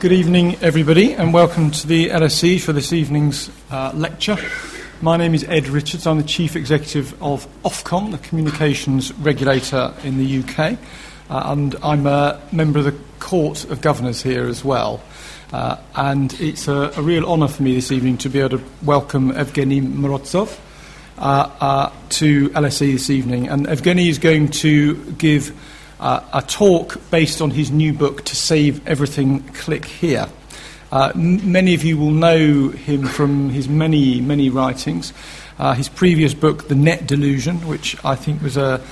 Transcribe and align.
Good 0.00 0.12
evening, 0.12 0.56
everybody, 0.62 1.12
and 1.12 1.34
welcome 1.34 1.70
to 1.72 1.86
the 1.86 2.08
LSE 2.08 2.58
for 2.62 2.72
this 2.72 2.90
evening's 2.90 3.50
uh, 3.70 3.92
lecture. 3.94 4.38
My 5.02 5.18
name 5.18 5.34
is 5.34 5.44
Ed 5.44 5.68
Richards. 5.68 6.06
I'm 6.06 6.16
the 6.16 6.22
Chief 6.22 6.56
Executive 6.56 7.22
of 7.22 7.46
Ofcom, 7.64 8.10
the 8.10 8.16
communications 8.16 9.12
regulator 9.18 9.92
in 10.02 10.16
the 10.16 10.38
UK, 10.38 10.78
uh, 11.28 11.52
and 11.52 11.76
I'm 11.82 12.06
a 12.06 12.40
member 12.50 12.78
of 12.78 12.86
the 12.86 12.98
Court 13.18 13.66
of 13.66 13.82
Governors 13.82 14.22
here 14.22 14.48
as 14.48 14.64
well. 14.64 15.02
Uh, 15.52 15.76
and 15.94 16.32
it's 16.40 16.66
a, 16.66 16.94
a 16.96 17.02
real 17.02 17.30
honour 17.30 17.48
for 17.48 17.62
me 17.62 17.74
this 17.74 17.92
evening 17.92 18.16
to 18.18 18.30
be 18.30 18.38
able 18.38 18.56
to 18.56 18.64
welcome 18.82 19.32
Evgeny 19.32 19.82
Morozov 19.82 20.58
uh, 21.18 21.50
uh, 21.60 21.92
to 22.08 22.48
LSE 22.48 22.92
this 22.92 23.10
evening. 23.10 23.48
And 23.48 23.66
Evgeny 23.66 24.08
is 24.08 24.18
going 24.18 24.48
to 24.48 24.94
give 25.18 25.54
uh, 26.00 26.24
a 26.32 26.42
talk 26.42 26.98
based 27.10 27.40
on 27.40 27.50
his 27.50 27.70
new 27.70 27.92
book, 27.92 28.24
To 28.24 28.34
Save 28.34 28.86
Everything, 28.88 29.42
Click 29.52 29.84
Here. 29.84 30.28
Uh, 30.90 31.12
m- 31.14 31.52
many 31.52 31.74
of 31.74 31.84
you 31.84 31.98
will 31.98 32.10
know 32.10 32.70
him 32.70 33.06
from 33.06 33.50
his 33.50 33.68
many, 33.68 34.20
many 34.20 34.48
writings. 34.48 35.12
Uh, 35.58 35.74
his 35.74 35.88
previous 35.88 36.32
book, 36.32 36.68
The 36.68 36.74
Net 36.74 37.06
Delusion, 37.06 37.66
which 37.68 38.02
I 38.02 38.16
think 38.16 38.42
was 38.42 38.56
a, 38.56 38.82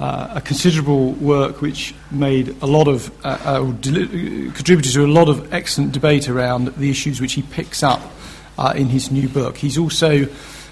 uh, 0.00 0.32
a 0.36 0.40
considerable 0.40 1.12
work 1.12 1.60
which 1.60 1.94
made 2.10 2.56
a 2.62 2.66
lot 2.66 2.88
of, 2.88 3.10
uh, 3.24 3.38
uh, 3.44 3.70
del- 3.72 4.06
contributed 4.52 4.92
to 4.94 5.04
a 5.04 5.06
lot 5.06 5.28
of 5.28 5.52
excellent 5.52 5.92
debate 5.92 6.26
around 6.26 6.68
the 6.68 6.90
issues 6.90 7.20
which 7.20 7.34
he 7.34 7.42
picks 7.42 7.82
up 7.82 8.00
in 8.74 8.86
his 8.86 9.10
new 9.10 9.28
book. 9.28 9.58
He's 9.58 9.76
also 9.76 10.26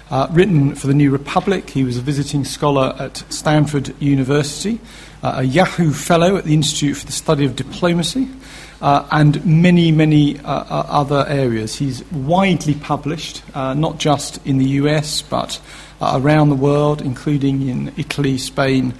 uh, 0.09 0.27
written 0.31 0.73
for 0.73 0.87
the 0.87 0.93
New 0.95 1.11
Republic. 1.11 1.69
He 1.69 1.83
was 1.83 1.97
a 1.97 2.01
visiting 2.01 2.43
scholar 2.43 2.95
at 2.97 3.23
Stanford 3.29 3.93
University 4.01 4.79
uh, 4.79 5.04
a 5.23 5.43
Yahoo 5.43 5.91
Fellow 5.91 6.37
at 6.37 6.45
the 6.45 6.53
Institute 6.53 6.97
for 6.97 7.05
the 7.05 7.11
Study 7.11 7.45
of 7.45 7.55
Diplomacy, 7.55 8.27
uh, 8.81 9.07
and 9.11 9.43
many, 9.45 9.91
many 9.91 10.39
uh, 10.39 10.43
uh 10.43 10.85
other 10.89 11.25
areas. 11.27 11.75
He's 11.75 12.03
widely 12.11 12.75
published, 12.75 13.41
uh, 13.55 13.73
not 13.73 13.97
just 13.97 14.45
in 14.45 14.57
the 14.57 14.65
US, 14.81 15.21
but 15.21 15.59
uh, 16.01 16.19
around 16.21 16.49
the 16.49 16.55
world, 16.55 17.01
including 17.01 17.67
in 17.67 17.93
Italy, 17.97 18.37
Spain, 18.37 18.93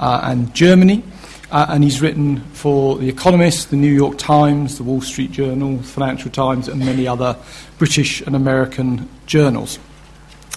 and 0.00 0.54
Germany. 0.54 1.02
and 1.50 1.82
he's 1.82 2.00
written 2.00 2.40
for 2.52 2.98
The 2.98 3.08
Economist, 3.08 3.70
The 3.70 3.76
New 3.76 3.92
York 3.92 4.18
Times, 4.18 4.76
The 4.76 4.84
Wall 4.84 5.00
Street 5.00 5.32
Journal, 5.32 5.78
Financial 5.82 6.30
Times, 6.30 6.68
and 6.68 6.80
many 6.84 7.06
other 7.06 7.36
British 7.78 8.20
and 8.22 8.34
American 8.34 9.08
journals. 9.26 9.78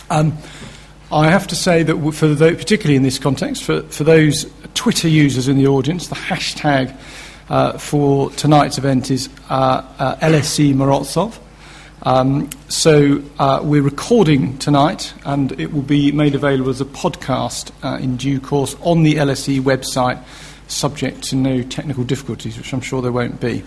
Um, 0.10 0.38
I 1.12 1.30
have 1.30 1.48
to 1.48 1.56
say 1.56 1.84
that, 1.84 2.12
for 2.14 2.28
the, 2.28 2.56
particularly 2.56 2.96
in 2.96 3.04
this 3.04 3.20
context, 3.20 3.64
for, 3.64 3.82
for 3.84 4.06
those 4.06 4.50
Twitter 4.76 5.10
users 5.10 5.50
in 5.50 5.58
the 5.58 5.68
audience, 5.68 6.08
the 6.08 6.16
hashtag 6.16 6.98
uh, 7.50 7.78
for 7.78 8.30
tonight's 8.32 8.78
event 8.78 9.12
is 9.12 9.28
uh, 9.50 9.84
uh, 10.00 10.16
LSE 10.18 10.74
Morozov. 10.74 11.38
Um, 12.04 12.50
so 12.70 13.22
uh, 13.40 13.60
we're 13.62 13.82
recording 13.82 14.58
tonight, 14.58 15.14
and 15.26 15.52
it 15.60 15.74
will 15.74 15.82
be 15.82 16.14
made 16.14 16.34
available 16.34 16.70
as 16.70 16.80
a 16.80 16.86
podcast 16.86 17.72
uh, 17.84 17.98
in 18.02 18.16
due 18.16 18.40
course 18.40 18.78
on 18.80 19.04
the 19.04 19.16
LSE 19.16 19.60
website, 19.60 20.24
subject 20.68 21.24
to 21.24 21.36
no 21.36 21.62
technical 21.62 22.06
difficulties, 22.06 22.58
which 22.58 22.74
I'm 22.74 22.80
sure 22.80 23.02
there 23.02 23.12
won't 23.12 23.42
be. 23.42 23.64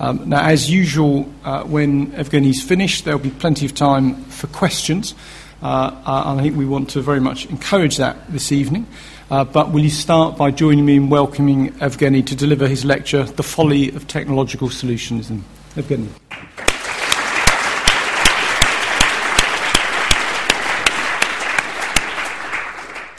Um, 0.00 0.28
now, 0.28 0.42
as 0.42 0.70
usual, 0.70 1.30
uh, 1.44 1.64
when 1.64 2.12
Evgeny's 2.12 2.62
finished, 2.62 3.04
there'll 3.04 3.20
be 3.20 3.30
plenty 3.30 3.66
of 3.66 3.74
time 3.74 4.24
for 4.24 4.46
questions. 4.46 5.14
Uh, 5.62 5.90
uh, 6.06 6.22
and 6.26 6.40
I 6.40 6.42
think 6.44 6.56
we 6.56 6.66
want 6.66 6.90
to 6.90 7.02
very 7.02 7.20
much 7.20 7.46
encourage 7.46 7.96
that 7.96 8.30
this 8.32 8.52
evening. 8.52 8.86
Uh, 9.30 9.44
but 9.44 9.72
will 9.72 9.82
you 9.82 9.90
start 9.90 10.38
by 10.38 10.50
joining 10.50 10.86
me 10.86 10.96
in 10.96 11.10
welcoming 11.10 11.70
Evgeny 11.80 12.24
to 12.26 12.34
deliver 12.34 12.66
his 12.66 12.84
lecture, 12.84 13.24
The 13.24 13.42
Folly 13.42 13.90
of 13.90 14.06
Technological 14.06 14.68
Solutionism? 14.68 15.42
Evgeny. 15.74 16.08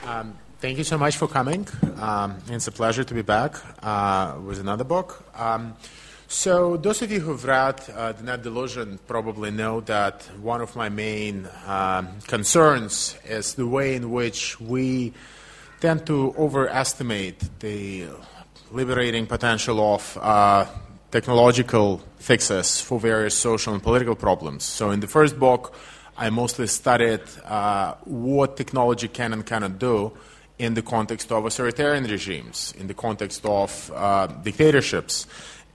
Um, 0.07 0.33
thank 0.59 0.77
you 0.77 0.83
so 0.83 0.97
much 0.97 1.17
for 1.17 1.27
coming. 1.27 1.67
Um, 1.97 2.37
it's 2.47 2.67
a 2.67 2.71
pleasure 2.71 3.03
to 3.03 3.13
be 3.13 3.21
back 3.21 3.55
uh, 3.83 4.35
with 4.43 4.59
another 4.59 4.83
book. 4.83 5.23
Um, 5.35 5.75
so, 6.31 6.77
those 6.77 7.01
of 7.01 7.11
you 7.11 7.19
who've 7.19 7.43
read 7.43 7.81
uh, 7.89 8.11
The 8.11 8.21
Net 8.21 8.43
Delusion 8.43 8.99
probably 9.07 9.49
know 9.49 9.81
that 9.81 10.21
one 10.39 10.61
of 10.61 10.75
my 10.75 10.87
main 10.87 11.49
um, 11.65 12.07
concerns 12.27 13.17
is 13.25 13.55
the 13.55 13.65
way 13.65 13.95
in 13.95 14.11
which 14.11 14.59
we 14.61 15.11
tend 15.79 16.05
to 16.05 16.35
overestimate 16.37 17.59
the 17.59 18.05
liberating 18.71 19.25
potential 19.25 19.95
of 19.95 20.17
uh, 20.21 20.67
technological 21.09 21.99
fixes 22.19 22.79
for 22.79 22.99
various 22.99 23.35
social 23.35 23.73
and 23.73 23.81
political 23.81 24.15
problems. 24.15 24.63
So, 24.63 24.91
in 24.91 24.99
the 24.99 25.07
first 25.07 25.39
book, 25.39 25.73
I 26.15 26.29
mostly 26.29 26.67
studied 26.67 27.21
uh, 27.43 27.95
what 28.03 28.55
technology 28.55 29.07
can 29.07 29.33
and 29.33 29.43
cannot 29.43 29.79
do 29.79 30.13
in 30.59 30.73
the 30.73 30.81
context 30.81 31.31
of 31.31 31.45
authoritarian 31.45 32.03
regimes, 32.03 32.73
in 32.77 32.87
the 32.87 32.93
context 32.93 33.45
of 33.45 33.91
uh, 33.95 34.27
dictatorships. 34.27 35.25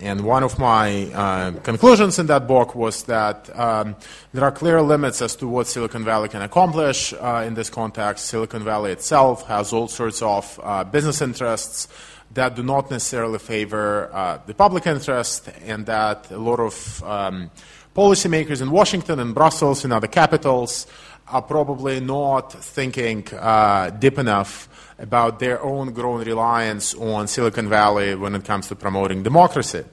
And 0.04 0.20
one 0.20 0.42
of 0.42 0.58
my 0.58 1.04
uh, 1.14 1.52
conclusions 1.62 2.18
in 2.18 2.26
that 2.26 2.46
book 2.46 2.74
was 2.74 3.04
that 3.04 3.48
um, 3.58 3.96
there 4.34 4.44
are 4.44 4.52
clear 4.52 4.82
limits 4.82 5.22
as 5.22 5.34
to 5.36 5.48
what 5.48 5.66
Silicon 5.66 6.04
Valley 6.04 6.28
can 6.28 6.42
accomplish 6.42 7.14
uh, 7.14 7.42
in 7.46 7.54
this 7.54 7.70
context. 7.70 8.26
Silicon 8.26 8.62
Valley 8.62 8.92
itself 8.92 9.46
has 9.46 9.72
all 9.72 9.88
sorts 9.88 10.20
of 10.20 10.60
uh, 10.62 10.84
business 10.84 11.22
interests 11.22 11.88
that 12.34 12.54
do 12.54 12.62
not 12.62 12.90
necessarily 12.90 13.38
favor 13.38 14.10
uh, 14.12 14.38
the 14.44 14.52
public 14.52 14.86
interest, 14.86 15.48
and 15.64 15.86
that 15.86 16.30
a 16.30 16.36
lot 16.36 16.60
of 16.60 17.02
um, 17.02 17.50
policymakers 17.96 18.60
in 18.60 18.70
Washington 18.70 19.18
and 19.20 19.34
Brussels 19.34 19.84
and 19.84 19.92
other 19.94 20.08
capitals 20.08 20.86
are 21.28 21.40
probably 21.40 22.00
not 22.00 22.52
thinking 22.52 23.26
uh, 23.32 23.88
deep 23.88 24.18
enough 24.18 24.68
about 24.98 25.38
their 25.38 25.62
own 25.62 25.92
growing 25.92 26.26
reliance 26.26 26.94
on 26.94 27.26
Silicon 27.26 27.68
Valley 27.68 28.14
when 28.14 28.34
it 28.34 28.44
comes 28.44 28.68
to 28.68 28.74
promoting 28.74 29.22
democracy. 29.22 29.84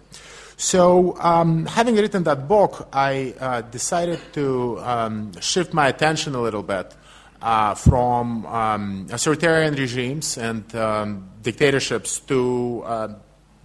So, 0.57 1.17
um, 1.19 1.65
having 1.65 1.95
written 1.95 2.23
that 2.25 2.47
book, 2.47 2.87
I 2.93 3.33
uh, 3.39 3.61
decided 3.61 4.19
to 4.33 4.79
um, 4.81 5.31
shift 5.41 5.73
my 5.73 5.87
attention 5.87 6.35
a 6.35 6.41
little 6.41 6.61
bit 6.61 6.93
uh, 7.41 7.73
from 7.73 8.45
um, 8.45 9.07
authoritarian 9.11 9.73
regimes 9.73 10.37
and 10.37 10.63
um, 10.75 11.29
dictatorships 11.41 12.19
to 12.19 12.83
uh, 12.85 13.07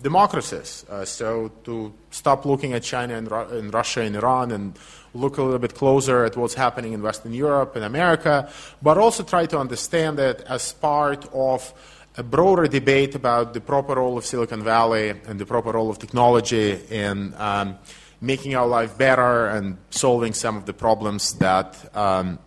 democracies. 0.03 0.85
Uh, 0.89 1.05
so, 1.05 1.51
to 1.65 1.93
stop 2.11 2.45
looking 2.45 2.73
at 2.73 2.83
China 2.83 3.15
and, 3.15 3.31
Ru- 3.31 3.59
and 3.59 3.73
Russia 3.73 4.03
and 4.03 4.17
Iran 4.17 4.51
and 4.51 4.79
look 5.15 5.39
a 5.39 5.43
little 5.43 5.59
bit 5.59 5.75
closer 5.75 6.25
at 6.25 6.37
what's 6.37 6.55
happening 6.55 6.93
in 6.93 7.03
Western 7.03 7.33
Europe 7.33 7.77
and 7.77 7.85
America, 7.85 8.49
but 8.83 8.99
also 8.99 9.23
try 9.23 9.47
to 9.47 9.59
understand 9.59 10.19
it 10.19 10.43
as 10.49 10.73
part 10.73 11.27
of 11.33 11.73
a 12.19 12.23
broader 12.23 12.67
debate 12.67 13.15
about 13.15 13.53
the 13.53 13.61
proper 13.61 13.95
role 13.95 14.17
of 14.17 14.25
Silicon 14.25 14.63
Valley 14.63 15.11
and 15.27 15.39
the 15.39 15.47
proper 15.47 15.73
role 15.73 15.91
of 15.91 15.99
technology 15.99 16.79
in 16.91 17.35
um, 17.37 17.79
making 18.21 18.55
our 18.55 18.67
life 18.67 18.97
better 18.97 19.47
and 19.49 19.77
solving 19.91 20.33
some 20.33 20.57
of 20.57 20.65
the 20.65 20.73
problems 20.73 21.35
that 21.35 21.97
um, 21.97 22.39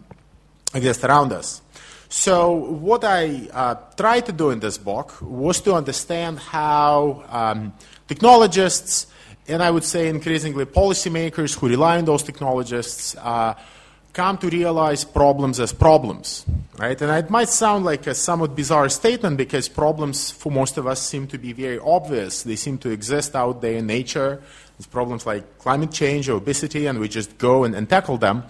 exist 0.73 1.03
around 1.03 1.31
us. 1.31 1.61
So, 2.11 2.53
what 2.53 3.03
I 3.03 3.47
uh, 3.53 3.75
tried 3.95 4.25
to 4.25 4.31
do 4.31 4.49
in 4.49 4.59
this 4.59 4.79
book 4.79 5.15
was 5.21 5.61
to 5.61 5.75
understand 5.75 6.39
how 6.39 7.23
um, 7.29 7.73
technologists 8.07 9.07
and 9.49 9.63
I 9.63 9.71
would 9.71 9.83
say 9.83 10.07
increasingly 10.07 10.65
policymakers 10.65 11.57
who 11.57 11.67
rely 11.67 11.97
on 11.97 12.05
those 12.05 12.23
technologists 12.23 13.15
uh, 13.17 13.55
come 14.13 14.37
to 14.37 14.49
realize 14.49 15.03
problems 15.03 15.59
as 15.59 15.73
problems, 15.73 16.45
right? 16.77 16.99
And 17.01 17.11
it 17.11 17.29
might 17.29 17.49
sound 17.49 17.83
like 17.83 18.05
a 18.07 18.15
somewhat 18.15 18.55
bizarre 18.55 18.89
statement 18.89 19.37
because 19.37 19.67
problems 19.67 20.31
for 20.31 20.51
most 20.51 20.77
of 20.77 20.87
us 20.87 21.01
seem 21.01 21.27
to 21.27 21.37
be 21.37 21.53
very 21.53 21.79
obvious. 21.79 22.43
They 22.43 22.55
seem 22.55 22.77
to 22.79 22.89
exist 22.89 23.35
out 23.35 23.61
there 23.61 23.77
in 23.77 23.87
nature. 23.87 24.41
There's 24.77 24.87
problems 24.87 25.25
like 25.25 25.57
climate 25.59 25.91
change 25.91 26.29
or 26.29 26.37
obesity, 26.37 26.85
and 26.85 26.99
we 26.99 27.09
just 27.09 27.37
go 27.37 27.63
and, 27.63 27.75
and 27.75 27.89
tackle 27.89 28.17
them. 28.17 28.43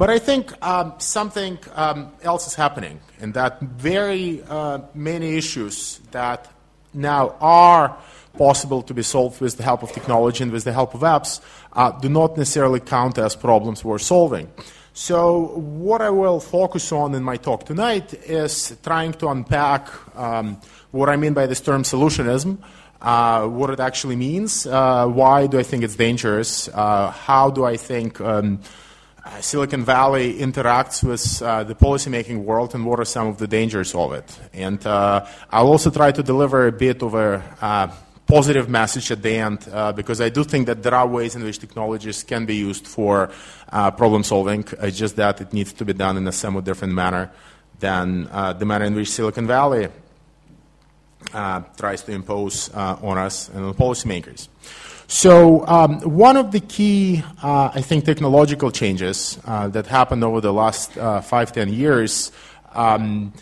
But 0.00 0.08
I 0.08 0.18
think 0.18 0.50
um, 0.66 0.94
something 0.96 1.58
um, 1.74 2.10
else 2.22 2.46
is 2.46 2.54
happening, 2.54 3.00
and 3.20 3.34
that 3.34 3.60
very 3.60 4.42
uh, 4.48 4.78
many 4.94 5.36
issues 5.36 6.00
that 6.12 6.50
now 6.94 7.36
are 7.38 7.98
possible 8.38 8.80
to 8.84 8.94
be 8.94 9.02
solved 9.02 9.42
with 9.42 9.58
the 9.58 9.62
help 9.62 9.82
of 9.82 9.92
technology 9.92 10.42
and 10.42 10.52
with 10.52 10.64
the 10.64 10.72
help 10.72 10.94
of 10.94 11.02
apps 11.02 11.42
uh, 11.74 11.90
do 12.00 12.08
not 12.08 12.38
necessarily 12.38 12.80
count 12.80 13.18
as 13.18 13.36
problems 13.36 13.84
we're 13.84 13.98
solving. 13.98 14.50
So, 14.94 15.48
what 15.58 16.00
I 16.00 16.08
will 16.08 16.40
focus 16.40 16.92
on 16.92 17.14
in 17.14 17.22
my 17.22 17.36
talk 17.36 17.66
tonight 17.66 18.14
is 18.24 18.74
trying 18.82 19.12
to 19.20 19.28
unpack 19.28 19.90
um, 20.16 20.58
what 20.92 21.10
I 21.10 21.16
mean 21.16 21.34
by 21.34 21.46
this 21.46 21.60
term 21.60 21.82
solutionism, 21.82 22.56
uh, 23.02 23.46
what 23.46 23.68
it 23.68 23.80
actually 23.80 24.16
means, 24.16 24.66
uh, 24.66 25.06
why 25.08 25.46
do 25.46 25.58
I 25.58 25.62
think 25.62 25.84
it's 25.84 25.96
dangerous, 25.96 26.68
uh, 26.68 27.10
how 27.10 27.50
do 27.50 27.66
I 27.66 27.76
think 27.76 28.18
um, 28.22 28.62
uh, 29.24 29.40
Silicon 29.40 29.84
Valley 29.84 30.34
interacts 30.34 31.02
with 31.02 31.42
uh, 31.42 31.64
the 31.64 31.74
policymaking 31.74 32.44
world, 32.44 32.74
and 32.74 32.84
what 32.86 33.00
are 33.00 33.04
some 33.04 33.28
of 33.28 33.38
the 33.38 33.46
dangers 33.46 33.94
of 33.94 34.12
it. 34.12 34.38
And 34.52 34.84
I'll 34.86 35.66
also 35.66 35.90
try 35.90 36.12
to 36.12 36.22
deliver 36.22 36.66
a 36.66 36.72
bit 36.72 37.02
of 37.02 37.14
a 37.14 37.92
positive 38.30 38.68
message 38.68 39.10
at 39.10 39.22
the 39.22 39.34
end 39.34 39.68
uh, 39.72 39.90
because 39.92 40.20
I 40.20 40.28
do 40.28 40.44
think 40.44 40.66
that 40.66 40.84
there 40.84 40.94
are 40.94 41.06
ways 41.06 41.34
in 41.34 41.42
which 41.42 41.58
technologies 41.58 42.22
can 42.22 42.46
be 42.46 42.54
used 42.54 42.86
for 42.86 43.30
uh, 43.72 43.90
problem 43.90 44.22
solving. 44.22 44.64
It's 44.80 44.96
just 44.96 45.16
that 45.16 45.40
it 45.40 45.52
needs 45.52 45.72
to 45.72 45.84
be 45.84 45.92
done 45.92 46.16
in 46.16 46.28
a 46.28 46.32
somewhat 46.32 46.64
different 46.64 46.94
manner 46.94 47.30
than 47.80 48.28
uh, 48.30 48.52
the 48.52 48.64
manner 48.64 48.84
in 48.84 48.94
which 48.94 49.10
Silicon 49.10 49.48
Valley 49.48 49.88
uh, 51.34 51.60
tries 51.76 52.02
to 52.04 52.12
impose 52.12 52.70
uh, 52.72 52.98
on 53.02 53.18
us 53.18 53.48
and 53.48 53.64
on 53.64 53.74
policymakers. 53.74 54.48
So, 55.12 55.66
um, 55.66 56.02
one 56.02 56.36
of 56.36 56.52
the 56.52 56.60
key, 56.60 57.24
uh, 57.42 57.72
I 57.74 57.80
think, 57.80 58.04
technological 58.04 58.70
changes 58.70 59.40
that 59.44 59.88
happened 59.88 60.22
over 60.22 60.40
the 60.40 60.52
last 60.52 60.92
five, 60.92 61.50
ten 61.50 61.68
years. 61.68 62.30
Um, 62.72 63.32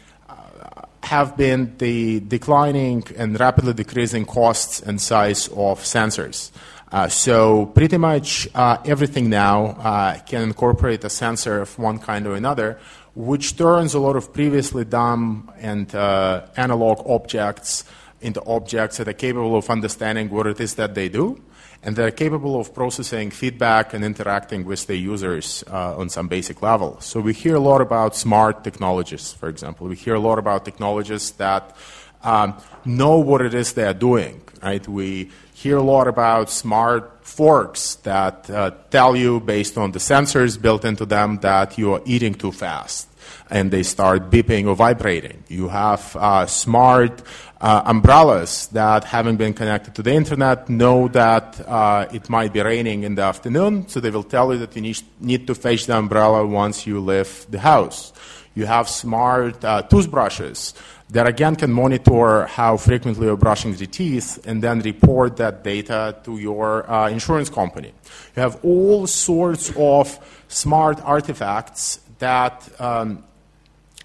have 1.02 1.36
been 1.38 1.74
the 1.78 2.20
declining 2.20 3.02
and 3.16 3.38
rapidly 3.40 3.72
decreasing 3.72 4.26
costs 4.26 4.80
and 4.80 5.00
size 5.00 5.48
of 5.48 5.80
sensors. 5.80 6.50
Uh, 6.92 7.08
so 7.08 7.66
pretty 7.66 7.96
much 7.96 8.48
uh, 8.54 8.76
everything 8.84 9.30
now 9.30 9.66
uh, 9.66 10.18
can 10.20 10.42
incorporate 10.42 11.02
a 11.04 11.10
sensor 11.10 11.60
of 11.62 11.78
one 11.78 11.98
kind 11.98 12.26
or 12.26 12.34
another, 12.34 12.78
which 13.14 13.56
turns 13.56 13.94
a 13.94 13.98
lot 13.98 14.16
of 14.16 14.32
previously 14.34 14.84
dumb 14.84 15.50
and 15.58 15.94
uh, 15.94 16.46
analog 16.56 17.00
objects 17.06 17.84
into 18.20 18.44
objects 18.44 18.96
that 18.98 19.08
are 19.08 19.12
capable 19.12 19.56
of 19.56 19.70
understanding 19.70 20.28
what 20.30 20.46
it 20.46 20.60
is 20.60 20.74
that 20.74 20.94
they 20.94 21.08
do 21.08 21.40
and 21.82 21.94
they're 21.94 22.10
capable 22.10 22.58
of 22.58 22.74
processing 22.74 23.30
feedback 23.30 23.94
and 23.94 24.04
interacting 24.04 24.64
with 24.64 24.86
the 24.86 24.96
users 24.96 25.62
uh, 25.68 25.96
on 25.96 26.08
some 26.08 26.26
basic 26.26 26.60
level. 26.60 27.00
So 27.00 27.20
we 27.20 27.32
hear 27.32 27.54
a 27.54 27.60
lot 27.60 27.80
about 27.80 28.16
smart 28.16 28.64
technologies, 28.64 29.32
for 29.32 29.48
example. 29.48 29.86
We 29.86 29.94
hear 29.94 30.14
a 30.14 30.20
lot 30.20 30.38
about 30.38 30.64
technologies 30.64 31.30
that 31.32 31.76
um, 32.24 32.56
know 32.84 33.18
what 33.18 33.42
it 33.42 33.54
is 33.54 33.74
they 33.74 33.84
are 33.84 33.94
doing. 33.94 34.42
Right? 34.60 34.86
We 34.88 35.30
hear 35.54 35.76
a 35.76 35.82
lot 35.82 36.08
about 36.08 36.50
smart 36.50 37.24
forks 37.24 37.94
that 37.96 38.50
uh, 38.50 38.72
tell 38.90 39.14
you, 39.14 39.38
based 39.38 39.78
on 39.78 39.92
the 39.92 40.00
sensors 40.00 40.60
built 40.60 40.84
into 40.84 41.06
them, 41.06 41.38
that 41.38 41.78
you 41.78 41.94
are 41.94 42.02
eating 42.04 42.34
too 42.34 42.50
fast, 42.50 43.07
and 43.50 43.70
they 43.70 43.82
start 43.82 44.30
beeping 44.30 44.66
or 44.66 44.74
vibrating. 44.74 45.44
You 45.48 45.68
have 45.68 46.16
uh, 46.16 46.46
smart 46.46 47.22
uh, 47.60 47.82
umbrellas 47.84 48.68
that, 48.68 49.04
having 49.04 49.36
been 49.36 49.54
connected 49.54 49.94
to 49.96 50.02
the 50.02 50.12
internet, 50.12 50.68
know 50.68 51.08
that 51.08 51.60
uh, 51.66 52.06
it 52.12 52.28
might 52.28 52.52
be 52.52 52.60
raining 52.60 53.02
in 53.02 53.14
the 53.14 53.22
afternoon, 53.22 53.88
so 53.88 54.00
they 54.00 54.10
will 54.10 54.22
tell 54.22 54.52
you 54.52 54.58
that 54.60 54.76
you 54.76 54.82
need, 54.82 55.00
need 55.20 55.46
to 55.46 55.54
fetch 55.54 55.86
the 55.86 55.96
umbrella 55.96 56.46
once 56.46 56.86
you 56.86 57.00
leave 57.00 57.46
the 57.50 57.58
house. 57.58 58.12
You 58.54 58.66
have 58.66 58.88
smart 58.88 59.64
uh, 59.64 59.82
toothbrushes 59.82 60.74
that 61.10 61.26
again 61.26 61.56
can 61.56 61.72
monitor 61.72 62.46
how 62.46 62.76
frequently 62.76 63.26
you're 63.26 63.36
brushing 63.36 63.74
the 63.74 63.86
teeth 63.86 64.44
and 64.46 64.62
then 64.62 64.80
report 64.80 65.36
that 65.38 65.64
data 65.64 66.16
to 66.24 66.38
your 66.38 66.90
uh, 66.90 67.08
insurance 67.08 67.48
company. 67.48 67.92
You 68.36 68.42
have 68.42 68.62
all 68.64 69.06
sorts 69.06 69.72
of 69.76 70.18
smart 70.48 71.00
artifacts 71.04 72.00
that 72.18 72.68
um, 72.80 73.24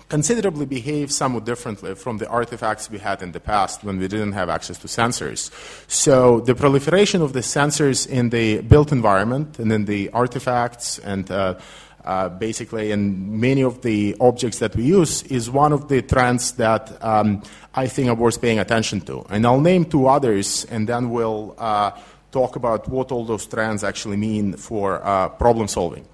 considerably 0.10 0.66
behave 0.66 1.12
somewhat 1.12 1.44
differently 1.44 1.96
from 1.96 2.18
the 2.20 2.28
artifacts 2.28 2.90
we 2.90 3.00
had 3.00 3.22
in 3.22 3.32
the 3.32 3.40
past 3.40 3.84
when 3.84 3.98
we 3.98 4.08
didn't 4.08 4.34
have 4.34 4.50
access 4.50 4.78
to 4.78 4.88
sensors. 4.88 5.50
So 5.90 6.40
the 6.40 6.54
proliferation 6.54 7.22
of 7.22 7.34
the 7.34 7.40
sensors 7.40 8.08
in 8.08 8.30
the 8.30 8.62
built 8.62 8.92
environment 8.92 9.58
and 9.58 9.72
in 9.72 9.86
the 9.86 10.10
artifacts 10.12 11.00
and 11.00 11.30
uh, 11.32 11.56
uh, 12.06 12.30
basically 12.30 12.92
in 12.92 13.40
many 13.40 13.64
of 13.64 13.82
the 13.82 14.16
objects 14.20 14.60
that 14.60 14.76
we 14.76 14.84
use 14.84 15.24
is 15.24 15.50
one 15.50 15.74
of 15.74 15.88
the 15.88 16.02
trends 16.02 16.52
that 16.54 17.04
um, 17.04 17.42
I 17.74 17.88
think 17.88 18.10
are 18.10 18.16
worth 18.16 18.40
paying 18.42 18.60
attention 18.60 19.02
to. 19.02 19.26
And 19.30 19.46
I'll 19.48 19.62
name 19.62 19.86
two 19.86 20.08
others 20.08 20.66
and 20.66 20.88
then 20.88 21.10
we'll 21.10 21.56
uh, 21.58 21.92
talk 22.32 22.56
about 22.56 22.90
what 22.90 23.12
all 23.12 23.26
those 23.26 23.48
trends 23.48 23.84
actually 23.84 24.18
mean 24.18 24.58
for 24.58 25.04
uh, 25.04 25.30
problem 25.30 25.68
solving. 25.68 26.06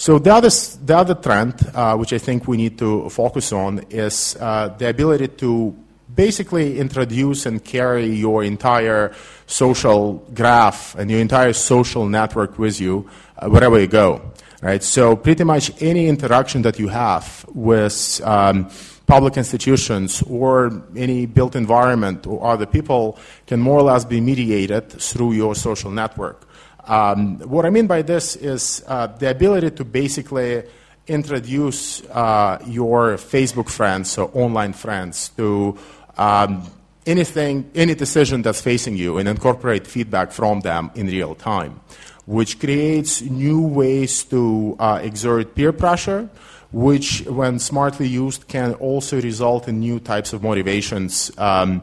So 0.00 0.18
the 0.18 0.32
other, 0.32 0.48
the 0.48 0.96
other 0.96 1.14
trend, 1.14 1.56
uh, 1.74 1.94
which 1.94 2.14
I 2.14 2.18
think 2.18 2.48
we 2.48 2.56
need 2.56 2.78
to 2.78 3.10
focus 3.10 3.52
on, 3.52 3.80
is 3.90 4.34
uh, 4.40 4.74
the 4.78 4.88
ability 4.88 5.28
to 5.44 5.76
basically 6.14 6.78
introduce 6.78 7.44
and 7.44 7.62
carry 7.62 8.06
your 8.06 8.42
entire 8.42 9.14
social 9.46 10.26
graph 10.32 10.94
and 10.94 11.10
your 11.10 11.20
entire 11.20 11.52
social 11.52 12.08
network 12.08 12.58
with 12.58 12.80
you 12.80 13.10
uh, 13.36 13.50
wherever 13.50 13.78
you 13.78 13.88
go. 13.88 14.22
Right? 14.62 14.82
So 14.82 15.16
pretty 15.16 15.44
much 15.44 15.70
any 15.82 16.06
interaction 16.06 16.62
that 16.62 16.78
you 16.78 16.88
have 16.88 17.44
with 17.52 18.22
um, 18.24 18.70
public 19.06 19.36
institutions 19.36 20.22
or 20.22 20.82
any 20.96 21.26
built 21.26 21.54
environment 21.54 22.26
or 22.26 22.42
other 22.46 22.64
people 22.64 23.18
can 23.46 23.60
more 23.60 23.80
or 23.80 23.82
less 23.82 24.06
be 24.06 24.22
mediated 24.22 24.92
through 24.92 25.32
your 25.32 25.54
social 25.54 25.90
network. 25.90 26.46
Um, 26.86 27.38
what 27.40 27.66
I 27.66 27.70
mean 27.70 27.86
by 27.86 28.02
this 28.02 28.36
is 28.36 28.82
uh, 28.86 29.06
the 29.06 29.30
ability 29.30 29.70
to 29.72 29.84
basically 29.84 30.62
introduce 31.06 32.02
uh, 32.06 32.62
your 32.66 33.16
Facebook 33.16 33.68
friends 33.68 34.16
or 34.16 34.30
online 34.34 34.72
friends 34.72 35.30
to 35.36 35.76
um, 36.16 36.70
anything, 37.06 37.70
any 37.74 37.94
decision 37.94 38.42
that's 38.42 38.60
facing 38.60 38.96
you 38.96 39.18
and 39.18 39.28
incorporate 39.28 39.86
feedback 39.86 40.32
from 40.32 40.60
them 40.60 40.90
in 40.94 41.06
real 41.06 41.34
time, 41.34 41.80
which 42.26 42.60
creates 42.60 43.22
new 43.22 43.60
ways 43.60 44.24
to 44.24 44.76
uh, 44.78 45.00
exert 45.02 45.54
peer 45.54 45.72
pressure, 45.72 46.28
which, 46.72 47.22
when 47.26 47.58
smartly 47.58 48.06
used, 48.06 48.46
can 48.46 48.74
also 48.74 49.20
result 49.20 49.66
in 49.66 49.80
new 49.80 49.98
types 49.98 50.32
of 50.32 50.42
motivations. 50.42 51.32
Um, 51.36 51.82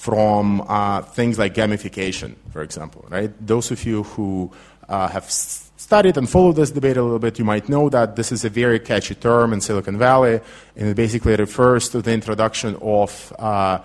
from 0.00 0.62
uh, 0.62 1.02
things 1.02 1.38
like 1.38 1.52
gamification, 1.52 2.34
for 2.52 2.62
example, 2.62 3.04
right? 3.10 3.30
Those 3.46 3.70
of 3.70 3.84
you 3.84 4.02
who 4.04 4.50
uh, 4.88 5.08
have 5.08 5.30
studied 5.30 6.16
and 6.16 6.26
followed 6.26 6.56
this 6.56 6.70
debate 6.70 6.96
a 6.96 7.02
little 7.02 7.18
bit, 7.18 7.38
you 7.38 7.44
might 7.44 7.68
know 7.68 7.90
that 7.90 8.16
this 8.16 8.32
is 8.32 8.42
a 8.42 8.48
very 8.48 8.80
catchy 8.80 9.14
term 9.14 9.52
in 9.52 9.60
Silicon 9.60 9.98
Valley, 9.98 10.40
and 10.74 10.88
it 10.88 10.96
basically 10.96 11.36
refers 11.36 11.90
to 11.90 12.00
the 12.00 12.12
introduction 12.12 12.76
of 12.80 13.30
uh, 13.38 13.80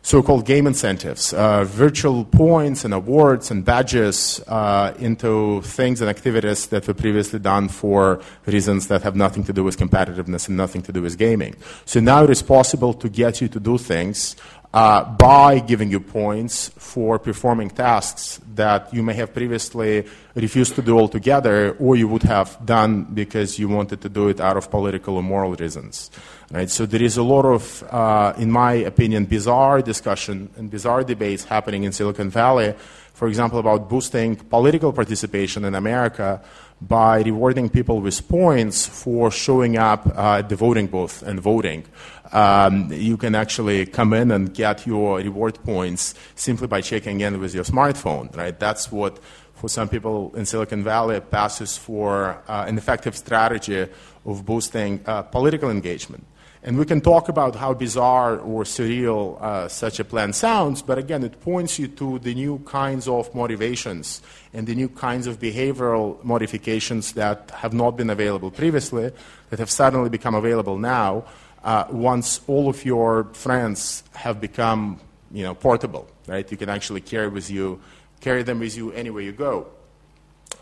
so-called 0.00 0.46
game 0.46 0.66
incentives, 0.66 1.34
uh, 1.34 1.64
virtual 1.64 2.24
points 2.24 2.84
and 2.86 2.94
awards 2.94 3.50
and 3.50 3.62
badges 3.62 4.40
uh, 4.48 4.94
into 4.98 5.60
things 5.60 6.00
and 6.00 6.08
activities 6.08 6.68
that 6.68 6.86
were 6.86 6.94
previously 6.94 7.38
done 7.38 7.68
for 7.68 8.18
reasons 8.46 8.88
that 8.88 9.02
have 9.02 9.16
nothing 9.16 9.44
to 9.44 9.52
do 9.52 9.62
with 9.62 9.76
competitiveness 9.76 10.48
and 10.48 10.56
nothing 10.56 10.80
to 10.80 10.92
do 10.92 11.02
with 11.02 11.18
gaming. 11.18 11.54
So 11.84 12.00
now 12.00 12.24
it 12.24 12.30
is 12.30 12.42
possible 12.42 12.94
to 12.94 13.08
get 13.10 13.42
you 13.42 13.48
to 13.48 13.60
do 13.60 13.76
things 13.76 14.34
uh, 14.78 15.02
by 15.16 15.58
giving 15.58 15.90
you 15.90 15.98
points 15.98 16.68
for 16.78 17.18
performing 17.18 17.68
tasks 17.68 18.40
that 18.54 18.94
you 18.94 19.02
may 19.02 19.12
have 19.12 19.34
previously 19.34 20.06
refused 20.36 20.76
to 20.76 20.82
do 20.82 20.96
altogether, 20.96 21.74
or 21.80 21.96
you 21.96 22.06
would 22.06 22.22
have 22.22 22.56
done 22.64 23.02
because 23.12 23.58
you 23.58 23.68
wanted 23.68 24.00
to 24.00 24.08
do 24.08 24.28
it 24.28 24.38
out 24.38 24.56
of 24.56 24.70
political 24.70 25.16
or 25.16 25.22
moral 25.22 25.52
reasons. 25.56 26.12
Right? 26.52 26.70
So 26.70 26.86
there 26.86 27.02
is 27.02 27.16
a 27.16 27.24
lot 27.24 27.44
of, 27.44 27.82
uh, 27.90 28.34
in 28.38 28.52
my 28.52 28.74
opinion, 28.92 29.24
bizarre 29.24 29.82
discussion 29.82 30.48
and 30.56 30.70
bizarre 30.70 31.02
debates 31.02 31.42
happening 31.42 31.82
in 31.82 31.90
Silicon 31.90 32.30
Valley, 32.30 32.72
for 33.18 33.26
example, 33.26 33.58
about 33.58 33.88
boosting 33.88 34.36
political 34.36 34.92
participation 34.92 35.64
in 35.64 35.74
America 35.74 36.40
by 36.80 37.20
rewarding 37.22 37.68
people 37.68 38.00
with 38.00 38.28
points 38.28 38.86
for 38.86 39.28
showing 39.32 39.76
up 39.76 40.06
uh, 40.06 40.38
at 40.38 40.48
the 40.48 40.54
voting 40.54 40.86
booth 40.86 41.24
and 41.24 41.40
voting. 41.40 41.84
Um, 42.30 42.92
you 42.92 43.16
can 43.16 43.34
actually 43.34 43.86
come 43.86 44.12
in 44.12 44.30
and 44.30 44.54
get 44.54 44.86
your 44.86 45.16
reward 45.16 45.58
points 45.64 46.14
simply 46.36 46.68
by 46.68 46.80
checking 46.80 47.20
in 47.20 47.40
with 47.40 47.56
your 47.56 47.64
smartphone, 47.64 48.34
right? 48.36 48.56
That's 48.56 48.92
what, 48.92 49.18
for 49.54 49.68
some 49.68 49.88
people 49.88 50.32
in 50.36 50.46
Silicon 50.46 50.84
Valley, 50.84 51.18
passes 51.18 51.76
for 51.76 52.40
uh, 52.46 52.66
an 52.68 52.78
effective 52.78 53.16
strategy 53.16 53.88
of 54.24 54.46
boosting 54.46 55.00
uh, 55.06 55.22
political 55.22 55.70
engagement. 55.70 56.24
And 56.62 56.76
we 56.76 56.84
can 56.84 57.00
talk 57.00 57.28
about 57.28 57.54
how 57.54 57.72
bizarre 57.72 58.38
or 58.38 58.64
surreal 58.64 59.40
uh, 59.40 59.68
such 59.68 60.00
a 60.00 60.04
plan 60.04 60.32
sounds, 60.32 60.82
but 60.82 60.98
again, 60.98 61.22
it 61.22 61.40
points 61.40 61.78
you 61.78 61.86
to 61.88 62.18
the 62.18 62.34
new 62.34 62.58
kinds 62.60 63.06
of 63.06 63.32
motivations 63.34 64.20
and 64.52 64.66
the 64.66 64.74
new 64.74 64.88
kinds 64.88 65.28
of 65.28 65.38
behavioral 65.38 66.22
modifications 66.24 67.12
that 67.12 67.52
have 67.52 67.72
not 67.72 67.96
been 67.96 68.10
available 68.10 68.50
previously, 68.50 69.12
that 69.50 69.58
have 69.58 69.70
suddenly 69.70 70.10
become 70.10 70.34
available 70.34 70.78
now, 70.78 71.24
uh, 71.62 71.84
once 71.90 72.40
all 72.48 72.68
of 72.68 72.84
your 72.84 73.24
friends 73.34 74.02
have 74.14 74.40
become 74.40 75.00
you 75.30 75.44
know, 75.44 75.54
portable, 75.54 76.08
right? 76.26 76.50
You 76.50 76.56
can 76.56 76.68
actually 76.68 77.02
carry, 77.02 77.28
with 77.28 77.50
you, 77.50 77.80
carry 78.20 78.42
them 78.42 78.60
with 78.60 78.76
you 78.76 78.90
anywhere 78.92 79.22
you 79.22 79.32
go. 79.32 79.68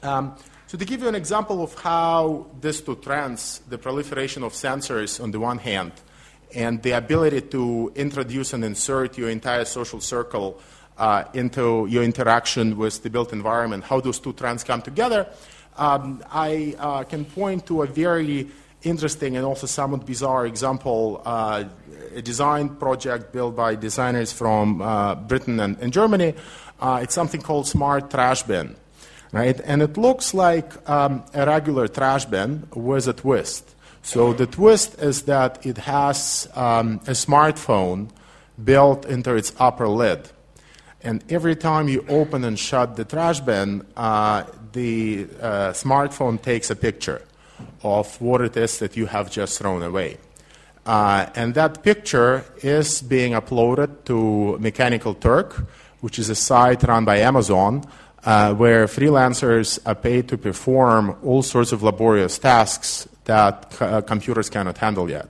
Um, 0.02 0.36
so 0.66 0.76
to 0.76 0.84
give 0.84 1.02
you 1.02 1.08
an 1.08 1.14
example 1.14 1.62
of 1.62 1.74
how 1.74 2.46
these 2.60 2.80
two 2.80 2.96
trends, 2.96 3.60
the 3.68 3.78
proliferation 3.78 4.42
of 4.42 4.52
sensors 4.52 5.22
on 5.22 5.30
the 5.30 5.38
one 5.38 5.58
hand, 5.58 5.92
and 6.54 6.82
the 6.82 6.92
ability 6.92 7.42
to 7.42 7.92
introduce 7.94 8.52
and 8.52 8.64
insert 8.64 9.18
your 9.18 9.30
entire 9.30 9.64
social 9.64 10.00
circle 10.00 10.60
uh, 10.98 11.24
into 11.34 11.86
your 11.88 12.02
interaction 12.02 12.76
with 12.76 13.02
the 13.02 13.10
built 13.10 13.32
environment, 13.32 13.84
how 13.84 14.00
those 14.00 14.18
two 14.18 14.32
trends 14.32 14.64
come 14.64 14.82
together, 14.82 15.28
um, 15.76 16.24
I 16.30 16.74
uh, 16.78 17.04
can 17.04 17.24
point 17.24 17.66
to 17.66 17.82
a 17.82 17.86
very 17.86 18.48
interesting 18.82 19.36
and 19.36 19.44
also 19.44 19.66
somewhat 19.66 20.06
bizarre 20.06 20.46
example 20.46 21.22
uh, 21.24 21.64
a 22.14 22.22
design 22.22 22.70
project 22.76 23.32
built 23.32 23.54
by 23.54 23.74
designers 23.74 24.32
from 24.32 24.80
uh, 24.80 25.14
Britain 25.14 25.60
and, 25.60 25.78
and 25.80 25.92
Germany. 25.92 26.34
Uh, 26.80 27.00
it's 27.02 27.14
something 27.14 27.42
called 27.42 27.66
Smart 27.66 28.10
Trash 28.10 28.42
Bin, 28.44 28.74
right? 29.36 29.60
And 29.64 29.82
it 29.82 29.98
looks 29.98 30.32
like 30.32 30.68
um, 30.88 31.22
a 31.34 31.44
regular 31.46 31.88
trash 31.88 32.24
bin 32.24 32.66
with 32.74 33.06
a 33.06 33.12
twist. 33.12 33.74
So 34.02 34.32
the 34.32 34.46
twist 34.46 34.98
is 34.98 35.22
that 35.22 35.66
it 35.66 35.78
has 35.78 36.48
um, 36.54 37.00
a 37.06 37.12
smartphone 37.12 38.08
built 38.62 39.04
into 39.04 39.34
its 39.34 39.52
upper 39.58 39.88
lid. 39.88 40.30
And 41.02 41.22
every 41.28 41.54
time 41.54 41.88
you 41.88 42.04
open 42.08 42.44
and 42.44 42.58
shut 42.58 42.96
the 42.96 43.04
trash 43.04 43.40
bin, 43.40 43.84
uh, 43.96 44.44
the 44.72 45.28
uh, 45.40 45.72
smartphone 45.72 46.40
takes 46.40 46.70
a 46.70 46.76
picture 46.76 47.20
of 47.82 48.20
what 48.20 48.40
it 48.40 48.56
is 48.56 48.78
that 48.78 48.96
you 48.96 49.06
have 49.06 49.30
just 49.30 49.58
thrown 49.58 49.82
away. 49.82 50.16
Uh, 50.86 51.26
and 51.34 51.54
that 51.54 51.82
picture 51.82 52.44
is 52.62 53.02
being 53.02 53.32
uploaded 53.32 54.04
to 54.04 54.56
Mechanical 54.58 55.14
Turk, 55.14 55.66
which 56.00 56.18
is 56.18 56.30
a 56.30 56.34
site 56.34 56.82
run 56.84 57.04
by 57.04 57.18
Amazon, 57.18 57.84
uh, 58.26 58.52
where 58.54 58.86
freelancers 58.86 59.78
are 59.86 59.94
paid 59.94 60.28
to 60.28 60.36
perform 60.36 61.16
all 61.22 61.42
sorts 61.42 61.70
of 61.70 61.82
laborious 61.82 62.38
tasks 62.38 63.08
that 63.24 63.72
c- 63.72 63.84
uh, 63.84 64.00
computers 64.00 64.50
cannot 64.50 64.76
handle 64.78 65.08
yet. 65.08 65.28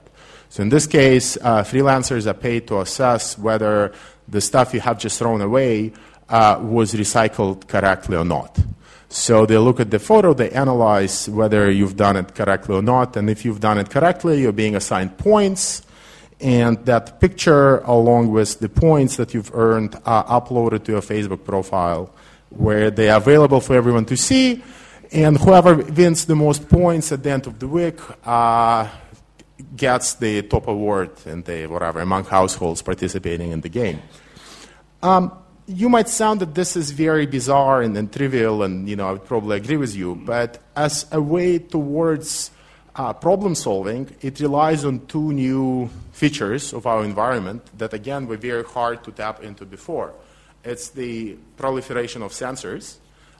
So 0.49 0.63
in 0.63 0.69
this 0.69 0.87
case, 0.87 1.37
uh, 1.37 1.63
freelancers 1.63 2.25
are 2.25 2.33
paid 2.33 2.67
to 2.67 2.81
assess 2.81 3.37
whether 3.37 3.93
the 4.27 4.41
stuff 4.41 4.73
you 4.73 4.79
have 4.79 4.97
just 4.97 5.19
thrown 5.19 5.41
away 5.41 5.93
uh, 6.27 6.59
was 6.61 6.93
recycled 6.93 7.67
correctly 7.67 8.17
or 8.17 8.25
not. 8.25 8.57
So 9.09 9.45
they 9.45 9.57
look 9.57 9.79
at 9.79 9.91
the 9.91 9.99
photo, 9.99 10.33
they 10.33 10.49
analyze 10.49 11.29
whether 11.29 11.71
you've 11.71 11.95
done 11.95 12.17
it 12.17 12.33
correctly 12.33 12.75
or 12.75 12.81
not, 12.81 13.15
and 13.15 13.29
if 13.29 13.45
you've 13.45 13.61
done 13.61 13.77
it 13.77 13.89
correctly, 13.89 14.41
you're 14.41 14.51
being 14.51 14.75
assigned 14.75 15.17
points, 15.17 15.83
and 16.41 16.83
that 16.85 17.21
picture, 17.21 17.77
along 17.79 18.31
with 18.31 18.59
the 18.59 18.67
points 18.67 19.15
that 19.17 19.33
you've 19.33 19.53
earned, 19.53 19.95
are 20.05 20.25
uploaded 20.25 20.83
to 20.85 20.93
your 20.93 21.01
Facebook 21.01 21.45
profile, 21.45 22.13
where 22.49 22.91
they 22.91 23.09
are 23.09 23.17
available 23.17 23.61
for 23.61 23.75
everyone 23.75 24.05
to 24.05 24.17
see, 24.17 24.63
and 25.11 25.37
whoever 25.37 25.75
wins 25.75 26.25
the 26.25 26.35
most 26.35 26.67
points 26.69 27.11
at 27.11 27.23
the 27.23 27.31
end 27.31 27.47
of 27.47 27.59
the 27.59 27.67
week 27.67 27.99
uh, 28.25 28.87
gets 29.75 30.15
the 30.15 30.41
top 30.43 30.67
award 30.67 31.11
in 31.25 31.43
the 31.43 31.67
whatever 31.67 31.99
among 31.99 32.25
households 32.25 32.81
participating 32.81 33.51
in 33.51 33.61
the 33.61 33.69
game. 33.69 34.01
Um, 35.01 35.31
you 35.67 35.89
might 35.89 36.07
sound 36.07 36.39
that 36.39 36.55
this 36.55 36.75
is 36.75 36.91
very 36.91 37.25
bizarre 37.25 37.81
and, 37.81 37.95
and, 37.97 38.11
trivial, 38.11 38.63
and 38.63 38.87
you 38.87 38.95
know 38.95 39.09
I 39.09 39.11
would 39.13 39.25
probably 39.25 39.57
agree 39.57 39.77
with 39.77 39.95
you. 39.95 40.15
But 40.15 40.59
as 40.75 41.05
a 41.11 41.21
way 41.21 41.59
towards 41.59 42.51
uh, 42.95 43.13
problem 43.13 43.53
solving, 43.53 44.09
it 44.21 44.39
relies 44.39 44.85
on 44.85 45.05
two 45.07 45.33
new 45.33 45.89
features 46.13 46.73
of 46.73 46.87
our 46.87 47.03
environment 47.03 47.63
that 47.77 47.93
again 47.93 48.27
were 48.27 48.37
very 48.37 48.63
hard 48.63 49.03
to 49.03 49.11
tap 49.11 49.43
into 49.43 49.65
before. 49.65 50.13
It's 50.63 50.89
the 50.89 51.37
proliferation 51.55 52.21
of 52.21 52.31
sensors 52.31 52.97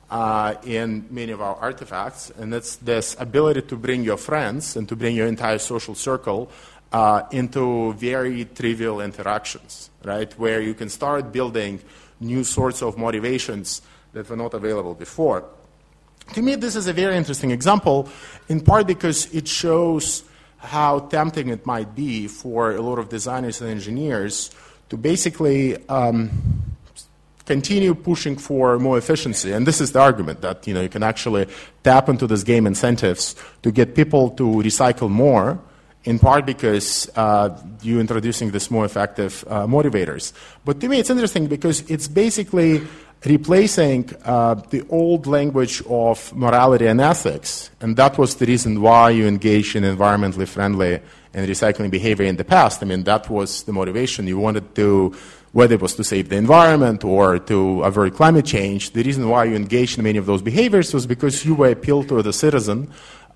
uh, 0.10 0.56
in 0.64 1.06
many 1.10 1.32
of 1.32 1.42
our 1.42 1.56
artifacts, 1.56 2.32
and 2.38 2.54
it's 2.54 2.78
this 2.78 3.16
ability 3.20 3.64
to 3.64 3.76
bring 3.76 4.04
your 4.04 4.18
friends 4.18 4.76
and 4.76 4.88
to 4.88 4.96
bring 4.96 5.16
your 5.16 5.28
entire 5.28 5.58
social 5.58 5.96
circle 5.96 6.50
uh, 6.92 7.24
into 7.32 7.94
very 7.94 8.46
trivial 8.46 9.02
interactions, 9.02 9.90
right? 10.04 10.32
Where 10.40 10.62
you 10.62 10.74
can 10.74 10.90
start 10.90 11.32
building 11.32 11.82
new 12.20 12.44
sorts 12.44 12.82
of 12.82 12.98
motivations 12.98 13.82
that 14.14 14.30
were 14.30 14.38
not 14.38 14.54
available 14.54 14.94
before. 14.94 15.44
To 16.34 16.42
me, 16.42 16.56
this 16.56 16.76
is 16.76 16.88
a 16.88 16.94
very 16.94 17.16
interesting 17.16 17.52
example, 17.52 18.10
in 18.50 18.62
part 18.62 18.88
because 18.88 19.34
it 19.34 19.48
shows 19.48 20.24
how 20.58 21.00
tempting 21.00 21.50
it 21.50 21.66
might 21.66 21.96
be 21.96 22.28
for 22.28 22.72
a 22.72 22.82
lot 22.82 23.00
of 23.00 23.10
designers 23.10 23.62
and 23.62 23.70
engineers 23.70 24.52
to 24.90 24.98
basically 24.98 25.78
um, 25.88 26.32
continue 27.48 27.96
pushing 27.96 28.38
for 28.38 28.78
more 28.78 28.98
efficiency. 28.98 29.52
And 29.54 29.66
this 29.66 29.82
is 29.82 29.94
the 29.94 30.00
argument 30.00 30.42
that 30.42 30.68
you 30.68 30.74
know 30.74 30.82
you 30.82 30.90
can 30.90 31.04
actually 31.04 31.48
tap 31.84 32.10
into 32.10 32.28
this 32.28 32.44
game 32.44 32.68
incentives 32.68 33.36
to 33.64 33.72
get 33.72 33.96
people 33.96 34.30
to 34.32 34.44
recycle 34.44 35.10
more 35.10 35.60
in 36.04 36.20
part 36.20 36.46
because 36.46 37.10
uh, 37.16 37.50
you're 37.82 38.00
introducing 38.00 38.52
this 38.52 38.70
more 38.70 38.86
effective 38.86 39.44
uh, 39.48 39.66
motivators. 39.68 40.32
But 40.64 40.80
to 40.82 40.88
me, 40.88 41.00
it's 41.00 41.10
interesting 41.10 41.48
because 41.48 41.82
it's 41.90 42.08
basically 42.08 42.82
replacing 43.26 44.10
uh, 44.24 44.56
the 44.70 44.86
old 44.90 45.28
language 45.28 45.82
of 45.90 46.34
morality 46.36 46.88
and 46.88 47.02
ethics. 47.02 47.72
And 47.82 47.98
that 47.98 48.18
was 48.18 48.36
the 48.36 48.46
reason 48.46 48.82
why 48.82 49.10
you 49.10 49.28
engaged 49.28 49.76
in 49.76 49.84
environmentally 49.84 50.48
friendly 50.48 51.02
and 51.34 51.48
recycling 51.48 51.92
behavior 51.92 52.26
in 52.26 52.38
the 52.38 52.46
past. 52.46 52.82
I 52.82 52.86
mean, 52.86 53.04
that 53.04 53.30
was 53.30 53.64
the 53.64 53.74
motivation. 53.74 54.28
You 54.28 54.38
wanted 54.38 54.76
to, 54.76 55.16
whether 55.58 55.74
it 55.74 55.82
was 55.82 55.96
to 55.96 56.04
save 56.04 56.30
the 56.30 56.36
environment 56.36 57.04
or 57.04 57.40
to 57.40 57.82
avoid 57.82 58.14
climate 58.14 58.46
change, 58.46 58.92
the 58.92 59.02
reason 59.02 59.28
why 59.28 59.44
you 59.44 59.56
engaged 59.56 59.98
in 59.98 60.04
many 60.04 60.20
of 60.20 60.28
those 60.28 60.44
behaviors 60.52 60.94
was 60.94 61.08
because 61.08 61.44
you 61.48 61.56
were 61.56 61.72
appealed 61.72 62.08
to 62.08 62.22
the 62.22 62.32
citizen 62.32 62.88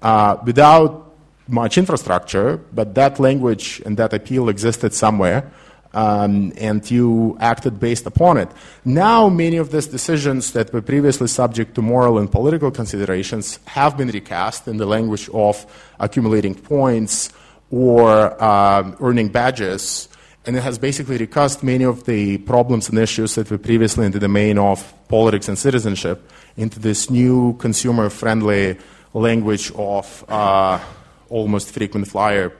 uh, 0.04 0.38
without 0.46 1.16
much 1.48 1.80
infrastructure, 1.80 2.58
but 2.78 2.94
that 2.94 3.20
language 3.20 3.82
and 3.88 3.98
that 3.98 4.13
appeal 4.13 4.50
existed 4.50 4.94
somewhere, 4.94 5.51
um, 5.96 6.54
and 6.58 6.92
you 6.92 7.36
acted 7.40 7.80
based 7.80 8.06
upon 8.06 8.38
it. 8.38 8.50
Now, 8.86 9.28
many 9.28 9.58
of 9.58 9.72
these 9.72 9.88
decisions 9.88 10.54
that 10.54 10.72
were 10.72 10.84
previously 10.84 11.28
subject 11.28 11.74
to 11.74 11.82
moral 11.82 12.20
and 12.20 12.32
political 12.32 12.70
considerations 12.70 13.58
have 13.66 13.98
been 13.98 14.10
recast 14.10 14.68
in 14.68 14.78
the 14.78 14.86
language 14.86 15.28
of 15.34 15.66
accumulating 16.00 16.54
points 16.54 17.34
or 17.72 18.08
um, 18.44 18.96
earning 19.00 19.30
badges, 19.30 20.08
and 20.46 20.56
it 20.56 20.64
has 20.64 20.78
basically 20.78 21.18
recast 21.18 21.64
many 21.64 21.84
of 21.84 22.06
the 22.06 22.38
problems 22.40 22.90
and 22.90 22.98
issues 22.98 23.36
that 23.36 23.50
were 23.50 23.58
previously 23.58 24.06
in 24.06 24.12
the 24.12 24.20
domain 24.20 24.58
of 24.58 24.94
politics 25.08 25.48
and 25.48 25.58
citizenship 25.58 26.30
into 26.58 26.80
this 26.80 27.10
new 27.10 27.54
consumer 27.58 28.10
friendly 28.10 28.78
language 29.14 29.72
of. 29.76 30.26
Uh, 30.28 30.80
almost 31.32 31.72
frequent 31.72 32.08
flyer 32.08 32.52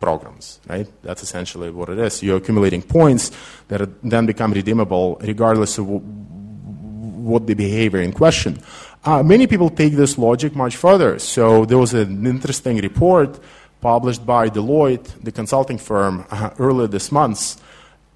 programs, 0.00 0.60
right? 0.68 0.86
That's 1.02 1.22
essentially 1.22 1.70
what 1.70 1.88
it 1.88 1.98
is. 1.98 2.22
You're 2.22 2.36
accumulating 2.36 2.82
points 2.82 3.30
that 3.68 3.88
then 4.02 4.26
become 4.26 4.52
redeemable 4.52 5.16
regardless 5.22 5.78
of 5.78 5.86
what 5.88 7.46
the 7.46 7.54
behavior 7.54 8.00
in 8.00 8.12
question. 8.12 8.58
Uh, 9.04 9.22
many 9.22 9.46
people 9.46 9.70
take 9.70 9.94
this 9.94 10.18
logic 10.18 10.54
much 10.54 10.76
further. 10.76 11.18
So 11.18 11.64
there 11.64 11.78
was 11.78 11.94
an 11.94 12.26
interesting 12.26 12.76
report 12.78 13.38
published 13.80 14.24
by 14.24 14.48
Deloitte, 14.48 15.22
the 15.22 15.32
consulting 15.32 15.78
firm, 15.78 16.24
uh, 16.30 16.50
earlier 16.58 16.86
this 16.86 17.12
month, 17.12 17.60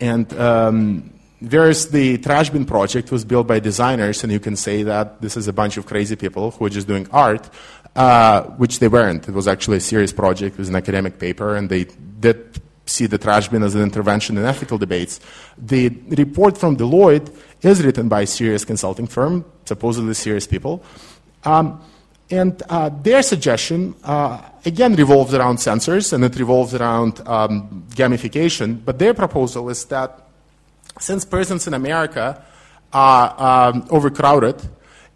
and 0.00 0.32
um, 0.38 1.12
there's 1.40 1.88
the 1.88 2.18
trash 2.18 2.50
bin 2.50 2.64
project 2.64 3.10
was 3.10 3.24
built 3.24 3.46
by 3.46 3.60
designers, 3.60 4.22
and 4.22 4.32
you 4.32 4.40
can 4.40 4.56
say 4.56 4.82
that 4.82 5.20
this 5.20 5.36
is 5.36 5.48
a 5.48 5.52
bunch 5.52 5.76
of 5.76 5.86
crazy 5.86 6.16
people 6.16 6.50
who 6.52 6.64
are 6.64 6.70
just 6.70 6.86
doing 6.86 7.08
art. 7.12 7.48
Uh, 7.96 8.44
which 8.56 8.78
they 8.78 8.86
weren't. 8.86 9.28
It 9.28 9.34
was 9.34 9.48
actually 9.48 9.78
a 9.78 9.80
serious 9.80 10.12
project. 10.12 10.54
It 10.54 10.58
was 10.60 10.68
an 10.68 10.76
academic 10.76 11.18
paper, 11.18 11.56
and 11.56 11.68
they 11.68 11.88
did 12.20 12.60
see 12.86 13.06
the 13.06 13.18
trash 13.18 13.48
bin 13.48 13.64
as 13.64 13.74
an 13.74 13.82
intervention 13.82 14.38
in 14.38 14.44
ethical 14.44 14.78
debates. 14.78 15.18
The 15.58 15.88
report 16.08 16.56
from 16.56 16.76
Deloitte 16.76 17.34
is 17.62 17.84
written 17.84 18.08
by 18.08 18.22
a 18.22 18.26
serious 18.26 18.64
consulting 18.64 19.08
firm, 19.08 19.44
supposedly 19.64 20.14
serious 20.14 20.46
people. 20.46 20.84
Um, 21.44 21.82
and 22.30 22.62
uh, 22.68 22.88
their 22.88 23.22
suggestion, 23.22 23.94
uh, 24.04 24.40
again, 24.64 24.94
revolves 24.94 25.34
around 25.34 25.56
sensors 25.56 26.12
and 26.12 26.24
it 26.24 26.38
revolves 26.38 26.74
around 26.74 27.20
um, 27.26 27.84
gamification. 27.90 28.84
But 28.84 28.98
their 28.98 29.14
proposal 29.14 29.68
is 29.68 29.84
that 29.86 30.28
since 31.00 31.24
prisons 31.24 31.66
in 31.66 31.74
America 31.74 32.42
are 32.92 33.70
um, 33.70 33.86
overcrowded 33.90 34.56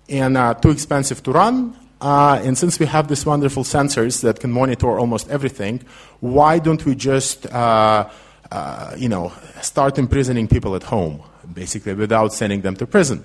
and 0.09 0.37
uh, 0.37 0.55
too 0.55 0.71
expensive 0.71 1.23
to 1.23 1.33
run, 1.33 1.77
uh, 2.01 2.41
and 2.43 2.59
since 2.59 2.79
we 2.79 2.87
have 2.87 3.09
these 3.09 3.25
wonderful 3.25 3.65
sensors 3.65 4.21
that 4.23 4.41
can 4.41 4.51
monitor 4.51 4.99
almost 4.99 5.29
everything, 5.31 5.83
why 6.21 6.59
don't 6.59 6.85
we 6.85 6.95
just, 6.95 7.47
uh, 7.47 8.09
uh, 8.51 8.95
you 8.99 9.09
know, 9.09 9.33
start 9.63 9.99
imprisoning 9.99 10.49
people 10.49 10.75
at 10.75 10.83
home, 10.83 11.23
basically, 11.53 11.95
without 11.95 12.33
sending 12.33 12.61
them 12.61 12.77
to 12.77 12.87
prison? 12.87 13.25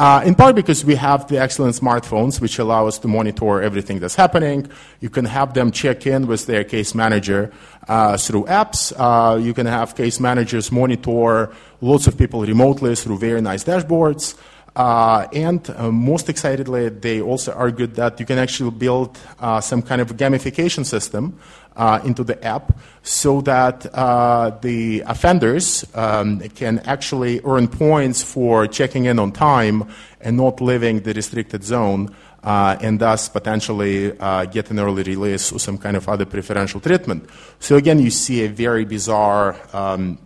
Uh, 0.00 0.22
in 0.24 0.34
part 0.34 0.56
because 0.56 0.82
we 0.82 0.94
have 0.94 1.28
the 1.28 1.38
excellent 1.38 1.74
smartphones, 1.74 2.40
which 2.40 2.58
allow 2.58 2.86
us 2.86 2.98
to 2.98 3.06
monitor 3.06 3.60
everything 3.60 3.98
that's 3.98 4.14
happening. 4.14 4.66
You 5.00 5.10
can 5.10 5.26
have 5.26 5.52
them 5.52 5.70
check 5.70 6.06
in 6.06 6.26
with 6.26 6.46
their 6.46 6.64
case 6.64 6.94
manager 6.94 7.52
uh, 7.86 8.16
through 8.16 8.44
apps. 8.44 8.94
Uh, 8.96 9.36
you 9.36 9.52
can 9.52 9.66
have 9.66 9.94
case 9.94 10.18
managers 10.18 10.72
monitor 10.72 11.52
lots 11.82 12.06
of 12.06 12.16
people 12.16 12.40
remotely 12.40 12.96
through 12.96 13.18
very 13.18 13.42
nice 13.42 13.62
dashboards. 13.62 14.38
Uh, 14.74 15.28
and 15.34 15.68
uh, 15.76 15.90
most 15.92 16.30
excitedly, 16.30 16.88
they 16.88 17.20
also 17.20 17.52
argued 17.52 17.94
that 17.96 18.18
you 18.18 18.24
can 18.24 18.38
actually 18.38 18.70
build 18.70 19.18
uh, 19.38 19.60
some 19.60 19.82
kind 19.82 20.00
of 20.00 20.16
gamification 20.16 20.86
system 20.86 21.38
uh, 21.76 22.00
into 22.04 22.24
the 22.24 22.42
app 22.44 22.76
so 23.02 23.40
that 23.40 23.86
uh, 23.94 24.50
the 24.60 25.00
offenders 25.06 25.84
um, 25.94 26.40
can 26.50 26.78
actually 26.80 27.40
earn 27.44 27.68
points 27.68 28.22
for 28.22 28.66
checking 28.66 29.06
in 29.06 29.18
on 29.18 29.32
time 29.32 29.88
and 30.20 30.36
not 30.36 30.60
leaving 30.60 31.00
the 31.00 31.12
restricted 31.12 31.64
zone 31.64 32.14
uh, 32.42 32.76
and 32.80 33.00
thus 33.00 33.28
potentially 33.28 34.18
uh, 34.18 34.44
get 34.46 34.70
an 34.70 34.78
early 34.78 35.02
release 35.02 35.52
or 35.52 35.58
some 35.58 35.78
kind 35.78 35.96
of 35.96 36.08
other 36.08 36.24
preferential 36.24 36.80
treatment. 36.80 37.28
So 37.58 37.76
again, 37.76 37.98
you 37.98 38.10
see 38.10 38.44
a 38.44 38.48
very 38.48 38.84
bizarre 38.84 39.56
um, 39.72 40.18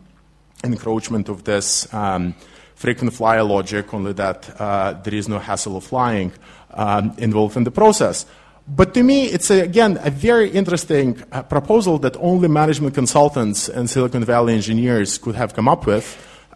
encroachment 0.62 1.28
of 1.28 1.44
this 1.44 1.92
um, 1.92 2.34
frequent 2.74 3.12
flyer 3.14 3.42
logic, 3.42 3.92
only 3.94 4.12
that 4.14 4.60
uh, 4.60 4.92
there 5.02 5.14
is 5.14 5.28
no 5.28 5.38
hassle 5.38 5.76
of 5.76 5.84
flying 5.84 6.32
um, 6.70 7.14
involved 7.18 7.56
in 7.56 7.64
the 7.64 7.70
process. 7.70 8.26
But 8.66 8.94
to 8.94 9.02
me, 9.02 9.26
it's 9.26 9.50
a, 9.50 9.60
again 9.60 9.98
a 10.02 10.10
very 10.10 10.50
interesting 10.50 11.22
uh, 11.30 11.42
proposal 11.42 11.98
that 11.98 12.16
only 12.18 12.48
management 12.48 12.94
consultants 12.94 13.68
and 13.68 13.90
Silicon 13.90 14.24
Valley 14.24 14.54
engineers 14.54 15.18
could 15.18 15.34
have 15.34 15.54
come 15.54 15.68
up 15.68 15.86
with. 15.86 16.06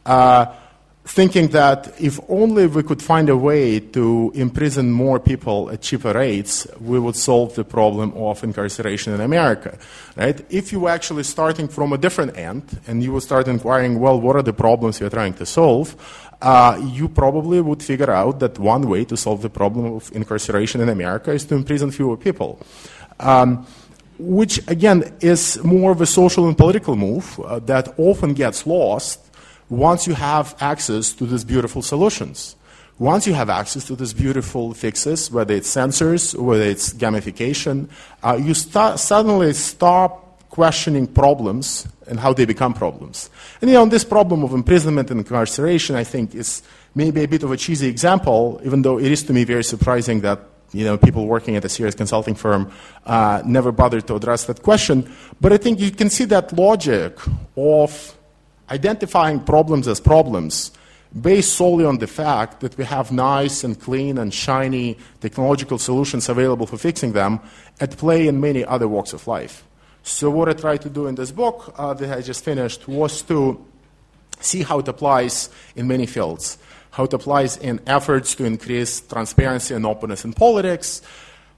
Uh, 0.07 0.47
thinking 1.09 1.49
that 1.49 1.95
if 1.99 2.21
only 2.29 2.67
we 2.67 2.83
could 2.83 3.03
find 3.03 3.31
a 3.31 3.37
way 3.37 3.81
to 3.81 4.31
imprison 4.35 4.91
more 4.91 5.19
people 5.19 5.71
at 5.71 5.81
cheaper 5.81 6.13
rates, 6.13 6.67
we 6.81 6.99
would 6.99 7.17
solve 7.17 7.55
the 7.55 7.65
problem 7.65 8.13
of 8.15 8.45
incarceration 8.45 9.15
in 9.15 9.21
America. 9.21 9.79
Right? 10.17 10.45
If 10.51 10.71
you 10.71 10.81
were 10.81 10.91
actually 10.91 11.25
starting 11.25 11.67
from 11.67 11.95
a 11.95 11.99
different 11.99 12.37
end 12.37 12.79
and 12.87 13.03
you 13.03 13.13
would 13.13 13.23
start 13.23 13.49
inquiring, 13.49 14.01
well, 14.01 14.21
what 14.21 14.37
are 14.37 14.43
the 14.43 14.53
problems 14.53 15.01
you're 15.01 15.09
trying 15.09 15.35
to 15.35 15.47
solve? 15.47 15.97
Uh, 16.41 16.81
you 16.93 17.09
probably 17.09 17.61
would 17.61 17.83
figure 17.83 18.11
out 18.11 18.39
that 18.39 18.59
one 18.59 18.89
way 18.89 19.05
to 19.05 19.17
solve 19.17 19.43
the 19.43 19.51
problem 19.51 19.87
of 19.95 20.11
incarceration 20.15 20.81
in 20.81 20.89
America 20.89 21.33
is 21.33 21.45
to 21.45 21.55
imprison 21.57 21.91
fewer 21.91 22.17
people. 22.17 22.61
Um, 23.19 23.67
which 24.19 24.59
again 24.69 25.13
is 25.21 25.63
more 25.63 25.93
of 25.93 26.01
a 26.01 26.07
social 26.07 26.47
and 26.47 26.59
political 26.59 26.97
move 26.97 27.39
uh, 27.41 27.59
that 27.61 27.95
often 27.99 28.35
gets 28.35 28.67
lost 28.67 29.21
once 29.69 30.07
you 30.07 30.15
have 30.15 30.57
access 30.61 31.13
to 31.13 31.27
these 31.27 31.45
beautiful 31.45 31.83
solutions. 31.83 32.57
Once 32.99 33.29
you 33.29 33.35
have 33.35 33.49
access 33.49 33.85
to 33.85 33.95
these 33.95 34.13
beautiful 34.13 34.75
fixes, 34.75 35.31
whether 35.31 35.55
it's 35.55 35.73
sensors, 35.73 36.35
whether 36.35 36.65
it's 36.65 36.93
gamification, 36.95 37.89
uh, 38.25 38.37
you 38.41 38.55
start, 38.55 38.99
suddenly 38.99 39.53
stop 39.53 40.28
questioning 40.59 41.07
problems 41.07 41.87
and 42.09 42.19
how 42.19 42.33
they 42.33 42.45
become 42.45 42.75
problems. 42.75 43.31
And 43.61 43.71
you 43.71 43.75
know, 43.75 43.87
this 43.87 44.03
problem 44.03 44.43
of 44.43 44.53
imprisonment 44.53 45.09
and 45.09 45.21
incarceration, 45.21 45.95
I 45.95 46.03
think, 46.03 46.35
is 46.35 46.63
maybe 46.97 47.23
a 47.23 47.29
bit 47.29 47.45
of 47.45 47.53
a 47.53 47.57
cheesy 47.57 47.87
example, 47.87 48.61
even 48.65 48.83
though 48.83 48.99
it 48.99 49.13
is 49.13 49.23
to 49.27 49.33
me 49.33 49.45
very 49.45 49.63
surprising 49.63 50.21
that 50.23 50.41
you 50.73 50.85
know, 50.85 50.99
people 50.99 51.29
working 51.29 51.55
at 51.55 51.65
a 51.65 51.69
serious 51.69 51.95
consulting 51.95 52.35
firm 52.35 52.73
uh, 53.07 53.41
never 53.47 53.71
bothered 53.71 54.05
to 54.09 54.17
address 54.17 54.47
that 54.47 54.65
question. 54.65 55.09
But 55.41 55.53
I 55.53 55.59
think 55.59 55.79
you 55.79 55.93
can 55.93 56.11
see 56.11 56.25
that 56.25 56.53
logic 56.53 57.17
of 57.57 58.19
identifying 58.69 59.39
problems 59.39 59.87
as 59.87 60.01
problems 60.01 60.73
based 61.23 61.55
solely 61.55 61.85
on 61.85 61.99
the 61.99 62.09
fact 62.09 62.61
that 62.63 62.77
we 62.77 62.85
have 62.85 63.13
nice 63.13 63.63
and 63.63 63.81
clean 63.81 64.19
and 64.19 64.35
shiny 64.35 64.99
technological 65.21 65.79
solutions 65.79 66.29
available 66.29 66.67
for 66.67 66.79
fixing 66.79 67.13
them 67.13 67.39
at 67.81 67.97
play 67.97 68.27
in 68.27 68.41
many 68.41 68.65
other 68.65 68.89
walks 68.89 69.13
of 69.13 69.25
life. 69.29 69.63
So, 70.09 70.31
what 70.31 70.49
I 70.49 70.55
tried 70.55 70.81
to 70.83 70.89
do 70.89 71.07
in 71.07 71.17
this 71.17 71.31
book 71.31 71.75
uh, 71.77 71.93
that 71.93 72.17
I 72.17 72.23
just 72.23 72.43
finished 72.43 72.89
was 72.89 73.21
to 73.23 73.63
see 74.41 74.63
how 74.63 74.79
it 74.79 74.89
applies 74.89 75.51
in 75.77 75.87
many 75.87 76.07
fields, 76.07 76.57
how 76.93 77.05
it 77.05 77.13
applies 77.13 77.59
in 77.59 77.79
efforts 77.87 78.35
to 78.37 78.47
increase 78.47 79.03
transparency 79.03 79.75
and 79.75 79.85
openness 79.85 80.25
in 80.25 80.33
politics, 80.33 81.03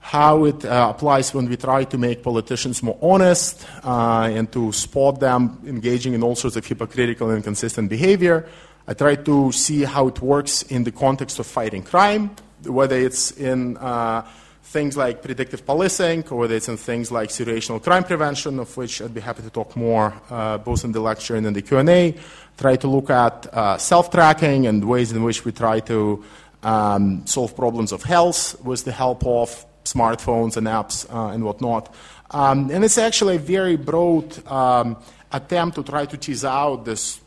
how 0.01 0.47
it 0.47 0.65
uh, 0.65 0.93
applies 0.93 1.33
when 1.33 1.49
we 1.49 1.57
try 1.57 1.85
to 1.85 1.97
make 1.97 2.25
politicians 2.25 2.83
more 2.83 2.99
honest 3.01 3.65
uh, 3.85 4.29
and 4.33 4.51
to 4.51 4.73
spot 4.73 5.21
them 5.21 5.61
engaging 5.65 6.15
in 6.15 6.23
all 6.25 6.35
sorts 6.35 6.57
of 6.57 6.67
hypocritical 6.67 7.29
and 7.29 7.37
inconsistent 7.37 7.89
behavior. 7.89 8.49
I 8.89 8.95
try 8.95 9.15
to 9.15 9.53
see 9.53 9.85
how 9.85 10.09
it 10.09 10.21
works 10.21 10.63
in 10.63 10.83
the 10.83 10.91
context 10.91 11.39
of 11.39 11.47
fighting 11.47 11.85
crime, 11.85 12.35
whether 12.65 12.97
it's 12.97 13.31
in 13.31 13.77
uh, 13.77 14.27
things 14.71 14.97
like 14.97 15.21
predictive 15.21 15.67
policing 15.67 16.23
or 16.31 16.39
whether 16.39 16.55
it's 16.55 16.69
in 16.69 16.77
things 16.77 17.11
like 17.11 17.29
situational 17.29 17.83
crime 17.83 18.05
prevention, 18.05 18.61
of 18.61 18.77
which 18.77 19.03
I'd 19.03 19.13
be 19.13 19.21
happy 19.21 19.43
to 19.43 19.51
talk 19.51 19.75
more 19.75 20.15
uh, 20.31 20.59
both 20.59 20.85
in 20.85 20.93
the 20.93 21.01
lecture 21.01 21.35
and 21.35 21.45
in 21.45 21.55
the 21.55 21.63
Q&A. 21.63 22.15
Try 22.57 22.77
to 22.77 22.87
look 22.87 23.11
at 23.11 23.53
uh, 23.53 23.79
self-tracking 23.79 24.69
and 24.69 24.85
ways 24.85 25.11
in 25.11 25.25
which 25.25 25.45
we 25.45 25.51
try 25.51 25.81
to 25.81 26.25
um, 26.63 27.27
solve 27.27 27.57
problems 27.57 27.91
of 27.91 28.05
health 28.05 28.63
with 28.63 28.85
the 28.85 28.93
help 28.93 29.27
of 29.27 29.67
smartphones 29.85 30.57
and 30.57 30.69
apps 30.69 31.05
uh, 31.13 31.35
and 31.35 31.43
whatnot. 31.43 31.93
Um, 32.31 32.71
and 32.71 32.85
it's 32.85 32.99
actually 32.99 33.37
a 33.37 33.41
very 33.41 33.75
broad 33.75 34.47
um, 34.47 34.97
attempt 35.33 35.75
to 35.79 35.83
try 35.83 36.07
to 36.07 36.17
tease 36.17 36.45
out 36.45 36.85
this 36.85 37.21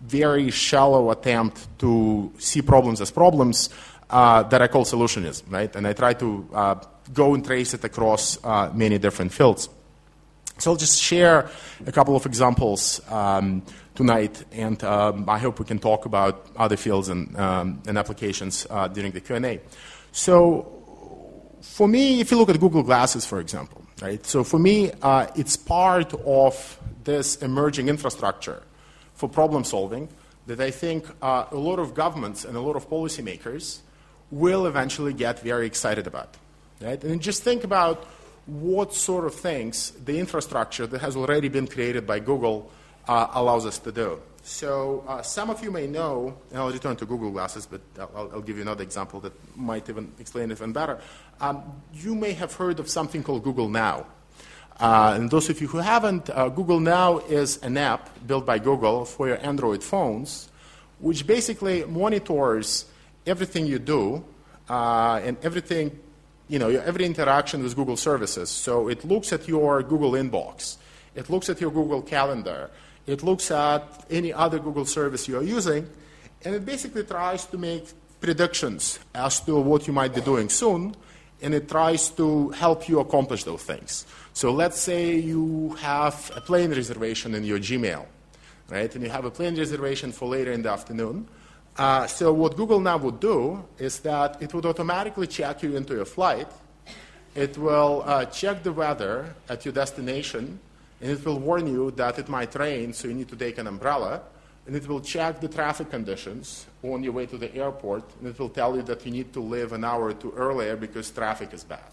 very 0.00 0.50
shallow 0.50 1.12
attempt 1.12 1.78
to 1.78 2.32
see 2.38 2.60
problems 2.60 3.00
as 3.00 3.12
problems 3.12 3.70
uh, 4.10 4.42
that 4.44 4.62
I 4.62 4.68
call 4.68 4.84
solutionism, 4.84 5.50
right? 5.50 5.74
And 5.74 5.86
I 5.86 5.92
try 5.92 6.14
to 6.14 6.48
uh, 6.52 6.74
go 7.12 7.34
and 7.34 7.44
trace 7.44 7.74
it 7.74 7.84
across 7.84 8.42
uh, 8.44 8.70
many 8.74 8.98
different 8.98 9.32
fields. 9.32 9.68
So 10.58 10.70
I'll 10.70 10.76
just 10.76 11.02
share 11.02 11.50
a 11.86 11.92
couple 11.92 12.16
of 12.16 12.24
examples 12.24 13.00
um, 13.10 13.62
tonight, 13.94 14.42
and 14.52 14.82
um, 14.84 15.28
I 15.28 15.38
hope 15.38 15.58
we 15.58 15.66
can 15.66 15.78
talk 15.78 16.06
about 16.06 16.46
other 16.56 16.78
fields 16.78 17.10
and, 17.10 17.36
um, 17.36 17.82
and 17.86 17.98
applications 17.98 18.66
uh, 18.70 18.88
during 18.88 19.12
the 19.12 19.20
Q&A. 19.20 19.60
So 20.12 20.72
for 21.60 21.86
me, 21.86 22.20
if 22.20 22.30
you 22.30 22.38
look 22.38 22.48
at 22.48 22.58
Google 22.58 22.82
Glasses, 22.82 23.26
for 23.26 23.38
example, 23.38 23.82
right? 24.00 24.24
So 24.24 24.44
for 24.44 24.58
me, 24.58 24.92
uh, 25.02 25.26
it's 25.36 25.56
part 25.56 26.14
of 26.24 26.78
this 27.04 27.36
emerging 27.36 27.88
infrastructure 27.88 28.62
for 29.14 29.28
problem 29.28 29.62
solving 29.62 30.08
that 30.46 30.60
I 30.60 30.70
think 30.70 31.06
uh, 31.20 31.46
a 31.50 31.56
lot 31.56 31.78
of 31.78 31.94
governments 31.94 32.44
and 32.44 32.56
a 32.56 32.60
lot 32.60 32.76
of 32.76 32.88
policymakers 32.88 33.80
will 34.30 34.66
eventually 34.66 35.12
get 35.12 35.40
very 35.40 35.66
excited 35.66 36.06
about. 36.06 36.36
Right? 36.80 37.02
And 37.02 37.20
just 37.22 37.42
think 37.42 37.64
about 37.64 38.04
what 38.46 38.94
sort 38.94 39.24
of 39.24 39.34
things 39.34 39.90
the 40.04 40.18
infrastructure 40.18 40.86
that 40.86 41.00
has 41.00 41.16
already 41.16 41.48
been 41.48 41.66
created 41.66 42.06
by 42.06 42.20
Google 42.20 42.70
uh, 43.08 43.28
allows 43.32 43.66
us 43.66 43.78
to 43.80 43.92
do. 43.92 44.20
So 44.42 45.04
uh, 45.08 45.22
some 45.22 45.50
of 45.50 45.62
you 45.64 45.72
may 45.72 45.88
know, 45.88 46.36
and 46.50 46.60
I'll 46.60 46.70
return 46.70 46.94
to 46.96 47.06
Google 47.06 47.32
Glasses, 47.32 47.66
but 47.66 47.80
I'll, 47.98 48.30
I'll, 48.34 48.40
give 48.40 48.56
you 48.56 48.62
another 48.62 48.84
example 48.84 49.18
that 49.20 49.32
might 49.56 49.88
even 49.88 50.12
explain 50.20 50.50
it 50.50 50.54
even 50.54 50.72
better. 50.72 51.00
Um, 51.40 51.82
you 51.92 52.14
may 52.14 52.32
have 52.32 52.54
heard 52.54 52.78
of 52.78 52.88
something 52.88 53.24
called 53.24 53.42
Google 53.42 53.68
Now. 53.68 54.06
Uh, 54.78 55.14
and 55.16 55.30
those 55.30 55.48
of 55.48 55.60
you 55.60 55.66
who 55.66 55.78
haven't, 55.78 56.30
uh, 56.30 56.48
Google 56.48 56.78
Now 56.78 57.18
is 57.18 57.56
an 57.58 57.76
app 57.76 58.08
built 58.24 58.46
by 58.46 58.60
Google 58.60 59.04
for 59.04 59.26
your 59.26 59.44
Android 59.44 59.82
phones, 59.82 60.48
which 61.00 61.26
basically 61.26 61.84
monitors 61.84 62.84
everything 63.26 63.66
you 63.66 63.78
do 63.78 64.24
uh, 64.68 65.20
and 65.22 65.36
everything, 65.42 65.98
you 66.48 66.58
know, 66.58 66.68
every 66.68 67.04
interaction 67.04 67.62
with 67.62 67.74
Google 67.74 67.96
services. 67.96 68.48
So 68.50 68.88
it 68.88 69.04
looks 69.04 69.32
at 69.32 69.48
your 69.48 69.82
Google 69.82 70.12
inbox, 70.12 70.76
it 71.14 71.28
looks 71.30 71.48
at 71.48 71.60
your 71.60 71.70
Google 71.70 72.02
Calendar, 72.02 72.70
it 73.06 73.22
looks 73.22 73.50
at 73.50 74.04
any 74.10 74.32
other 74.32 74.58
Google 74.58 74.84
service 74.84 75.28
you 75.28 75.38
are 75.38 75.42
using, 75.42 75.88
and 76.44 76.54
it 76.54 76.64
basically 76.64 77.04
tries 77.04 77.44
to 77.46 77.58
make 77.58 77.86
predictions 78.20 78.98
as 79.14 79.40
to 79.40 79.56
what 79.60 79.86
you 79.86 79.92
might 79.92 80.14
be 80.14 80.20
doing 80.20 80.48
soon, 80.48 80.94
and 81.42 81.54
it 81.54 81.68
tries 81.68 82.08
to 82.08 82.50
help 82.50 82.88
you 82.88 83.00
accomplish 83.00 83.44
those 83.44 83.62
things. 83.62 84.06
So 84.32 84.50
let's 84.50 84.80
say 84.80 85.16
you 85.16 85.76
have 85.80 86.30
a 86.34 86.40
plane 86.40 86.70
reservation 86.70 87.34
in 87.34 87.44
your 87.44 87.58
Gmail, 87.58 88.06
right? 88.70 88.94
And 88.94 89.04
you 89.04 89.10
have 89.10 89.24
a 89.24 89.30
plane 89.30 89.56
reservation 89.56 90.12
for 90.12 90.28
later 90.28 90.52
in 90.52 90.62
the 90.62 90.70
afternoon. 90.70 91.28
Uh, 91.78 92.06
so 92.06 92.32
what 92.32 92.56
Google 92.56 92.80
now 92.80 92.96
would 92.96 93.20
do 93.20 93.62
is 93.78 94.00
that 94.00 94.40
it 94.40 94.54
would 94.54 94.64
automatically 94.64 95.26
check 95.26 95.62
you 95.62 95.76
into 95.76 95.94
your 95.94 96.06
flight. 96.06 96.48
It 97.34 97.58
will 97.58 98.02
uh, 98.06 98.24
check 98.26 98.62
the 98.62 98.72
weather 98.72 99.34
at 99.48 99.66
your 99.66 99.74
destination 99.74 100.58
and 101.00 101.10
it 101.10 101.24
will 101.24 101.38
warn 101.38 101.66
you 101.66 101.90
that 101.92 102.18
it 102.18 102.28
might 102.28 102.54
rain, 102.54 102.92
so 102.94 103.08
you 103.08 103.14
need 103.14 103.28
to 103.28 103.36
take 103.36 103.58
an 103.58 103.66
umbrella, 103.66 104.22
and 104.66 104.74
it 104.74 104.88
will 104.88 105.00
check 105.00 105.40
the 105.40 105.48
traffic 105.48 105.90
conditions 105.90 106.66
on 106.82 107.02
your 107.02 107.12
way 107.12 107.26
to 107.26 107.36
the 107.36 107.54
airport, 107.54 108.02
and 108.18 108.28
it 108.28 108.38
will 108.38 108.48
tell 108.48 108.74
you 108.74 108.82
that 108.82 109.04
you 109.04 109.12
need 109.12 109.32
to 109.34 109.40
leave 109.40 109.72
an 109.72 109.84
hour 109.84 110.06
or 110.06 110.14
two 110.14 110.32
earlier 110.36 110.74
because 110.76 111.10
traffic 111.10 111.52
is 111.52 111.64
bad. 111.64 111.84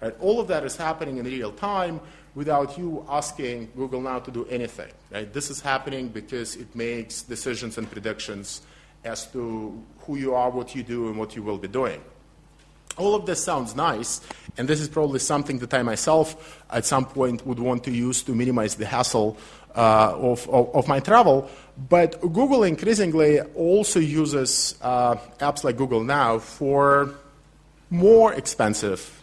Right? 0.00 0.14
All 0.18 0.40
of 0.40 0.48
that 0.48 0.64
is 0.64 0.76
happening 0.76 1.18
in 1.18 1.26
real 1.26 1.52
time 1.52 2.00
without 2.34 2.76
you 2.76 3.06
asking 3.08 3.70
Google 3.76 4.00
Now 4.00 4.18
to 4.18 4.30
do 4.30 4.46
anything. 4.46 4.90
Right? 5.12 5.32
This 5.32 5.50
is 5.50 5.60
happening 5.60 6.08
because 6.08 6.56
it 6.56 6.74
makes 6.74 7.22
decisions 7.22 7.78
and 7.78 7.88
predictions 7.88 8.62
as 9.04 9.26
to 9.32 9.82
who 10.00 10.16
you 10.16 10.34
are, 10.34 10.50
what 10.50 10.74
you 10.74 10.82
do, 10.82 11.08
and 11.08 11.18
what 11.18 11.36
you 11.36 11.42
will 11.42 11.58
be 11.58 11.68
doing. 11.68 12.00
All 12.96 13.14
of 13.14 13.24
this 13.24 13.42
sounds 13.42 13.74
nice, 13.74 14.20
and 14.58 14.68
this 14.68 14.80
is 14.80 14.88
probably 14.88 15.20
something 15.20 15.58
that 15.60 15.72
I 15.72 15.82
myself 15.82 16.62
at 16.70 16.84
some 16.84 17.06
point 17.06 17.46
would 17.46 17.58
want 17.58 17.84
to 17.84 17.90
use 17.90 18.22
to 18.24 18.34
minimize 18.34 18.74
the 18.74 18.86
hassle 18.86 19.38
uh, 19.74 20.14
of, 20.16 20.48
of, 20.48 20.74
of, 20.74 20.88
my 20.88 21.00
travel. 21.00 21.48
But 21.88 22.20
Google 22.20 22.64
increasingly 22.64 23.40
also 23.40 24.00
uses 24.00 24.74
uh, 24.82 25.14
apps 25.38 25.62
like 25.62 25.76
Google 25.76 26.02
Now 26.02 26.40
for 26.40 27.14
more 27.88 28.34
expensive 28.34 29.19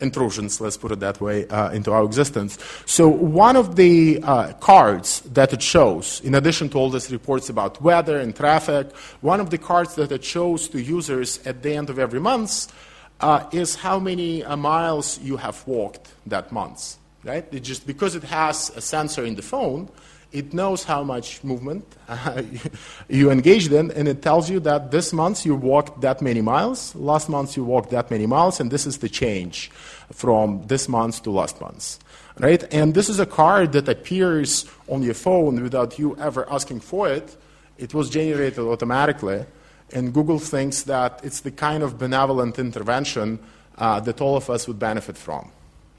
intrusions, 0.00 0.60
let's 0.60 0.76
put 0.76 0.92
it 0.92 1.00
that 1.00 1.20
way, 1.20 1.46
uh, 1.48 1.70
into 1.70 1.92
our 1.92 2.04
existence. 2.04 2.58
So, 2.86 3.08
one 3.08 3.56
of 3.56 3.76
the 3.76 4.20
uh, 4.22 4.52
cards 4.54 5.20
that 5.32 5.52
it 5.52 5.62
shows, 5.62 6.20
in 6.22 6.34
addition 6.34 6.68
to 6.70 6.78
all 6.78 6.90
these 6.90 7.10
reports 7.10 7.48
about 7.48 7.80
weather 7.82 8.18
and 8.18 8.34
traffic, 8.34 8.94
one 9.20 9.40
of 9.40 9.50
the 9.50 9.58
cards 9.58 9.94
that 9.96 10.12
it 10.12 10.24
shows 10.24 10.68
to 10.68 10.80
users 10.80 11.44
at 11.46 11.62
the 11.62 11.74
end 11.74 11.90
of 11.90 11.98
every 11.98 12.20
month 12.20 12.72
uh, 13.20 13.44
is 13.52 13.74
how 13.76 13.98
many 13.98 14.42
uh, 14.44 14.56
miles 14.56 15.18
you 15.20 15.36
have 15.36 15.66
walked 15.66 16.12
that 16.26 16.52
month. 16.52 16.96
Right? 17.22 17.46
It 17.52 17.60
just 17.60 17.86
because 17.86 18.14
it 18.14 18.24
has 18.24 18.70
a 18.76 18.80
sensor 18.80 19.24
in 19.24 19.34
the 19.34 19.42
phone, 19.42 19.90
it 20.32 20.54
knows 20.54 20.84
how 20.84 21.02
much 21.02 21.42
movement 21.42 21.84
uh, 22.08 22.42
you 23.08 23.30
engaged 23.30 23.72
in, 23.72 23.90
and 23.92 24.06
it 24.08 24.22
tells 24.22 24.48
you 24.48 24.60
that 24.60 24.90
this 24.90 25.12
month 25.12 25.44
you 25.44 25.54
walked 25.54 26.00
that 26.00 26.22
many 26.22 26.40
miles, 26.40 26.94
last 26.94 27.28
month 27.28 27.56
you 27.56 27.64
walked 27.64 27.90
that 27.90 28.10
many 28.10 28.26
miles, 28.26 28.60
and 28.60 28.70
this 28.70 28.86
is 28.86 28.98
the 28.98 29.08
change 29.08 29.70
from 30.12 30.66
this 30.66 30.88
month 30.88 31.22
to 31.22 31.30
last 31.30 31.60
month. 31.60 31.98
Right? 32.38 32.62
And 32.72 32.94
this 32.94 33.08
is 33.08 33.18
a 33.18 33.26
card 33.26 33.72
that 33.72 33.88
appears 33.88 34.64
on 34.88 35.02
your 35.02 35.14
phone 35.14 35.62
without 35.62 35.98
you 35.98 36.16
ever 36.16 36.50
asking 36.50 36.80
for 36.80 37.08
it. 37.08 37.36
It 37.76 37.92
was 37.92 38.08
generated 38.08 38.60
automatically, 38.60 39.44
and 39.92 40.14
Google 40.14 40.38
thinks 40.38 40.82
that 40.84 41.20
it's 41.24 41.40
the 41.40 41.50
kind 41.50 41.82
of 41.82 41.98
benevolent 41.98 42.58
intervention 42.58 43.40
uh, 43.78 43.98
that 44.00 44.20
all 44.20 44.36
of 44.36 44.48
us 44.48 44.68
would 44.68 44.78
benefit 44.78 45.16
from. 45.16 45.50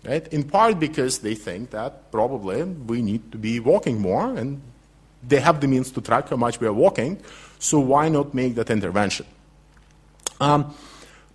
Right? 0.04 0.28
In 0.34 0.44
part 0.44 0.80
because 0.80 1.20
they 1.20 1.36
think 1.36 1.70
that 1.72 2.12
probably 2.12 2.64
we 2.64 3.02
need 3.02 3.32
to 3.32 3.38
be 3.38 3.60
walking 3.60 4.02
more, 4.02 4.36
and 4.36 4.62
they 5.22 5.40
have 5.40 5.62
the 5.62 5.68
means 5.68 5.92
to 5.92 6.02
track 6.02 6.30
how 6.30 6.38
much 6.38 6.60
we 6.60 6.68
are 6.68 6.74
walking, 6.74 7.20
so 7.60 7.80
why 7.80 8.10
not 8.10 8.34
make 8.34 8.56
that 8.56 8.72
intervention? 8.72 9.28
Um, 10.40 10.74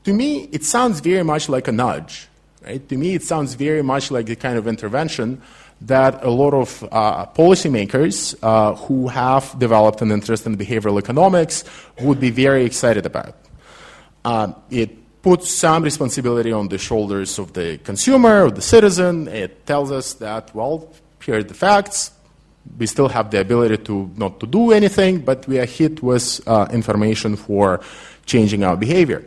to 0.02 0.12
me, 0.12 0.48
it 0.50 0.64
sounds 0.64 0.98
very 1.00 1.22
much 1.22 1.48
like 1.48 1.68
a 1.68 1.72
nudge. 1.72 2.28
Right? 2.64 2.88
To 2.88 2.96
me, 2.96 3.14
it 3.14 3.22
sounds 3.22 3.54
very 3.54 3.82
much 3.82 4.10
like 4.10 4.26
the 4.26 4.34
kind 4.34 4.58
of 4.58 4.66
intervention 4.66 5.40
that 5.82 6.24
a 6.24 6.30
lot 6.30 6.54
of 6.54 6.82
uh, 6.90 7.26
policymakers 7.26 8.34
uh, 8.42 8.74
who 8.74 9.08
have 9.08 9.56
developed 9.58 10.02
an 10.02 10.10
interest 10.10 10.46
in 10.46 10.56
behavioral 10.56 10.98
economics 10.98 11.64
would 12.00 12.18
be 12.18 12.30
very 12.30 12.64
excited 12.64 13.06
about. 13.06 13.36
Uh, 14.24 14.52
it 14.70 14.90
puts 15.26 15.50
some 15.50 15.82
responsibility 15.82 16.52
on 16.52 16.68
the 16.68 16.78
shoulders 16.78 17.36
of 17.40 17.52
the 17.52 17.78
consumer, 17.78 18.42
of 18.42 18.54
the 18.54 18.62
citizen. 18.62 19.26
It 19.26 19.66
tells 19.66 19.90
us 19.90 20.14
that, 20.24 20.54
well, 20.54 20.88
here 21.20 21.38
are 21.38 21.42
the 21.42 21.52
facts. 21.52 22.12
We 22.78 22.86
still 22.86 23.08
have 23.08 23.32
the 23.32 23.40
ability 23.40 23.78
to 23.88 24.08
not 24.16 24.38
to 24.38 24.46
do 24.46 24.70
anything, 24.70 25.22
but 25.22 25.44
we 25.48 25.58
are 25.58 25.66
hit 25.66 26.00
with 26.00 26.46
uh, 26.46 26.68
information 26.70 27.34
for 27.34 27.80
changing 28.24 28.62
our 28.62 28.76
behavior. 28.76 29.24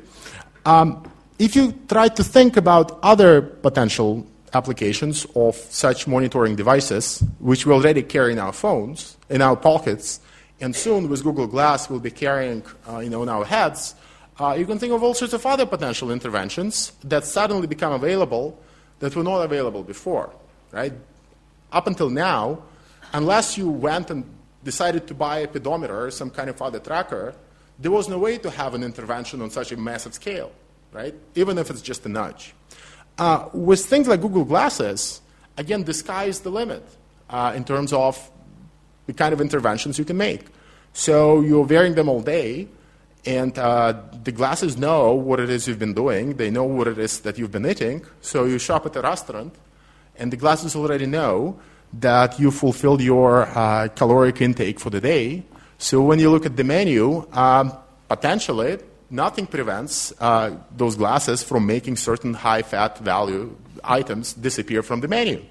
Um, 0.66 1.04
if 1.38 1.54
you 1.58 1.74
try 1.90 2.08
to 2.08 2.24
think 2.24 2.56
about 2.56 2.98
other 3.04 3.42
potential 3.42 4.26
applications 4.54 5.28
of 5.36 5.56
such 5.56 6.08
monitoring 6.08 6.56
devices, 6.56 7.22
which 7.40 7.66
we 7.66 7.74
already 7.74 8.04
carry 8.04 8.32
in 8.32 8.40
our 8.40 8.54
phones, 8.54 9.18
in 9.30 9.42
our 9.42 9.58
pockets, 9.58 10.22
and 10.62 10.74
soon 10.74 11.10
with 11.10 11.26
Google 11.26 11.48
Glass 11.48 11.90
we'll 11.90 12.00
be 12.00 12.12
carrying 12.12 12.64
uh, 12.88 13.00
you 13.00 13.10
know, 13.10 13.22
in 13.22 13.28
our 13.28 13.44
heads, 13.44 13.96
uh, 14.40 14.56
you 14.58 14.66
can 14.66 14.80
think 14.80 14.94
of 14.94 15.04
all 15.04 15.14
sorts 15.14 15.34
of 15.34 15.46
other 15.46 15.66
potential 15.66 16.12
interventions 16.12 16.94
that 17.04 17.26
suddenly 17.26 17.68
become 17.68 17.92
available 17.92 18.58
that 19.00 19.16
were 19.16 19.24
not 19.24 19.42
available 19.42 19.84
before, 19.84 20.32
right? 20.72 20.94
Up 21.72 21.88
until 21.88 22.10
now, 22.10 22.64
unless 23.14 23.58
you 23.58 23.70
went 23.70 24.10
and 24.10 24.24
decided 24.64 25.08
to 25.08 25.14
buy 25.14 25.40
a 25.40 25.48
pedometer 25.48 26.06
or 26.06 26.12
some 26.12 26.30
kind 26.30 26.50
of 26.50 26.62
other 26.62 26.80
tracker, 26.80 27.34
there 27.80 27.92
was 27.92 28.10
no 28.10 28.18
way 28.18 28.38
to 28.38 28.50
have 28.50 28.74
an 28.74 28.84
intervention 28.84 29.42
on 29.42 29.50
such 29.50 29.72
a 29.72 29.78
massive 29.78 30.14
scale, 30.14 30.52
right? 30.92 31.16
Even 31.36 31.58
if 31.58 31.70
it's 31.70 31.82
just 31.82 32.06
a 32.06 32.10
nudge. 32.10 32.54
Uh, 33.18 33.50
with 33.54 33.86
things 33.86 34.08
like 34.08 34.22
Google 34.22 34.46
Glasses, 34.46 35.22
again, 35.58 35.84
the 35.84 35.94
sky 35.94 36.26
is 36.26 36.40
the 36.42 36.50
limit 36.50 36.84
uh, 37.30 37.54
in 37.56 37.64
terms 37.64 37.92
of 37.94 38.32
the 39.06 39.14
kind 39.14 39.34
of 39.34 39.42
interventions 39.42 39.98
you 40.00 40.06
can 40.06 40.18
make. 40.18 40.46
So 40.94 41.42
you're 41.42 41.66
wearing 41.66 41.96
them 41.96 42.10
all 42.10 42.22
day, 42.22 42.68
and 43.26 43.58
uh, 43.58 43.94
the 44.24 44.32
glasses 44.32 44.78
know 44.78 45.14
what 45.14 45.40
it 45.40 45.50
is 45.50 45.68
you've 45.68 45.80
been 45.80 45.94
doing. 45.94 46.36
They 46.36 46.50
know 46.50 46.64
what 46.64 46.88
it 46.88 46.98
is 46.98 47.20
that 47.22 47.38
you've 47.38 47.52
been 47.52 47.66
eating. 47.66 48.06
So 48.22 48.46
you 48.46 48.58
shop 48.60 48.86
at 48.86 48.96
a 48.96 49.02
restaurant, 49.02 49.54
and 50.18 50.32
the 50.32 50.38
glasses 50.38 50.76
already 50.76 51.06
know 51.06 51.60
that 51.94 52.40
you 52.40 52.52
fulfilled 52.52 53.02
your 53.02 53.44
uh, 53.44 53.88
caloric 53.90 54.42
intake 54.42 54.80
for 54.80 54.90
the 54.90 55.02
day. 55.02 55.44
So 55.78 56.02
when 56.02 56.20
you 56.20 56.30
look 56.30 56.46
at 56.46 56.56
the 56.56 56.64
menu, 56.64 57.28
um, 57.34 57.74
potentially 58.08 58.80
nothing 59.10 59.48
prevents 59.48 60.14
uh, 60.20 60.56
those 60.76 60.96
glasses 60.96 61.42
from 61.42 61.66
making 61.66 61.96
certain 61.96 62.34
high 62.34 62.62
fat 62.62 63.00
value 63.00 63.56
items 63.84 64.34
disappear 64.34 64.84
from 64.84 65.02
the 65.02 65.08
menu. 65.08 65.44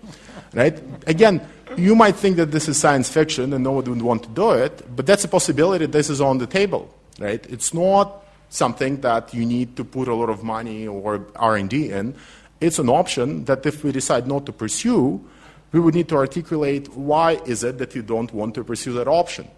Right? 0.54 0.80
Again, 1.06 1.46
you 1.76 1.94
might 1.94 2.16
think 2.16 2.36
that 2.36 2.50
this 2.50 2.68
is 2.68 2.78
science 2.78 3.10
fiction 3.10 3.52
and 3.52 3.64
no 3.64 3.72
one 3.72 3.84
would 3.84 4.02
want 4.02 4.22
to 4.22 4.28
do 4.28 4.52
it, 4.52 4.84
but 4.94 5.06
that's 5.06 5.24
a 5.24 5.28
possibility. 5.28 5.86
This 5.86 6.08
is 6.08 6.20
on 6.20 6.38
the 6.38 6.46
table 6.46 6.94
right? 7.18 7.44
It's 7.48 7.74
not 7.74 8.24
something 8.48 9.00
that 9.00 9.34
you 9.34 9.44
need 9.44 9.76
to 9.76 9.84
put 9.84 10.08
a 10.08 10.14
lot 10.14 10.30
of 10.30 10.42
money 10.42 10.86
or 10.86 11.26
R&D 11.36 11.90
in. 11.90 12.14
It's 12.60 12.78
an 12.78 12.88
option 12.88 13.44
that 13.44 13.64
if 13.66 13.84
we 13.84 13.92
decide 13.92 14.26
not 14.26 14.46
to 14.46 14.52
pursue, 14.52 15.24
we 15.72 15.80
would 15.80 15.94
need 15.94 16.08
to 16.08 16.16
articulate 16.16 16.88
why 16.94 17.32
is 17.44 17.62
it 17.62 17.78
that 17.78 17.94
you 17.94 18.02
don't 18.02 18.32
want 18.32 18.54
to 18.54 18.64
pursue 18.64 18.94
that 18.94 19.06
option. 19.06 19.48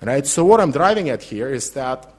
Right? 0.00 0.26
So 0.26 0.44
what 0.44 0.60
I'm 0.60 0.70
driving 0.70 1.10
at 1.10 1.22
here 1.22 1.52
is 1.52 1.72
that 1.72 2.14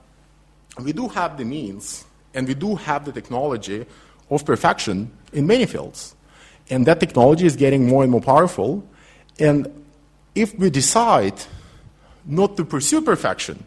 we 0.80 0.94
do 0.94 1.08
have 1.08 1.38
the 1.38 1.46
means 1.46 2.06
and 2.34 2.48
we 2.48 2.54
do 2.54 2.76
have 2.76 3.06
the 3.06 3.12
technology 3.12 3.86
of 4.30 4.46
perfection 4.46 5.12
in 5.34 5.48
many 5.48 5.65
fields. 5.65 6.15
And 6.70 6.86
that 6.86 7.00
technology 7.00 7.46
is 7.46 7.56
getting 7.56 7.88
more 7.88 8.04
and 8.04 8.12
more 8.12 8.22
powerful. 8.22 8.88
And 9.39 9.67
if 10.36 10.58
we 10.58 10.70
decide 10.70 11.34
not 12.26 12.56
to 12.58 12.63
pursue 12.63 13.02
perfection, 13.02 13.65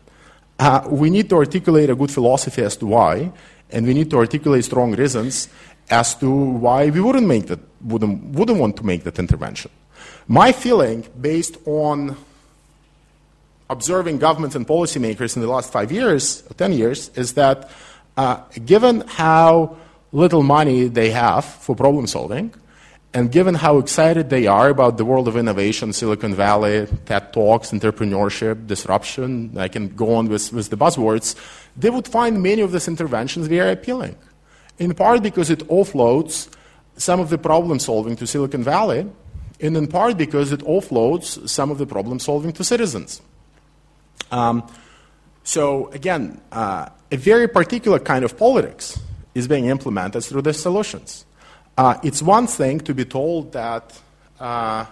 uh, 0.59 0.87
we 0.89 1.11
need 1.11 1.29
to 1.31 1.37
articulate 1.37 1.91
a 1.91 1.95
good 1.95 2.11
philosophy 2.11 2.63
as 2.63 2.77
to 2.79 2.87
why, 2.87 3.33
and 3.71 3.87
we 3.87 3.95
need 3.95 4.11
to 4.11 4.17
articulate 4.17 4.65
strong 4.65 4.95
reasons 4.95 5.49
as 5.91 6.15
to 6.17 6.31
why 6.31 6.91
we 6.91 7.01
wouldn't 7.01 7.27
make 7.27 7.47
that, 7.47 7.61
wouldn't, 7.83 8.23
wouldn't 8.35 8.59
want 8.59 8.77
to 8.77 8.85
make 8.85 9.05
that 9.05 9.19
intervention. 9.19 9.71
My 10.29 10.53
feeling, 10.53 11.05
based 11.21 11.57
on 11.67 12.17
observing 13.69 14.19
governments 14.19 14.57
and 14.57 14.67
policymakers 14.67 15.37
in 15.37 15.43
the 15.43 15.49
last 15.49 15.73
five 15.73 15.91
years, 15.93 16.43
or 16.51 16.55
ten 16.55 16.73
years, 16.73 17.11
is 17.17 17.35
that 17.35 17.71
uh, 18.17 18.41
given 18.65 19.03
how 19.07 19.77
little 20.13 20.43
money 20.43 20.87
they 20.87 21.11
have 21.11 21.45
for 21.45 21.75
problem 21.75 22.07
solving, 22.07 22.55
and 23.15 23.31
given 23.31 23.55
how 23.55 23.79
excited 23.79 24.29
they 24.29 24.49
are 24.49 24.69
about 24.69 24.99
the 24.99 25.05
world 25.05 25.29
of 25.29 25.37
innovation, 25.37 25.93
Silicon 25.93 26.35
Valley, 26.35 26.89
TED 27.07 27.33
Talks, 27.33 27.71
entrepreneurship, 27.71 28.67
disruption, 28.67 29.57
I 29.57 29.69
can 29.69 29.95
go 29.95 30.17
on 30.17 30.29
with, 30.29 30.53
with 30.53 30.71
the 30.71 30.77
buzzwords, 30.77 31.37
they 31.77 31.91
would 31.91 32.09
find 32.09 32.43
many 32.43 32.61
of 32.61 32.73
these 32.73 32.89
interventions 32.89 33.47
very 33.47 33.71
appealing. 33.71 34.17
In 34.81 34.95
part 34.95 35.23
because 35.23 35.49
it 35.49 35.61
offloads 35.69 36.49
some 36.97 37.21
of 37.21 37.31
the 37.31 37.39
problem 37.39 37.79
solving 37.79 38.17
to 38.17 38.27
Silicon 38.27 38.65
Valley, 38.65 39.09
and 39.61 39.77
in 39.77 39.87
part 39.87 40.17
because 40.17 40.51
it 40.51 40.61
offloads 40.61 41.49
some 41.49 41.71
of 41.71 41.79
the 41.79 41.87
problem 41.87 42.19
solving 42.19 42.53
to 42.53 42.65
citizens. 42.65 43.23
Um, 44.33 44.69
so, 45.45 45.87
again, 45.93 46.41
uh, 46.51 46.89
a 47.13 47.17
very 47.17 47.47
particular 47.47 48.01
kind 48.01 48.25
of 48.25 48.37
politics 48.37 48.99
is 49.37 49.47
being 49.47 49.67
implemented 49.67 50.25
through 50.25 50.43
these 50.43 50.61
solutions. 50.61 51.25
Uh, 51.77 51.99
it's 52.05 52.23
one 52.23 52.47
thing 52.47 52.79
to 52.81 52.95
be 52.95 53.05
told 53.05 53.53
that 53.53 54.01
uh, 54.39 54.87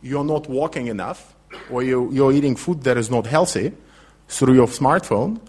you're 0.00 0.24
not 0.24 0.48
walking 0.48 0.86
enough 0.86 1.34
or 1.70 1.82
you, 1.82 2.10
you're 2.12 2.32
eating 2.32 2.54
food 2.54 2.82
that 2.84 2.96
is 2.96 3.10
not 3.10 3.26
healthy 3.26 3.72
through 4.28 4.54
your 4.54 4.68
smartphone, 4.68 5.40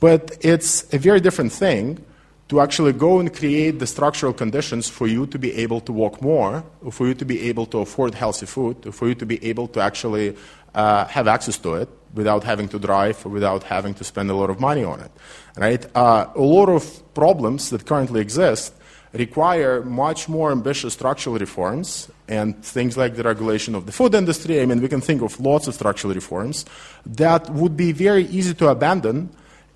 but 0.00 0.36
it's 0.40 0.92
a 0.92 0.98
very 0.98 1.20
different 1.20 1.52
thing 1.52 2.04
to 2.48 2.60
actually 2.60 2.92
go 2.92 3.18
and 3.18 3.34
create 3.34 3.78
the 3.78 3.86
structural 3.86 4.34
conditions 4.34 4.90
for 4.90 5.06
you 5.06 5.26
to 5.26 5.38
be 5.38 5.54
able 5.54 5.80
to 5.80 5.90
walk 5.90 6.20
more, 6.20 6.62
for 6.90 7.06
you 7.06 7.14
to 7.14 7.24
be 7.24 7.48
able 7.48 7.64
to 7.64 7.78
afford 7.78 8.14
healthy 8.14 8.44
food, 8.44 8.94
for 8.94 9.08
you 9.08 9.14
to 9.14 9.24
be 9.24 9.42
able 9.42 9.66
to 9.68 9.80
actually 9.80 10.36
uh, 10.74 11.06
have 11.06 11.26
access 11.26 11.56
to 11.56 11.74
it 11.74 11.88
without 12.12 12.44
having 12.44 12.68
to 12.68 12.78
drive 12.78 13.24
or 13.24 13.30
without 13.30 13.62
having 13.62 13.94
to 13.94 14.04
spend 14.04 14.30
a 14.30 14.34
lot 14.34 14.50
of 14.50 14.60
money 14.60 14.84
on 14.84 15.00
it. 15.00 15.10
Right? 15.56 15.86
Uh, 15.96 16.26
a 16.34 16.42
lot 16.42 16.68
of 16.68 17.14
problems 17.14 17.70
that 17.70 17.86
currently 17.86 18.20
exist 18.20 18.74
require 19.12 19.82
much 19.82 20.28
more 20.28 20.52
ambitious 20.52 20.94
structural 20.94 21.38
reforms 21.38 22.10
and 22.28 22.64
things 22.64 22.96
like 22.96 23.14
the 23.14 23.22
regulation 23.22 23.74
of 23.74 23.86
the 23.86 23.92
food 23.92 24.14
industry. 24.14 24.60
I 24.60 24.66
mean, 24.66 24.80
we 24.80 24.88
can 24.88 25.00
think 25.00 25.22
of 25.22 25.38
lots 25.38 25.66
of 25.66 25.74
structural 25.74 26.14
reforms 26.14 26.64
that 27.04 27.50
would 27.50 27.76
be 27.76 27.92
very 27.92 28.24
easy 28.26 28.54
to 28.54 28.68
abandon 28.68 29.30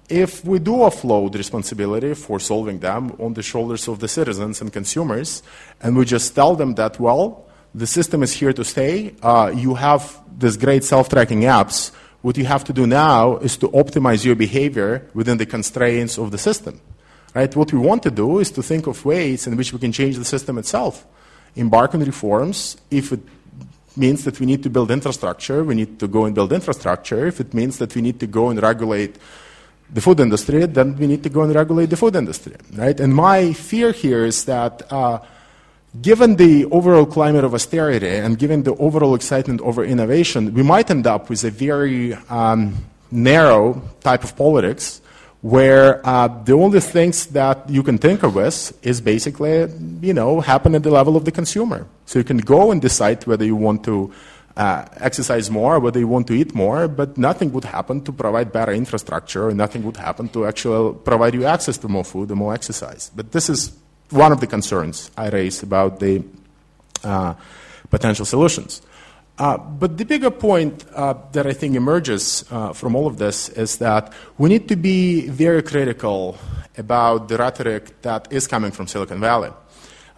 if 0.08 0.44
we 0.44 0.58
do 0.58 0.72
offload 0.72 1.34
responsibility 1.34 2.14
for 2.14 2.38
solving 2.38 2.78
them 2.78 3.16
on 3.18 3.34
the 3.34 3.42
shoulders 3.42 3.88
of 3.88 3.98
the 3.98 4.08
citizens 4.08 4.60
and 4.60 4.72
consumers, 4.72 5.42
and 5.80 5.96
we 5.96 6.04
just 6.04 6.34
tell 6.34 6.54
them 6.54 6.74
that, 6.74 7.00
well, 7.00 7.46
the 7.74 7.86
system 7.86 8.22
is 8.22 8.32
here 8.32 8.52
to 8.52 8.64
stay, 8.64 9.14
uh, 9.22 9.52
you 9.54 9.74
have 9.74 10.20
these 10.38 10.56
great 10.56 10.84
self 10.84 11.08
tracking 11.08 11.42
apps. 11.42 11.92
What 12.22 12.36
you 12.36 12.44
have 12.44 12.64
to 12.64 12.72
do 12.72 12.86
now 12.86 13.36
is 13.38 13.56
to 13.58 13.68
optimize 13.68 14.24
your 14.24 14.36
behavior 14.36 15.08
within 15.12 15.38
the 15.38 15.46
constraints 15.46 16.18
of 16.18 16.30
the 16.30 16.38
system. 16.38 16.80
Right? 17.36 17.54
What 17.54 17.70
we 17.70 17.78
want 17.78 18.02
to 18.04 18.10
do 18.10 18.38
is 18.38 18.50
to 18.52 18.62
think 18.62 18.86
of 18.86 19.04
ways 19.04 19.46
in 19.46 19.58
which 19.58 19.70
we 19.70 19.78
can 19.78 19.92
change 19.92 20.16
the 20.16 20.24
system 20.24 20.56
itself. 20.56 21.04
Embark 21.54 21.94
on 21.94 22.00
reforms. 22.00 22.78
If 22.90 23.12
it 23.12 23.20
means 23.94 24.24
that 24.24 24.40
we 24.40 24.46
need 24.46 24.62
to 24.62 24.70
build 24.70 24.90
infrastructure, 24.90 25.62
we 25.62 25.74
need 25.74 26.00
to 26.00 26.08
go 26.08 26.24
and 26.24 26.34
build 26.34 26.50
infrastructure. 26.54 27.26
If 27.26 27.38
it 27.38 27.52
means 27.52 27.76
that 27.76 27.94
we 27.94 28.00
need 28.00 28.18
to 28.20 28.26
go 28.26 28.48
and 28.48 28.62
regulate 28.62 29.16
the 29.92 30.00
food 30.00 30.18
industry, 30.20 30.64
then 30.64 30.96
we 30.96 31.06
need 31.06 31.22
to 31.24 31.28
go 31.28 31.42
and 31.42 31.54
regulate 31.54 31.90
the 31.90 31.98
food 31.98 32.16
industry, 32.16 32.54
right? 32.72 32.98
And 32.98 33.14
my 33.14 33.52
fear 33.52 33.92
here 33.92 34.24
is 34.24 34.46
that 34.46 34.90
uh, 34.90 35.18
given 36.00 36.36
the 36.36 36.64
overall 36.66 37.04
climate 37.04 37.44
of 37.44 37.52
austerity 37.52 38.16
and 38.16 38.38
given 38.38 38.62
the 38.62 38.74
overall 38.76 39.14
excitement 39.14 39.60
over 39.60 39.84
innovation, 39.84 40.54
we 40.54 40.62
might 40.62 40.90
end 40.90 41.06
up 41.06 41.28
with 41.28 41.44
a 41.44 41.50
very 41.50 42.14
um, 42.30 42.74
narrow 43.10 43.82
type 44.00 44.24
of 44.24 44.34
politics 44.36 45.02
where 45.46 46.04
uh, 46.04 46.26
the 46.42 46.52
only 46.52 46.80
things 46.80 47.26
that 47.26 47.70
you 47.70 47.80
can 47.80 47.98
think 47.98 48.24
of 48.24 48.34
with 48.34 48.76
is 48.84 49.00
basically, 49.00 49.68
you 50.00 50.12
know, 50.12 50.40
happen 50.40 50.74
at 50.74 50.82
the 50.82 50.90
level 50.90 51.16
of 51.16 51.24
the 51.24 51.30
consumer. 51.30 51.86
So 52.04 52.18
you 52.18 52.24
can 52.24 52.38
go 52.38 52.72
and 52.72 52.82
decide 52.82 53.24
whether 53.28 53.44
you 53.44 53.54
want 53.54 53.84
to 53.84 54.12
uh, 54.56 54.86
exercise 54.96 55.48
more, 55.48 55.78
whether 55.78 56.00
you 56.00 56.08
want 56.08 56.26
to 56.26 56.34
eat 56.34 56.52
more, 56.52 56.88
but 56.88 57.16
nothing 57.16 57.52
would 57.52 57.62
happen 57.62 58.02
to 58.02 58.12
provide 58.12 58.50
better 58.50 58.72
infrastructure, 58.72 59.54
nothing 59.54 59.84
would 59.84 59.98
happen 59.98 60.28
to 60.30 60.46
actually 60.46 60.98
provide 61.04 61.34
you 61.34 61.44
access 61.44 61.78
to 61.78 61.86
more 61.86 62.04
food 62.04 62.28
and 62.30 62.38
more 62.38 62.52
exercise. 62.52 63.12
But 63.14 63.30
this 63.30 63.48
is 63.48 63.70
one 64.10 64.32
of 64.32 64.40
the 64.40 64.48
concerns 64.48 65.12
I 65.16 65.28
raise 65.28 65.62
about 65.62 66.00
the 66.00 66.24
uh, 67.04 67.34
potential 67.88 68.24
solutions. 68.24 68.82
Uh, 69.38 69.58
but 69.58 69.98
the 69.98 70.04
bigger 70.04 70.30
point 70.30 70.84
uh, 70.94 71.14
that 71.32 71.46
I 71.46 71.52
think 71.52 71.76
emerges 71.76 72.44
uh, 72.50 72.72
from 72.72 72.96
all 72.96 73.06
of 73.06 73.18
this 73.18 73.50
is 73.50 73.78
that 73.78 74.12
we 74.38 74.48
need 74.48 74.66
to 74.68 74.76
be 74.76 75.28
very 75.28 75.62
critical 75.62 76.38
about 76.78 77.28
the 77.28 77.36
rhetoric 77.36 78.00
that 78.02 78.28
is 78.30 78.46
coming 78.46 78.70
from 78.70 78.86
Silicon 78.86 79.20
Valley. 79.20 79.50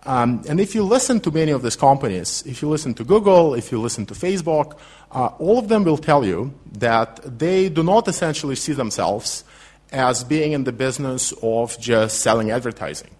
Um, 0.07 0.43
and 0.49 0.61
if 0.61 0.75
you 0.75 0.85
listen 0.85 1.21
to 1.21 1.31
many 1.33 1.51
of 1.51 1.63
these 1.63 1.77
companies, 1.77 2.45
if 2.47 2.63
you 2.63 2.69
listen 2.69 2.95
to 2.95 3.05
Google, 3.05 3.55
if 3.55 3.73
you 3.73 3.81
listen 3.81 4.07
to 4.07 4.15
Facebook, 4.15 4.79
uh, 5.11 5.27
all 5.39 5.59
of 5.59 5.69
them 5.69 5.85
will 5.85 5.99
tell 5.99 6.25
you 6.25 6.55
that 6.79 7.39
they 7.39 7.69
do 7.69 7.83
not 7.83 8.07
essentially 8.07 8.55
see 8.55 8.73
themselves 8.73 9.45
as 9.91 10.23
being 10.23 10.53
in 10.53 10.65
the 10.65 10.73
business 10.73 11.33
of 11.43 11.79
just 11.81 12.21
selling 12.21 12.51
advertising. 12.51 13.11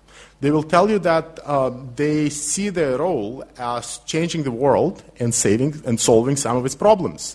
They 0.41 0.53
will 0.53 0.63
tell 0.63 0.89
you 0.89 1.01
that 1.01 1.41
uh, 1.45 1.73
they 1.97 2.29
see 2.31 2.69
their 2.69 2.99
role 2.99 3.43
as 3.59 3.99
changing 4.07 4.45
the 4.45 4.53
world 4.53 5.03
and 5.19 5.35
saving 5.35 5.83
and 5.85 5.99
solving 5.99 6.37
some 6.37 6.57
of 6.57 6.65
its 6.65 6.77
problems. 6.77 7.35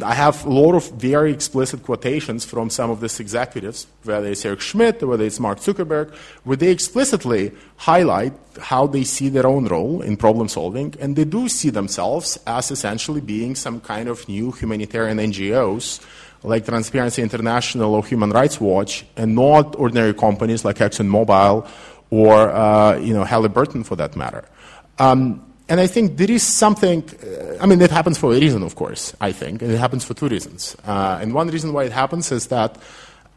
I 0.00 0.14
have 0.14 0.46
a 0.46 0.48
lot 0.48 0.76
of 0.76 0.88
very 0.92 1.32
explicit 1.32 1.82
quotations 1.82 2.44
from 2.44 2.70
some 2.70 2.90
of 2.90 3.00
these 3.00 3.18
executives, 3.18 3.88
whether 4.04 4.28
it's 4.28 4.44
Eric 4.44 4.60
Schmidt 4.60 5.02
or 5.02 5.08
whether 5.08 5.24
it's 5.24 5.40
Mark 5.40 5.58
Zuckerberg, 5.58 6.14
where 6.44 6.56
they 6.56 6.70
explicitly 6.70 7.50
highlight 7.78 8.32
how 8.60 8.86
they 8.86 9.02
see 9.02 9.28
their 9.28 9.46
own 9.46 9.66
role 9.66 10.00
in 10.00 10.16
problem 10.16 10.48
solving, 10.48 10.94
and 11.00 11.16
they 11.16 11.24
do 11.24 11.48
see 11.48 11.70
themselves 11.70 12.38
as 12.46 12.70
essentially 12.70 13.20
being 13.20 13.56
some 13.56 13.80
kind 13.80 14.08
of 14.08 14.26
new 14.28 14.52
humanitarian 14.52 15.18
NGOs 15.18 16.00
like 16.42 16.64
Transparency 16.64 17.22
International 17.22 17.94
or 17.94 18.06
Human 18.06 18.30
Rights 18.30 18.60
Watch, 18.60 19.04
and 19.16 19.34
not 19.34 19.74
ordinary 19.76 20.14
companies 20.14 20.64
like 20.64 20.76
ExxonMobil 20.76 21.68
or 22.10 22.50
uh, 22.50 22.98
you 22.98 23.14
know 23.14 23.24
Halliburton 23.24 23.84
for 23.84 23.96
that 23.96 24.16
matter. 24.16 24.44
Um, 24.98 25.42
and 25.68 25.80
I 25.80 25.86
think 25.86 26.16
there 26.16 26.30
is 26.30 26.42
something. 26.42 27.02
Uh, 27.02 27.56
I 27.60 27.66
mean, 27.66 27.80
it 27.80 27.90
happens 27.90 28.18
for 28.18 28.32
a 28.32 28.38
reason, 28.38 28.62
of 28.62 28.76
course. 28.76 29.14
I 29.20 29.32
think, 29.32 29.62
and 29.62 29.70
it 29.70 29.78
happens 29.78 30.04
for 30.04 30.14
two 30.14 30.28
reasons. 30.28 30.76
Uh, 30.86 31.18
and 31.20 31.34
one 31.34 31.48
reason 31.48 31.72
why 31.72 31.84
it 31.84 31.92
happens 31.92 32.30
is 32.30 32.46
that 32.48 32.78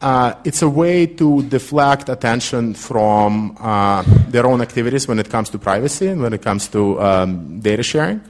uh, 0.00 0.34
it's 0.44 0.62
a 0.62 0.68
way 0.68 1.06
to 1.06 1.42
deflect 1.42 2.08
attention 2.08 2.74
from 2.74 3.56
uh, 3.60 4.02
their 4.28 4.46
own 4.46 4.60
activities 4.62 5.06
when 5.06 5.18
it 5.18 5.28
comes 5.28 5.50
to 5.50 5.58
privacy 5.58 6.06
and 6.06 6.22
when 6.22 6.32
it 6.32 6.42
comes 6.42 6.68
to 6.68 7.00
um, 7.00 7.60
data 7.60 7.82
sharing. 7.82 8.20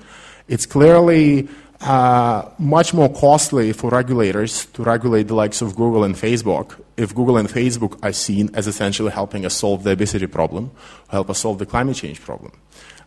It's 0.49 0.67
clearly 0.67 1.49
uh, 1.81 2.49
much 2.59 2.93
more 2.93 3.13
costly 3.13 3.73
for 3.73 3.91
regulators 3.91 4.67
to 4.67 4.83
regulate 4.83 5.29
the 5.29 5.35
likes 5.35 5.63
of 5.63 5.77
Google 5.77 6.05
and 6.05 6.15
Facebook 6.15 6.75
if 7.01 7.15
Google 7.15 7.39
and 7.39 7.49
Facebook 7.49 7.99
are 8.03 8.13
seen 8.13 8.51
as 8.55 8.67
essentially 8.67 9.11
helping 9.11 9.47
us 9.47 9.55
solve 9.55 9.83
the 9.83 9.93
obesity 9.93 10.27
problem, 10.27 10.71
help 11.09 11.31
us 11.31 11.39
solve 11.39 11.59
the 11.59 11.67
climate 11.67 11.97
change 11.97 12.21
problem. 12.21 12.53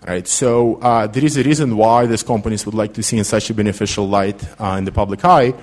Right? 0.06 0.28
So 0.28 0.76
uh, 0.82 1.08
there 1.08 1.24
is 1.24 1.38
a 1.38 1.44
reason 1.44 1.78
why 1.78 2.08
these 2.08 2.24
companies 2.24 2.66
would 2.66 2.76
like 2.76 2.94
to 2.96 3.04
see 3.04 3.18
in 3.18 3.24
such 3.24 3.50
a 3.50 3.54
beneficial 3.54 4.08
light 4.08 4.44
uh, 4.60 4.76
in 4.78 4.84
the 4.84 4.92
public 4.92 5.24
eye. 5.24 5.54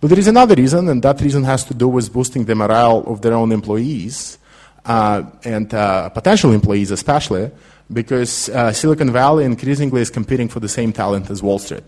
But 0.00 0.08
there 0.08 0.18
is 0.18 0.28
another 0.28 0.54
reason, 0.54 0.88
and 0.88 1.02
that 1.02 1.20
reason 1.20 1.44
has 1.44 1.64
to 1.64 1.74
do 1.74 1.88
with 1.88 2.10
boosting 2.10 2.44
the 2.46 2.54
morale 2.54 3.04
of 3.06 3.20
their 3.20 3.34
own 3.34 3.52
employees 3.52 4.38
uh, 4.86 5.24
and 5.44 5.74
uh, 5.74 6.08
potential 6.10 6.52
employees 6.52 6.90
especially, 6.90 7.50
because 7.92 8.48
uh, 8.48 8.72
Silicon 8.72 9.12
Valley 9.12 9.44
increasingly 9.44 10.00
is 10.00 10.10
competing 10.10 10.48
for 10.48 10.60
the 10.60 10.68
same 10.68 10.92
talent 10.92 11.28
as 11.28 11.42
Wall 11.42 11.58
Street. 11.58 11.84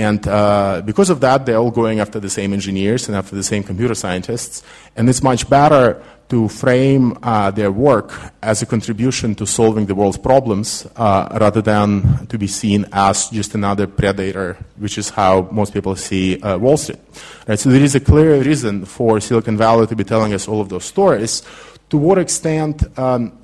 And 0.00 0.26
uh, 0.26 0.80
because 0.82 1.10
of 1.10 1.20
that, 1.20 1.44
they're 1.44 1.58
all 1.58 1.70
going 1.70 2.00
after 2.00 2.18
the 2.18 2.30
same 2.30 2.54
engineers 2.54 3.06
and 3.06 3.14
after 3.14 3.36
the 3.36 3.42
same 3.42 3.62
computer 3.62 3.94
scientists. 3.94 4.62
And 4.96 5.10
it's 5.10 5.22
much 5.22 5.48
better 5.50 6.02
to 6.30 6.48
frame 6.48 7.18
uh, 7.22 7.50
their 7.50 7.70
work 7.70 8.14
as 8.40 8.62
a 8.62 8.66
contribution 8.66 9.34
to 9.34 9.46
solving 9.46 9.84
the 9.84 9.94
world's 9.94 10.16
problems 10.16 10.86
uh, 10.96 11.36
rather 11.38 11.60
than 11.60 12.26
to 12.28 12.38
be 12.38 12.46
seen 12.46 12.86
as 12.92 13.28
just 13.28 13.54
another 13.54 13.86
predator, 13.86 14.56
which 14.78 14.96
is 14.96 15.10
how 15.10 15.46
most 15.52 15.74
people 15.74 15.94
see 15.96 16.40
uh, 16.40 16.56
Wall 16.56 16.78
Street. 16.78 17.00
Right? 17.46 17.58
So 17.58 17.68
there 17.68 17.82
is 17.82 17.94
a 17.94 18.00
clear 18.00 18.40
reason 18.42 18.86
for 18.86 19.20
Silicon 19.20 19.58
Valley 19.58 19.86
to 19.86 19.96
be 19.96 20.04
telling 20.04 20.32
us 20.32 20.48
all 20.48 20.62
of 20.62 20.70
those 20.70 20.86
stories. 20.86 21.42
To 21.90 21.98
what 21.98 22.16
extent 22.16 22.86
um, 22.98 23.39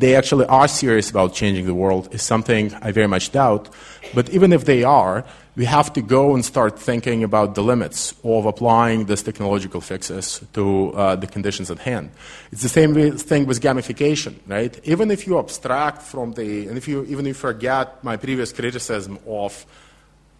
they 0.00 0.14
actually 0.16 0.46
are 0.46 0.68
serious 0.68 1.10
about 1.10 1.34
changing 1.34 1.66
the 1.66 1.74
world 1.74 2.08
is 2.14 2.22
something 2.22 2.72
I 2.82 2.92
very 2.92 3.08
much 3.08 3.32
doubt. 3.32 3.68
But 4.14 4.30
even 4.30 4.52
if 4.52 4.64
they 4.64 4.84
are, 4.84 5.24
we 5.56 5.64
have 5.66 5.92
to 5.92 6.02
go 6.02 6.34
and 6.34 6.44
start 6.44 6.78
thinking 6.78 7.22
about 7.22 7.54
the 7.54 7.62
limits 7.62 8.14
of 8.24 8.46
applying 8.46 9.06
these 9.06 9.22
technological 9.22 9.80
fixes 9.80 10.42
to 10.52 10.92
uh, 10.92 11.16
the 11.16 11.26
conditions 11.26 11.70
at 11.70 11.78
hand. 11.78 12.10
It's 12.50 12.62
the 12.62 12.68
same 12.68 13.16
thing 13.16 13.46
with 13.46 13.60
gamification, 13.60 14.34
right? 14.46 14.78
Even 14.84 15.10
if 15.10 15.26
you 15.26 15.38
abstract 15.38 16.02
from 16.02 16.32
the, 16.32 16.66
and 16.66 16.76
if 16.76 16.88
you 16.88 17.04
even 17.04 17.26
if 17.26 17.28
you 17.28 17.34
forget 17.34 18.02
my 18.02 18.16
previous 18.16 18.52
criticism 18.52 19.18
of 19.26 19.64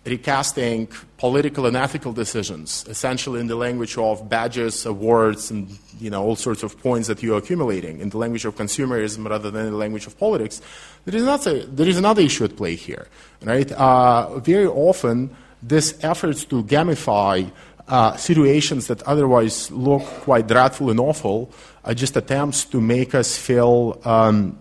recasting 0.04 0.88
political 1.16 1.66
and 1.66 1.76
ethical 1.76 2.12
decisions, 2.12 2.84
essentially 2.88 3.40
in 3.40 3.46
the 3.46 3.56
language 3.56 3.96
of 3.96 4.28
badges, 4.28 4.84
awards, 4.84 5.50
and 5.50 5.78
you 5.98 6.10
know 6.10 6.22
all 6.22 6.36
sorts 6.36 6.62
of 6.62 6.78
points 6.80 7.08
that 7.08 7.22
you're 7.22 7.38
accumulating, 7.38 8.00
in 8.00 8.10
the 8.10 8.18
language 8.18 8.44
of 8.44 8.54
consumerism 8.54 9.28
rather 9.28 9.50
than 9.50 9.66
in 9.66 9.72
the 9.72 9.78
language 9.78 10.06
of 10.06 10.18
politics. 10.18 10.60
There 11.04 11.16
is 11.16 11.22
another, 11.22 11.64
there 11.64 11.88
is 11.88 11.98
another 11.98 12.22
issue 12.22 12.44
at 12.44 12.56
play 12.56 12.74
here, 12.76 13.06
right? 13.42 13.70
Uh, 13.72 14.38
very 14.40 14.66
often, 14.66 15.34
this 15.62 15.98
efforts 16.02 16.44
to 16.46 16.62
gamify 16.64 17.50
uh, 17.88 18.16
situations 18.16 18.86
that 18.88 19.02
otherwise 19.04 19.70
look 19.70 20.02
quite 20.02 20.46
dreadful 20.46 20.90
and 20.90 21.00
awful 21.00 21.50
are 21.84 21.94
just 21.94 22.16
attempts 22.16 22.64
to 22.64 22.80
make 22.80 23.14
us 23.14 23.36
feel. 23.36 24.00
Um, 24.04 24.58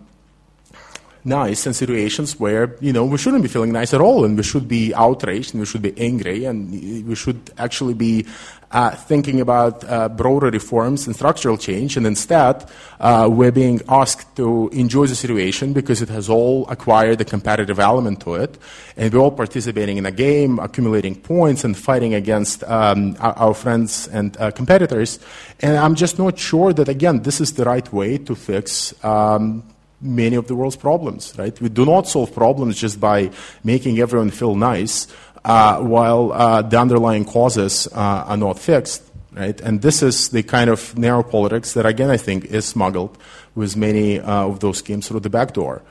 nice 1.24 1.66
in 1.66 1.72
situations 1.72 2.38
where 2.38 2.76
you 2.80 2.92
know 2.92 3.04
we 3.04 3.18
shouldn't 3.18 3.42
be 3.42 3.48
feeling 3.48 3.72
nice 3.72 3.94
at 3.94 4.00
all, 4.00 4.24
and 4.24 4.36
we 4.36 4.42
should 4.42 4.68
be 4.68 4.94
outraged 4.94 5.54
and 5.54 5.60
we 5.60 5.66
should 5.66 5.82
be 5.82 5.98
angry, 5.98 6.44
and 6.44 6.70
we 7.06 7.14
should 7.14 7.50
actually 7.58 7.94
be 7.94 8.26
uh, 8.70 8.90
thinking 8.90 9.40
about 9.40 9.84
uh, 9.84 10.08
broader 10.08 10.50
reforms 10.50 11.06
and 11.06 11.14
structural 11.14 11.56
change. 11.56 11.96
And 11.96 12.06
instead, 12.06 12.68
uh, 12.98 13.28
we're 13.30 13.52
being 13.52 13.80
asked 13.88 14.34
to 14.36 14.68
enjoy 14.70 15.06
the 15.06 15.14
situation 15.14 15.72
because 15.72 16.02
it 16.02 16.08
has 16.08 16.28
all 16.28 16.68
acquired 16.68 17.20
a 17.20 17.24
competitive 17.24 17.78
element 17.78 18.20
to 18.22 18.34
it, 18.34 18.58
and 18.96 19.12
we're 19.12 19.20
all 19.20 19.30
participating 19.30 19.96
in 19.96 20.06
a 20.06 20.12
game, 20.12 20.58
accumulating 20.58 21.14
points, 21.14 21.64
and 21.64 21.76
fighting 21.78 22.14
against 22.14 22.64
um, 22.64 23.16
our, 23.20 23.32
our, 23.38 23.54
friends 23.54 24.08
and 24.08 24.36
uh, 24.40 24.50
competitors. 24.50 25.20
And 25.60 25.76
I'm 25.76 25.94
just 25.94 26.18
not 26.18 26.38
sure 26.38 26.72
that 26.72 26.88
again 26.88 27.22
this 27.22 27.40
is 27.40 27.54
the 27.54 27.64
right 27.64 27.90
way 27.92 28.18
to 28.18 28.34
fix. 28.34 28.92
Um, 29.04 29.62
many 30.04 30.36
of 30.36 30.46
the 30.46 30.54
world's 30.54 30.76
problems, 30.76 31.34
right? 31.38 31.58
We 31.60 31.68
do 31.68 31.84
not 31.84 32.06
solve 32.06 32.32
problems 32.34 32.76
just 32.76 33.00
by 33.00 33.30
making 33.64 33.98
everyone 33.98 34.30
feel 34.30 34.54
nice 34.54 35.08
uh, 35.44 35.80
while 35.80 36.32
uh, 36.32 36.62
the 36.62 36.78
underlying 36.78 37.24
causes 37.24 37.88
uh, 37.92 38.24
are 38.28 38.36
not 38.36 38.58
fixed, 38.58 39.02
right? 39.32 39.58
And 39.60 39.82
this 39.82 40.02
is 40.02 40.28
the 40.28 40.42
kind 40.42 40.70
of 40.70 40.96
narrow 40.96 41.22
politics 41.22 41.72
that, 41.72 41.86
again, 41.86 42.10
I 42.10 42.18
think 42.18 42.44
is 42.44 42.64
smuggled 42.64 43.18
with 43.54 43.76
many 43.76 44.20
uh, 44.20 44.46
of 44.46 44.60
those 44.60 44.78
schemes 44.78 45.08
through 45.08 45.20
the 45.20 45.30
back 45.30 45.52
door. 45.52 45.82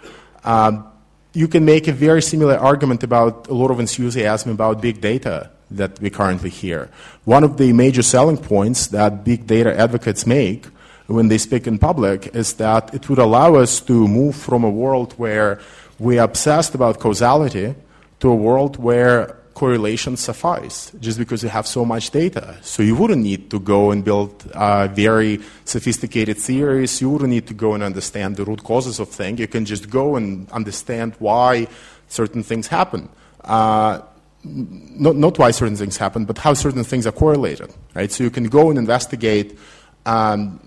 Um, 0.44 0.88
you 1.34 1.48
can 1.48 1.66
make 1.66 1.88
a 1.88 1.94
very 1.94 2.22
similar 2.22 2.56
argument 2.56 3.04
about 3.04 3.48
a 3.48 3.54
lot 3.54 3.72
of 3.72 3.80
enthusiasm 3.80 4.52
about 4.52 4.82
big 4.82 5.02
data 5.02 5.50
that 5.72 6.00
we 6.00 6.10
currently 6.10 6.50
hear. 6.50 6.90
One 7.26 7.44
of 7.44 7.58
the 7.58 7.74
major 7.74 8.04
selling 8.04 8.38
points 8.38 8.88
that 8.88 9.24
big 9.24 9.48
data 9.48 9.76
advocates 9.76 10.28
make 10.28 10.68
when 11.08 11.28
they 11.28 11.38
speak 11.38 11.68
in 11.68 11.78
public 11.78 12.36
is 12.36 12.54
that 12.54 12.94
it 12.94 13.10
would 13.10 13.20
allow 13.20 13.56
us 13.56 13.80
to 13.82 14.08
move 14.08 14.36
from 14.36 14.64
a 14.64 14.70
world 14.70 15.14
where 15.14 15.60
we're 16.00 16.22
obsessed 16.22 16.76
about 16.76 17.00
causality 17.00 17.76
to 18.20 18.30
a 18.30 18.36
world 18.36 18.78
where 18.78 19.36
correlations 19.54 20.20
suffice 20.20 20.92
just 21.00 21.20
because 21.20 21.44
you 21.44 21.50
have 21.50 21.68
so 21.68 21.86
much 21.86 22.10
data. 22.10 22.58
So 22.62 22.82
you 22.82 22.96
wouldn't 22.96 23.22
need 23.22 23.52
to 23.52 23.60
go 23.60 23.92
and 23.92 24.04
build 24.04 24.50
uh, 24.54 24.88
very 24.88 25.40
sophisticated 25.66 26.38
theories. 26.38 27.02
You 27.02 27.10
wouldn't 27.10 27.30
need 27.30 27.48
to 27.48 27.54
go 27.54 27.74
and 27.74 27.84
understand 27.84 28.38
the 28.38 28.46
root 28.46 28.64
causes 28.64 29.00
of 29.00 29.10
things. 29.10 29.40
You 29.40 29.48
can 29.48 29.66
just 29.66 29.90
go 29.90 30.16
and 30.16 30.50
understand 30.52 31.16
why 31.20 31.68
certain 32.08 32.44
things 32.44 32.68
happen. 32.68 33.10
Uh, 33.44 34.02
not, 34.44 35.16
not 35.16 35.38
why 35.38 35.52
certain 35.52 35.78
things 35.78 35.98
happen, 35.98 36.26
but 36.26 36.38
how 36.38 36.54
certain 36.54 36.84
things 36.84 37.08
are 37.08 37.12
correlated, 37.12 37.74
right? 37.94 38.12
So 38.12 38.24
you 38.24 38.30
can 38.30 38.46
go 38.46 38.70
and 38.70 38.78
investigate 38.78 39.58
um, 40.06 40.60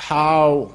how 0.00 0.72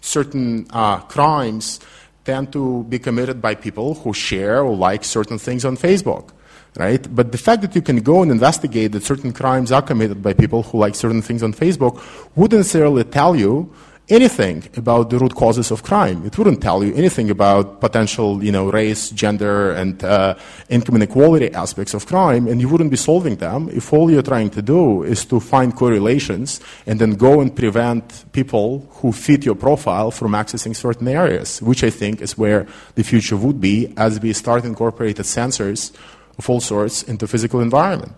certain 0.00 0.66
uh, 0.70 0.98
crimes 1.02 1.78
tend 2.24 2.52
to 2.52 2.84
be 2.84 2.98
committed 2.98 3.40
by 3.40 3.54
people 3.54 3.94
who 3.94 4.12
share 4.12 4.64
or 4.64 4.74
like 4.74 5.04
certain 5.04 5.38
things 5.38 5.64
on 5.64 5.76
Facebook, 5.76 6.30
right? 6.76 7.02
But 7.14 7.30
the 7.30 7.38
fact 7.38 7.62
that 7.62 7.74
you 7.76 7.82
can 7.82 7.98
go 8.00 8.22
and 8.22 8.30
investigate 8.30 8.90
that 8.92 9.04
certain 9.04 9.32
crimes 9.32 9.70
are 9.70 9.82
committed 9.82 10.20
by 10.20 10.32
people 10.32 10.64
who 10.64 10.78
like 10.78 10.96
certain 10.96 11.22
things 11.22 11.42
on 11.44 11.52
Facebook 11.54 12.02
wouldn't 12.34 12.58
necessarily 12.58 13.04
tell 13.04 13.36
you 13.36 13.72
anything 14.10 14.64
about 14.76 15.10
the 15.10 15.18
root 15.18 15.34
causes 15.34 15.70
of 15.70 15.82
crime. 15.82 16.26
It 16.26 16.36
wouldn't 16.36 16.60
tell 16.60 16.82
you 16.84 16.94
anything 16.94 17.30
about 17.30 17.80
potential, 17.80 18.42
you 18.42 18.52
know, 18.52 18.70
race, 18.70 19.10
gender, 19.10 19.72
and 19.72 20.02
uh, 20.02 20.34
income 20.68 20.96
inequality 20.96 21.52
aspects 21.54 21.94
of 21.94 22.06
crime, 22.06 22.46
and 22.46 22.60
you 22.60 22.68
wouldn't 22.68 22.90
be 22.90 22.96
solving 22.96 23.36
them 23.36 23.68
if 23.72 23.92
all 23.92 24.10
you're 24.10 24.22
trying 24.22 24.50
to 24.50 24.62
do 24.62 25.02
is 25.02 25.24
to 25.26 25.40
find 25.40 25.74
correlations 25.74 26.60
and 26.86 27.00
then 27.00 27.12
go 27.12 27.40
and 27.40 27.54
prevent 27.54 28.24
people 28.32 28.86
who 29.00 29.12
fit 29.12 29.44
your 29.44 29.54
profile 29.54 30.10
from 30.10 30.32
accessing 30.32 30.74
certain 30.74 31.08
areas, 31.08 31.62
which 31.62 31.84
I 31.84 31.90
think 31.90 32.20
is 32.20 32.36
where 32.36 32.66
the 32.94 33.04
future 33.04 33.36
would 33.36 33.60
be 33.60 33.92
as 33.96 34.20
we 34.20 34.32
start 34.32 34.64
incorporating 34.64 35.24
sensors 35.24 35.92
of 36.38 36.48
all 36.48 36.60
sorts 36.60 37.02
into 37.04 37.26
physical 37.26 37.60
environment. 37.60 38.12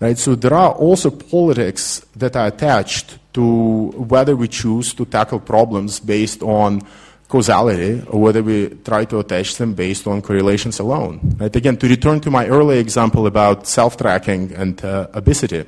Right? 0.00 0.18
So 0.18 0.34
there 0.34 0.52
are 0.52 0.72
also 0.72 1.10
politics 1.10 2.04
that 2.16 2.36
are 2.36 2.48
attached 2.48 3.18
to 3.36 3.92
whether 4.08 4.34
we 4.34 4.48
choose 4.48 4.94
to 4.94 5.04
tackle 5.04 5.38
problems 5.38 6.00
based 6.00 6.42
on 6.42 6.80
causality 7.28 8.02
or 8.08 8.20
whether 8.20 8.42
we 8.42 8.70
try 8.82 9.04
to 9.04 9.18
attach 9.18 9.56
them 9.56 9.74
based 9.74 10.06
on 10.06 10.22
correlations 10.22 10.80
alone. 10.80 11.20
Right? 11.38 11.54
Again, 11.54 11.76
to 11.76 11.86
return 11.86 12.20
to 12.20 12.30
my 12.30 12.46
earlier 12.46 12.80
example 12.80 13.26
about 13.26 13.66
self-tracking 13.66 14.52
and 14.52 14.82
uh, 14.82 15.08
obesity, 15.12 15.64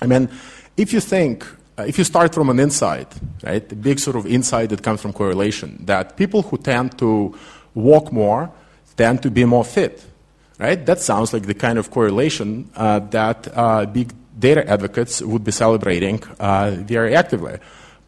I 0.00 0.06
mean, 0.06 0.28
if 0.76 0.92
you 0.92 1.00
think, 1.00 1.44
uh, 1.76 1.82
if 1.88 1.98
you 1.98 2.04
start 2.04 2.32
from 2.32 2.50
an 2.50 2.60
insight, 2.60 3.12
right, 3.42 3.68
the 3.68 3.74
big 3.74 3.98
sort 3.98 4.14
of 4.14 4.24
insight 4.26 4.70
that 4.70 4.82
comes 4.82 5.00
from 5.00 5.12
correlation, 5.12 5.82
that 5.86 6.16
people 6.16 6.42
who 6.42 6.56
tend 6.56 6.96
to 6.98 7.34
walk 7.74 8.12
more 8.12 8.50
tend 8.96 9.22
to 9.22 9.30
be 9.30 9.44
more 9.44 9.64
fit, 9.64 10.04
right? 10.58 10.86
That 10.86 11.00
sounds 11.00 11.32
like 11.32 11.46
the 11.46 11.54
kind 11.54 11.78
of 11.78 11.90
correlation 11.90 12.70
uh, 12.76 13.00
that 13.10 13.48
uh, 13.54 13.86
big 13.86 14.12
data 14.38 14.68
advocates 14.68 15.22
would 15.22 15.44
be 15.44 15.52
celebrating 15.52 16.22
uh, 16.38 16.76
very 16.80 17.14
actively. 17.14 17.58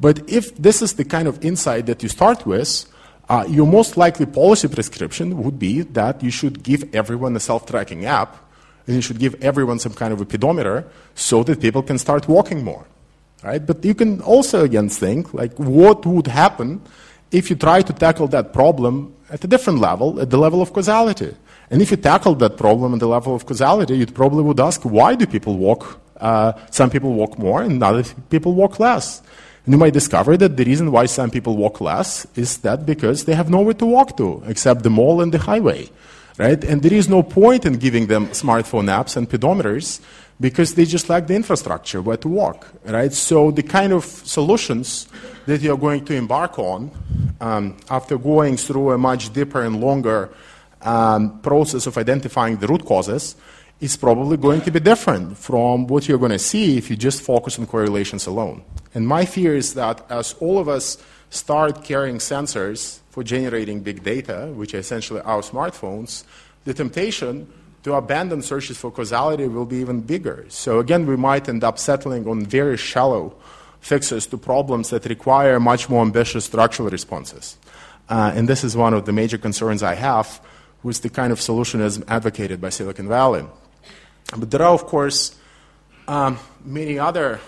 But 0.01 0.29
if 0.29 0.55
this 0.57 0.83
is 0.83 0.95
the 0.95 1.05
kind 1.05 1.27
of 1.27 1.45
insight 1.45 1.87
that 1.87 2.03
you 2.03 2.09
start 2.09 2.47
with, 2.47 2.87
uh, 3.29 3.45
your 3.49 3.67
most 3.67 3.97
likely 3.97 4.27
policy 4.27 4.69
prescription 4.69 5.43
would 5.43 5.59
be 5.59 5.83
that 5.83 6.23
you 6.23 6.31
should 6.31 6.63
give 6.63 6.95
everyone 6.95 7.37
a 7.37 7.41
self-tracking 7.41 8.07
app, 8.07 8.37
and 8.87 8.97
you 8.97 9.03
should 9.03 9.19
give 9.19 9.35
everyone 9.43 9.79
some 9.79 9.93
kind 9.93 10.13
of 10.13 10.21
a 10.21 10.25
pedometer 10.25 10.87
so 11.15 11.43
that 11.43 11.61
people 11.61 11.83
can 11.83 11.99
start 11.99 12.27
walking 12.29 12.65
more, 12.65 12.87
right? 13.43 13.67
But 13.67 13.85
you 13.85 13.95
can 13.95 14.23
also 14.23 14.65
again 14.65 14.89
think 14.89 15.35
like, 15.35 15.53
what 15.59 16.07
would 16.07 16.27
happen 16.27 16.81
if 17.31 17.51
you 17.51 17.57
try 17.57 17.83
to 17.83 17.93
tackle 17.93 18.29
that 18.29 18.55
problem 18.55 19.15
at 19.29 19.45
a 19.45 19.47
different 19.47 19.81
level, 19.81 20.21
at 20.21 20.31
the 20.31 20.39
level 20.39 20.63
of 20.63 20.73
causality? 20.73 21.35
And 21.71 21.83
if 21.83 21.91
you 21.91 21.99
tackled 21.99 22.39
that 22.39 22.57
problem 22.57 22.95
at 22.95 23.01
the 23.01 23.09
level 23.09 23.35
of 23.35 23.45
causality, 23.45 23.99
you 23.99 24.07
probably 24.07 24.43
would 24.43 24.59
ask, 24.59 24.83
why 24.85 25.15
do 25.15 25.27
people 25.27 25.59
walk? 25.59 26.01
Uh, 26.19 26.53
some 26.71 26.91
people 26.91 27.13
walk 27.15 27.39
more 27.39 27.63
and 27.63 27.83
other 27.83 28.05
people 28.31 28.53
walk 28.55 28.81
less. 28.81 29.23
And 29.65 29.75
you 29.75 29.79
might 29.79 29.93
discover 29.93 30.37
that 30.39 30.57
the 30.57 30.65
reason 30.65 30.91
why 30.91 31.07
some 31.07 31.31
people 31.31 31.57
walk 31.57 31.81
less 31.81 32.27
is 32.35 32.59
that 32.59 32.87
because 32.87 33.25
they 33.25 33.35
have 33.35 33.51
nowhere 33.51 33.75
to 33.75 33.87
walk 33.87 34.17
to 34.17 34.43
except 34.47 34.83
the 34.83 34.91
mall 34.91 35.21
and 35.21 35.33
the 35.33 35.39
highway, 35.39 35.91
right? 36.39 36.63
And 36.65 36.83
there 36.83 36.95
is 36.95 37.09
no 37.09 37.23
point 37.23 37.67
in 37.67 37.75
giving 37.75 38.07
them 38.07 38.29
smartphone 38.29 38.89
apps 38.89 39.17
and 39.17 39.29
pedometers 39.29 40.01
because 40.41 40.75
they 40.75 40.85
just 40.85 41.09
lack 41.09 41.27
the 41.27 41.35
infrastructure 41.35 42.01
where 42.01 42.17
to 42.17 42.29
walk, 42.29 42.69
right? 42.85 43.13
So 43.13 43.51
the 43.51 43.63
kind 43.63 43.93
of 43.93 44.05
solutions 44.05 45.09
that 45.47 45.61
you're 45.61 45.77
going 45.77 46.05
to 46.07 46.15
embark 46.15 46.59
on 46.59 46.91
um, 47.41 47.77
after 47.91 48.17
going 48.17 48.57
through 48.57 48.93
a 48.93 48.99
much 48.99 49.33
deeper 49.33 49.63
and 49.63 49.81
longer 49.81 50.31
um, 50.81 51.41
process 51.41 51.87
of 51.87 51.99
identifying 51.99 52.57
the 52.57 52.69
root 52.69 52.85
causes 52.85 53.37
is 53.81 53.97
probably 53.97 54.37
going 54.37 54.61
to 54.63 54.71
be 54.71 54.81
different 54.81 55.37
from 55.37 55.87
what 55.87 56.09
you're 56.09 56.19
going 56.19 56.33
to 56.33 56.39
see 56.39 56.77
if 56.77 56.91
you 56.91 56.97
just 56.97 57.23
focus 57.23 57.59
on 57.59 57.67
correlations 57.67 58.27
alone. 58.27 58.63
And 58.95 59.07
my 59.07 59.25
fear 59.25 59.55
is 59.55 59.75
that 59.75 60.05
as 60.11 60.35
all 60.41 60.59
of 60.59 60.69
us 60.69 60.99
start 61.31 61.85
carrying 61.85 62.19
sensors 62.19 62.99
for 63.11 63.23
generating 63.23 63.81
big 63.81 64.03
data, 64.03 64.51
which 64.55 64.75
are 64.75 64.79
essentially 64.79 65.21
our 65.21 65.43
smartphones, 65.43 66.25
the 66.65 66.75
temptation 66.75 67.47
to 67.85 67.95
abandon 67.95 68.43
searches 68.43 68.77
for 68.77 68.91
causality 68.91 69.47
will 69.47 69.65
be 69.65 69.77
even 69.77 70.01
bigger. 70.01 70.45
So 70.49 70.81
again, 70.81 71.07
we 71.07 71.17
might 71.17 71.49
end 71.49 71.63
up 71.63 71.79
settling 71.79 72.27
on 72.27 72.45
very 72.45 72.77
shallow 72.77 73.35
fixes 73.81 74.27
to 74.27 74.37
problems 74.37 74.91
that 74.91 75.05
require 75.07 75.61
much 75.61 75.89
more 75.89 76.03
ambitious 76.03 76.47
structural 76.47 76.91
responses. 76.91 77.57
Uh, 78.09 78.33
and 78.35 78.49
this 78.49 78.65
is 78.65 78.77
one 78.77 78.95
of 78.95 79.05
the 79.05 79.13
major 79.13 79.39
concerns 79.39 79.83
I 79.83 79.95
have 79.95 80.41
with 80.83 81.03
the 81.03 81.11
kind 81.11 81.33
of 81.33 81.39
solutionism 81.39 82.03
advocated 82.09 82.61
by 82.61 82.71
Silicon 82.71 83.09
Valley. 83.09 83.45
But 84.37 84.51
there 84.51 84.63
are, 84.63 84.75
of 84.75 84.87
course, 84.87 85.37
um, 86.07 86.39
many 86.65 86.99
other, 86.99 87.41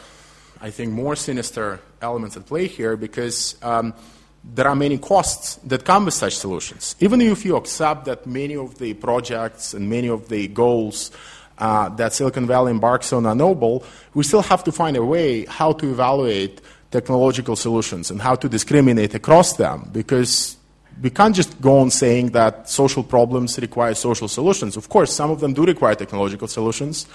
I 0.60 0.70
think, 0.70 0.92
more 0.92 1.16
sinister 1.16 1.80
elements 2.00 2.36
at 2.36 2.46
play 2.46 2.66
here 2.66 2.96
because 2.96 3.56
um, 3.62 3.94
there 4.42 4.66
are 4.66 4.74
many 4.74 4.98
costs 4.98 5.56
that 5.64 5.84
come 5.84 6.06
with 6.06 6.14
such 6.14 6.36
solutions. 6.36 6.96
Even 7.00 7.20
if 7.20 7.44
you 7.44 7.56
accept 7.56 8.06
that 8.06 8.26
many 8.26 8.56
of 8.56 8.78
the 8.78 8.94
projects 8.94 9.74
and 9.74 9.88
many 9.90 10.08
of 10.08 10.28
the 10.28 10.48
goals 10.48 11.10
uh, 11.58 11.90
that 11.90 12.14
Silicon 12.14 12.46
Valley 12.46 12.70
embarks 12.70 13.12
on 13.12 13.26
are 13.26 13.34
noble, 13.34 13.84
we 14.14 14.24
still 14.24 14.42
have 14.42 14.64
to 14.64 14.72
find 14.72 14.96
a 14.96 15.04
way 15.04 15.44
how 15.44 15.72
to 15.72 15.90
evaluate 15.90 16.60
technological 16.90 17.54
solutions 17.54 18.10
and 18.10 18.20
how 18.20 18.34
to 18.34 18.48
discriminate 18.48 19.14
across 19.14 19.56
them 19.56 19.88
because 19.92 20.56
we 21.02 21.10
can't 21.10 21.34
just 21.34 21.60
go 21.60 21.78
on 21.78 21.90
saying 21.90 22.30
that 22.30 22.68
social 22.68 23.02
problems 23.02 23.58
require 23.58 23.94
social 23.94 24.28
solutions. 24.28 24.76
Of 24.76 24.88
course, 24.88 25.14
some 25.14 25.30
of 25.30 25.40
them 25.40 25.52
do 25.54 25.64
require 25.64 25.94
technological 25.94 26.48
solutions, 26.48 27.06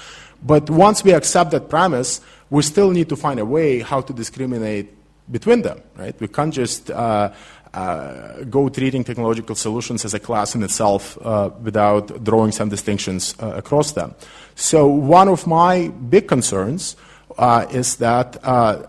but 0.43 0.69
once 0.69 1.03
we 1.03 1.13
accept 1.13 1.51
that 1.51 1.69
premise, 1.69 2.21
we 2.49 2.61
still 2.61 2.91
need 2.91 3.09
to 3.09 3.15
find 3.15 3.39
a 3.39 3.45
way 3.45 3.79
how 3.79 4.01
to 4.01 4.13
discriminate 4.13 4.93
between 5.31 5.61
them, 5.61 5.81
right? 5.95 6.19
We 6.19 6.27
can't 6.27 6.53
just 6.53 6.91
uh, 6.91 7.31
uh, 7.73 8.43
go 8.43 8.69
treating 8.69 9.03
technological 9.03 9.55
solutions 9.55 10.05
as 10.05 10.13
a 10.13 10.19
class 10.19 10.55
in 10.55 10.63
itself 10.63 11.17
uh, 11.21 11.49
without 11.61 12.23
drawing 12.23 12.51
some 12.51 12.69
distinctions 12.69 13.35
uh, 13.39 13.53
across 13.55 13.91
them. 13.93 14.15
So 14.55 14.87
one 14.87 15.27
of 15.27 15.45
my 15.47 15.89
big 15.89 16.27
concerns 16.27 16.95
uh, 17.37 17.65
is 17.71 17.97
that 17.97 18.37
uh, 18.43 18.83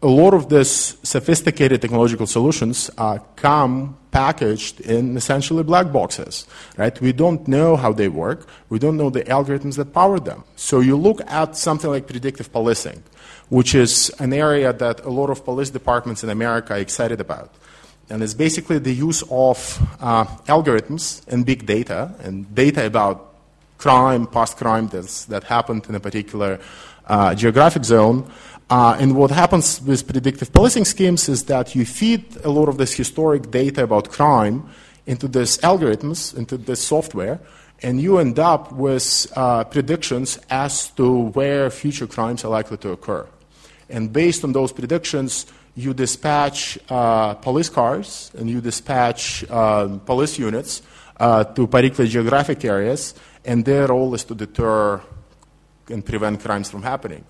a 0.00 0.06
lot 0.06 0.32
of 0.32 0.48
these 0.48 0.96
sophisticated 1.02 1.82
technological 1.82 2.26
solutions 2.26 2.90
uh, 2.98 3.18
come 3.34 3.96
packaged 4.10 4.80
in 4.80 5.16
essentially 5.16 5.62
black 5.62 5.92
boxes, 5.92 6.46
right? 6.76 6.98
We 7.00 7.12
don't 7.12 7.46
know 7.48 7.76
how 7.76 7.92
they 7.92 8.08
work. 8.08 8.48
We 8.68 8.78
don't 8.78 8.96
know 8.96 9.10
the 9.10 9.24
algorithms 9.24 9.76
that 9.76 9.92
power 9.92 10.18
them. 10.20 10.44
So 10.56 10.80
you 10.80 10.96
look 10.96 11.20
at 11.26 11.56
something 11.56 11.90
like 11.90 12.06
predictive 12.06 12.52
policing, 12.52 13.02
which 13.48 13.74
is 13.74 14.10
an 14.18 14.32
area 14.32 14.72
that 14.72 15.04
a 15.04 15.10
lot 15.10 15.30
of 15.30 15.44
police 15.44 15.70
departments 15.70 16.22
in 16.22 16.30
America 16.30 16.74
are 16.74 16.78
excited 16.78 17.20
about. 17.20 17.52
And 18.08 18.22
it's 18.22 18.34
basically 18.34 18.78
the 18.78 18.94
use 18.94 19.22
of 19.30 19.58
uh, 20.00 20.24
algorithms 20.46 21.26
and 21.28 21.44
big 21.44 21.66
data 21.66 22.14
and 22.22 22.54
data 22.54 22.86
about 22.86 23.34
crime, 23.76 24.26
past 24.26 24.56
crime 24.56 24.88
that 24.88 25.44
happened 25.44 25.86
in 25.88 25.94
a 25.94 26.00
particular 26.00 26.58
uh, 27.06 27.34
geographic 27.34 27.84
zone 27.84 28.30
uh, 28.70 28.96
and 29.00 29.16
what 29.16 29.30
happens 29.30 29.80
with 29.80 30.06
predictive 30.06 30.52
policing 30.52 30.84
schemes 30.84 31.28
is 31.28 31.44
that 31.44 31.74
you 31.74 31.86
feed 31.86 32.24
a 32.44 32.50
lot 32.50 32.68
of 32.68 32.76
this 32.76 32.92
historic 32.92 33.50
data 33.50 33.84
about 33.84 34.10
crime 34.10 34.68
into 35.06 35.26
these 35.26 35.56
algorithms, 35.58 36.36
into 36.36 36.58
this 36.58 36.82
software, 36.82 37.40
and 37.82 38.00
you 38.00 38.18
end 38.18 38.38
up 38.38 38.72
with 38.72 39.26
uh, 39.36 39.64
predictions 39.64 40.38
as 40.50 40.90
to 40.90 41.28
where 41.30 41.70
future 41.70 42.06
crimes 42.06 42.44
are 42.44 42.48
likely 42.48 42.76
to 42.76 42.90
occur. 42.90 43.26
And 43.88 44.12
based 44.12 44.44
on 44.44 44.52
those 44.52 44.72
predictions, 44.72 45.46
you 45.74 45.94
dispatch 45.94 46.78
uh, 46.90 47.34
police 47.34 47.70
cars 47.70 48.30
and 48.36 48.50
you 48.50 48.60
dispatch 48.60 49.48
um, 49.50 50.00
police 50.00 50.38
units 50.38 50.82
uh, 51.18 51.44
to 51.44 51.66
particular 51.66 52.08
geographic 52.08 52.64
areas, 52.64 53.14
and 53.44 53.64
their 53.64 53.86
role 53.86 54.12
is 54.14 54.24
to 54.24 54.34
deter 54.34 55.00
and 55.88 56.04
prevent 56.04 56.40
crimes 56.40 56.68
from 56.70 56.82
happening. 56.82 57.24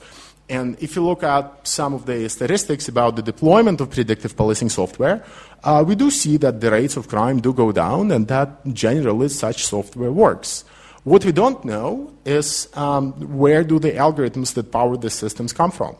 And 0.48 0.76
if 0.82 0.96
you 0.96 1.04
look 1.04 1.22
at 1.22 1.66
some 1.66 1.92
of 1.92 2.06
the 2.06 2.28
statistics 2.28 2.88
about 2.88 3.16
the 3.16 3.22
deployment 3.22 3.80
of 3.80 3.90
predictive 3.90 4.34
policing 4.34 4.70
software, 4.70 5.22
uh, 5.62 5.84
we 5.86 5.94
do 5.94 6.10
see 6.10 6.38
that 6.38 6.60
the 6.60 6.70
rates 6.70 6.96
of 6.96 7.08
crime 7.08 7.40
do 7.40 7.52
go 7.52 7.70
down 7.70 8.10
and 8.10 8.26
that 8.28 8.64
generally 8.72 9.28
such 9.28 9.64
software 9.66 10.12
works. 10.12 10.64
What 11.04 11.24
we 11.24 11.32
don't 11.32 11.62
know 11.64 12.12
is 12.24 12.68
um, 12.74 13.12
where 13.38 13.62
do 13.62 13.78
the 13.78 13.92
algorithms 13.92 14.54
that 14.54 14.72
power 14.72 14.96
the 14.96 15.10
systems 15.10 15.52
come 15.52 15.70
from. 15.70 15.96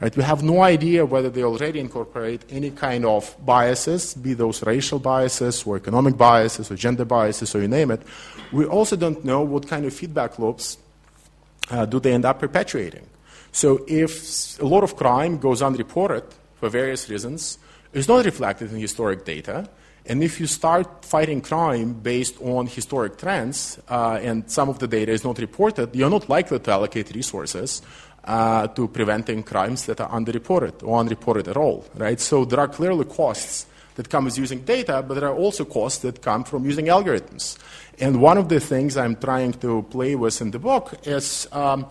Right? 0.00 0.16
We 0.16 0.24
have 0.24 0.42
no 0.42 0.62
idea 0.62 1.06
whether 1.06 1.30
they 1.30 1.44
already 1.44 1.78
incorporate 1.78 2.42
any 2.50 2.72
kind 2.72 3.04
of 3.04 3.36
biases, 3.46 4.14
be 4.14 4.34
those 4.34 4.64
racial 4.64 4.98
biases 4.98 5.62
or 5.62 5.76
economic 5.76 6.16
biases 6.16 6.72
or 6.72 6.74
gender 6.74 7.04
biases 7.04 7.54
or 7.54 7.60
you 7.60 7.68
name 7.68 7.92
it. 7.92 8.02
We 8.50 8.64
also 8.66 8.96
don't 8.96 9.24
know 9.24 9.42
what 9.42 9.68
kind 9.68 9.84
of 9.86 9.94
feedback 9.94 10.40
loops 10.40 10.76
uh, 11.70 11.86
do 11.86 12.00
they 12.00 12.12
end 12.12 12.24
up 12.24 12.40
perpetuating. 12.40 13.06
So 13.52 13.84
if 13.86 14.58
a 14.60 14.66
lot 14.66 14.82
of 14.82 14.96
crime 14.96 15.38
goes 15.38 15.62
unreported 15.62 16.24
for 16.56 16.68
various 16.70 17.08
reasons, 17.08 17.58
it's 17.92 18.08
not 18.08 18.24
reflected 18.24 18.72
in 18.72 18.80
historic 18.80 19.24
data. 19.24 19.68
And 20.06 20.24
if 20.24 20.40
you 20.40 20.46
start 20.46 21.04
fighting 21.04 21.42
crime 21.42 21.92
based 21.92 22.40
on 22.40 22.66
historic 22.66 23.18
trends 23.18 23.78
uh, 23.88 24.18
and 24.20 24.50
some 24.50 24.68
of 24.68 24.78
the 24.80 24.88
data 24.88 25.12
is 25.12 25.22
not 25.22 25.38
reported, 25.38 25.94
you're 25.94 26.10
not 26.10 26.28
likely 26.28 26.58
to 26.58 26.70
allocate 26.72 27.14
resources 27.14 27.82
uh, 28.24 28.66
to 28.68 28.88
preventing 28.88 29.42
crimes 29.42 29.86
that 29.86 30.00
are 30.00 30.10
underreported 30.10 30.82
or 30.82 30.98
unreported 30.98 31.46
at 31.46 31.56
all, 31.56 31.84
right? 31.94 32.18
So 32.18 32.44
there 32.44 32.58
are 32.58 32.68
clearly 32.68 33.04
costs 33.04 33.66
that 33.94 34.08
come 34.08 34.24
with 34.24 34.38
using 34.38 34.60
data, 34.62 35.04
but 35.06 35.14
there 35.14 35.28
are 35.28 35.36
also 35.36 35.64
costs 35.64 36.00
that 36.00 36.22
come 36.22 36.44
from 36.44 36.64
using 36.64 36.86
algorithms. 36.86 37.58
And 38.00 38.20
one 38.20 38.38
of 38.38 38.48
the 38.48 38.58
things 38.58 38.96
I'm 38.96 39.16
trying 39.16 39.52
to 39.54 39.82
play 39.90 40.14
with 40.14 40.40
in 40.40 40.50
the 40.50 40.58
book 40.58 40.94
is 41.04 41.46
um, 41.52 41.86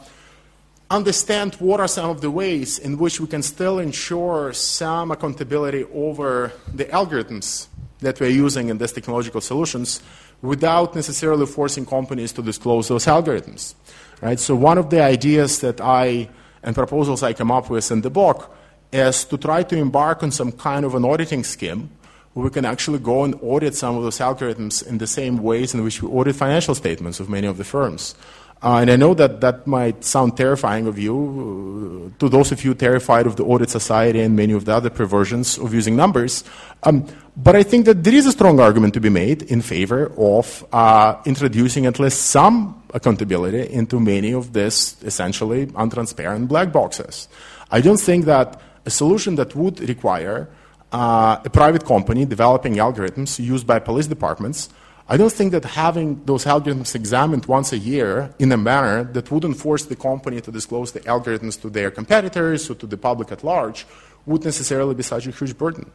understand 0.91 1.55
what 1.55 1.79
are 1.79 1.87
some 1.87 2.09
of 2.09 2.21
the 2.21 2.29
ways 2.29 2.77
in 2.77 2.97
which 2.97 3.19
we 3.19 3.27
can 3.27 3.41
still 3.41 3.79
ensure 3.79 4.51
some 4.53 5.09
accountability 5.11 5.85
over 5.93 6.51
the 6.73 6.85
algorithms 6.85 7.67
that 7.99 8.19
we're 8.19 8.29
using 8.29 8.69
in 8.69 8.77
these 8.77 8.91
technological 8.91 9.41
solutions 9.41 10.01
without 10.41 10.93
necessarily 10.95 11.45
forcing 11.45 11.85
companies 11.85 12.33
to 12.33 12.41
disclose 12.41 12.89
those 12.89 13.05
algorithms. 13.05 13.73
Right? 14.21 14.39
So 14.39 14.55
one 14.55 14.77
of 14.77 14.89
the 14.89 15.01
ideas 15.01 15.61
that 15.61 15.79
I 15.79 16.29
and 16.61 16.75
proposals 16.75 17.23
I 17.23 17.33
come 17.33 17.51
up 17.51 17.69
with 17.69 17.89
in 17.91 18.01
the 18.01 18.09
book 18.09 18.53
is 18.91 19.23
to 19.25 19.37
try 19.37 19.63
to 19.63 19.77
embark 19.77 20.21
on 20.23 20.31
some 20.31 20.51
kind 20.51 20.85
of 20.85 20.93
an 20.95 21.05
auditing 21.05 21.43
scheme 21.43 21.89
where 22.33 22.45
we 22.45 22.49
can 22.49 22.65
actually 22.65 22.99
go 22.99 23.23
and 23.23 23.35
audit 23.41 23.75
some 23.75 23.97
of 23.97 24.03
those 24.03 24.19
algorithms 24.19 24.85
in 24.85 24.97
the 24.97 25.07
same 25.07 25.37
ways 25.37 25.73
in 25.73 25.83
which 25.83 26.01
we 26.01 26.09
audit 26.09 26.35
financial 26.35 26.75
statements 26.75 27.19
of 27.19 27.29
many 27.29 27.47
of 27.47 27.57
the 27.57 27.63
firms. 27.63 28.15
Uh, 28.63 28.77
and 28.77 28.91
I 28.91 28.95
know 28.95 29.15
that 29.15 29.41
that 29.41 29.65
might 29.65 30.03
sound 30.03 30.37
terrifying 30.37 30.85
of 30.85 30.99
you, 30.99 32.11
uh, 32.13 32.19
to 32.19 32.29
those 32.29 32.51
of 32.51 32.63
you 32.63 32.75
terrified 32.75 33.25
of 33.25 33.35
the 33.35 33.43
audit 33.43 33.71
society 33.71 34.19
and 34.19 34.35
many 34.35 34.53
of 34.53 34.65
the 34.65 34.75
other 34.75 34.91
perversions 34.91 35.57
of 35.57 35.73
using 35.73 35.95
numbers. 35.95 36.43
Um, 36.83 37.07
but 37.35 37.55
I 37.55 37.63
think 37.63 37.85
that 37.85 38.03
there 38.03 38.13
is 38.13 38.27
a 38.27 38.31
strong 38.31 38.59
argument 38.59 38.93
to 38.93 38.99
be 38.99 39.09
made 39.09 39.43
in 39.43 39.61
favor 39.61 40.11
of 40.15 40.63
uh, 40.71 41.15
introducing 41.25 41.87
at 41.87 41.99
least 41.99 42.21
some 42.27 42.83
accountability 42.93 43.73
into 43.73 43.99
many 43.99 44.31
of 44.31 44.53
these 44.53 44.95
essentially 45.01 45.65
untransparent 45.67 46.47
black 46.47 46.71
boxes. 46.71 47.29
I 47.71 47.81
don't 47.81 47.99
think 47.99 48.25
that 48.25 48.61
a 48.85 48.91
solution 48.91 49.35
that 49.35 49.55
would 49.55 49.79
require 49.79 50.49
uh, 50.91 51.37
a 51.43 51.49
private 51.49 51.85
company 51.85 52.25
developing 52.25 52.75
algorithms 52.75 53.39
used 53.39 53.65
by 53.65 53.79
police 53.79 54.07
departments 54.07 54.69
I 55.11 55.17
don't 55.17 55.33
think 55.33 55.51
that 55.51 55.65
having 55.65 56.23
those 56.23 56.45
algorithms 56.45 56.95
examined 56.95 57.45
once 57.45 57.73
a 57.73 57.77
year 57.77 58.33
in 58.39 58.49
a 58.53 58.55
manner 58.55 59.03
that 59.03 59.29
wouldn't 59.29 59.57
force 59.57 59.83
the 59.83 59.97
company 59.97 60.39
to 60.39 60.51
disclose 60.53 60.93
the 60.93 61.01
algorithms 61.01 61.61
to 61.63 61.69
their 61.69 61.91
competitors 61.91 62.69
or 62.69 62.75
to 62.75 62.87
the 62.87 62.95
public 62.95 63.29
at 63.29 63.43
large 63.43 63.85
would 64.25 64.45
necessarily 64.45 64.95
be 64.95 65.03
such 65.03 65.27
a 65.27 65.31
huge 65.31 65.57
burden. 65.57 65.91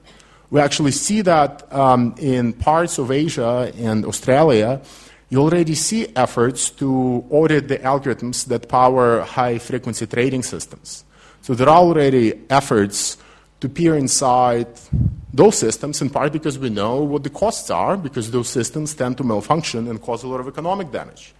We 0.50 0.60
actually 0.60 0.92
see 0.92 1.22
that 1.22 1.52
um, 1.72 2.14
in 2.18 2.52
parts 2.52 2.98
of 2.98 3.10
Asia 3.10 3.72
and 3.78 4.04
Australia. 4.04 4.82
You 5.30 5.38
already 5.40 5.74
see 5.74 6.06
efforts 6.14 6.68
to 6.80 7.24
audit 7.30 7.68
the 7.68 7.78
algorithms 7.78 8.44
that 8.48 8.68
power 8.68 9.22
high 9.22 9.56
frequency 9.56 10.06
trading 10.06 10.42
systems. 10.42 11.04
So 11.40 11.54
there 11.54 11.70
are 11.70 11.78
already 11.78 12.34
efforts 12.50 13.16
to 13.66 13.74
peer 13.74 13.96
inside 13.96 14.68
those 15.32 15.58
systems, 15.58 16.00
in 16.00 16.08
part 16.10 16.32
because 16.32 16.58
we 16.58 16.70
know 16.70 17.02
what 17.02 17.22
the 17.22 17.30
costs 17.30 17.70
are, 17.70 17.96
because 17.96 18.30
those 18.30 18.48
systems 18.48 18.94
tend 18.94 19.16
to 19.18 19.24
malfunction 19.24 19.88
and 19.88 20.00
cause 20.00 20.22
a 20.22 20.28
lot 20.28 20.40
of 20.40 20.48
economic 20.48 20.90
damage. 20.90 21.34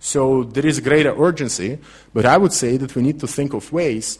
So 0.00 0.44
there 0.44 0.66
is 0.66 0.80
greater 0.80 1.14
urgency, 1.16 1.78
but 2.12 2.24
I 2.24 2.36
would 2.36 2.52
say 2.52 2.76
that 2.76 2.94
we 2.94 3.02
need 3.02 3.20
to 3.20 3.26
think 3.26 3.54
of 3.54 3.72
ways 3.72 4.18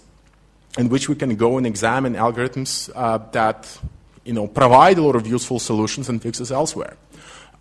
in 0.78 0.88
which 0.88 1.09
we 1.09 1.14
can 1.14 1.34
go 1.36 1.57
and 1.59 1.66
examine 1.66 2.14
algorithms 2.14 2.90
uh, 2.94 3.18
that 3.32 3.78
you 4.24 4.32
know, 4.32 4.46
provide 4.46 4.98
a 4.98 5.02
lot 5.02 5.16
of 5.16 5.26
useful 5.26 5.59
solutions 5.59 6.09
and 6.09 6.20
fixes 6.20 6.50
elsewhere. 6.52 6.96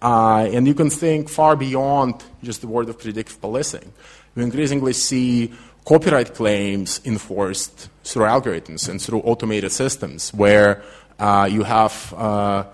Uh, 0.02 0.50
and 0.52 0.68
you 0.68 0.74
can 0.74 0.90
think 0.90 1.30
far 1.30 1.56
beyond 1.56 2.24
just 2.44 2.62
the 2.62 2.68
word 2.68 2.90
of 2.90 3.00
predictive 3.00 3.40
policing. 3.40 3.94
We 4.36 4.44
increasingly 4.44 4.94
see 4.94 5.54
copyright 5.86 6.34
claims 6.34 7.02
enforced 7.06 7.90
through 8.04 8.26
algorithms 8.26 8.90
and 8.90 9.02
through 9.02 9.20
automated 9.22 9.72
systems 9.72 10.34
where 10.34 10.84
uh, 11.20 11.48
you 11.50 11.64
have 11.64 12.14
uh, 12.18 12.66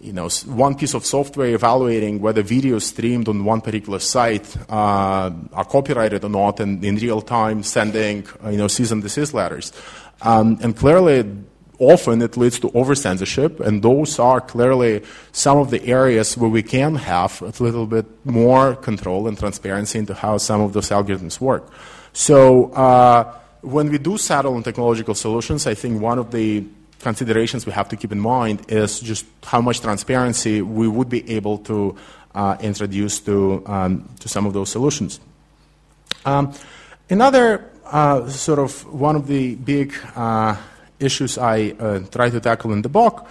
you 0.00 0.12
know, 0.12 0.28
one 0.46 0.76
piece 0.76 0.94
of 0.94 1.04
software 1.04 1.54
evaluating 1.54 2.20
whether 2.20 2.42
videos 2.42 2.82
streamed 2.82 3.28
on 3.28 3.44
one 3.44 3.60
particular 3.60 3.98
site 3.98 4.56
uh, 4.70 5.30
are 5.52 5.64
copyrighted 5.64 6.24
or 6.24 6.28
not, 6.28 6.60
and 6.60 6.84
in 6.84 6.96
real 6.96 7.20
time 7.20 7.62
sending 7.62 8.26
uh, 8.44 8.50
you 8.50 8.58
know, 8.58 8.68
cease 8.68 8.90
and 8.90 9.02
desist 9.02 9.34
letters. 9.34 9.72
Um, 10.22 10.58
and 10.62 10.76
clearly, 10.76 11.24
often 11.78 12.22
it 12.22 12.36
leads 12.36 12.58
to 12.60 12.70
over 12.74 12.94
censorship, 12.94 13.60
and 13.60 13.82
those 13.82 14.18
are 14.18 14.40
clearly 14.40 15.02
some 15.32 15.58
of 15.58 15.70
the 15.70 15.84
areas 15.86 16.36
where 16.36 16.50
we 16.50 16.62
can 16.62 16.96
have 16.96 17.40
a 17.42 17.62
little 17.62 17.86
bit 17.86 18.06
more 18.24 18.74
control 18.76 19.28
and 19.28 19.38
transparency 19.38 19.98
into 19.98 20.14
how 20.14 20.38
some 20.38 20.60
of 20.60 20.72
those 20.72 20.88
algorithms 20.90 21.40
work. 21.40 21.70
So, 22.12 22.72
uh, 22.72 23.34
when 23.60 23.90
we 23.90 23.98
do 23.98 24.18
settle 24.18 24.54
on 24.54 24.62
technological 24.62 25.14
solutions, 25.14 25.66
I 25.66 25.74
think 25.74 26.00
one 26.00 26.18
of 26.18 26.30
the 26.30 26.64
considerations 27.00 27.66
we 27.66 27.72
have 27.72 27.88
to 27.88 27.96
keep 27.96 28.12
in 28.12 28.20
mind 28.20 28.62
is 28.68 29.00
just 29.00 29.24
how 29.44 29.60
much 29.60 29.80
transparency 29.80 30.62
we 30.62 30.88
would 30.88 31.08
be 31.08 31.28
able 31.30 31.58
to 31.58 31.96
uh, 32.34 32.56
introduce 32.60 33.20
to, 33.20 33.62
um, 33.66 34.08
to 34.20 34.28
some 34.28 34.46
of 34.46 34.52
those 34.52 34.70
solutions. 34.70 35.20
Um, 36.24 36.52
another 37.08 37.70
uh, 37.86 38.28
sort 38.28 38.58
of 38.58 38.84
one 38.92 39.16
of 39.16 39.26
the 39.26 39.54
big 39.54 39.94
uh, 40.14 40.56
issues 41.00 41.38
I 41.38 41.74
uh, 41.78 42.00
try 42.10 42.30
to 42.30 42.40
tackle 42.40 42.72
in 42.72 42.82
the 42.82 42.88
book 42.88 43.26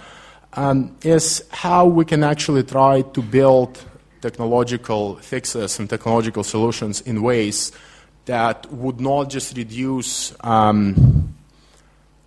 um, 0.54 0.96
is 1.02 1.44
how 1.50 1.86
we 1.86 2.04
can 2.04 2.24
actually 2.24 2.62
try 2.62 3.02
to 3.02 3.22
build 3.22 3.82
technological 4.20 5.16
fixes 5.16 5.78
and 5.78 5.88
technological 5.88 6.42
solutions 6.42 7.00
in 7.02 7.22
ways 7.22 7.72
that 8.24 8.70
would 8.72 9.00
not 9.00 9.30
just 9.30 9.56
reduce 9.56 10.34
um, 10.44 11.34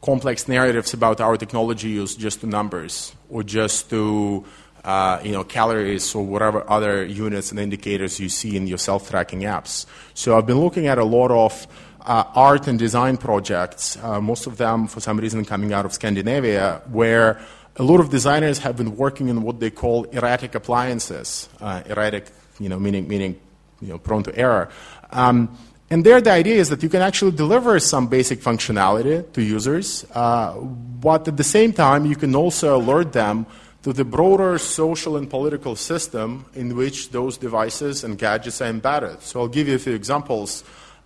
complex 0.01 0.47
narratives 0.47 0.93
about 0.93 1.21
our 1.21 1.37
technology 1.37 1.89
use 1.89 2.15
just 2.15 2.41
to 2.41 2.47
numbers 2.47 3.13
or 3.29 3.43
just 3.43 3.89
to 3.89 4.43
uh, 4.83 5.19
you 5.23 5.31
know, 5.31 5.43
calories 5.43 6.15
or 6.15 6.25
whatever 6.25 6.67
other 6.69 7.05
units 7.05 7.51
and 7.51 7.59
indicators 7.59 8.19
you 8.19 8.29
see 8.29 8.55
in 8.55 8.65
your 8.65 8.79
self-tracking 8.79 9.41
apps. 9.41 9.85
So 10.15 10.37
I've 10.37 10.47
been 10.47 10.59
looking 10.59 10.87
at 10.87 10.97
a 10.97 11.03
lot 11.03 11.29
of 11.29 11.67
uh, 12.05 12.23
art 12.35 12.67
and 12.67 12.77
design 12.79 13.17
projects, 13.17 13.97
uh, 13.97 14.19
most 14.21 14.47
of 14.47 14.57
them 14.57 14.87
for 14.87 14.99
some 14.99 15.19
reason 15.19 15.45
coming 15.45 15.73
out 15.73 15.85
of 15.85 15.93
Scandinavia, 15.93 16.81
where 16.91 17.39
a 17.77 17.83
lot 17.83 17.99
of 17.99 18.09
designers 18.09 18.59
have 18.59 18.75
been 18.75 18.97
working 18.97 19.29
in 19.29 19.43
what 19.43 19.59
they 19.59 19.69
call 19.69 20.03
erratic 20.05 20.55
appliances. 20.55 21.49
Uh, 21.59 21.81
erratic, 21.85 22.27
you 22.59 22.69
know, 22.69 22.79
meaning 22.79 23.07
meaning 23.07 23.39
you 23.81 23.89
know, 23.89 23.97
prone 23.97 24.23
to 24.23 24.35
error. 24.37 24.69
Um, 25.11 25.57
and 25.89 26.05
there, 26.05 26.21
the 26.21 26.31
idea 26.31 26.55
is 26.55 26.69
that 26.69 26.83
you 26.83 26.89
can 26.89 27.01
actually 27.01 27.31
deliver 27.31 27.77
some 27.79 28.07
basic 28.07 28.39
functionality 28.39 29.29
to 29.33 29.41
users, 29.41 30.05
uh, 30.13 30.57
but 30.57 31.27
at 31.27 31.35
the 31.35 31.43
same 31.43 31.73
time, 31.73 32.05
you 32.05 32.15
can 32.15 32.33
also 32.33 32.77
alert 32.77 33.11
them 33.11 33.45
to 33.83 33.91
the 33.91 34.05
broader 34.05 34.57
social 34.57 35.17
and 35.17 35.29
political 35.29 35.75
system 35.75 36.45
in 36.53 36.77
which 36.77 37.09
those 37.09 37.37
devices 37.37 38.03
and 38.03 38.17
gadgets 38.17 38.61
are 38.61 38.69
embedded. 38.69 39.21
So 39.21 39.41
I'll 39.41 39.47
give 39.47 39.67
you 39.67 39.75
a 39.75 39.79
few 39.79 39.93
examples. 39.93 40.63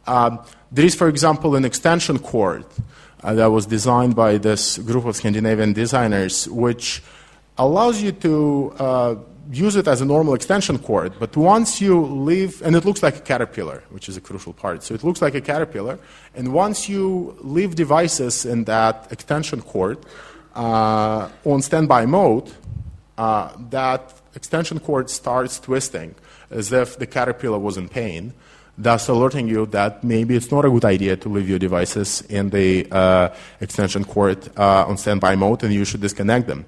Um, 0.08 0.40
there 0.72 0.86
is, 0.86 0.96
for 0.96 1.08
example, 1.08 1.56
an 1.56 1.66
extension 1.66 2.20
cord 2.20 2.66
uh, 3.24 3.34
that 3.34 3.48
was 3.48 3.66
designed 3.66 4.16
by 4.16 4.38
this 4.38 4.78
group 4.78 5.06
of 5.06 5.16
Scandinavian 5.16 5.74
designers, 5.74 6.48
which 6.50 7.02
allows 7.58 8.02
you 8.02 8.12
to 8.12 8.74
uh, 8.78 9.16
use 9.52 9.76
it 9.76 9.88
as 9.88 10.02
a 10.02 10.06
normal 10.06 10.34
extension 10.34 10.78
cord, 10.80 11.14
but 11.20 11.36
once 11.38 11.80
you 11.80 12.02
leave, 12.02 12.62
and 12.62 12.76
it 12.76 12.86
looks 12.86 13.04
like 13.04 13.18
a 13.18 13.22
caterpillar, 13.22 13.84
which 13.90 14.10
is 14.10 14.18
a 14.18 14.22
crucial 14.22 14.54
part. 14.54 14.84
So 14.84 14.94
it 14.94 15.04
looks 15.04 15.22
like 15.22 15.36
a 15.36 15.42
caterpillar, 15.42 16.00
and 16.34 16.54
once 16.54 16.90
you 16.90 17.38
leave 17.42 17.76
devices 17.76 18.46
in 18.46 18.64
that 18.66 19.08
extension 19.12 19.62
cord 19.62 20.00
uh, 20.56 21.30
on 21.46 21.62
standby 21.62 22.06
mode, 22.06 22.52
uh, 23.18 23.54
that 23.70 24.14
extension 24.36 24.80
cord 24.80 25.10
starts 25.10 25.60
twisting 25.60 26.16
as 26.50 26.72
if 26.72 26.98
the 26.98 27.08
caterpillar 27.08 27.60
was 27.60 27.78
in 27.78 27.88
pain, 27.88 28.34
thus 28.78 29.08
alerting 29.08 29.48
you 29.48 29.66
that 29.68 30.04
maybe 30.04 30.36
it's 30.36 30.52
not 30.52 30.66
a 30.66 30.70
good 30.70 30.86
idea 30.86 31.16
to 31.16 31.30
leave 31.30 31.50
your 31.50 31.60
devices 31.60 32.22
in 32.30 32.50
the 32.50 32.88
uh, 32.92 33.30
extension 33.62 34.04
cord 34.04 34.50
uh, 34.58 34.86
on 34.86 34.98
standby 34.98 35.36
mode 35.36 35.64
and 35.64 35.74
you 35.74 35.86
should 35.86 36.02
disconnect 36.02 36.48
them. 36.48 36.66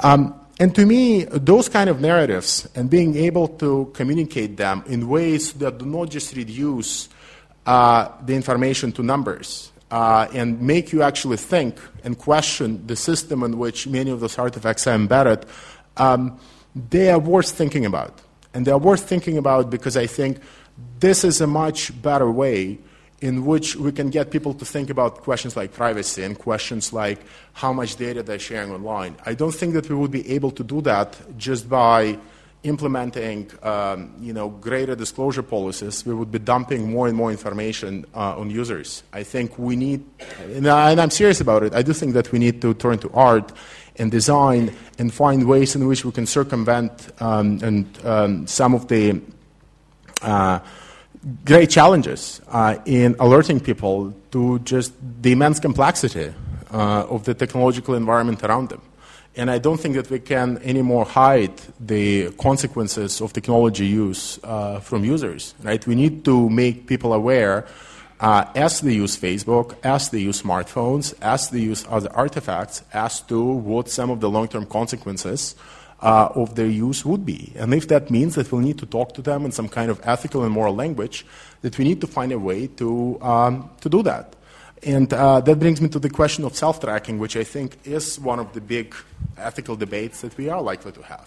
Um, 0.00 0.34
and 0.60 0.74
to 0.76 0.86
me, 0.86 1.24
those 1.24 1.68
kind 1.68 1.90
of 1.90 2.00
narratives 2.00 2.68
and 2.74 2.88
being 2.88 3.16
able 3.16 3.48
to 3.48 3.90
communicate 3.92 4.56
them 4.56 4.84
in 4.86 5.08
ways 5.08 5.52
that 5.54 5.78
do 5.78 5.86
not 5.86 6.10
just 6.10 6.36
reduce 6.36 7.08
uh, 7.66 8.08
the 8.24 8.34
information 8.34 8.92
to 8.92 9.02
numbers 9.02 9.72
uh, 9.90 10.28
and 10.32 10.60
make 10.60 10.92
you 10.92 11.02
actually 11.02 11.36
think 11.36 11.80
and 12.04 12.18
question 12.18 12.86
the 12.86 12.96
system 12.96 13.42
in 13.42 13.58
which 13.58 13.86
many 13.86 14.10
of 14.10 14.20
those 14.20 14.38
artifacts 14.38 14.86
are 14.86 14.94
embedded, 14.94 15.44
um, 15.96 16.38
they 16.90 17.10
are 17.10 17.18
worth 17.18 17.50
thinking 17.50 17.84
about. 17.84 18.20
And 18.52 18.64
they 18.64 18.70
are 18.70 18.78
worth 18.78 19.08
thinking 19.08 19.36
about 19.36 19.70
because 19.70 19.96
I 19.96 20.06
think 20.06 20.38
this 21.00 21.24
is 21.24 21.40
a 21.40 21.46
much 21.46 22.00
better 22.02 22.30
way 22.30 22.78
in 23.20 23.46
which 23.46 23.76
we 23.76 23.92
can 23.92 24.10
get 24.10 24.30
people 24.30 24.52
to 24.52 24.64
think 24.64 24.90
about 24.90 25.22
questions 25.22 25.56
like 25.56 25.72
privacy 25.72 26.22
and 26.22 26.38
questions 26.38 26.92
like 26.92 27.18
how 27.54 27.72
much 27.72 27.96
data 27.96 28.22
they're 28.22 28.38
sharing 28.38 28.70
online. 28.70 29.16
I 29.24 29.34
don't 29.34 29.54
think 29.54 29.72
that 29.74 29.88
we 29.88 29.94
would 29.94 30.10
be 30.10 30.30
able 30.32 30.50
to 30.50 30.64
do 30.64 30.80
that 30.82 31.16
just 31.38 31.68
by 31.68 32.18
implementing 32.64 33.50
um, 33.62 34.14
you 34.20 34.32
know, 34.32 34.48
greater 34.48 34.96
disclosure 34.96 35.42
policies. 35.42 36.04
We 36.04 36.14
would 36.14 36.32
be 36.32 36.38
dumping 36.38 36.90
more 36.90 37.06
and 37.06 37.16
more 37.16 37.30
information 37.30 38.04
uh, 38.14 38.38
on 38.38 38.50
users. 38.50 39.02
I 39.12 39.22
think 39.22 39.58
we 39.58 39.76
need, 39.76 40.04
and, 40.40 40.66
I, 40.66 40.92
I'm 41.00 41.10
serious 41.10 41.40
about 41.40 41.62
it, 41.62 41.74
I 41.74 41.82
do 41.82 41.92
think 41.92 42.14
that 42.14 42.32
we 42.32 42.38
need 42.38 42.60
to 42.62 42.74
turn 42.74 42.98
to 42.98 43.10
art 43.12 43.52
and 43.96 44.10
design 44.10 44.74
and 44.98 45.12
find 45.12 45.46
ways 45.46 45.76
in 45.76 45.86
which 45.86 46.04
we 46.04 46.12
can 46.12 46.26
circumvent 46.26 47.12
um, 47.20 47.60
and 47.62 47.86
um, 48.04 48.46
some 48.46 48.74
of 48.74 48.88
the 48.88 49.20
great 51.44 51.70
challenges 51.70 52.40
uh, 52.48 52.76
in 52.84 53.16
alerting 53.18 53.60
people 53.60 54.14
to 54.30 54.58
just 54.60 54.92
the 55.22 55.32
immense 55.32 55.60
complexity 55.60 56.32
uh, 56.72 57.06
of 57.08 57.24
the 57.24 57.34
technological 57.34 57.94
environment 57.94 58.42
around 58.42 58.68
them. 58.68 58.82
And 59.36 59.50
I 59.50 59.58
don't 59.58 59.80
think 59.80 59.96
that 59.96 60.10
we 60.10 60.20
can 60.20 60.58
anymore 60.58 61.04
hide 61.04 61.60
the 61.80 62.30
consequences 62.32 63.20
of 63.20 63.32
technology 63.32 63.86
use 63.86 64.38
uh, 64.44 64.78
from 64.80 65.04
users. 65.04 65.54
Right? 65.62 65.84
We 65.86 65.96
need 65.96 66.24
to 66.24 66.48
make 66.48 66.86
people 66.86 67.12
aware 67.12 67.66
uh, 68.20 68.44
as 68.54 68.80
they 68.80 68.92
use 68.92 69.16
Facebook, 69.16 69.76
as 69.82 70.10
they 70.10 70.20
use 70.20 70.40
smartphones, 70.40 71.14
as 71.20 71.50
they 71.50 71.60
use 71.60 71.84
other 71.88 72.12
artifacts, 72.12 72.84
as 72.92 73.20
to 73.22 73.42
what 73.42 73.88
some 73.88 74.10
of 74.10 74.20
the 74.20 74.30
long-term 74.30 74.66
consequences 74.66 75.56
uh, 76.04 76.28
of 76.34 76.54
their 76.54 76.66
use 76.66 77.04
would 77.04 77.24
be. 77.24 77.52
And 77.56 77.72
if 77.72 77.88
that 77.88 78.10
means 78.10 78.34
that 78.34 78.52
we'll 78.52 78.60
need 78.60 78.78
to 78.78 78.86
talk 78.86 79.14
to 79.14 79.22
them 79.22 79.44
in 79.44 79.52
some 79.52 79.68
kind 79.68 79.90
of 79.90 80.00
ethical 80.04 80.44
and 80.44 80.52
moral 80.52 80.74
language, 80.74 81.24
that 81.62 81.78
we 81.78 81.84
need 81.84 82.00
to 82.02 82.06
find 82.06 82.30
a 82.30 82.38
way 82.38 82.66
to, 82.76 83.20
um, 83.22 83.70
to 83.80 83.88
do 83.88 84.02
that. 84.02 84.36
And 84.82 85.10
uh, 85.14 85.40
that 85.40 85.58
brings 85.58 85.80
me 85.80 85.88
to 85.88 85.98
the 85.98 86.10
question 86.10 86.44
of 86.44 86.54
self 86.54 86.78
tracking, 86.78 87.18
which 87.18 87.36
I 87.38 87.44
think 87.44 87.78
is 87.84 88.20
one 88.20 88.38
of 88.38 88.52
the 88.52 88.60
big 88.60 88.94
ethical 89.38 89.76
debates 89.76 90.20
that 90.20 90.36
we 90.36 90.50
are 90.50 90.60
likely 90.60 90.92
to 90.92 91.02
have. 91.02 91.26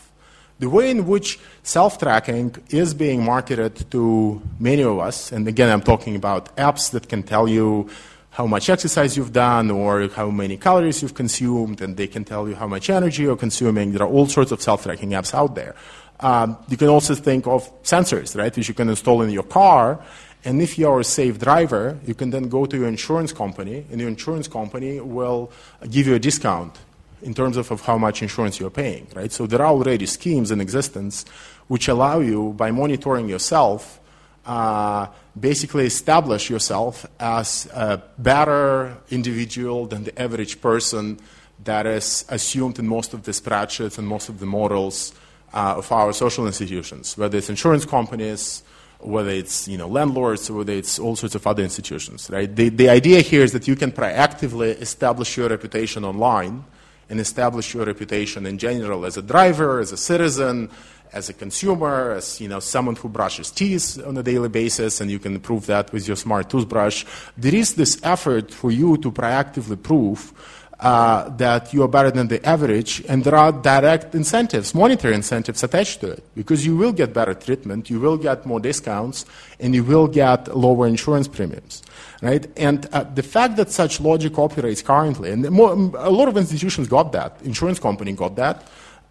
The 0.59 0.69
way 0.69 0.91
in 0.91 1.07
which 1.07 1.39
self 1.63 1.97
tracking 1.97 2.55
is 2.69 2.93
being 2.93 3.25
marketed 3.25 3.89
to 3.91 4.41
many 4.59 4.83
of 4.83 4.99
us, 4.99 5.31
and 5.31 5.47
again, 5.47 5.69
I'm 5.69 5.81
talking 5.81 6.15
about 6.15 6.55
apps 6.55 6.91
that 6.91 7.09
can 7.09 7.23
tell 7.23 7.47
you 7.47 7.89
how 8.37 8.45
much 8.45 8.69
exercise 8.69 9.17
you've 9.17 9.33
done 9.33 9.71
or 9.71 10.07
how 10.09 10.29
many 10.29 10.57
calories 10.57 11.01
you've 11.01 11.15
consumed, 11.15 11.81
and 11.81 11.97
they 11.97 12.05
can 12.05 12.23
tell 12.23 12.47
you 12.47 12.53
how 12.53 12.67
much 12.67 12.87
energy 12.87 13.23
you're 13.23 13.35
consuming. 13.35 13.93
There 13.93 14.03
are 14.03 14.07
all 14.07 14.27
sorts 14.27 14.51
of 14.51 14.61
self 14.61 14.83
tracking 14.83 15.09
apps 15.09 15.33
out 15.33 15.55
there. 15.55 15.73
Um, 16.19 16.55
you 16.69 16.77
can 16.77 16.87
also 16.87 17.15
think 17.15 17.47
of 17.47 17.61
sensors, 17.81 18.37
right, 18.37 18.55
which 18.55 18.67
you 18.67 18.75
can 18.75 18.89
install 18.89 19.23
in 19.23 19.31
your 19.31 19.41
car. 19.41 19.99
And 20.45 20.61
if 20.61 20.77
you're 20.77 20.99
a 20.99 21.03
safe 21.03 21.39
driver, 21.39 21.97
you 22.05 22.13
can 22.13 22.29
then 22.29 22.47
go 22.47 22.67
to 22.67 22.77
your 22.77 22.87
insurance 22.87 23.33
company, 23.33 23.87
and 23.89 23.99
your 23.99 24.07
insurance 24.07 24.47
company 24.47 24.99
will 24.99 25.51
give 25.89 26.05
you 26.05 26.13
a 26.13 26.19
discount 26.19 26.77
in 27.23 27.33
terms 27.33 27.57
of, 27.57 27.71
of 27.71 27.81
how 27.81 27.97
much 27.97 28.21
insurance 28.21 28.59
you're 28.59 28.69
paying, 28.69 29.07
right? 29.15 29.31
So 29.31 29.47
there 29.47 29.63
are 29.63 29.73
already 29.73 30.05
schemes 30.05 30.51
in 30.51 30.61
existence 30.61 31.25
which 31.69 31.87
allow 31.87 32.19
you, 32.19 32.53
by 32.53 32.69
monitoring 32.69 33.29
yourself, 33.29 33.99
uh, 34.45 35.07
basically 35.39 35.85
establish 35.85 36.49
yourself 36.49 37.05
as 37.19 37.67
a 37.73 38.01
better 38.17 38.97
individual 39.09 39.85
than 39.85 40.03
the 40.03 40.21
average 40.21 40.61
person 40.61 41.19
that 41.63 41.85
is 41.85 42.25
assumed 42.29 42.79
in 42.79 42.87
most 42.87 43.13
of 43.13 43.23
the 43.23 43.31
spreadsheets 43.31 43.97
and 43.97 44.07
most 44.07 44.29
of 44.29 44.39
the 44.39 44.45
models 44.45 45.13
uh, 45.53 45.75
of 45.77 45.91
our 45.91 46.13
social 46.13 46.45
institutions, 46.45 47.17
whether 47.17 47.37
it's 47.37 47.49
insurance 47.49 47.85
companies, 47.85 48.63
whether 48.99 49.29
it's 49.29 49.67
you 49.67 49.77
know, 49.77 49.87
landlords, 49.87 50.49
whether 50.49 50.73
it's 50.73 50.99
all 50.99 51.15
sorts 51.15 51.35
of 51.35 51.45
other 51.45 51.63
institutions. 51.63 52.29
Right? 52.29 52.53
The, 52.53 52.69
the 52.69 52.89
idea 52.89 53.21
here 53.21 53.43
is 53.43 53.53
that 53.53 53.67
you 53.67 53.75
can 53.75 53.91
proactively 53.91 54.79
establish 54.81 55.37
your 55.37 55.49
reputation 55.49 56.03
online 56.03 56.63
and 57.09 57.19
establish 57.19 57.73
your 57.73 57.85
reputation 57.85 58.45
in 58.45 58.57
general 58.57 59.05
as 59.05 59.17
a 59.17 59.21
driver, 59.21 59.79
as 59.79 59.91
a 59.91 59.97
citizen, 59.97 60.69
as 61.13 61.29
a 61.29 61.33
consumer, 61.33 62.13
as 62.17 62.39
you 62.41 62.47
know, 62.47 62.59
someone 62.59 62.95
who 62.95 63.09
brushes 63.09 63.51
teeth 63.51 64.01
on 64.05 64.17
a 64.17 64.23
daily 64.23 64.49
basis, 64.49 65.01
and 65.01 65.09
you 65.09 65.19
can 65.19 65.39
prove 65.39 65.65
that 65.67 65.91
with 65.91 66.07
your 66.07 66.17
smart 66.17 66.49
toothbrush. 66.49 67.05
There 67.37 67.55
is 67.55 67.75
this 67.75 67.99
effort 68.03 68.51
for 68.51 68.71
you 68.71 68.97
to 68.97 69.11
proactively 69.11 69.81
prove 69.81 70.33
uh, 70.79 71.29
that 71.37 71.73
you 71.73 71.81
are 71.81 71.87
better 71.87 72.11
than 72.11 72.27
the 72.27 72.45
average, 72.45 73.03
and 73.09 73.23
there 73.23 73.33
are 73.35 73.51
direct 73.51 74.13
incentives, 74.13 74.75
monetary 74.75 75.15
incentives 75.15 75.63
attached 75.63 76.01
to 76.01 76.11
it, 76.11 76.23
because 76.35 76.65
you 76.65 76.77
will 76.77 76.91
get 76.91 77.13
better 77.13 77.33
treatment, 77.33 77.89
you 77.89 77.99
will 77.99 78.17
get 78.17 78.45
more 78.45 78.59
discounts, 78.59 79.25
and 79.59 79.73
you 79.73 79.83
will 79.83 80.07
get 80.07 80.55
lower 80.55 80.85
insurance 80.85 81.27
premiums, 81.27 81.81
right? 82.21 82.45
And 82.57 82.85
uh, 82.93 83.05
the 83.05 83.23
fact 83.23 83.55
that 83.55 83.71
such 83.71 83.99
logic 83.99 84.37
operates 84.37 84.83
currently, 84.83 85.31
and 85.31 85.49
more, 85.49 85.71
a 85.73 86.11
lot 86.11 86.27
of 86.27 86.37
institutions 86.37 86.87
got 86.87 87.11
that, 87.11 87.37
insurance 87.43 87.79
company 87.79 88.11
got 88.11 88.35
that, 88.35 88.67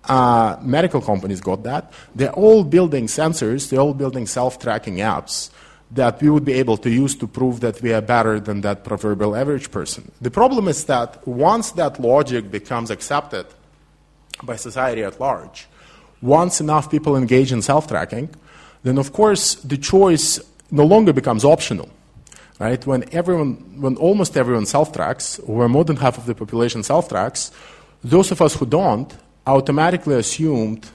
uh, 0.09 0.57
medical 0.63 1.01
companies 1.01 1.41
got 1.41 1.63
that. 1.65 1.93
They're 2.15 2.33
all 2.33 2.65
building 2.65 3.07
sensors, 3.07 3.71
they're 3.71 3.81
all 3.81 3.95
building 3.95 4.27
self 4.27 4.59
tracking 4.59 4.97
apps 4.97 5.51
that 5.91 6.21
we 6.21 6.29
would 6.29 6.45
be 6.45 6.55
able 6.55 6.77
to 6.77 6.91
use 6.91 7.15
to 7.15 7.27
prove 7.27 7.61
that 7.61 7.81
we 7.81 7.93
are 7.93 8.01
better 8.01 8.41
than 8.41 8.61
that 8.63 8.85
proverbial 8.85 9.37
average 9.37 9.71
person. 9.71 10.11
The 10.21 10.31
problem 10.31 10.67
is 10.67 10.85
that 10.87 11.27
once 11.27 11.73
that 11.73 12.01
logic 12.01 12.51
becomes 12.51 12.91
accepted 12.91 13.47
by 14.43 14.57
society 14.57 15.05
at 15.05 15.21
large, 15.21 15.69
once 16.21 16.61
enough 16.61 16.91
people 16.91 17.17
engage 17.17 17.53
in 17.53 17.63
self 17.63 17.87
tracking, 17.87 18.31
then 18.83 18.99
of 18.99 19.13
course 19.13 19.55
the 19.57 19.77
choice 19.77 20.41
no 20.71 20.85
longer 20.85 21.13
becomes 21.13 21.45
optional. 21.45 21.89
Right? 22.59 22.85
When 22.87 23.05
everyone 23.13 23.81
when 23.81 23.97
almost 23.97 24.37
everyone 24.37 24.67
self 24.67 24.93
tracks, 24.93 25.39
or 25.41 25.69
more 25.69 25.85
than 25.85 25.97
half 25.97 26.17
of 26.19 26.27
the 26.27 26.35
population 26.35 26.83
self 26.83 27.09
tracks, 27.09 27.53
those 28.03 28.33
of 28.33 28.41
us 28.41 28.55
who 28.55 28.67
don't 28.67 29.13
automatically 29.47 30.17
assumed 30.17 30.89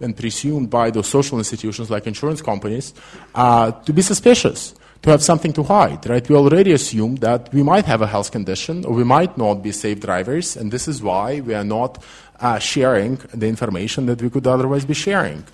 and 0.00 0.16
presumed 0.16 0.68
by 0.68 0.90
those 0.90 1.06
social 1.06 1.38
institutions 1.38 1.90
like 1.90 2.06
insurance 2.06 2.42
companies 2.42 2.92
uh, 3.34 3.70
to 3.70 3.92
be 3.92 4.02
suspicious, 4.02 4.74
to 5.02 5.10
have 5.10 5.22
something 5.22 5.52
to 5.52 5.62
hide, 5.62 6.08
right? 6.08 6.28
We 6.28 6.36
already 6.36 6.72
assume 6.72 7.16
that 7.16 7.52
we 7.52 7.62
might 7.62 7.84
have 7.86 8.02
a 8.02 8.06
health 8.06 8.30
condition 8.32 8.84
or 8.84 8.92
we 8.92 9.04
might 9.04 9.38
not 9.38 9.62
be 9.62 9.72
safe 9.72 10.00
drivers, 10.00 10.56
and 10.56 10.70
this 10.72 10.88
is 10.88 11.02
why 11.02 11.40
we 11.40 11.54
are 11.54 11.64
not 11.64 12.02
uh, 12.40 12.58
sharing 12.58 13.16
the 13.32 13.46
information 13.46 14.06
that 14.06 14.20
we 14.20 14.30
could 14.30 14.46
otherwise 14.46 14.84
be 14.84 14.94
sharing. 14.94 15.44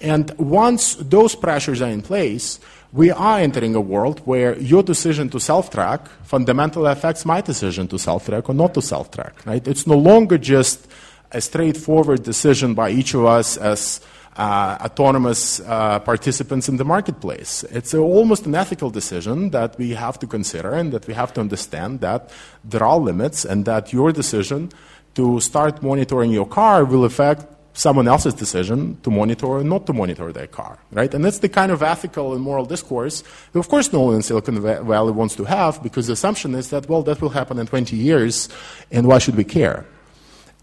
And 0.00 0.30
once 0.38 0.94
those 0.94 1.34
pressures 1.34 1.82
are 1.82 1.90
in 1.90 2.00
place, 2.00 2.58
we 2.92 3.10
are 3.10 3.38
entering 3.38 3.74
a 3.74 3.80
world 3.80 4.20
where 4.24 4.58
your 4.58 4.82
decision 4.82 5.28
to 5.30 5.38
self-track 5.38 6.08
fundamentally 6.24 6.90
affects 6.90 7.24
my 7.24 7.40
decision 7.40 7.86
to 7.88 7.98
self-track 7.98 8.48
or 8.48 8.54
not 8.54 8.74
to 8.74 8.82
self-track, 8.82 9.46
right? 9.46 9.66
It's 9.68 9.86
no 9.86 9.96
longer 9.96 10.38
just 10.38 10.88
a 11.32 11.40
straightforward 11.40 12.22
decision 12.22 12.74
by 12.74 12.90
each 12.90 13.14
of 13.14 13.24
us 13.24 13.56
as 13.56 14.00
uh, 14.36 14.78
autonomous 14.80 15.60
uh, 15.60 15.98
participants 16.00 16.68
in 16.68 16.76
the 16.76 16.84
marketplace. 16.84 17.64
It's 17.64 17.92
a, 17.94 17.98
almost 17.98 18.46
an 18.46 18.54
ethical 18.54 18.90
decision 18.90 19.50
that 19.50 19.76
we 19.78 19.90
have 19.90 20.18
to 20.20 20.26
consider 20.26 20.72
and 20.72 20.92
that 20.92 21.06
we 21.06 21.14
have 21.14 21.34
to 21.34 21.40
understand 21.40 22.00
that 22.00 22.30
there 22.64 22.84
are 22.84 22.98
limits 22.98 23.44
and 23.44 23.64
that 23.64 23.92
your 23.92 24.12
decision 24.12 24.70
to 25.14 25.40
start 25.40 25.82
monitoring 25.82 26.30
your 26.30 26.46
car 26.46 26.84
will 26.84 27.04
affect 27.04 27.46
someone 27.72 28.08
else's 28.08 28.34
decision 28.34 28.98
to 29.02 29.10
monitor 29.10 29.46
or 29.46 29.64
not 29.64 29.86
to 29.86 29.92
monitor 29.92 30.32
their 30.32 30.46
car, 30.46 30.78
right? 30.90 31.12
And 31.14 31.24
that's 31.24 31.38
the 31.38 31.48
kind 31.48 31.70
of 31.70 31.82
ethical 31.82 32.32
and 32.32 32.42
moral 32.42 32.66
discourse 32.66 33.22
that, 33.52 33.58
of 33.58 33.68
course, 33.68 33.92
no 33.92 34.02
one 34.02 34.16
in 34.16 34.22
Silicon 34.22 34.60
Valley 34.60 35.12
wants 35.12 35.36
to 35.36 35.44
have 35.44 35.82
because 35.82 36.06
the 36.06 36.14
assumption 36.14 36.54
is 36.54 36.70
that, 36.70 36.88
well, 36.88 37.02
that 37.02 37.20
will 37.20 37.30
happen 37.30 37.58
in 37.58 37.66
20 37.66 37.96
years 37.96 38.48
and 38.90 39.06
why 39.06 39.18
should 39.18 39.36
we 39.36 39.44
care? 39.44 39.86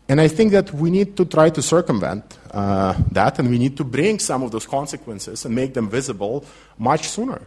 And 0.09 0.21
I 0.21 0.29
think 0.29 0.51
that 0.53 0.73
we 0.73 0.89
need 0.89 1.17
to 1.17 1.25
try 1.25 1.49
to 1.49 1.61
circumvent 1.61 2.37
uh, 2.51 2.95
that, 3.11 3.39
and 3.39 3.49
we 3.49 3.57
need 3.57 3.75
to 3.77 3.83
bring 3.83 4.19
some 4.19 4.41
of 4.41 4.51
those 4.51 4.65
consequences 4.65 5.45
and 5.45 5.53
make 5.53 5.73
them 5.73 5.89
visible 5.89 6.45
much 6.77 7.09
sooner. 7.09 7.41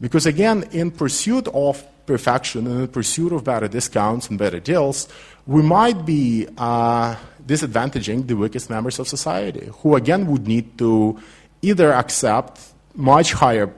Because 0.00 0.26
again, 0.26 0.64
in 0.72 0.90
pursuit 0.90 1.46
of 1.48 1.84
perfection 2.06 2.66
and 2.66 2.80
in 2.80 2.88
pursuit 2.88 3.32
of 3.32 3.44
better 3.44 3.68
discounts 3.68 4.28
and 4.28 4.38
better 4.38 4.58
deals, 4.58 5.08
we 5.46 5.62
might 5.62 6.04
be 6.04 6.48
uh, 6.58 7.14
disadvantaging 7.46 8.26
the 8.26 8.34
weakest 8.34 8.70
members 8.70 8.98
of 8.98 9.06
society, 9.06 9.68
who 9.78 9.94
again 9.94 10.26
would 10.26 10.48
need 10.48 10.76
to 10.78 11.18
either 11.62 11.92
accept 11.92 12.58
much 12.94 13.32
higher 13.34 13.72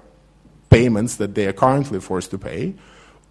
payments 0.70 1.16
that 1.16 1.34
they 1.34 1.46
are 1.46 1.52
currently 1.52 2.00
forced 2.00 2.30
to 2.30 2.38
pay, 2.38 2.72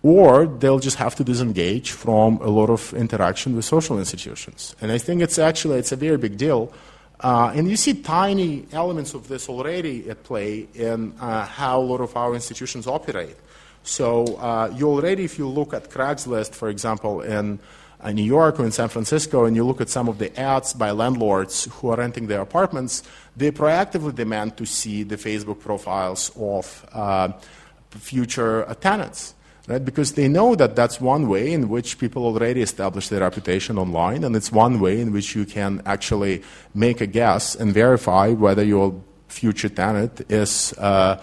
or 0.03 0.47
they'll 0.47 0.79
just 0.79 0.97
have 0.97 1.15
to 1.15 1.23
disengage 1.23 1.91
from 1.91 2.37
a 2.37 2.47
lot 2.47 2.69
of 2.69 2.93
interaction 2.93 3.55
with 3.55 3.65
social 3.65 3.99
institutions. 3.99 4.75
And 4.81 4.91
I 4.91 4.97
think 4.97 5.21
it's 5.21 5.37
actually 5.37 5.77
it's 5.77 5.91
a 5.91 5.95
very 5.95 6.17
big 6.17 6.37
deal. 6.37 6.73
Uh, 7.19 7.51
and 7.53 7.69
you 7.69 7.75
see 7.75 7.93
tiny 7.93 8.65
elements 8.71 9.13
of 9.13 9.27
this 9.27 9.47
already 9.47 10.09
at 10.09 10.23
play 10.23 10.67
in 10.73 11.13
uh, 11.19 11.45
how 11.45 11.79
a 11.79 11.83
lot 11.83 12.01
of 12.01 12.15
our 12.17 12.33
institutions 12.33 12.87
operate. 12.87 13.35
So 13.83 14.25
uh, 14.37 14.73
you 14.75 14.89
already, 14.89 15.23
if 15.23 15.37
you 15.37 15.47
look 15.47 15.73
at 15.73 15.89
Craigslist, 15.91 16.53
for 16.55 16.69
example, 16.69 17.21
in 17.21 17.59
uh, 17.99 18.11
New 18.11 18.23
York 18.23 18.59
or 18.59 18.65
in 18.65 18.71
San 18.71 18.89
Francisco, 18.89 19.45
and 19.45 19.55
you 19.55 19.63
look 19.63 19.81
at 19.81 19.89
some 19.89 20.09
of 20.09 20.17
the 20.17 20.35
ads 20.39 20.73
by 20.73 20.89
landlords 20.89 21.65
who 21.65 21.89
are 21.89 21.97
renting 21.97 22.25
their 22.25 22.41
apartments, 22.41 23.03
they 23.37 23.51
proactively 23.51 24.13
demand 24.15 24.57
to 24.57 24.65
see 24.65 25.03
the 25.03 25.15
Facebook 25.15 25.59
profiles 25.59 26.31
of 26.35 26.89
uh, 26.91 27.31
future 27.91 28.65
tenants 28.81 29.35
right? 29.71 29.83
Because 29.83 30.13
they 30.13 30.27
know 30.27 30.55
that 30.55 30.75
that's 30.75 30.99
one 30.99 31.27
way 31.27 31.53
in 31.53 31.69
which 31.69 31.97
people 31.97 32.25
already 32.25 32.61
establish 32.61 33.07
their 33.07 33.21
reputation 33.21 33.77
online, 33.77 34.23
and 34.23 34.35
it's 34.35 34.51
one 34.51 34.79
way 34.79 34.99
in 34.99 35.11
which 35.11 35.35
you 35.35 35.45
can 35.45 35.81
actually 35.85 36.43
make 36.75 37.01
a 37.01 37.07
guess 37.07 37.55
and 37.55 37.73
verify 37.73 38.29
whether 38.29 38.63
your 38.63 38.93
future 39.27 39.69
tenant 39.69 40.21
is 40.29 40.73
uh, 40.77 41.21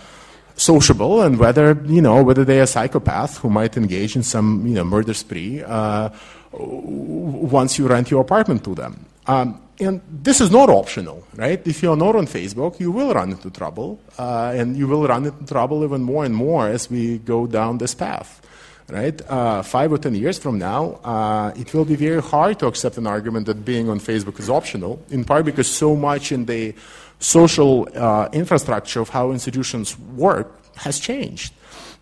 sociable 0.56 1.22
and 1.22 1.38
whether 1.38 1.80
you 1.84 2.00
know 2.00 2.22
whether 2.22 2.44
they're 2.44 2.64
a 2.64 2.66
psychopath 2.66 3.36
who 3.38 3.50
might 3.50 3.76
engage 3.76 4.16
in 4.16 4.22
some 4.22 4.66
you 4.66 4.74
know 4.74 4.84
murder 4.84 5.14
spree 5.14 5.62
uh, 5.62 6.08
once 6.52 7.78
you 7.78 7.86
rent 7.86 8.10
your 8.10 8.22
apartment 8.22 8.64
to 8.64 8.74
them. 8.74 9.04
Um, 9.26 9.60
and 9.80 10.00
this 10.10 10.40
is 10.40 10.50
not 10.50 10.68
optional, 10.68 11.24
right? 11.36 11.64
If 11.66 11.82
you're 11.82 11.96
not 11.96 12.16
on 12.16 12.26
Facebook, 12.26 12.80
you 12.80 12.90
will 12.90 13.14
run 13.14 13.30
into 13.30 13.50
trouble, 13.50 14.00
uh, 14.18 14.52
and 14.54 14.76
you 14.76 14.88
will 14.88 15.06
run 15.06 15.26
into 15.26 15.44
trouble 15.46 15.84
even 15.84 16.02
more 16.02 16.24
and 16.24 16.34
more 16.34 16.68
as 16.68 16.90
we 16.90 17.18
go 17.18 17.46
down 17.46 17.78
this 17.78 17.94
path, 17.94 18.40
right? 18.88 19.20
Uh, 19.28 19.62
five 19.62 19.92
or 19.92 19.98
ten 19.98 20.14
years 20.14 20.38
from 20.38 20.58
now, 20.58 20.98
uh, 21.04 21.52
it 21.56 21.72
will 21.74 21.84
be 21.84 21.96
very 21.96 22.20
hard 22.20 22.58
to 22.58 22.66
accept 22.66 22.98
an 22.98 23.06
argument 23.06 23.46
that 23.46 23.64
being 23.64 23.88
on 23.88 24.00
Facebook 24.00 24.40
is 24.40 24.50
optional, 24.50 25.00
in 25.10 25.24
part 25.24 25.44
because 25.44 25.68
so 25.68 25.94
much 25.94 26.32
in 26.32 26.46
the 26.46 26.74
social 27.20 27.88
uh, 27.94 28.28
infrastructure 28.32 29.00
of 29.00 29.08
how 29.08 29.32
institutions 29.32 29.98
work 30.16 30.52
has 30.76 30.98
changed. 30.98 31.52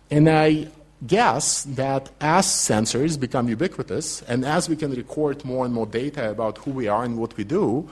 And 0.09 0.29
I 0.29 0.67
guess 1.05 1.63
that 1.63 2.09
as 2.19 2.47
sensors 2.47 3.19
become 3.19 3.47
ubiquitous 3.47 4.23
and 4.23 4.43
as 4.43 4.67
we 4.67 4.75
can 4.75 4.91
record 4.91 5.45
more 5.45 5.65
and 5.65 5.73
more 5.73 5.85
data 5.85 6.31
about 6.31 6.57
who 6.59 6.71
we 6.71 6.87
are 6.87 7.03
and 7.03 7.17
what 7.17 7.37
we 7.37 7.43
do, 7.43 7.87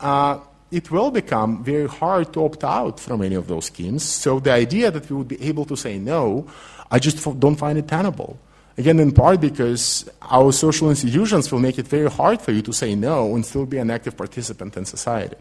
uh, 0.00 0.38
it 0.70 0.90
will 0.90 1.10
become 1.10 1.64
very 1.64 1.88
hard 1.88 2.32
to 2.32 2.44
opt 2.44 2.62
out 2.62 3.00
from 3.00 3.22
any 3.22 3.34
of 3.34 3.48
those 3.48 3.66
schemes. 3.66 4.04
So 4.04 4.40
the 4.40 4.52
idea 4.52 4.90
that 4.90 5.08
we 5.10 5.16
would 5.16 5.28
be 5.28 5.42
able 5.42 5.64
to 5.66 5.76
say 5.76 5.98
no, 5.98 6.46
I 6.90 6.98
just 6.98 7.22
don't 7.40 7.56
find 7.56 7.78
it 7.78 7.88
tenable. 7.88 8.38
Again, 8.78 9.00
in 9.00 9.12
part 9.12 9.40
because 9.40 10.08
our 10.22 10.52
social 10.52 10.90
institutions 10.90 11.50
will 11.50 11.58
make 11.58 11.78
it 11.78 11.88
very 11.88 12.10
hard 12.10 12.40
for 12.40 12.52
you 12.52 12.62
to 12.62 12.72
say 12.72 12.94
no 12.94 13.34
and 13.34 13.44
still 13.44 13.66
be 13.66 13.78
an 13.78 13.90
active 13.90 14.16
participant 14.16 14.76
in 14.76 14.84
society. 14.84 15.36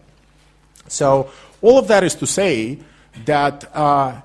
So, 0.88 1.30
all 1.62 1.78
of 1.78 1.88
that 1.88 2.04
is 2.04 2.16
to 2.16 2.26
say 2.26 2.80
that 3.26 3.70
uh, 3.76 4.20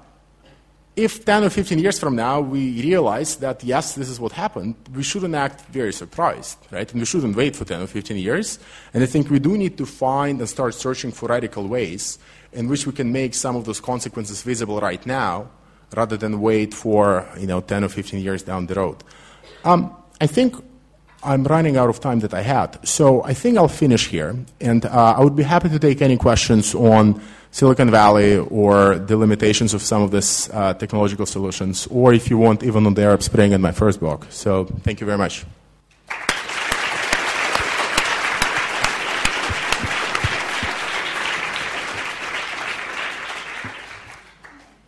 if 0.96 1.24
10 1.24 1.44
or 1.44 1.50
15 1.50 1.78
years 1.78 1.98
from 1.98 2.14
now 2.14 2.40
we 2.40 2.80
realize 2.82 3.36
that 3.36 3.64
yes, 3.64 3.94
this 3.94 4.08
is 4.08 4.20
what 4.20 4.32
happened, 4.32 4.76
we 4.94 5.02
shouldn't 5.02 5.34
act 5.34 5.62
very 5.66 5.92
surprised, 5.92 6.58
right? 6.70 6.90
And 6.90 7.00
we 7.00 7.06
shouldn't 7.06 7.36
wait 7.36 7.56
for 7.56 7.64
10 7.64 7.82
or 7.82 7.86
15 7.86 8.16
years. 8.16 8.58
And 8.92 9.02
I 9.02 9.06
think 9.06 9.28
we 9.28 9.40
do 9.40 9.58
need 9.58 9.76
to 9.78 9.86
find 9.86 10.38
and 10.38 10.48
start 10.48 10.74
searching 10.74 11.10
for 11.10 11.28
radical 11.28 11.66
ways 11.66 12.18
in 12.52 12.68
which 12.68 12.86
we 12.86 12.92
can 12.92 13.10
make 13.10 13.34
some 13.34 13.56
of 13.56 13.64
those 13.64 13.80
consequences 13.80 14.42
visible 14.42 14.78
right 14.80 15.04
now 15.04 15.50
rather 15.96 16.16
than 16.16 16.40
wait 16.40 16.72
for 16.72 17.28
you 17.38 17.46
know, 17.46 17.60
10 17.60 17.84
or 17.84 17.88
15 17.88 18.20
years 18.20 18.42
down 18.42 18.66
the 18.66 18.74
road. 18.74 19.02
Um, 19.64 19.94
I 20.20 20.26
think 20.26 20.54
I'm 21.24 21.44
running 21.44 21.76
out 21.76 21.88
of 21.88 22.00
time 22.00 22.20
that 22.20 22.34
I 22.34 22.42
had. 22.42 22.86
So 22.86 23.22
I 23.22 23.34
think 23.34 23.56
I'll 23.56 23.68
finish 23.68 24.08
here. 24.08 24.36
And 24.60 24.84
uh, 24.84 25.14
I 25.16 25.24
would 25.24 25.36
be 25.36 25.42
happy 25.42 25.68
to 25.70 25.78
take 25.78 26.02
any 26.02 26.16
questions 26.16 26.74
on 26.74 27.20
Silicon 27.50 27.90
Valley 27.90 28.36
or 28.36 28.98
the 28.98 29.16
limitations 29.16 29.74
of 29.74 29.82
some 29.82 30.02
of 30.02 30.10
these 30.10 30.50
uh, 30.50 30.74
technological 30.74 31.24
solutions, 31.24 31.86
or 31.86 32.12
if 32.12 32.28
you 32.28 32.36
want, 32.36 32.62
even 32.62 32.84
on 32.86 32.94
the 32.94 33.02
Arab 33.02 33.22
Spring 33.22 33.54
and 33.54 33.62
my 33.62 33.72
first 33.72 34.00
book. 34.00 34.26
So 34.30 34.64
thank 34.82 35.00
you 35.00 35.06
very 35.06 35.18
much. 35.18 35.44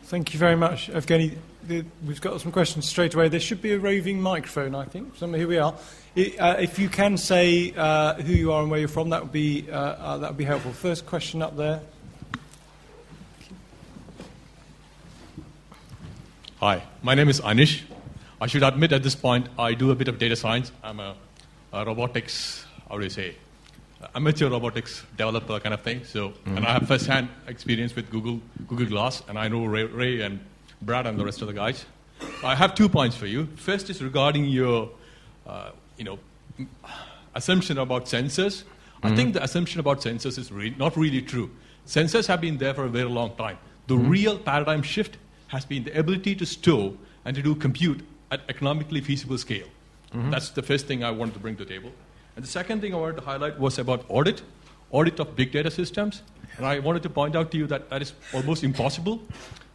Thank 0.06 0.32
you 0.32 0.38
very 0.38 0.56
much, 0.56 0.88
Evgeny. 0.88 1.36
We've 2.04 2.20
got 2.20 2.40
some 2.40 2.52
questions 2.52 2.88
straight 2.88 3.14
away. 3.14 3.28
There 3.28 3.40
should 3.40 3.60
be 3.60 3.72
a 3.72 3.78
roving 3.78 4.20
microphone, 4.20 4.74
I 4.74 4.84
think. 4.84 5.16
So 5.16 5.30
here 5.32 5.48
we 5.48 5.58
are. 5.58 5.74
Uh, 6.16 6.56
if 6.58 6.78
you 6.78 6.88
can 6.88 7.18
say 7.18 7.74
uh, 7.76 8.14
who 8.14 8.32
you 8.32 8.50
are 8.50 8.62
and 8.62 8.70
where 8.70 8.80
you're 8.80 8.88
from, 8.88 9.10
that 9.10 9.22
would 9.22 9.32
be 9.32 9.66
uh, 9.70 9.76
uh 9.76 10.16
that 10.16 10.30
would 10.30 10.38
be 10.38 10.44
helpful. 10.44 10.72
First 10.72 11.04
question 11.04 11.42
up 11.42 11.58
there. 11.58 11.82
Hi, 16.58 16.82
my 17.02 17.14
name 17.14 17.28
is 17.28 17.42
Anish. 17.42 17.82
I 18.40 18.46
should 18.46 18.62
admit 18.62 18.92
at 18.92 19.02
this 19.02 19.14
point 19.14 19.48
I 19.58 19.74
do 19.74 19.90
a 19.90 19.94
bit 19.94 20.08
of 20.08 20.18
data 20.18 20.36
science. 20.36 20.72
I'm 20.82 21.00
a, 21.00 21.16
a 21.74 21.84
robotics, 21.84 22.64
how 22.88 22.96
do 22.96 23.04
you 23.04 23.10
say, 23.10 23.36
amateur 24.14 24.48
robotics 24.48 25.02
developer 25.18 25.60
kind 25.60 25.74
of 25.74 25.82
thing. 25.82 26.02
So, 26.04 26.30
mm-hmm. 26.30 26.56
and 26.56 26.66
I 26.66 26.72
have 26.72 26.88
first-hand 26.88 27.28
experience 27.46 27.94
with 27.94 28.10
Google, 28.10 28.40
Google 28.66 28.86
Glass, 28.86 29.22
and 29.28 29.38
I 29.38 29.48
know 29.48 29.66
Ray, 29.66 29.84
Ray 29.84 30.22
and 30.22 30.40
Brad 30.80 31.06
and 31.06 31.18
the 31.18 31.26
rest 31.26 31.42
of 31.42 31.48
the 31.48 31.52
guys. 31.52 31.84
I 32.42 32.54
have 32.54 32.74
two 32.74 32.88
points 32.88 33.16
for 33.16 33.26
you. 33.26 33.48
First 33.56 33.90
is 33.90 34.02
regarding 34.02 34.46
your, 34.46 34.88
uh, 35.46 35.72
you 35.96 36.04
know, 36.04 36.18
assumption 37.34 37.78
about 37.78 38.06
sensors. 38.06 38.62
Mm-hmm. 38.62 39.06
I 39.06 39.16
think 39.16 39.34
the 39.34 39.42
assumption 39.42 39.80
about 39.80 40.00
sensors 40.00 40.38
is 40.38 40.50
re- 40.50 40.74
not 40.78 40.96
really 40.96 41.22
true. 41.22 41.50
Sensors 41.86 42.26
have 42.26 42.40
been 42.40 42.58
there 42.58 42.74
for 42.74 42.84
a 42.84 42.88
very 42.88 43.08
long 43.08 43.34
time. 43.36 43.58
The 43.86 43.94
mm-hmm. 43.94 44.08
real 44.08 44.38
paradigm 44.38 44.82
shift 44.82 45.18
has 45.48 45.64
been 45.64 45.84
the 45.84 45.98
ability 45.98 46.34
to 46.36 46.46
store 46.46 46.94
and 47.24 47.36
to 47.36 47.42
do 47.42 47.54
compute 47.54 48.04
at 48.30 48.40
economically 48.48 49.00
feasible 49.00 49.38
scale. 49.38 49.66
Mm-hmm. 50.12 50.30
That's 50.30 50.50
the 50.50 50.62
first 50.62 50.86
thing 50.86 51.04
I 51.04 51.10
wanted 51.10 51.34
to 51.34 51.40
bring 51.40 51.56
to 51.56 51.64
the 51.64 51.70
table. 51.70 51.92
And 52.34 52.44
the 52.44 52.48
second 52.48 52.80
thing 52.80 52.94
I 52.94 52.98
wanted 52.98 53.16
to 53.16 53.22
highlight 53.22 53.58
was 53.58 53.78
about 53.78 54.04
audit, 54.08 54.42
audit 54.90 55.20
of 55.20 55.36
big 55.36 55.52
data 55.52 55.70
systems. 55.70 56.22
And 56.56 56.66
I 56.66 56.78
wanted 56.78 57.02
to 57.04 57.10
point 57.10 57.36
out 57.36 57.50
to 57.52 57.58
you 57.58 57.66
that 57.68 57.90
that 57.90 58.02
is 58.02 58.12
almost 58.32 58.64
impossible 58.64 59.20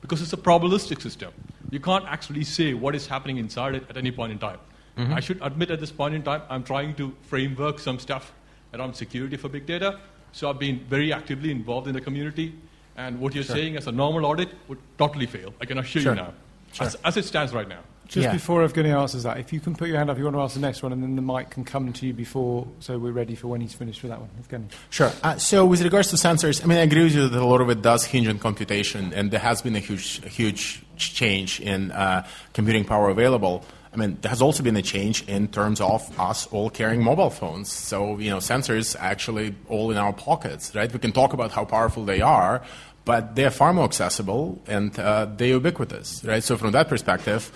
because 0.01 0.21
it's 0.21 0.33
a 0.33 0.37
probabilistic 0.37 1.01
system. 1.01 1.31
You 1.69 1.79
can't 1.79 2.05
actually 2.05 2.43
say 2.43 2.73
what 2.73 2.95
is 2.95 3.07
happening 3.07 3.37
inside 3.37 3.75
it 3.75 3.85
at 3.89 3.97
any 3.97 4.11
point 4.11 4.31
in 4.31 4.39
time. 4.39 4.59
Mm-hmm. 4.97 5.13
I 5.13 5.19
should 5.19 5.39
admit 5.41 5.71
at 5.71 5.79
this 5.79 5.91
point 5.91 6.15
in 6.15 6.23
time, 6.23 6.41
I'm 6.49 6.63
trying 6.63 6.95
to 6.95 7.15
framework 7.23 7.79
some 7.79 7.99
stuff 7.99 8.33
around 8.73 8.93
security 8.95 9.37
for 9.37 9.49
big 9.49 9.65
data. 9.65 9.99
So 10.31 10.49
I've 10.49 10.59
been 10.59 10.79
very 10.89 11.11
actively 11.13 11.51
involved 11.51 11.87
in 11.87 11.93
the 11.93 12.01
community. 12.01 12.53
And 12.97 13.19
what 13.19 13.33
you're 13.33 13.43
sure. 13.43 13.55
saying 13.55 13.77
as 13.77 13.87
a 13.87 13.91
normal 13.91 14.25
audit 14.25 14.49
would 14.67 14.79
totally 14.97 15.25
fail. 15.25 15.53
I 15.61 15.65
can 15.65 15.77
assure 15.77 16.01
sure. 16.01 16.13
you 16.13 16.21
now, 16.21 16.33
sure. 16.73 16.87
as, 16.87 16.95
as, 17.03 17.17
it 17.17 17.25
stands 17.25 17.53
right 17.53 17.67
now. 17.67 17.79
Just 18.07 18.25
yeah. 18.25 18.33
before 18.33 18.67
Evgeny 18.67 18.93
answers 18.93 19.23
that, 19.23 19.37
if 19.37 19.53
you 19.53 19.61
can 19.61 19.73
put 19.73 19.87
your 19.87 19.97
hand 19.97 20.09
up, 20.09 20.17
you 20.17 20.25
want 20.25 20.35
to 20.35 20.41
ask 20.41 20.55
the 20.55 20.59
next 20.59 20.83
one, 20.83 20.91
and 20.91 21.01
then 21.01 21.15
the 21.15 21.21
mic 21.21 21.49
can 21.49 21.63
come 21.63 21.93
to 21.93 22.05
you 22.05 22.13
before, 22.13 22.67
so 22.81 22.97
we're 22.97 23.13
ready 23.13 23.35
for 23.35 23.47
when 23.47 23.61
he's 23.61 23.73
finished 23.73 24.03
with 24.03 24.11
that 24.11 24.19
one. 24.19 24.29
Evgeny. 24.41 24.65
Sure. 24.89 25.11
Uh, 25.23 25.37
so 25.37 25.65
with 25.65 25.81
regards 25.81 26.09
to 26.09 26.17
sensors, 26.17 26.61
I 26.61 26.67
mean, 26.67 26.77
I 26.77 26.81
agree 26.81 27.03
with 27.03 27.15
you 27.15 27.29
that 27.29 27.41
a 27.41 27.45
lot 27.45 27.61
of 27.61 27.69
it 27.69 27.81
does 27.81 28.03
hinge 28.03 28.27
on 28.27 28.37
computation, 28.37 29.13
and 29.13 29.31
there 29.31 29.39
has 29.39 29.61
been 29.61 29.77
a 29.77 29.79
huge, 29.79 30.21
huge 30.29 30.83
change 30.97 31.61
in 31.61 31.91
uh, 31.91 32.27
computing 32.51 32.83
power 32.83 33.09
available. 33.09 33.63
I 33.93 33.97
mean, 33.97 34.17
there 34.21 34.29
has 34.29 34.41
also 34.41 34.63
been 34.63 34.77
a 34.77 34.81
change 34.81 35.27
in 35.27 35.49
terms 35.49 35.81
of 35.81 36.17
us 36.19 36.47
all 36.47 36.69
carrying 36.69 37.03
mobile 37.03 37.29
phones. 37.29 37.71
So, 37.71 38.17
you 38.19 38.29
know, 38.29 38.37
sensors 38.37 38.95
actually 38.97 39.53
all 39.67 39.91
in 39.91 39.97
our 39.97 40.13
pockets, 40.13 40.73
right? 40.73 40.91
We 40.91 40.99
can 40.99 41.11
talk 41.11 41.33
about 41.33 41.51
how 41.51 41.65
powerful 41.65 42.05
they 42.05 42.21
are, 42.21 42.61
but 43.03 43.35
they're 43.35 43.51
far 43.51 43.73
more 43.73 43.83
accessible 43.83 44.61
and 44.65 44.97
uh, 44.97 45.27
they're 45.35 45.49
ubiquitous, 45.49 46.23
right? 46.23 46.41
So, 46.41 46.55
from 46.55 46.71
that 46.71 46.87
perspective, 46.87 47.51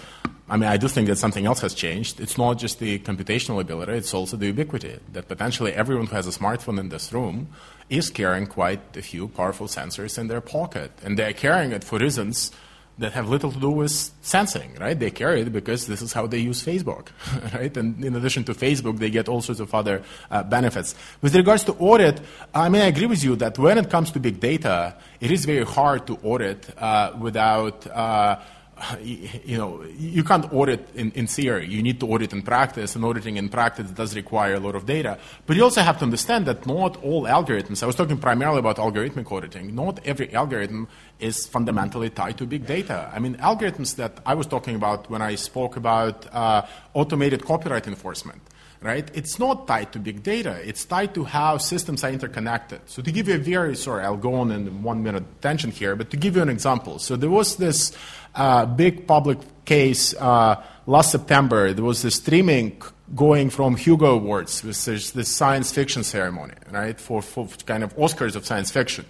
I 0.49 0.57
mean, 0.57 0.69
I 0.69 0.77
do 0.77 0.89
think 0.89 1.07
that 1.07 1.17
something 1.17 1.45
else 1.45 1.61
has 1.61 1.73
changed. 1.73 2.19
It's 2.19 2.37
not 2.37 2.59
just 2.59 2.79
the 2.79 2.99
computational 2.99 3.61
ability, 3.61 3.93
it's 3.93 4.13
also 4.13 4.35
the 4.35 4.47
ubiquity. 4.47 4.99
That 5.13 5.29
potentially 5.29 5.73
everyone 5.73 6.07
who 6.07 6.15
has 6.15 6.27
a 6.27 6.37
smartphone 6.37 6.79
in 6.79 6.89
this 6.89 7.13
room 7.13 7.47
is 7.89 8.09
carrying 8.09 8.45
quite 8.45 8.97
a 8.97 9.01
few 9.01 9.29
powerful 9.29 9.67
sensors 9.67 10.19
in 10.19 10.27
their 10.27 10.41
pocket. 10.41 10.91
And 11.03 11.17
they're 11.17 11.33
carrying 11.33 11.71
it 11.71 11.83
for 11.83 11.97
reasons 11.97 12.51
that 12.97 13.11
have 13.11 13.29
little 13.29 13.51
to 13.51 13.59
do 13.59 13.69
with 13.69 13.91
sensing, 14.21 14.73
right? 14.79 14.97
They 14.97 15.11
carry 15.11 15.41
it 15.41 15.51
because 15.51 15.85
this 15.85 16.01
is 16.01 16.13
how 16.13 16.27
they 16.27 16.39
use 16.39 16.63
Facebook, 16.63 17.07
right? 17.53 17.75
And 17.75 18.03
in 18.03 18.15
addition 18.15 18.43
to 18.45 18.53
Facebook, 18.53 18.99
they 18.99 19.09
get 19.09 19.27
all 19.27 19.41
sorts 19.41 19.59
of 19.59 19.73
other 19.75 20.01
uh, 20.31 20.43
benefits. 20.43 20.95
With 21.21 21.35
regards 21.35 21.65
to 21.65 21.73
audit, 21.73 22.21
I 22.53 22.69
mean, 22.69 22.81
I 22.81 22.87
agree 22.87 23.07
with 23.07 23.23
you 23.23 23.35
that 23.37 23.59
when 23.59 23.77
it 23.77 23.89
comes 23.89 24.11
to 24.11 24.19
big 24.19 24.39
data, 24.39 24.95
it 25.19 25.29
is 25.29 25.45
very 25.45 25.65
hard 25.65 26.07
to 26.07 26.17
audit 26.23 26.69
uh, 26.77 27.13
without 27.19 27.85
uh, 27.87 28.39
you 29.01 29.57
know, 29.57 29.83
you 29.97 30.23
can't 30.23 30.51
audit 30.51 30.87
in, 30.95 31.11
in 31.11 31.27
theory. 31.27 31.67
You 31.67 31.81
need 31.81 31.99
to 32.01 32.07
audit 32.07 32.33
in 32.33 32.41
practice, 32.41 32.95
and 32.95 33.05
auditing 33.05 33.37
in 33.37 33.49
practice 33.49 33.89
does 33.91 34.15
require 34.15 34.55
a 34.55 34.59
lot 34.59 34.75
of 34.75 34.85
data. 34.85 35.17
But 35.45 35.55
you 35.55 35.63
also 35.63 35.81
have 35.81 35.97
to 35.99 36.05
understand 36.05 36.45
that 36.47 36.65
not 36.65 37.01
all 37.03 37.23
algorithms, 37.23 37.83
I 37.83 37.85
was 37.85 37.95
talking 37.95 38.17
primarily 38.17 38.59
about 38.59 38.77
algorithmic 38.77 39.31
auditing, 39.31 39.75
not 39.75 39.99
every 40.05 40.33
algorithm 40.33 40.87
is 41.19 41.45
fundamentally 41.47 42.09
tied 42.09 42.37
to 42.37 42.45
big 42.45 42.65
data. 42.65 43.09
I 43.13 43.19
mean, 43.19 43.35
algorithms 43.37 43.95
that 43.95 44.19
I 44.25 44.33
was 44.33 44.47
talking 44.47 44.75
about 44.75 45.09
when 45.09 45.21
I 45.21 45.35
spoke 45.35 45.77
about 45.77 46.27
uh, 46.33 46.63
automated 46.93 47.45
copyright 47.45 47.87
enforcement 47.87 48.41
right? 48.85 49.09
It's 49.15 49.39
not 49.39 49.67
tied 49.67 49.91
to 49.93 49.99
big 49.99 50.21
data. 50.21 50.61
It's 50.63 50.85
tied 50.85 51.15
to 51.15 51.23
how 51.23 51.57
systems 51.57 52.03
are 52.03 52.11
interconnected. 52.11 52.81
So 52.85 53.01
to 53.01 53.11
give 53.11 53.27
you 53.27 53.33
a 53.33 53.39
very, 53.39 53.75
sorry, 53.75 54.03
I'll 54.03 54.15
go 54.15 54.35
on 54.35 54.51
in 54.51 54.83
one 54.83 55.01
minute 55.01 55.23
attention 55.39 55.71
here, 55.71 55.95
but 55.95 56.11
to 56.11 56.17
give 56.17 56.35
you 56.35 56.43
an 56.43 56.49
example. 56.49 56.99
So 56.99 57.15
there 57.15 57.31
was 57.31 57.55
this 57.55 57.97
uh, 58.35 58.65
big 58.65 59.07
public 59.07 59.39
case 59.65 60.13
uh, 60.15 60.61
last 60.85 61.11
September. 61.11 61.73
There 61.73 61.83
was 61.83 62.01
this 62.01 62.15
streaming 62.15 62.81
going 63.13 63.49
from 63.49 63.75
Hugo 63.75 64.15
Awards, 64.15 64.63
which 64.63 64.87
is 64.87 65.11
this 65.11 65.29
science 65.29 65.71
fiction 65.71 66.03
ceremony, 66.03 66.53
right, 66.71 66.99
for, 66.99 67.21
for 67.21 67.47
kind 67.65 67.83
of 67.83 67.95
Oscars 67.97 68.35
of 68.35 68.45
science 68.45 68.71
fiction. 68.71 69.05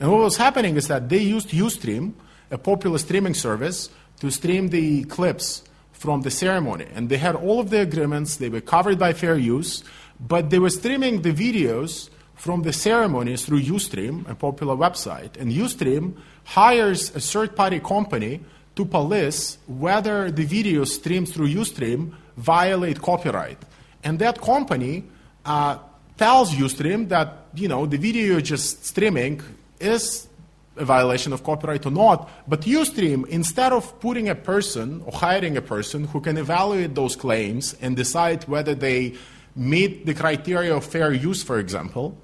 And 0.00 0.10
what 0.10 0.20
was 0.20 0.36
happening 0.36 0.76
is 0.76 0.88
that 0.88 1.08
they 1.08 1.18
used 1.18 1.50
Ustream, 1.50 2.12
a 2.50 2.58
popular 2.58 2.98
streaming 2.98 3.34
service, 3.34 3.90
to 4.20 4.30
stream 4.30 4.68
the 4.68 5.04
clips 5.04 5.62
from 5.92 6.22
the 6.22 6.30
ceremony. 6.30 6.86
And 6.94 7.08
they 7.08 7.18
had 7.18 7.34
all 7.34 7.58
of 7.60 7.70
the 7.70 7.80
agreements, 7.80 8.36
they 8.36 8.48
were 8.48 8.60
covered 8.60 8.98
by 8.98 9.12
fair 9.12 9.36
use, 9.36 9.82
but 10.20 10.50
they 10.50 10.58
were 10.58 10.70
streaming 10.70 11.22
the 11.22 11.32
videos 11.32 12.10
from 12.34 12.62
the 12.62 12.72
ceremonies 12.72 13.44
through 13.44 13.62
Ustream, 13.62 14.28
a 14.28 14.34
popular 14.34 14.76
website. 14.76 15.36
And 15.36 15.50
Ustream 15.50 16.16
hires 16.44 17.14
a 17.16 17.20
third 17.20 17.56
party 17.56 17.80
company 17.80 18.40
to 18.78 18.84
police 18.84 19.58
whether 19.66 20.30
the 20.30 20.44
video 20.44 20.84
streamed 20.84 21.28
through 21.28 21.48
Ustream 21.48 22.14
violate 22.36 23.02
copyright. 23.02 23.58
And 24.04 24.20
that 24.20 24.40
company 24.40 25.02
uh, 25.44 25.78
tells 26.16 26.54
Ustream 26.54 27.08
that 27.08 27.28
you 27.54 27.66
know 27.66 27.86
the 27.86 27.98
video 27.98 28.22
you're 28.30 28.40
just 28.40 28.86
streaming 28.86 29.42
is 29.80 30.28
a 30.76 30.84
violation 30.84 31.32
of 31.32 31.42
copyright 31.42 31.84
or 31.86 31.90
not. 31.90 32.30
But 32.46 32.60
Ustream, 32.60 33.26
instead 33.26 33.72
of 33.72 33.98
putting 33.98 34.28
a 34.28 34.36
person 34.36 35.02
or 35.04 35.12
hiring 35.12 35.56
a 35.56 35.62
person 35.74 36.04
who 36.04 36.20
can 36.20 36.36
evaluate 36.38 36.94
those 36.94 37.16
claims 37.16 37.74
and 37.82 37.96
decide 37.96 38.44
whether 38.44 38.76
they 38.76 39.14
meet 39.56 40.06
the 40.06 40.14
criteria 40.14 40.76
of 40.76 40.84
fair 40.84 41.12
use, 41.12 41.42
for 41.42 41.58
example, 41.58 42.16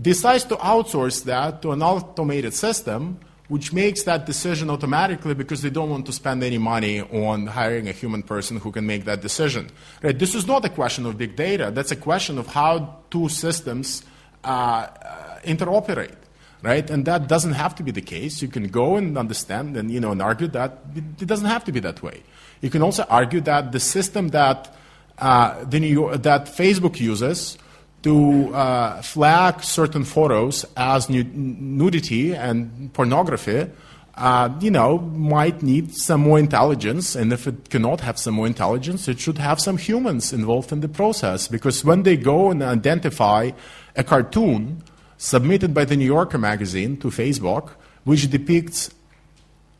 decides 0.00 0.42
to 0.50 0.56
outsource 0.56 1.22
that 1.24 1.62
to 1.62 1.70
an 1.70 1.80
automated 1.80 2.54
system 2.54 3.20
which 3.52 3.70
makes 3.70 4.04
that 4.04 4.24
decision 4.24 4.70
automatically 4.70 5.34
because 5.34 5.60
they 5.60 5.68
don't 5.68 5.90
want 5.90 6.06
to 6.06 6.12
spend 6.12 6.42
any 6.42 6.56
money 6.56 7.02
on 7.02 7.46
hiring 7.46 7.86
a 7.86 7.92
human 7.92 8.22
person 8.22 8.56
who 8.56 8.72
can 8.72 8.86
make 8.86 9.04
that 9.04 9.20
decision. 9.20 9.68
Right? 10.02 10.18
This 10.18 10.34
is 10.34 10.46
not 10.46 10.64
a 10.64 10.70
question 10.70 11.04
of 11.04 11.18
big 11.18 11.36
data. 11.36 11.70
That's 11.70 11.90
a 11.90 11.96
question 11.96 12.38
of 12.38 12.46
how 12.46 13.00
two 13.10 13.28
systems 13.28 14.04
uh, 14.42 14.46
uh, 14.48 15.38
interoperate. 15.44 16.16
Right? 16.62 16.88
And 16.88 17.04
that 17.04 17.28
doesn't 17.28 17.52
have 17.52 17.74
to 17.74 17.82
be 17.82 17.90
the 17.90 18.00
case. 18.00 18.40
You 18.40 18.48
can 18.48 18.68
go 18.68 18.96
and 18.96 19.18
understand 19.18 19.76
and, 19.76 19.90
you 19.90 20.00
know, 20.00 20.12
and 20.12 20.22
argue 20.22 20.48
that 20.48 20.78
it 20.96 21.26
doesn't 21.26 21.50
have 21.54 21.62
to 21.64 21.72
be 21.72 21.80
that 21.80 22.02
way. 22.02 22.22
You 22.62 22.70
can 22.70 22.80
also 22.80 23.04
argue 23.10 23.42
that 23.42 23.72
the 23.72 23.80
system 23.80 24.28
that, 24.28 24.74
uh, 25.18 25.62
the 25.64 25.78
York, 25.78 26.22
that 26.22 26.46
Facebook 26.46 26.98
uses 27.00 27.58
to 28.02 28.52
uh, 28.54 29.00
flag 29.02 29.62
certain 29.62 30.04
photos 30.04 30.66
as 30.76 31.08
nudity 31.08 32.34
and 32.34 32.92
pornography, 32.92 33.70
uh, 34.16 34.50
you 34.60 34.70
know, 34.70 34.98
might 34.98 35.62
need 35.62 35.94
some 35.94 36.20
more 36.20 36.38
intelligence. 36.38 37.14
And 37.14 37.32
if 37.32 37.46
it 37.46 37.70
cannot 37.70 38.00
have 38.00 38.18
some 38.18 38.34
more 38.34 38.46
intelligence, 38.46 39.08
it 39.08 39.20
should 39.20 39.38
have 39.38 39.60
some 39.60 39.78
humans 39.78 40.32
involved 40.32 40.72
in 40.72 40.80
the 40.80 40.88
process. 40.88 41.48
Because 41.48 41.84
when 41.84 42.02
they 42.02 42.16
go 42.16 42.50
and 42.50 42.62
identify 42.62 43.52
a 43.96 44.04
cartoon 44.04 44.82
submitted 45.16 45.72
by 45.72 45.84
the 45.84 45.96
New 45.96 46.06
Yorker 46.06 46.38
magazine 46.38 46.96
to 46.98 47.08
Facebook, 47.08 47.70
which 48.04 48.28
depicts 48.28 48.90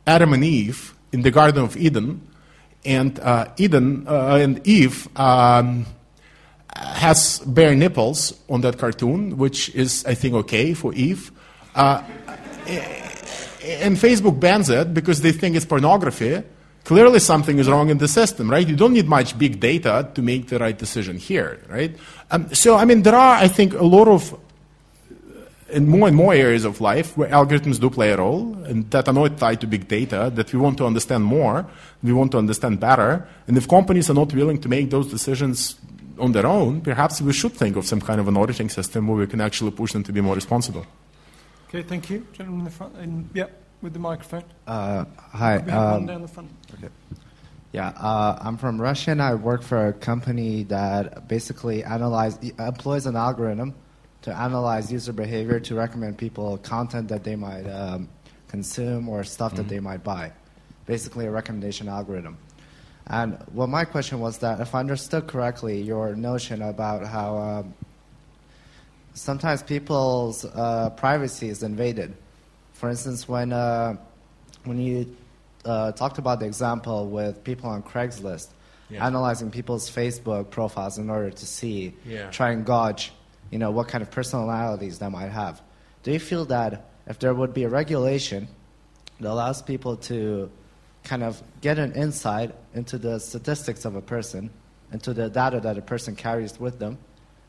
Adam 0.07 0.33
and 0.33 0.45
Eve 0.45 0.95
in 1.13 1.23
the 1.23 1.31
Garden 1.31 1.65
of 1.65 1.77
Eden, 1.77 2.27
and 2.85 3.19
uh, 3.21 3.49
Eden 3.57 4.07
uh, 4.09 4.37
and 4.37 4.67
Eve. 4.67 5.09
Um, 5.19 5.87
has 6.77 7.41
bare 7.41 7.75
nipples 7.75 8.33
on 8.49 8.61
that 8.63 8.79
cartoon, 8.79 9.37
which 9.37 9.69
is, 9.75 10.05
I 10.07 10.15
think, 10.15 10.35
okay 10.35 10.75
for 10.75 10.95
Eve. 10.95 11.31
Uh, 11.75 12.03
and 13.65 13.97
Facebook 13.97 14.39
bans 14.39 14.71
it 14.71 14.93
because 14.95 15.21
they 15.23 15.33
think 15.33 15.57
it's 15.57 15.67
pornography. 15.67 16.43
Clearly, 16.85 17.21
something 17.21 17.59
is 17.59 17.69
wrong 17.69 17.91
in 17.91 17.99
the 17.99 18.09
system, 18.09 18.51
right? 18.51 18.67
You 18.67 18.75
don't 18.75 18.93
need 18.93 19.09
much 19.09 19.39
big 19.39 19.61
data 19.61 20.09
to 20.15 20.23
make 20.23 20.49
the 20.49 20.59
right 20.59 20.77
decision 20.77 21.17
here, 21.17 21.61
right? 21.69 21.97
Um, 22.31 22.53
so, 22.53 22.77
I 22.77 22.85
mean, 22.85 23.03
there 23.03 23.15
are, 23.15 23.37
I 23.37 23.47
think, 23.47 23.75
a 23.75 23.85
lot 23.85 24.09
of, 24.09 24.37
in 25.71 25.89
more 25.89 26.09
and 26.09 26.17
more 26.17 26.35
areas 26.35 26.65
of 26.65 26.81
life 26.81 27.17
where 27.17 27.29
algorithms 27.29 27.79
do 27.79 27.89
play 27.89 28.11
a 28.11 28.17
role, 28.17 28.57
and 28.65 28.91
that 28.91 29.07
are 29.07 29.15
not 29.15 29.39
tied 29.39 29.61
to 29.61 29.67
big 29.67 29.87
data, 29.87 30.33
that 30.35 30.53
we 30.53 30.59
want 30.59 30.77
to 30.79 30.87
understand 30.87 31.25
more, 31.25 31.67
we 32.03 32.13
want 32.13 32.33
to 32.33 32.39
understand 32.39 32.81
better. 32.81 33.29
And 33.47 33.57
if 33.57 33.69
companies 33.69 34.11
are 34.11 34.15
not 34.15 34.35
willing 34.35 34.61
to 34.61 34.69
make 34.69 34.91
those 34.91 35.09
decisions 35.09 35.77
on 36.19 36.33
their 36.33 36.47
own, 36.47 36.81
perhaps 36.81 37.21
we 37.21 37.33
should 37.33 37.53
think 37.53 37.77
of 37.77 37.87
some 37.87 38.01
kind 38.01 38.21
of 38.21 38.29
an 38.29 38.37
auditing 38.37 38.69
system 38.69 39.09
where 39.09 39.19
we 39.19 39.27
can 39.27 39.41
actually 39.41 39.71
push 39.71 39.93
them 39.93 40.03
to 40.05 40.13
be 40.13 40.21
more 40.21 40.35
responsible. 40.35 40.87
Okay, 41.69 41.83
thank 41.83 42.11
you. 42.11 42.27
Gentleman 42.33 42.61
in 42.61 42.65
the 42.65 42.71
front. 42.71 42.97
In, 42.99 43.31
yeah, 43.35 43.47
with 43.81 43.93
the 43.93 43.99
microphone. 43.99 44.45
Uh, 44.67 45.05
hi. 45.17 45.57
Um, 45.57 46.07
down 46.07 46.23
the 46.23 46.29
front. 46.29 46.51
Okay. 46.75 46.89
Yeah, 47.73 47.89
uh, 47.89 48.39
I'm 48.41 48.59
from 48.59 48.79
Russia 48.81 49.13
and 49.13 49.23
I 49.23 49.35
work 49.35 49.63
for 49.63 49.89
a 49.89 49.93
company 49.95 50.65
that 50.65 51.27
basically 51.27 51.83
analyze, 51.83 52.37
employs 52.59 53.07
an 53.07 53.17
algorithm 53.17 53.75
to 54.23 54.37
analyze 54.37 54.93
user 54.93 55.13
behavior 55.13 55.59
to 55.61 55.75
recommend 55.75 56.19
people 56.19 56.59
content 56.59 57.09
that 57.09 57.25
they 57.25 57.35
might 57.35 57.65
um, 57.65 58.09
consume 58.49 59.09
or 59.09 59.25
stuff 59.25 59.53
mm-hmm. 59.53 59.63
that 59.63 59.69
they 59.69 59.81
might 59.81 60.05
buy. 60.05 60.31
Basically, 60.85 61.27
a 61.27 61.31
recommendation 61.31 61.89
algorithm. 61.89 62.37
And 63.07 63.39
well, 63.53 63.67
my 63.67 63.85
question 63.85 64.21
was 64.21 64.39
that 64.39 64.61
if 64.61 64.75
I 64.75 64.81
understood 64.81 65.27
correctly, 65.27 65.83
your 65.83 66.15
notion 66.15 66.63
about 66.63 67.07
how 67.07 67.37
um, 67.37 67.75
sometimes 69.15 69.63
people's 69.63 70.45
uh, 70.45 70.91
privacy 70.91 71.49
is 71.49 71.63
invaded. 71.63 72.15
For 72.75 72.89
instance, 72.89 73.29
when 73.29 73.53
uh, 73.53 73.97
when 74.65 74.79
you 74.79 75.17
uh, 75.65 75.93
talked 75.93 76.19
about 76.19 76.41
the 76.41 76.47
example 76.47 77.09
with 77.09 77.43
people 77.45 77.69
on 77.69 77.83
Craigslist 77.83 78.49
yeah. 78.93 79.07
analyzing 79.07 79.51
people's 79.51 79.91
Facebook 79.91 80.51
profiles 80.51 80.99
in 80.99 81.11
order 81.11 81.31
to 81.31 81.47
see, 81.47 81.95
yeah. 82.05 82.31
try 82.31 82.51
and 82.51 82.65
gauge, 82.67 83.13
you 83.51 83.59
know, 83.59 83.71
what 83.71 83.89
kind 83.89 84.03
of 84.03 84.11
personalities 84.11 84.99
they 84.99 85.09
might 85.09 85.31
have. 85.31 85.61
Do 86.03 86.13
you 86.13 86.19
feel 86.19 86.45
that 86.47 86.91
if 87.07 87.19
there 87.19 87.35
would 87.35 87.55
be 87.55 87.65
a 87.65 87.69
regulation 87.69 88.49
that 89.21 89.31
allows 89.31 89.63
people 89.63 89.97
to 89.97 90.51
kind 91.05 91.23
of 91.23 91.43
get 91.61 91.79
an 91.79 91.93
insight 91.93 92.55
into 92.75 92.99
the 92.99 93.19
statistics 93.19 93.85
of 93.85 93.97
a 93.97 94.03
person, 94.03 94.51
into 94.93 95.13
the 95.13 95.29
data 95.29 95.61
that 95.61 95.79
a 95.79 95.83
person 95.83 96.15
carries 96.17 96.59
with 96.59 96.79
them. 96.79 96.99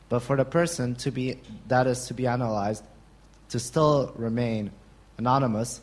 But 0.08 0.20
for 0.20 0.36
the 0.36 0.44
person 0.44 0.94
to 0.96 1.10
be 1.10 1.38
that 1.68 1.86
is 1.86 2.06
to 2.06 2.14
be 2.14 2.26
analyzed, 2.26 2.84
to 3.50 3.58
still 3.58 4.12
remain 4.16 4.70
anonymous, 5.18 5.80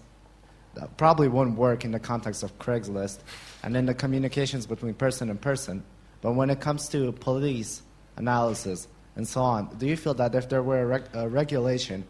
that 0.76 0.96
probably 0.98 1.28
won't 1.28 1.58
work 1.58 1.84
in 1.84 1.92
the 1.92 2.00
context 2.00 2.44
of 2.44 2.58
Craigslist 2.60 3.20
and 3.64 3.76
in 3.76 3.86
the 3.86 3.94
communications 3.94 4.66
between 4.66 4.94
person 4.94 5.30
and 5.30 5.40
person. 5.40 5.84
But 6.22 6.34
when 6.34 6.50
it 6.50 6.60
comes 6.60 6.88
to 6.90 7.12
police 7.14 7.82
analysis 8.16 8.88
and 9.16 9.28
so 9.28 9.42
on, 9.42 9.76
do 9.78 9.88
you 9.88 9.98
feel 9.98 10.14
that 10.16 10.36
if 10.36 10.50
there 10.50 10.64
were 10.64 10.82
a, 10.82 10.86
reg- 10.86 11.10
a 11.14 11.28
regulation 11.28 12.06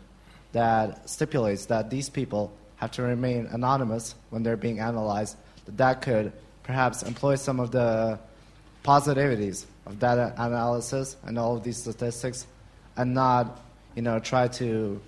that 0.51 1.09
stipulates 1.09 1.65
that 1.67 1.89
these 1.89 2.09
people 2.09 2.51
have 2.75 2.91
to 2.91 3.01
remain 3.03 3.47
anonymous 3.47 4.15
when 4.29 4.43
they're 4.43 4.57
being 4.57 4.79
analyzed, 4.79 5.37
that 5.77 5.77
that 5.77 6.01
could 6.01 6.31
perhaps 6.63 7.03
employ 7.03 7.35
some 7.35 7.59
of 7.59 7.71
the 7.71 8.19
positivities 8.83 9.65
of 9.85 9.99
data 9.99 10.33
analysis 10.37 11.15
and 11.25 11.37
all 11.37 11.55
of 11.55 11.63
these 11.63 11.77
statistics 11.77 12.47
and 12.97 13.13
not, 13.13 13.61
you 13.95 14.01
know, 14.01 14.19
try 14.19 14.47
to, 14.47 15.01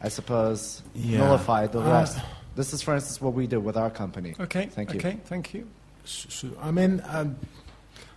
I 0.00 0.08
suppose, 0.08 0.82
yeah. 0.94 1.18
nullify 1.18 1.66
the 1.66 1.80
uh, 1.80 1.92
rest. 1.92 2.18
Uh, 2.18 2.22
this 2.54 2.72
is, 2.72 2.82
for 2.82 2.94
instance, 2.94 3.20
what 3.20 3.34
we 3.34 3.46
do 3.46 3.60
with 3.60 3.76
our 3.76 3.90
company. 3.90 4.34
Okay. 4.38 4.66
Thank 4.66 4.92
you. 4.92 4.98
Okay. 4.98 5.18
Thank 5.24 5.54
you. 5.54 5.66
So, 6.04 6.48
I 6.60 6.70
mean, 6.70 7.02
um, 7.06 7.36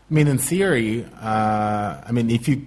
I 0.10 0.14
mean, 0.14 0.28
in 0.28 0.38
theory, 0.38 1.06
uh, 1.22 2.02
I 2.06 2.12
mean, 2.12 2.30
if 2.30 2.48
you 2.48 2.66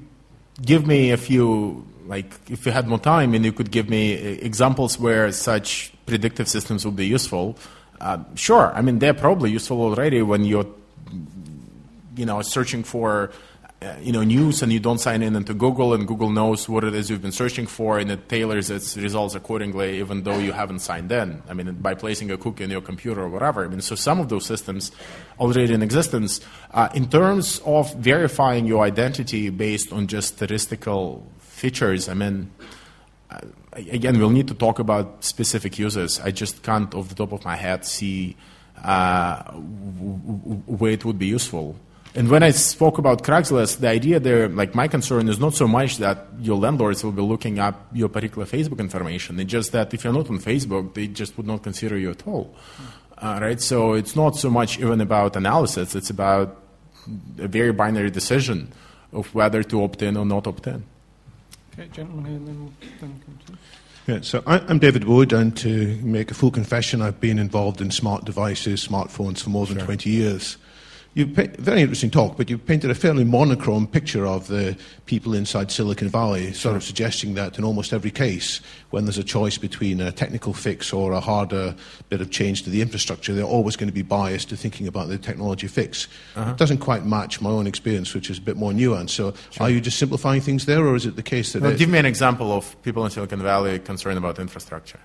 give 0.63 0.87
me 0.87 1.11
a 1.11 1.17
few, 1.17 1.87
like, 2.07 2.35
if 2.49 2.67
you 2.67 2.73
had 2.73 2.89
more 2.89 2.99
time 2.99 3.35
and 3.35 3.45
you 3.45 3.53
could 3.53 3.71
give 3.71 3.89
me 3.89 4.13
examples 4.13 4.99
where 4.99 5.31
such 5.33 5.93
predictive 6.07 6.49
systems 6.49 6.85
would 6.85 6.97
be 6.97 7.07
useful, 7.07 7.57
uh, 8.01 8.19
sure, 8.35 8.73
I 8.75 8.83
mean 8.83 8.99
they're 8.99 9.15
probably 9.15 9.51
useful 9.51 9.81
already 9.81 10.23
when 10.23 10.45
you're, 10.45 10.67
you 12.17 12.27
know, 12.27 12.41
searching 12.43 12.85
for, 12.85 13.31
uh, 13.83 13.95
you 14.01 14.13
know, 14.13 14.23
news 14.23 14.63
and 14.63 14.73
you 14.73 14.81
don't 14.81 14.99
sign 14.99 15.23
in 15.23 15.37
into 15.37 15.55
Google 15.55 15.95
and 15.95 16.07
Google 16.07 16.31
knows 16.31 16.69
what 16.69 16.85
it 16.85 16.95
is 16.95 17.11
you've 17.11 17.23
been 17.23 17.33
searching 17.33 17.67
for 17.67 17.99
and 17.99 18.11
it 18.11 18.29
tailors 18.29 18.71
its 18.71 18.97
results 18.97 19.35
accordingly, 19.35 19.99
even 19.99 20.23
though 20.23 20.39
you 20.39 20.53
haven't 20.53 20.81
signed 20.81 21.11
in. 21.13 21.43
I 21.49 21.55
mean, 21.55 21.73
by 21.75 21.95
placing 21.95 22.31
a 22.31 22.37
cookie 22.37 22.65
in 22.65 22.71
your 22.71 22.81
computer 22.81 23.23
or 23.23 23.29
whatever. 23.29 23.65
I 23.65 23.69
mean, 23.69 23.81
so 23.81 23.95
some 23.95 24.21
of 24.21 24.29
those 24.29 24.47
systems 24.47 24.93
already 25.39 25.75
in 25.75 25.83
existence. 25.83 26.41
Uh, 26.73 26.89
in 26.95 27.09
terms 27.09 27.61
of 27.65 27.95
verifying 27.97 28.67
your 28.67 28.85
identity 28.85 29.51
based 29.51 29.93
on 29.93 30.07
just 30.07 30.35
statistical 30.37 31.27
features, 31.41 32.09
I 32.09 32.15
mean 32.15 32.51
again, 33.73 34.19
we'll 34.19 34.31
need 34.31 34.49
to 34.49 34.55
talk 34.55 34.79
about 34.79 35.25
specific 35.25 35.79
users. 35.79 36.21
I 36.21 36.31
just 36.31 36.63
can't, 36.63 36.95
off 36.95 37.09
the 37.09 37.15
top 37.15 37.33
of 37.33 37.45
my 37.45 37.57
head, 37.57 37.85
see 37.85 38.37
uh, 38.83 39.43
where 39.53 40.93
it 40.93 41.05
would 41.05 41.19
be 41.19 41.27
useful. 41.27 41.77
And 42.15 42.29
when 42.31 42.43
I 42.43 42.51
spoke 42.51 42.99
about 42.99 43.23
Craigslist, 43.23 43.79
the 43.79 43.89
idea 43.89 44.19
there, 44.19 44.49
like 44.49 44.75
my 44.75 44.89
concern 44.89 45.29
is 45.29 45.39
not 45.39 45.55
so 45.55 45.69
much 45.69 45.99
that 45.99 46.27
your 46.41 46.57
landlords 46.57 47.05
will 47.05 47.13
be 47.13 47.23
looking 47.23 47.59
up 47.59 47.87
your 47.93 48.09
particular 48.09 48.47
Facebook 48.47 48.79
information. 48.79 49.39
It's 49.39 49.51
just 49.51 49.73
that 49.73 49.93
if 49.93 50.05
you're 50.05 50.13
not 50.13 50.31
on 50.31 50.39
Facebook, 50.39 50.95
they 50.95 51.07
just 51.07 51.37
would 51.37 51.47
not 51.47 51.63
consider 51.63 51.99
you 51.99 52.11
at 52.11 52.27
all. 52.27 52.55
Uh, 53.19 53.39
right? 53.43 53.61
So 53.61 53.93
it's 53.93 54.17
not 54.17 54.37
so 54.37 54.49
much 54.49 54.79
even 54.79 55.01
about 55.01 55.37
analysis, 55.37 55.95
it's 55.95 56.11
about 56.11 56.57
a 57.39 57.49
very 57.49 57.73
binary 57.73 58.11
decision 58.11 58.73
of 59.13 59.33
whether 59.35 59.63
to 59.63 59.83
opt 59.83 60.03
in 60.03 60.17
or 60.17 60.25
not 60.25 60.47
opt 60.47 60.67
in. 60.67 60.85
Okay, 61.79 61.89
gentleman 61.93 62.25
here, 62.25 62.37
and 62.37 62.49
then 62.49 62.61
we'll 62.61 62.73
then 63.01 63.23
come 63.25 63.39
to. 63.47 64.13
Yeah, 64.13 64.21
so 64.23 64.43
I'm 64.47 64.79
David 64.81 65.05
Wood, 65.05 65.33
and 65.33 65.57
to 65.59 65.97
make 66.03 66.31
a 66.31 66.35
full 66.35 66.51
confession, 66.51 67.03
I've 67.03 67.21
been 67.21 67.39
involved 67.39 67.81
in 67.81 67.91
smart 67.93 68.25
devices, 68.25 68.87
smartphones, 68.87 69.41
for 69.41 69.51
more 69.51 69.67
than 69.67 69.77
sure. 69.77 69.85
20 69.85 70.11
years. 70.11 70.57
You 71.19 71.27
very 71.27 71.81
interesting 71.81 72.11
talk, 72.11 72.37
but 72.37 72.49
you 72.49 72.57
painted 72.57 72.93
a 72.93 72.95
fairly 72.95 73.25
monochrome 73.25 73.89
picture 73.89 74.25
of 74.25 74.47
the 74.47 74.79
people 75.07 75.35
inside 75.35 75.73
Silicon 75.73 76.09
Valley, 76.09 76.53
sort 76.53 76.77
of 76.77 76.85
suggesting 76.85 77.35
that 77.35 77.59
in 77.59 77.65
almost 77.65 77.93
every 77.93 78.13
case, 78.13 78.61
when 78.91 79.05
there's 79.05 79.19
a 79.19 79.25
choice 79.25 79.59
between 79.59 80.01
a 80.01 80.13
technical 80.13 80.53
fix 80.53 80.93
or 80.93 81.11
a 81.11 81.19
harder 81.19 81.75
bit 82.09 82.21
of 82.21 82.31
change 82.31 82.63
to 82.63 82.71
the 82.71 82.81
infrastructure, 82.81 83.35
they're 83.35 83.43
always 83.43 83.75
going 83.75 83.89
to 83.89 83.93
be 83.93 84.03
biased 84.03 84.49
to 84.51 84.57
thinking 84.57 84.87
about 84.87 85.09
the 85.09 85.19
technology 85.19 85.67
fix. 85.67 86.07
Uh-huh. 86.37 86.53
It 86.53 86.57
doesn't 86.57 86.79
quite 86.79 87.05
match 87.05 87.41
my 87.41 87.51
own 87.51 87.67
experience, 87.67 88.15
which 88.15 88.31
is 88.31 88.39
a 88.39 88.43
bit 88.43 88.57
more 88.57 88.71
nuanced. 88.71 89.11
So, 89.11 89.35
sure. 89.51 89.67
are 89.67 89.71
you 89.71 89.81
just 89.81 89.99
simplifying 89.99 90.41
things 90.41 90.67
there, 90.67 90.87
or 90.87 90.95
is 90.95 91.05
it 91.05 91.17
the 91.17 91.25
case 91.25 91.53
that? 91.53 91.63
Well, 91.63 91.77
give 91.77 91.89
me 91.89 91.99
an 91.99 92.07
example 92.07 92.53
of 92.53 92.81
people 92.85 93.05
in 93.05 93.11
Silicon 93.11 93.43
Valley 93.43 93.81
concerned 93.81 94.19
about 94.19 94.39
infrastructure. 94.39 95.01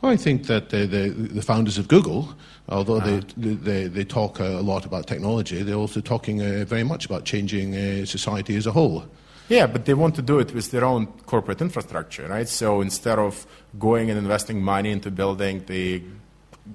Well, 0.00 0.12
I 0.12 0.16
think 0.16 0.46
that 0.46 0.70
the, 0.70 0.86
the, 0.86 1.08
the 1.08 1.42
founders 1.42 1.78
of 1.78 1.88
Google, 1.88 2.34
although 2.68 2.96
uh-huh. 2.96 3.22
they, 3.36 3.54
they, 3.54 3.84
they 3.88 4.04
talk 4.04 4.38
a 4.40 4.60
lot 4.60 4.84
about 4.84 5.06
technology, 5.06 5.62
they're 5.62 5.74
also 5.74 6.00
talking 6.00 6.42
uh, 6.42 6.64
very 6.66 6.84
much 6.84 7.06
about 7.06 7.24
changing 7.24 7.74
uh, 7.74 8.04
society 8.04 8.56
as 8.56 8.66
a 8.66 8.72
whole. 8.72 9.04
Yeah, 9.48 9.66
but 9.66 9.84
they 9.84 9.94
want 9.94 10.16
to 10.16 10.22
do 10.22 10.38
it 10.40 10.52
with 10.52 10.70
their 10.72 10.84
own 10.84 11.06
corporate 11.06 11.60
infrastructure, 11.60 12.26
right? 12.26 12.48
So 12.48 12.80
instead 12.80 13.18
of 13.18 13.46
going 13.78 14.10
and 14.10 14.18
investing 14.18 14.60
money 14.60 14.90
into 14.90 15.10
building 15.10 15.64
the 15.66 16.02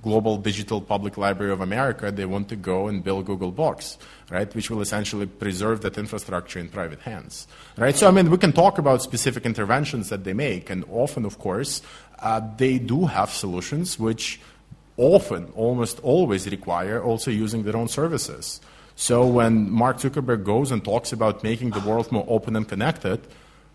global 0.01 0.37
digital 0.37 0.79
public 0.79 1.17
library 1.17 1.51
of 1.51 1.59
America, 1.59 2.11
they 2.11 2.25
want 2.25 2.47
to 2.49 2.55
go 2.55 2.87
and 2.87 3.03
build 3.03 3.25
Google 3.25 3.51
Books, 3.51 3.97
right, 4.29 4.53
which 4.55 4.69
will 4.69 4.81
essentially 4.81 5.25
preserve 5.25 5.81
that 5.81 5.97
infrastructure 5.97 6.59
in 6.59 6.69
private 6.69 7.01
hands, 7.01 7.47
right? 7.77 7.95
So, 7.95 8.07
I 8.07 8.11
mean, 8.11 8.29
we 8.29 8.37
can 8.37 8.53
talk 8.53 8.77
about 8.77 9.01
specific 9.01 9.45
interventions 9.45 10.07
that 10.09 10.23
they 10.23 10.33
make, 10.33 10.69
and 10.69 10.85
often, 10.89 11.25
of 11.25 11.39
course, 11.39 11.81
uh, 12.21 12.41
they 12.57 12.77
do 12.79 13.05
have 13.05 13.31
solutions 13.31 13.99
which 13.99 14.39
often, 14.97 15.51
almost 15.55 15.99
always 16.01 16.47
require 16.49 17.01
also 17.01 17.31
using 17.31 17.63
their 17.63 17.75
own 17.75 17.87
services. 17.87 18.61
So 18.95 19.25
when 19.25 19.71
Mark 19.71 19.97
Zuckerberg 19.97 20.43
goes 20.43 20.71
and 20.71 20.83
talks 20.83 21.11
about 21.11 21.43
making 21.43 21.71
the 21.71 21.79
world 21.79 22.11
more 22.11 22.25
open 22.27 22.55
and 22.55 22.67
connected, 22.67 23.19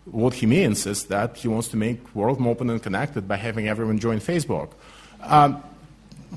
what 0.05 0.35
he 0.35 0.45
means 0.45 0.85
is 0.85 1.05
that 1.05 1.37
he 1.37 1.47
wants 1.49 1.67
to 1.69 1.77
make 1.77 2.15
world 2.15 2.39
more 2.39 2.51
open 2.51 2.69
and 2.69 2.81
connected 2.81 3.27
by 3.27 3.35
having 3.35 3.67
everyone 3.67 3.99
join 3.99 4.19
Facebook. 4.19 4.69
Um, 5.21 5.61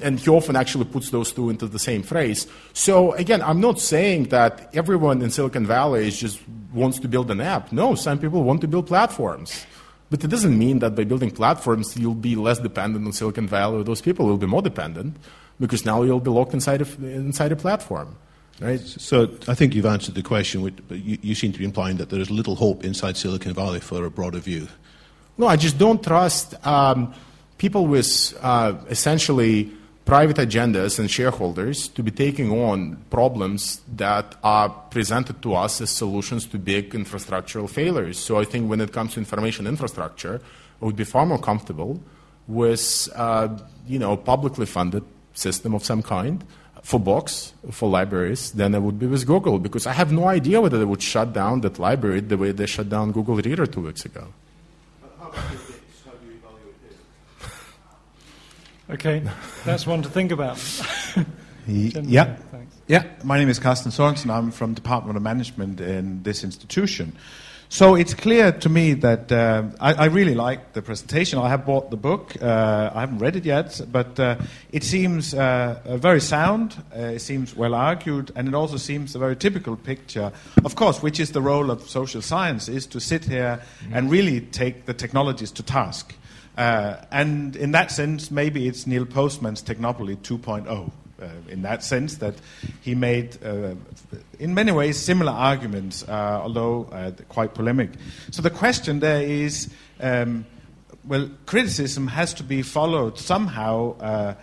and 0.03 0.19
he 0.19 0.31
often 0.31 0.57
actually 0.57 0.87
puts 0.87 1.11
those 1.11 1.33
two 1.33 1.51
into 1.51 1.67
the 1.67 1.79
same 1.79 2.03
phrase. 2.03 2.47
So 2.73 3.13
again, 3.13 3.43
I'm 3.43 3.61
not 3.61 3.81
saying 3.81 4.25
that 4.25 4.75
everyone 4.75 5.23
in 5.23 5.31
Silicon 5.31 5.67
Valley 5.67 6.11
just 6.11 6.41
wants 6.73 6.99
to 7.01 7.09
build 7.09 7.31
an 7.31 7.41
app. 7.41 7.73
No, 7.73 7.95
some 7.95 8.19
people 8.19 8.43
want 8.43 8.61
to 8.63 8.69
build 8.69 8.87
platforms. 8.87 9.67
But 10.11 10.25
it 10.25 10.29
doesn't 10.29 10.59
mean 10.59 10.81
that 10.81 10.97
by 10.97 11.05
building 11.05 11.31
platforms, 11.31 11.97
you'll 11.97 12.15
be 12.15 12.35
less 12.35 12.59
dependent 12.59 13.07
on 13.07 13.13
Silicon 13.13 13.47
Valley 13.47 13.81
or 13.81 13.85
those 13.85 14.01
people 14.01 14.27
will 14.27 14.37
be 14.37 14.47
more 14.47 14.63
dependent 14.63 15.17
because 15.61 15.85
now 15.85 16.03
you'll 16.03 16.21
be 16.21 16.31
locked 16.31 16.53
inside, 16.53 16.81
of, 16.81 17.03
inside 17.05 17.53
a 17.53 17.57
platform. 17.57 18.17
Right? 18.61 18.81
So 18.81 19.31
I 19.49 19.55
think 19.55 19.75
you've 19.75 19.87
answered 19.87 20.17
the 20.17 20.23
question, 20.23 20.63
but 20.89 20.99
you, 20.99 21.17
you 21.23 21.35
seem 21.35 21.53
to 21.53 21.59
be 21.59 21.65
implying 21.65 21.97
that 21.99 22.11
there 22.11 22.21
is 22.21 22.31
little 22.31 22.57
hope 22.57 22.85
inside 22.85 23.17
Silicon 23.17 23.55
Valley 23.55 23.81
for 23.81 24.05
a 24.05 24.11
broader 24.11 24.39
view. 24.39 24.69
No, 25.39 25.47
I 25.47 25.57
just 25.57 25.79
don't 25.79 26.03
trust 26.03 26.55
um, 26.67 27.15
people 27.57 27.87
with 27.87 28.37
uh, 28.43 28.75
essentially 28.89 29.73
private 30.11 30.39
agendas 30.39 30.99
and 30.99 31.09
shareholders 31.09 31.87
to 31.87 32.03
be 32.03 32.11
taking 32.11 32.51
on 32.51 32.97
problems 33.11 33.81
that 33.95 34.35
are 34.43 34.69
presented 34.91 35.41
to 35.41 35.55
us 35.55 35.81
as 35.81 35.89
solutions 35.89 36.47
to 36.47 36.59
big 36.59 36.91
infrastructural 36.91 37.71
failures. 37.71 38.19
So 38.19 38.37
I 38.37 38.45
think 38.45 38.69
when 38.69 38.81
it 38.81 38.93
comes 38.93 39.15
to 39.15 39.21
information 39.21 39.69
infrastructure, 39.69 40.43
I 40.83 40.85
would 40.85 40.97
be 40.97 41.05
far 41.05 41.27
more 41.27 41.39
comfortable 41.39 42.03
with 42.49 43.09
uh, 43.15 43.57
you 43.87 44.01
know 44.01 44.17
publicly 44.17 44.67
funded 44.67 45.05
system 45.33 45.75
of 45.75 45.85
some 45.85 46.03
kind 46.03 46.43
for 46.83 46.99
books, 46.99 47.53
for 47.71 47.89
libraries, 47.89 48.51
than 48.51 48.75
I 48.75 48.79
would 48.79 48.99
be 48.99 49.07
with 49.07 49.25
Google 49.25 49.61
because 49.61 49.87
I 49.87 49.93
have 49.93 50.11
no 50.11 50.27
idea 50.27 50.61
whether 50.61 50.77
they 50.77 50.91
would 50.93 51.05
shut 51.05 51.33
down 51.33 51.61
that 51.61 51.79
library 51.79 52.19
the 52.19 52.37
way 52.37 52.51
they 52.51 52.67
shut 52.67 52.89
down 52.89 53.13
Google 53.13 53.37
Reader 53.37 53.67
two 53.67 53.83
weeks 53.83 54.05
ago. 54.05 54.27
Okay, 58.91 59.23
that's 59.65 59.87
one 59.87 60.03
to 60.03 60.09
think 60.09 60.33
about. 60.33 60.57
yeah. 61.67 62.35
Thanks. 62.35 62.77
Yeah, 62.89 63.05
my 63.23 63.39
name 63.39 63.49
is 63.49 63.61
Carsten 63.61 63.93
Sorensen. 63.93 64.31
I'm 64.31 64.51
from 64.51 64.75
Department 64.75 65.17
of 65.17 65.23
Management 65.23 65.81
in 65.81 66.25
this 66.25 66.43
institution. 66.43 67.17
So 67.69 67.95
it's 67.95 68.15
clear 68.15 68.51
to 68.51 68.69
me 68.69 68.95
that 68.95 69.31
uh, 69.31 69.63
I, 69.79 69.95
I, 69.95 70.05
really 70.07 70.35
like 70.35 70.73
the 70.73 70.83
presentation. 70.83 71.39
I 71.39 71.51
have 71.51 71.65
bought 71.65 71.93
the 71.93 71.97
book. 71.97 72.35
Uh, 72.43 72.91
I 72.93 72.99
haven't 72.99 73.19
read 73.19 73.37
it 73.37 73.45
yet, 73.45 73.81
but 73.93 74.19
uh, 74.19 74.39
it 74.73 74.83
seems 74.83 75.35
uh, 75.35 75.79
very 75.87 76.21
sound. 76.21 76.75
Uh, 76.93 77.15
it 77.15 77.21
seems 77.21 77.55
well 77.55 77.77
argued, 77.77 78.33
and 78.35 78.49
it 78.49 78.55
also 78.55 78.77
seems 78.77 79.15
a 79.15 79.21
very 79.21 79.37
typical 79.37 79.77
picture, 79.77 80.33
of 80.65 80.75
course, 80.75 81.01
which 81.01 81.21
is 81.21 81.31
the 81.31 81.41
role 81.41 81.71
of 81.71 81.89
social 81.89 82.23
science, 82.23 82.69
is 82.69 82.89
to 82.89 82.99
sit 82.99 83.25
here 83.25 83.63
mm-hmm. 83.85 83.95
and 83.95 84.11
really 84.11 84.41
take 84.41 84.87
the 84.87 84.95
technologies 84.95 85.53
to 85.53 85.63
task. 85.63 86.17
Uh, 86.61 87.03
and 87.11 87.57
in 87.57 87.73
that 87.73 87.91
sense, 87.91 88.31
maybe 88.31 88.69
it's 88.69 88.87
Neil 88.87 89.07
Postman's 89.07 89.63
Technopoly 89.63 90.19
2.0. 90.19 90.69
Uh, 90.69 91.27
in 91.49 91.63
that 91.63 91.83
sense, 91.83 92.17
that 92.17 92.35
he 92.83 92.95
made, 92.95 93.39
uh, 93.43 93.75
in 94.39 94.53
many 94.53 94.71
ways, 94.71 94.99
similar 94.99 95.33
arguments, 95.33 96.07
uh, 96.07 96.41
although 96.43 96.85
uh, 96.93 97.13
quite 97.31 97.55
polemic. 97.55 97.89
So 98.31 98.43
the 98.43 98.51
question 98.51 99.01
there 99.01 99.23
is 99.23 99.71
um, 100.01 100.45
well, 101.07 101.31
criticism 101.47 102.07
has 102.09 102.35
to 102.35 102.43
be 102.43 102.61
followed 102.61 103.19
somehow 103.19 103.97
uh, 103.99 104.35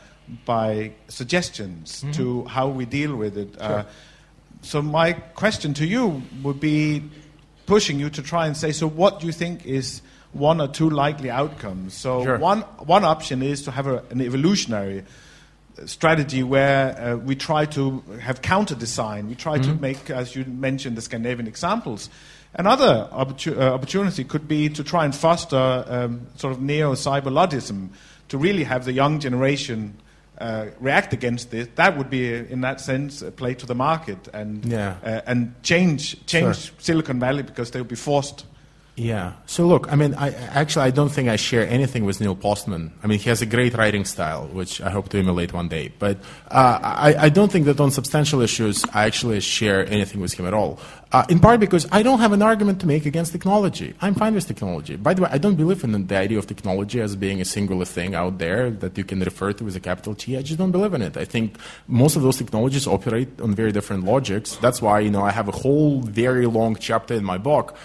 by 0.45 0.93
suggestions 1.09 2.01
mm-hmm. 2.01 2.11
to 2.13 2.45
how 2.45 2.67
we 2.67 2.85
deal 2.85 3.15
with 3.15 3.37
it. 3.37 3.55
Sure. 3.59 3.85
so, 4.63 4.81
my 4.81 5.13
question 5.13 5.75
to 5.75 5.85
you 5.85 6.23
would 6.41 6.59
be 6.59 7.03
pushing 7.67 7.99
you 7.99 8.09
to 8.09 8.23
try 8.23 8.47
and 8.47 8.57
say 8.57 8.71
so, 8.71 8.87
what 8.87 9.19
do 9.19 9.27
you 9.27 9.33
think 9.33 9.67
is 9.67 10.01
one 10.37 10.61
or 10.61 10.67
two 10.67 10.89
likely 10.89 11.29
outcomes. 11.29 11.93
So 11.93 12.23
sure. 12.23 12.37
one 12.37 12.61
one 12.61 13.03
option 13.03 13.41
is 13.41 13.63
to 13.63 13.71
have 13.71 13.87
a, 13.87 14.03
an 14.09 14.21
evolutionary 14.21 15.03
strategy 15.85 16.43
where 16.43 16.99
uh, 16.99 17.15
we 17.17 17.35
try 17.35 17.65
to 17.65 18.01
have 18.19 18.41
counter 18.41 18.75
design. 18.75 19.27
We 19.27 19.35
try 19.35 19.59
mm-hmm. 19.59 19.75
to 19.75 19.81
make, 19.81 20.09
as 20.09 20.35
you 20.35 20.45
mentioned, 20.45 20.97
the 20.97 21.01
Scandinavian 21.01 21.47
examples. 21.47 22.09
Another 22.53 23.07
opportu- 23.11 23.57
uh, 23.57 23.73
opportunity 23.73 24.23
could 24.23 24.47
be 24.47 24.69
to 24.69 24.83
try 24.83 25.05
and 25.05 25.15
foster 25.15 25.85
um, 25.87 26.27
sort 26.35 26.53
of 26.53 26.61
neo 26.61 26.93
cyberludism, 26.93 27.89
to 28.29 28.37
really 28.37 28.63
have 28.63 28.85
the 28.85 28.93
young 28.93 29.19
generation 29.19 29.95
uh, 30.39 30.67
react 30.79 31.13
against 31.13 31.51
this. 31.51 31.67
That 31.75 31.97
would 31.97 32.09
be, 32.09 32.33
in 32.33 32.61
that 32.61 32.81
sense, 32.81 33.21
a 33.21 33.31
play 33.31 33.53
to 33.55 33.65
the 33.65 33.75
market 33.75 34.27
and 34.33 34.65
yeah. 34.65 34.97
Uh, 35.03 35.21
and 35.25 35.53
change 35.63 36.25
change 36.25 36.57
sure. 36.57 36.75
Silicon 36.79 37.19
Valley 37.19 37.43
because 37.43 37.71
they 37.71 37.79
would 37.79 37.87
be 37.87 37.95
forced 37.95 38.45
yeah. 38.97 39.33
So 39.45 39.67
look, 39.67 39.91
I 39.93 39.95
mean, 39.95 40.15
I, 40.15 40.31
actually, 40.31 40.85
I 40.85 40.89
don't 40.89 41.09
think 41.09 41.29
I 41.29 41.35
share 41.35 41.67
anything 41.67 42.03
with 42.03 42.19
Neil 42.19 42.35
Postman. 42.35 42.91
I 43.03 43.05
mean, 43.05 43.19
he 43.19 43.29
has 43.29 43.43
a 43.43 43.45
great 43.45 43.75
writing 43.75 44.05
style, 44.05 44.47
which 44.47 44.81
I 44.81 44.89
hope 44.89 45.09
to 45.09 45.19
emulate 45.19 45.53
one 45.53 45.67
day. 45.67 45.93
But 45.99 46.17
uh, 46.49 46.79
I, 46.81 47.15
I, 47.25 47.29
don't 47.29 47.51
think 47.51 47.65
that 47.67 47.79
on 47.79 47.91
substantial 47.91 48.41
issues 48.41 48.83
I 48.95 49.05
actually 49.05 49.39
share 49.41 49.85
anything 49.87 50.19
with 50.19 50.33
him 50.33 50.47
at 50.47 50.55
all. 50.55 50.79
Uh, 51.11 51.23
in 51.29 51.39
part 51.39 51.59
because 51.59 51.87
I 51.91 52.01
don't 52.01 52.19
have 52.19 52.33
an 52.33 52.41
argument 52.41 52.81
to 52.81 52.87
make 52.87 53.05
against 53.05 53.31
technology. 53.31 53.93
I'm 54.01 54.15
fine 54.15 54.33
with 54.33 54.47
technology. 54.47 54.95
By 54.95 55.13
the 55.13 55.21
way, 55.21 55.29
I 55.31 55.37
don't 55.37 55.55
believe 55.55 55.83
in 55.83 56.07
the 56.07 56.17
idea 56.17 56.39
of 56.39 56.47
technology 56.47 56.99
as 56.99 57.15
being 57.15 57.39
a 57.39 57.45
singular 57.45 57.85
thing 57.85 58.15
out 58.15 58.39
there 58.39 58.71
that 58.71 58.97
you 58.97 59.03
can 59.03 59.19
refer 59.19 59.53
to 59.53 59.63
with 59.63 59.75
a 59.75 59.79
capital 59.79 60.15
T. 60.15 60.35
I 60.35 60.41
just 60.41 60.57
don't 60.57 60.71
believe 60.71 60.95
in 60.95 61.03
it. 61.03 61.15
I 61.15 61.23
think 61.23 61.57
most 61.87 62.15
of 62.15 62.23
those 62.23 62.37
technologies 62.37 62.87
operate 62.87 63.39
on 63.39 63.53
very 63.53 63.71
different 63.71 64.05
logics. 64.05 64.55
That's 64.55 64.81
why 64.81 65.01
you 65.01 65.11
know 65.11 65.21
I 65.21 65.31
have 65.31 65.47
a 65.47 65.53
whole 65.53 66.01
very 66.01 66.47
long 66.47 66.75
chapter 66.75 67.13
in 67.13 67.23
my 67.23 67.37
book 67.37 67.77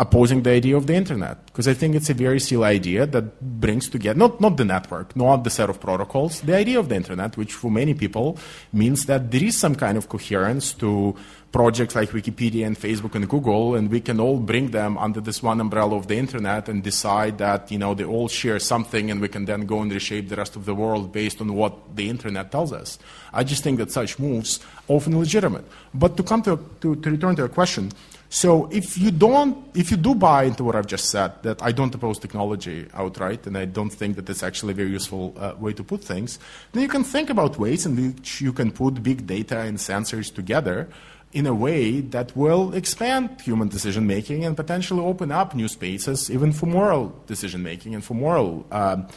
opposing 0.00 0.42
the 0.42 0.50
idea 0.50 0.76
of 0.76 0.86
the 0.86 0.94
internet 0.94 1.44
because 1.46 1.68
I 1.68 1.74
think 1.74 1.94
it's 1.94 2.10
a 2.10 2.14
very 2.14 2.40
silly 2.40 2.64
idea 2.64 3.06
that 3.06 3.40
brings 3.60 3.88
together 3.88 4.18
not 4.18 4.40
not 4.40 4.56
the 4.56 4.64
network, 4.64 5.14
not 5.14 5.44
the 5.44 5.50
set 5.50 5.70
of 5.70 5.80
protocols, 5.80 6.40
the 6.40 6.56
idea 6.56 6.78
of 6.78 6.88
the 6.88 6.96
internet, 6.96 7.36
which 7.36 7.52
for 7.52 7.70
many 7.70 7.94
people 7.94 8.38
means 8.72 9.06
that 9.06 9.30
there 9.30 9.44
is 9.44 9.56
some 9.56 9.74
kind 9.74 9.98
of 9.98 10.08
coherence 10.08 10.72
to 10.74 11.14
projects 11.52 11.94
like 11.94 12.08
Wikipedia 12.10 12.66
and 12.66 12.78
Facebook 12.78 13.14
and 13.14 13.28
Google, 13.28 13.74
and 13.74 13.90
we 13.90 14.00
can 14.00 14.18
all 14.18 14.38
bring 14.38 14.70
them 14.70 14.96
under 14.96 15.20
this 15.20 15.42
one 15.42 15.60
umbrella 15.60 15.96
of 15.96 16.06
the 16.08 16.16
internet 16.16 16.68
and 16.68 16.82
decide 16.82 17.36
that 17.38 17.70
you 17.70 17.78
know 17.78 17.92
they 17.94 18.04
all 18.04 18.28
share 18.28 18.58
something, 18.58 19.10
and 19.10 19.20
we 19.20 19.28
can 19.28 19.44
then 19.44 19.66
go 19.66 19.82
and 19.82 19.92
reshape 19.92 20.30
the 20.30 20.36
rest 20.36 20.56
of 20.56 20.64
the 20.64 20.74
world 20.74 21.12
based 21.12 21.40
on 21.40 21.52
what 21.54 21.94
the 21.94 22.08
internet 22.08 22.50
tells 22.50 22.72
us. 22.72 22.98
I 23.32 23.44
just 23.44 23.62
think 23.62 23.78
that 23.78 23.92
such 23.92 24.18
moves 24.18 24.60
often 24.88 25.18
legitimate. 25.18 25.64
But 25.94 26.16
to 26.16 26.22
come 26.22 26.42
to, 26.42 26.58
to, 26.80 26.96
to 26.96 27.10
return 27.10 27.36
to 27.36 27.42
your 27.42 27.48
question 27.48 27.92
so 28.32 28.66
if 28.72 28.96
you 28.96 29.10
don't, 29.10 29.58
if 29.76 29.90
you 29.90 29.98
do 29.98 30.14
buy 30.14 30.44
into 30.44 30.64
what 30.64 30.74
I've 30.74 30.86
just 30.86 31.10
said, 31.10 31.42
that 31.42 31.62
I 31.62 31.70
don't 31.70 31.94
oppose 31.94 32.18
technology 32.18 32.88
outright, 32.94 33.46
and 33.46 33.58
I 33.58 33.66
don't 33.66 33.90
think 33.90 34.16
that 34.16 34.26
it's 34.30 34.42
actually 34.42 34.72
a 34.72 34.74
very 34.74 34.88
useful 34.88 35.34
uh, 35.36 35.52
way 35.58 35.74
to 35.74 35.84
put 35.84 36.02
things, 36.02 36.38
then 36.72 36.80
you 36.80 36.88
can 36.88 37.04
think 37.04 37.28
about 37.28 37.58
ways 37.58 37.84
in 37.84 37.94
which 37.94 38.40
you 38.40 38.54
can 38.54 38.72
put 38.72 39.02
big 39.02 39.26
data 39.26 39.60
and 39.60 39.76
sensors 39.76 40.34
together 40.34 40.88
in 41.34 41.46
a 41.46 41.52
way 41.52 42.00
that 42.00 42.34
will 42.34 42.72
expand 42.72 43.38
human 43.42 43.68
decision 43.68 44.06
making 44.06 44.46
and 44.46 44.56
potentially 44.56 45.00
open 45.00 45.30
up 45.30 45.54
new 45.54 45.68
spaces, 45.68 46.30
even 46.30 46.52
for 46.52 46.64
moral 46.64 47.14
decision 47.26 47.62
making 47.62 47.94
and 47.94 48.02
for 48.02 48.14
moral. 48.14 48.66
Um, 48.72 49.08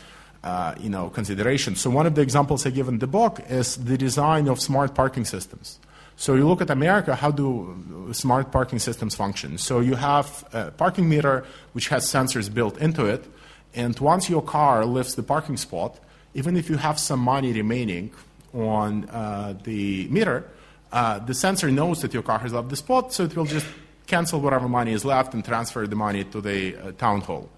uh, 0.44 0.76
you 0.80 0.90
know, 0.90 1.10
considerations. 1.10 1.80
So 1.80 1.90
one 1.90 2.06
of 2.06 2.14
the 2.16 2.22
examples 2.22 2.68
I 2.68 2.70
give 2.70 2.88
in 2.88 3.00
the 3.00 3.08
book 3.08 3.40
is 3.50 3.78
the 3.78 3.98
design 3.98 4.48
of 4.48 4.62
smart 4.62 4.94
parking 4.94 5.26
systems. 5.26 5.80
So 6.18 6.36
you 6.36 6.48
look 6.48 6.62
at 6.62 6.70
America, 6.70 7.16
how 7.16 7.32
do 7.32 8.10
smart 8.14 8.52
parking 8.52 8.80
systems 8.80 9.16
function? 9.16 9.58
So 9.58 9.80
you 9.82 9.96
have 9.96 10.46
a 10.54 10.72
parking 10.72 11.10
meter 11.10 11.46
which 11.74 11.90
has 11.90 12.06
sensors 12.06 12.54
built 12.54 12.78
into 12.78 13.06
it, 13.06 13.26
and 13.74 14.00
once 14.00 14.30
your 14.30 14.42
car 14.42 14.86
lifts 14.86 15.16
the 15.16 15.24
parking 15.24 15.58
spot, 15.58 16.00
even 16.34 16.56
if 16.56 16.70
you 16.70 16.78
have 16.78 16.98
some 17.00 17.20
money 17.20 17.52
remaining 17.52 18.12
on 18.54 19.10
uh, 19.10 19.56
the 19.64 20.08
meter, 20.08 20.46
uh, 20.92 21.20
the 21.20 21.34
sensor 21.34 21.70
knows 21.70 22.02
that 22.02 22.14
your 22.14 22.24
car 22.24 22.40
has 22.40 22.54
left 22.54 22.70
the 22.70 22.76
spot, 22.76 23.12
so 23.12 23.24
it 23.24 23.36
will 23.36 23.46
just 23.46 23.68
cancel 24.08 24.40
whatever 24.40 24.70
money 24.70 24.94
is 24.94 25.04
left 25.04 25.34
and 25.34 25.44
transfer 25.44 25.86
the 25.88 25.96
money 25.96 26.24
to 26.24 26.40
the 26.40 26.76
uh, 26.78 26.92
town 26.94 27.22
hall. 27.22 27.50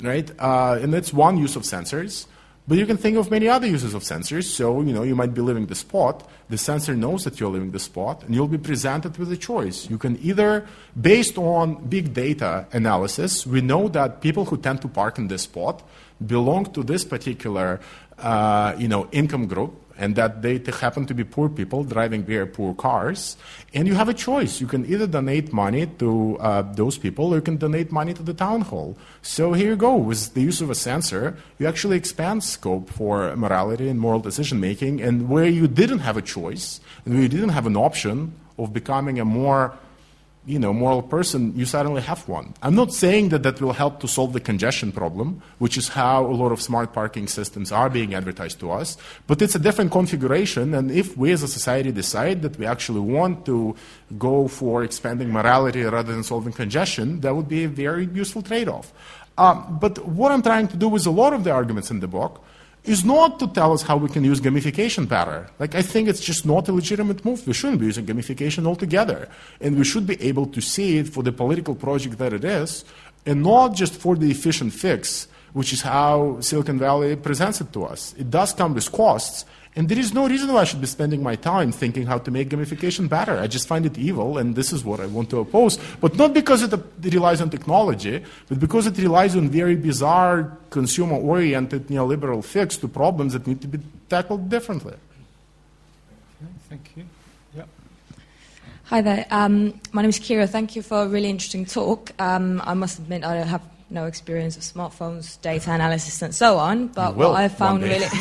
Right? 0.00 0.28
Uh, 0.38 0.78
and 0.80 0.92
that's 0.92 1.12
one 1.12 1.36
use 1.38 1.56
of 1.56 1.62
sensors. 1.62 2.26
But 2.68 2.78
you 2.78 2.86
can 2.86 2.96
think 2.96 3.16
of 3.16 3.30
many 3.30 3.48
other 3.48 3.66
uses 3.66 3.94
of 3.94 4.02
sensors. 4.02 4.44
So, 4.44 4.80
you 4.80 4.92
know, 4.92 5.02
you 5.02 5.16
might 5.16 5.34
be 5.34 5.40
leaving 5.40 5.66
the 5.66 5.74
spot. 5.74 6.28
The 6.48 6.58
sensor 6.58 6.94
knows 6.94 7.24
that 7.24 7.40
you're 7.40 7.50
leaving 7.50 7.72
the 7.72 7.80
spot, 7.80 8.22
and 8.22 8.34
you'll 8.34 8.48
be 8.48 8.58
presented 8.58 9.16
with 9.16 9.32
a 9.32 9.36
choice. 9.36 9.90
You 9.90 9.98
can 9.98 10.18
either, 10.22 10.66
based 11.00 11.36
on 11.36 11.86
big 11.88 12.14
data 12.14 12.66
analysis, 12.72 13.46
we 13.46 13.60
know 13.60 13.88
that 13.88 14.20
people 14.20 14.44
who 14.44 14.56
tend 14.56 14.82
to 14.82 14.88
park 14.88 15.18
in 15.18 15.28
this 15.28 15.42
spot 15.42 15.82
belong 16.24 16.72
to 16.74 16.82
this 16.82 17.04
particular, 17.04 17.80
uh, 18.18 18.74
you 18.78 18.88
know, 18.88 19.08
income 19.10 19.46
group 19.46 19.74
and 20.00 20.16
that 20.16 20.40
they 20.40 20.58
happen 20.80 21.04
to 21.04 21.14
be 21.14 21.22
poor 21.22 21.48
people 21.50 21.84
driving 21.84 22.24
very 22.24 22.46
poor 22.46 22.74
cars. 22.74 23.36
And 23.74 23.86
you 23.86 23.94
have 23.94 24.08
a 24.08 24.14
choice. 24.14 24.60
You 24.60 24.66
can 24.66 24.86
either 24.86 25.06
donate 25.06 25.52
money 25.52 25.86
to 25.98 26.38
uh, 26.40 26.62
those 26.62 26.96
people 26.96 27.32
or 27.32 27.36
you 27.36 27.42
can 27.42 27.58
donate 27.58 27.92
money 27.92 28.14
to 28.14 28.22
the 28.22 28.32
town 28.32 28.62
hall. 28.62 28.96
So 29.20 29.52
here 29.52 29.68
you 29.72 29.76
go. 29.76 29.94
With 29.96 30.32
the 30.32 30.40
use 30.40 30.62
of 30.62 30.70
a 30.70 30.74
sensor, 30.74 31.36
you 31.58 31.68
actually 31.68 31.98
expand 31.98 32.42
scope 32.42 32.88
for 32.88 33.36
morality 33.36 33.90
and 33.90 34.00
moral 34.00 34.20
decision 34.20 34.58
making. 34.58 35.02
And 35.02 35.28
where 35.28 35.46
you 35.46 35.68
didn't 35.68 36.00
have 36.00 36.16
a 36.16 36.22
choice, 36.22 36.80
and 37.04 37.12
where 37.12 37.22
you 37.22 37.28
didn't 37.28 37.50
have 37.50 37.66
an 37.66 37.76
option 37.76 38.32
of 38.58 38.72
becoming 38.72 39.20
a 39.20 39.24
more 39.26 39.76
you 40.46 40.58
know, 40.58 40.72
moral 40.72 41.02
person, 41.02 41.52
you 41.54 41.66
suddenly 41.66 42.00
have 42.00 42.26
one. 42.26 42.54
I'm 42.62 42.74
not 42.74 42.94
saying 42.94 43.28
that 43.28 43.42
that 43.42 43.60
will 43.60 43.74
help 43.74 44.00
to 44.00 44.08
solve 44.08 44.32
the 44.32 44.40
congestion 44.40 44.90
problem, 44.90 45.42
which 45.58 45.76
is 45.76 45.88
how 45.88 46.24
a 46.24 46.32
lot 46.32 46.50
of 46.50 46.62
smart 46.62 46.94
parking 46.94 47.28
systems 47.28 47.70
are 47.70 47.90
being 47.90 48.14
advertised 48.14 48.58
to 48.60 48.70
us, 48.70 48.96
but 49.26 49.42
it's 49.42 49.54
a 49.54 49.58
different 49.58 49.92
configuration. 49.92 50.72
And 50.72 50.90
if 50.90 51.16
we 51.16 51.32
as 51.32 51.42
a 51.42 51.48
society 51.48 51.92
decide 51.92 52.40
that 52.42 52.58
we 52.58 52.64
actually 52.64 53.00
want 53.00 53.44
to 53.46 53.76
go 54.18 54.48
for 54.48 54.82
expanding 54.82 55.30
morality 55.30 55.82
rather 55.82 56.12
than 56.12 56.24
solving 56.24 56.54
congestion, 56.54 57.20
that 57.20 57.36
would 57.36 57.48
be 57.48 57.64
a 57.64 57.68
very 57.68 58.06
useful 58.06 58.40
trade 58.40 58.68
off. 58.68 58.92
Um, 59.36 59.78
but 59.80 60.04
what 60.06 60.32
I'm 60.32 60.42
trying 60.42 60.68
to 60.68 60.76
do 60.76 60.88
with 60.88 61.06
a 61.06 61.10
lot 61.10 61.32
of 61.34 61.44
the 61.44 61.50
arguments 61.50 61.90
in 61.90 62.00
the 62.00 62.08
book 62.08 62.42
is 62.84 63.04
not 63.04 63.38
to 63.38 63.46
tell 63.48 63.72
us 63.72 63.82
how 63.82 63.96
we 63.96 64.08
can 64.08 64.24
use 64.24 64.40
gamification 64.40 65.08
better. 65.08 65.48
Like, 65.58 65.74
I 65.74 65.82
think 65.82 66.08
it's 66.08 66.20
just 66.20 66.46
not 66.46 66.68
a 66.68 66.72
legitimate 66.72 67.24
move. 67.24 67.46
We 67.46 67.52
shouldn't 67.52 67.80
be 67.80 67.86
using 67.86 68.06
gamification 68.06 68.66
altogether. 68.66 69.28
And 69.60 69.76
we 69.76 69.84
should 69.84 70.06
be 70.06 70.20
able 70.22 70.46
to 70.46 70.60
see 70.60 70.98
it 70.98 71.08
for 71.08 71.22
the 71.22 71.32
political 71.32 71.74
project 71.74 72.18
that 72.18 72.32
it 72.32 72.44
is, 72.44 72.84
and 73.26 73.42
not 73.42 73.74
just 73.74 73.94
for 73.94 74.16
the 74.16 74.30
efficient 74.30 74.72
fix, 74.72 75.28
which 75.52 75.72
is 75.72 75.82
how 75.82 76.40
Silicon 76.40 76.78
Valley 76.78 77.16
presents 77.16 77.60
it 77.60 77.72
to 77.72 77.84
us. 77.84 78.14
It 78.16 78.30
does 78.30 78.52
come 78.52 78.74
with 78.74 78.90
costs, 78.92 79.44
and 79.76 79.88
there 79.88 79.98
is 79.98 80.12
no 80.12 80.26
reason 80.26 80.52
why 80.52 80.62
I 80.62 80.64
should 80.64 80.80
be 80.80 80.88
spending 80.88 81.22
my 81.22 81.36
time 81.36 81.70
thinking 81.70 82.04
how 82.04 82.18
to 82.18 82.30
make 82.30 82.48
gamification 82.48 83.08
better. 83.08 83.38
I 83.38 83.46
just 83.46 83.68
find 83.68 83.86
it 83.86 83.96
evil, 83.96 84.36
and 84.36 84.56
this 84.56 84.72
is 84.72 84.84
what 84.84 84.98
I 84.98 85.06
want 85.06 85.30
to 85.30 85.38
oppose. 85.38 85.78
But 86.00 86.16
not 86.16 86.34
because 86.34 86.64
it 86.64 86.72
relies 87.04 87.40
on 87.40 87.50
technology, 87.50 88.24
but 88.48 88.58
because 88.58 88.88
it 88.88 88.98
relies 88.98 89.36
on 89.36 89.48
very 89.48 89.76
bizarre, 89.76 90.58
consumer 90.70 91.16
oriented 91.16 91.86
neoliberal 91.86 92.44
fix 92.44 92.76
to 92.78 92.88
problems 92.88 93.32
that 93.32 93.46
need 93.46 93.60
to 93.60 93.68
be 93.68 93.78
tackled 94.08 94.48
differently. 94.48 94.94
Okay, 94.94 96.52
thank 96.68 96.90
you. 96.96 97.04
Yep. 97.54 97.68
Hi 98.86 99.00
there. 99.02 99.24
Um, 99.30 99.80
my 99.92 100.02
name 100.02 100.08
is 100.08 100.18
Kira. 100.18 100.48
Thank 100.48 100.74
you 100.74 100.82
for 100.82 101.02
a 101.02 101.08
really 101.08 101.30
interesting 101.30 101.64
talk. 101.64 102.10
Um, 102.18 102.60
I 102.64 102.74
must 102.74 102.98
admit, 102.98 103.22
I 103.22 103.36
have 103.36 103.62
no 103.88 104.06
experience 104.06 104.56
of 104.56 104.64
smartphones, 104.64 105.40
data 105.42 105.72
analysis, 105.72 106.20
and 106.22 106.34
so 106.34 106.58
on. 106.58 106.88
But 106.88 107.14
what 107.14 107.36
I 107.36 107.46
found 107.46 107.84
really. 107.84 108.08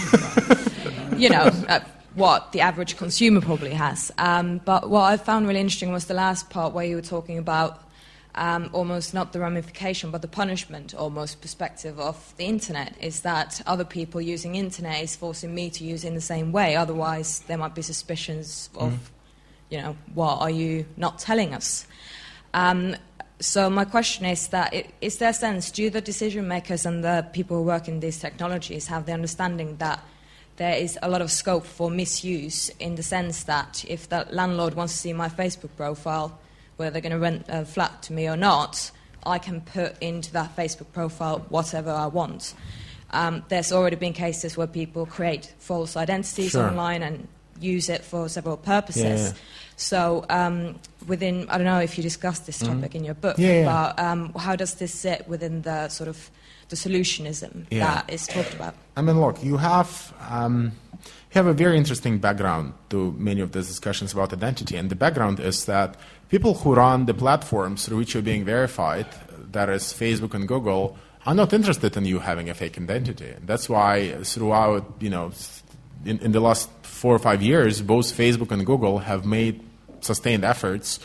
you 1.20 1.30
know, 1.30 1.52
uh, 1.68 1.80
what 2.16 2.52
the 2.52 2.62
average 2.62 2.98
consumer 2.98 3.42
probably 3.42 3.74
has. 3.74 4.12
Um, 4.18 4.60
but 4.66 4.90
what 4.90 5.04
I 5.04 5.18
found 5.18 5.48
really 5.48 5.60
interesting 5.60 5.92
was 5.92 6.06
the 6.06 6.14
last 6.14 6.50
part 6.50 6.74
where 6.74 6.86
you 6.86 6.96
were 6.96 7.02
talking 7.02 7.38
about 7.38 7.84
um, 8.36 8.70
almost 8.74 9.14
not 9.14 9.34
the 9.34 9.40
ramification, 9.40 10.12
but 10.12 10.22
the 10.22 10.28
punishment 10.28 10.94
almost 10.94 11.42
perspective 11.42 12.00
of 12.00 12.34
the 12.38 12.46
internet 12.46 12.96
is 13.02 13.22
that 13.22 13.62
other 13.68 13.84
people 13.84 14.22
using 14.22 14.56
internet 14.56 15.04
is 15.04 15.16
forcing 15.16 15.54
me 15.54 15.70
to 15.72 15.84
use 15.84 16.04
it 16.04 16.10
in 16.10 16.16
the 16.16 16.22
same 16.22 16.52
way. 16.52 16.76
Otherwise, 16.76 17.40
there 17.48 17.58
might 17.58 17.76
be 17.76 17.82
suspicions 17.82 18.70
of, 18.76 18.94
mm. 18.94 19.00
you 19.70 19.78
know, 19.78 19.96
what 20.14 20.40
are 20.40 20.50
you 20.50 20.86
not 20.96 21.20
telling 21.20 21.54
us? 21.54 21.86
Um, 22.54 22.96
so 23.42 23.70
my 23.70 23.86
question 23.86 24.26
is 24.26 24.50
that 24.50 24.74
is 25.00 25.18
there 25.18 25.30
a 25.30 25.34
sense 25.34 25.72
do 25.72 25.90
the 25.90 26.02
decision 26.02 26.48
makers 26.48 26.86
and 26.86 27.04
the 27.04 27.26
people 27.32 27.58
who 27.58 27.64
work 27.64 27.88
in 27.88 28.02
these 28.02 28.20
technologies 28.20 28.88
have 28.88 29.06
the 29.06 29.14
understanding 29.14 29.78
that 29.78 30.04
there 30.60 30.76
is 30.76 31.00
a 31.02 31.10
lot 31.10 31.22
of 31.22 31.32
scope 31.32 31.66
for 31.66 31.90
misuse 31.90 32.70
in 32.80 32.96
the 32.96 33.02
sense 33.02 33.44
that 33.46 33.86
if 33.88 34.10
the 34.10 34.28
landlord 34.30 34.74
wants 34.74 34.92
to 34.94 35.00
see 35.00 35.14
my 35.14 35.30
Facebook 35.30 35.70
profile, 35.78 36.38
whether 36.76 36.92
they're 36.92 37.02
going 37.02 37.14
to 37.14 37.18
rent 37.18 37.46
a 37.48 37.64
flat 37.64 38.04
to 38.04 38.14
me 38.14 38.28
or 38.28 38.36
not, 38.36 38.92
I 39.26 39.40
can 39.40 39.62
put 39.62 39.98
into 40.02 40.34
that 40.34 40.58
Facebook 40.58 40.92
profile 40.92 41.46
whatever 41.48 41.92
I 41.92 42.08
want. 42.08 42.54
Um, 43.12 43.44
there's 43.48 43.72
already 43.72 43.96
been 43.96 44.12
cases 44.12 44.58
where 44.58 44.68
people 44.68 45.06
create 45.06 45.54
false 45.60 45.96
identities 45.96 46.52
sure. 46.52 46.68
online 46.68 47.04
and 47.04 47.28
use 47.62 47.88
it 47.88 48.04
for 48.04 48.28
several 48.28 48.58
purposes. 48.58 49.32
Yeah. 49.32 49.38
So, 49.78 50.26
um, 50.30 50.78
within, 51.08 51.50
I 51.50 51.58
don't 51.58 51.66
know 51.66 51.80
if 51.80 51.98
you 51.98 52.04
discussed 52.04 52.46
this 52.46 52.62
mm-hmm. 52.62 52.76
topic 52.76 52.90
mm-hmm. 52.90 52.98
in 52.98 53.04
your 53.06 53.16
book, 53.16 53.38
yeah, 53.38 53.62
yeah. 53.62 53.66
but 53.66 54.04
um, 54.04 54.34
how 54.34 54.58
does 54.58 54.74
this 54.76 54.94
sit 54.94 55.26
within 55.26 55.62
the 55.62 55.88
sort 55.88 56.10
of 56.10 56.30
the 56.70 56.76
solutionism 56.76 57.66
yeah. 57.70 57.86
that 57.86 58.14
is 58.14 58.28
talked 58.28 58.54
about. 58.54 58.76
I 58.96 59.02
mean, 59.02 59.20
look, 59.20 59.44
you 59.44 59.58
have 59.58 60.14
um, 60.30 60.72
you 60.94 61.34
have 61.34 61.48
a 61.48 61.54
very 61.54 61.78
interesting 61.78 62.20
background 62.20 62.74
to 62.90 63.12
many 63.18 63.42
of 63.42 63.52
these 63.52 63.68
discussions 63.68 64.14
about 64.14 64.34
identity, 64.34 64.78
and 64.78 64.90
the 64.90 64.96
background 64.96 65.40
is 65.40 65.66
that 65.66 65.98
people 66.30 66.54
who 66.54 66.76
run 66.76 67.06
the 67.06 67.14
platforms 67.14 67.86
through 67.86 67.98
which 67.98 68.14
you're 68.14 68.24
being 68.24 68.46
verified, 68.46 69.08
that 69.52 69.70
is 69.70 69.84
Facebook 69.84 70.34
and 70.34 70.48
Google, 70.48 70.98
are 71.26 71.36
not 71.36 71.54
interested 71.54 71.98
in 71.98 72.06
you 72.06 72.20
having 72.20 72.50
a 72.50 72.54
fake 72.54 72.78
identity. 72.78 73.34
That's 73.46 73.68
why 73.68 74.16
throughout, 74.24 74.86
you 75.00 75.10
know, 75.10 75.32
in, 76.06 76.20
in 76.20 76.32
the 76.32 76.40
last 76.40 76.70
four 76.84 77.14
or 77.14 77.20
five 77.20 77.42
years, 77.42 77.82
both 77.82 78.06
Facebook 78.06 78.52
and 78.52 78.66
Google 78.66 79.00
have 79.00 79.26
made 79.26 79.62
sustained 80.02 80.46
efforts 80.46 81.00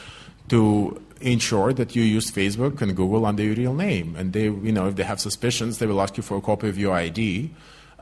to 0.48 1.02
ensure 1.24 1.72
that 1.72 1.96
you 1.96 2.02
use 2.02 2.30
Facebook 2.30 2.82
and 2.82 2.94
Google 2.94 3.26
under 3.26 3.42
your 3.42 3.54
real 3.54 3.74
name. 3.74 4.14
And 4.16 4.32
they, 4.32 4.44
you 4.44 4.72
know, 4.72 4.88
if 4.88 4.96
they 4.96 5.02
have 5.02 5.20
suspicions, 5.20 5.78
they 5.78 5.86
will 5.86 6.00
ask 6.00 6.16
you 6.16 6.22
for 6.22 6.36
a 6.36 6.40
copy 6.40 6.68
of 6.68 6.78
your 6.78 6.94
ID. 6.94 7.50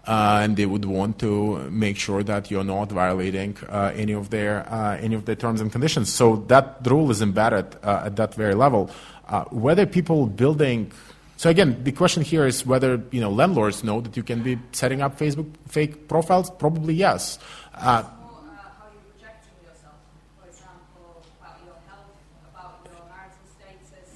Uh, 0.05 0.41
and 0.43 0.57
they 0.57 0.67
would 0.67 0.85
want 0.85 1.21
to 1.21 1.59
make 1.71 1.97
sure 1.97 2.25
that 2.25 2.51
you're 2.51 2.65
not 2.65 2.91
violating 2.91 3.57
uh, 3.69 3.93
any 3.95 4.13
of 4.13 4.31
their 4.31 4.69
uh, 4.69 4.97
any 4.97 5.15
of 5.15 5.27
their 5.27 5.37
terms 5.37 5.61
and 5.61 5.71
conditions. 5.71 6.13
So 6.13 6.45
that 6.49 6.79
rule 6.85 7.09
is 7.13 7.23
embedded 7.23 7.77
uh, 7.85 8.03
at 8.07 8.17
that 8.17 8.35
very 8.35 8.57
level. 8.57 8.91
Uh, 9.29 9.45
whether 9.45 9.87
people 9.87 10.27
building 10.27 10.91
so 11.37 11.51
again, 11.51 11.83
the 11.83 11.93
question 11.93 12.23
here 12.23 12.47
is 12.47 12.67
whether 12.67 13.01
you 13.13 13.21
know 13.21 13.31
landlords 13.31 13.85
know 13.85 14.01
that 14.01 14.17
you 14.17 14.25
can 14.25 14.43
be 14.43 14.59
setting 14.73 15.03
up 15.03 15.19
Facebook 15.19 15.49
fake 15.69 16.09
profiles. 16.09 16.51
Probably 16.51 16.95
yes. 16.95 17.39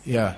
Yeah. 0.07 0.37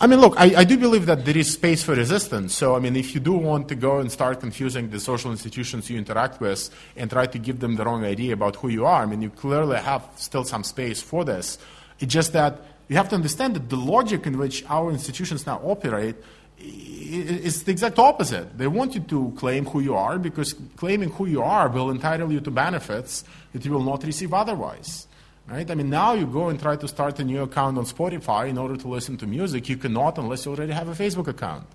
I 0.00 0.06
mean, 0.06 0.20
look, 0.20 0.34
I, 0.36 0.54
I, 0.56 0.64
do 0.64 0.78
believe 0.78 1.06
that 1.06 1.24
there 1.24 1.36
is 1.36 1.52
space 1.52 1.82
for 1.82 1.94
resistance. 1.94 2.54
So, 2.54 2.74
I 2.74 2.78
mean, 2.78 2.96
if 2.96 3.14
you 3.14 3.20
do 3.20 3.32
want 3.32 3.68
to 3.68 3.74
go 3.74 3.98
and 3.98 4.10
start 4.10 4.40
confusing 4.40 4.90
the 4.90 4.98
social 4.98 5.30
institutions 5.30 5.90
you 5.90 5.98
interact 5.98 6.40
with 6.40 6.70
and 6.96 7.10
try 7.10 7.26
to 7.26 7.38
give 7.38 7.60
them 7.60 7.76
the 7.76 7.84
wrong 7.84 8.04
idea 8.04 8.32
about 8.32 8.56
who 8.56 8.68
you 8.68 8.86
are, 8.86 9.02
I 9.02 9.06
mean, 9.06 9.22
you 9.22 9.30
clearly 9.30 9.76
have 9.76 10.08
still 10.16 10.44
some 10.44 10.64
space 10.64 11.02
for 11.02 11.24
this. 11.24 11.58
It's 12.00 12.12
just 12.12 12.32
that 12.32 12.62
you 12.88 12.96
have 12.96 13.08
to 13.10 13.16
understand 13.16 13.54
that 13.54 13.68
the 13.68 13.76
logic 13.76 14.26
in 14.26 14.38
which 14.38 14.64
our 14.68 14.90
institutions 14.90 15.46
now 15.46 15.60
operate 15.62 16.16
is 16.58 17.64
the 17.64 17.72
exact 17.72 17.98
opposite. 17.98 18.56
They 18.56 18.68
want 18.68 18.94
you 18.94 19.00
to 19.00 19.32
claim 19.36 19.66
who 19.66 19.80
you 19.80 19.94
are 19.94 20.18
because 20.18 20.54
claiming 20.76 21.10
who 21.10 21.26
you 21.26 21.42
are 21.42 21.68
will 21.68 21.90
entitle 21.90 22.32
you 22.32 22.40
to 22.40 22.50
benefits 22.50 23.24
that 23.52 23.64
you 23.64 23.72
will 23.72 23.82
not 23.82 24.04
receive 24.04 24.32
otherwise. 24.32 25.06
Right? 25.52 25.70
I 25.70 25.74
mean, 25.74 25.90
now 25.90 26.14
you 26.14 26.24
go 26.24 26.48
and 26.48 26.58
try 26.58 26.76
to 26.76 26.88
start 26.88 27.18
a 27.18 27.24
new 27.24 27.42
account 27.42 27.76
on 27.76 27.84
Spotify 27.84 28.48
in 28.48 28.56
order 28.56 28.74
to 28.74 28.88
listen 28.88 29.18
to 29.18 29.26
music. 29.26 29.68
You 29.68 29.76
cannot 29.76 30.16
unless 30.16 30.46
you 30.46 30.52
already 30.52 30.72
have 30.72 30.88
a 30.88 30.94
Facebook 30.94 31.28
account. 31.28 31.66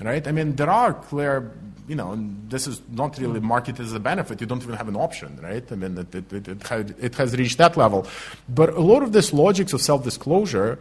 Right? 0.00 0.24
I 0.28 0.30
mean, 0.30 0.54
there 0.54 0.70
are 0.70 0.94
clear, 0.94 1.50
you 1.88 1.96
know, 1.96 2.16
this 2.48 2.68
is 2.68 2.80
not 2.92 3.18
really 3.18 3.40
marketed 3.40 3.86
as 3.86 3.92
a 3.92 3.98
benefit. 3.98 4.40
You 4.40 4.46
don't 4.46 4.62
even 4.62 4.76
have 4.76 4.86
an 4.86 4.94
option, 4.94 5.40
right? 5.42 5.64
I 5.70 5.74
mean, 5.74 5.98
it, 5.98 6.14
it, 6.14 6.48
it, 6.48 6.62
has, 6.68 6.90
it 7.00 7.14
has 7.16 7.36
reached 7.36 7.58
that 7.58 7.76
level. 7.76 8.06
But 8.48 8.70
a 8.70 8.80
lot 8.80 9.02
of 9.02 9.10
this 9.10 9.32
logics 9.32 9.72
of 9.72 9.80
self 9.80 10.04
disclosure, 10.04 10.78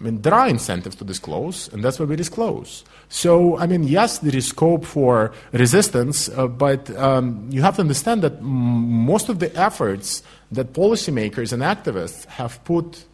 I 0.00 0.04
mean, 0.04 0.22
there 0.22 0.34
are 0.34 0.48
incentives 0.48 0.96
to 0.96 1.04
disclose, 1.04 1.68
and 1.72 1.82
that's 1.82 1.98
why 1.98 2.04
we 2.06 2.16
disclose. 2.16 2.84
So, 3.08 3.58
I 3.58 3.66
mean, 3.66 3.84
yes, 3.84 4.18
there 4.18 4.36
is 4.36 4.48
scope 4.48 4.84
for 4.84 5.32
resistance, 5.52 6.28
uh, 6.28 6.46
but 6.46 6.94
um, 6.96 7.48
you 7.50 7.62
have 7.62 7.76
to 7.76 7.82
understand 7.82 8.22
that 8.22 8.34
m- 8.34 8.44
most 8.44 9.30
of 9.30 9.38
the 9.38 9.54
efforts 9.58 10.22
that 10.52 10.72
policymakers 10.72 11.52
and 11.52 11.62
activists 11.62 12.24
have 12.26 12.62
put 12.64 13.04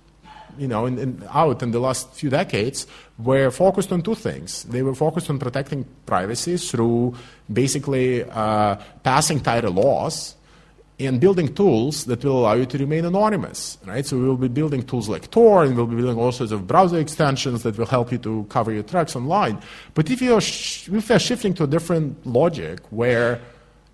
you 0.58 0.68
know, 0.68 0.86
in, 0.86 0.98
in, 0.98 1.24
out 1.30 1.62
in 1.62 1.70
the 1.70 1.80
last 1.80 2.12
few 2.12 2.30
decades 2.30 2.86
were 3.18 3.50
focused 3.50 3.92
on 3.92 4.02
two 4.02 4.14
things. 4.14 4.64
They 4.64 4.82
were 4.82 4.94
focused 4.94 5.30
on 5.30 5.38
protecting 5.38 5.86
privacy 6.06 6.56
through 6.56 7.14
basically 7.52 8.24
uh, 8.24 8.76
passing 9.02 9.40
tighter 9.40 9.70
laws 9.70 10.34
and 11.00 11.20
building 11.20 11.52
tools 11.54 12.04
that 12.04 12.22
will 12.24 12.40
allow 12.40 12.52
you 12.52 12.66
to 12.66 12.78
remain 12.78 13.04
anonymous, 13.04 13.78
right? 13.86 14.04
So 14.06 14.18
we 14.18 14.24
will 14.24 14.36
be 14.36 14.48
building 14.48 14.82
tools 14.82 15.08
like 15.08 15.30
Tor, 15.30 15.64
and 15.64 15.76
we'll 15.76 15.86
be 15.86 15.96
building 15.96 16.18
all 16.18 16.32
sorts 16.32 16.52
of 16.52 16.66
browser 16.66 16.98
extensions 16.98 17.62
that 17.62 17.76
will 17.78 17.86
help 17.86 18.12
you 18.12 18.18
to 18.18 18.46
cover 18.48 18.72
your 18.72 18.82
tracks 18.82 19.16
online. 19.16 19.60
But 19.94 20.10
if 20.10 20.20
you're, 20.22 20.40
sh- 20.40 20.88
if 20.88 21.08
you're 21.08 21.18
shifting 21.18 21.54
to 21.54 21.64
a 21.64 21.66
different 21.66 22.24
logic 22.26 22.80
where 22.90 23.40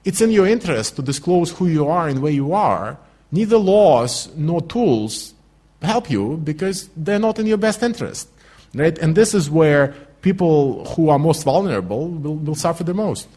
it's 0.05 0.21
in 0.21 0.33
your 0.33 0.47
interest 0.47 0.97
to 0.97 1.03
disclose 1.03 1.51
who 1.51 1.69
you 1.69 1.87
are 1.87 2.09
and 2.09 2.21
where 2.21 2.33
you 2.33 2.53
are, 2.53 2.99
neither 3.31 3.59
laws 3.59 4.35
nor 4.37 4.61
tools 4.63 5.35
help 5.83 6.11
you 6.11 6.37
because 6.39 6.89
they're 6.97 7.19
not 7.19 7.39
in 7.39 7.47
your 7.47 7.59
best 7.59 7.83
interest, 7.83 8.29
right? 8.75 8.97
And 8.99 9.15
this 9.15 9.35
is 9.35 9.51
where 9.51 9.95
people 10.23 10.85
who 10.87 11.09
are 11.11 11.19
most 11.19 11.45
vulnerable 11.45 12.09
will, 12.09 12.37
will 12.37 12.55
suffer 12.55 12.85
the 12.85 12.95
most. 12.95 13.29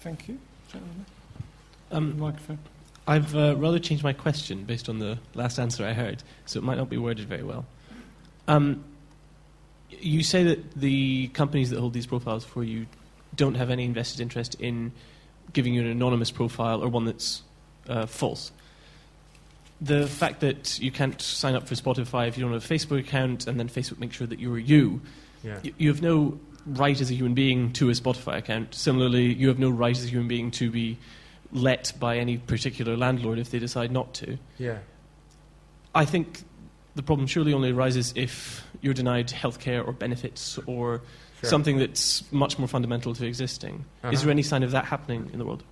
Thank 0.00 0.28
you. 0.28 0.38
Um, 1.90 2.18
microphone. 2.18 2.58
I've 3.06 3.36
uh, 3.36 3.56
rather 3.56 3.78
changed 3.78 4.02
my 4.02 4.12
question 4.12 4.64
based 4.64 4.88
on 4.88 4.98
the 4.98 5.18
last 5.34 5.58
answer 5.58 5.84
I 5.84 5.92
heard, 5.92 6.22
so 6.46 6.58
it 6.58 6.62
might 6.62 6.78
not 6.78 6.88
be 6.88 6.96
worded 6.96 7.28
very 7.28 7.42
well. 7.42 7.66
Um, 8.48 8.84
you 9.90 10.22
say 10.22 10.44
that 10.44 10.74
the 10.74 11.28
companies 11.28 11.70
that 11.70 11.78
hold 11.78 11.92
these 11.92 12.06
profiles 12.06 12.44
for 12.44 12.64
you 12.64 12.86
don't 13.36 13.54
have 13.54 13.70
any 13.70 13.84
invested 13.84 14.20
interest 14.20 14.54
in 14.60 14.92
giving 15.52 15.74
you 15.74 15.82
an 15.82 15.88
anonymous 15.88 16.30
profile 16.30 16.82
or 16.82 16.88
one 16.88 17.04
that's 17.04 17.42
uh, 17.88 18.06
false. 18.06 18.52
The 19.84 20.06
fact 20.06 20.40
that 20.40 20.78
you 20.78 20.92
can't 20.92 21.20
sign 21.20 21.54
up 21.54 21.66
for 21.66 21.74
Spotify 21.74 22.28
if 22.28 22.36
you 22.36 22.44
don't 22.44 22.52
have 22.52 22.64
a 22.64 22.74
Facebook 22.74 23.00
account 23.00 23.46
and 23.46 23.58
then 23.58 23.68
Facebook 23.68 23.98
makes 23.98 24.16
sure 24.16 24.26
that 24.26 24.38
you're 24.38 24.58
you, 24.58 25.00
yeah. 25.42 25.58
y- 25.64 25.72
you 25.76 25.88
have 25.88 26.00
no 26.00 26.38
right 26.66 27.00
as 27.00 27.10
a 27.10 27.14
human 27.14 27.34
being 27.34 27.72
to 27.72 27.88
a 27.88 27.92
Spotify 27.92 28.38
account. 28.38 28.74
Similarly, 28.74 29.34
you 29.34 29.48
have 29.48 29.58
no 29.58 29.70
right 29.70 29.96
as 29.96 30.04
a 30.04 30.08
human 30.08 30.28
being 30.28 30.50
to 30.52 30.70
be 30.70 30.98
let 31.50 31.92
by 31.98 32.18
any 32.18 32.38
particular 32.38 32.96
landlord 32.96 33.38
if 33.38 33.50
they 33.50 33.58
decide 33.58 33.90
not 33.90 34.14
to. 34.14 34.38
Yeah. 34.58 34.78
I 35.94 36.04
think 36.04 36.42
the 36.94 37.02
problem 37.02 37.26
surely 37.26 37.52
only 37.52 37.70
arises 37.70 38.12
if 38.16 38.64
you're 38.80 38.94
denied 38.94 39.28
healthcare 39.28 39.86
or 39.86 39.92
benefits 39.92 40.58
or 40.66 41.02
sure. 41.40 41.50
something 41.50 41.78
that's 41.78 42.30
much 42.32 42.58
more 42.58 42.68
fundamental 42.68 43.14
to 43.14 43.26
existing. 43.26 43.84
Uh-huh. 44.02 44.12
Is 44.12 44.22
there 44.22 44.30
any 44.30 44.42
sign 44.42 44.62
of 44.62 44.70
that 44.70 44.84
happening 44.86 45.30
in 45.32 45.38
the 45.38 45.44
world? 45.44 45.64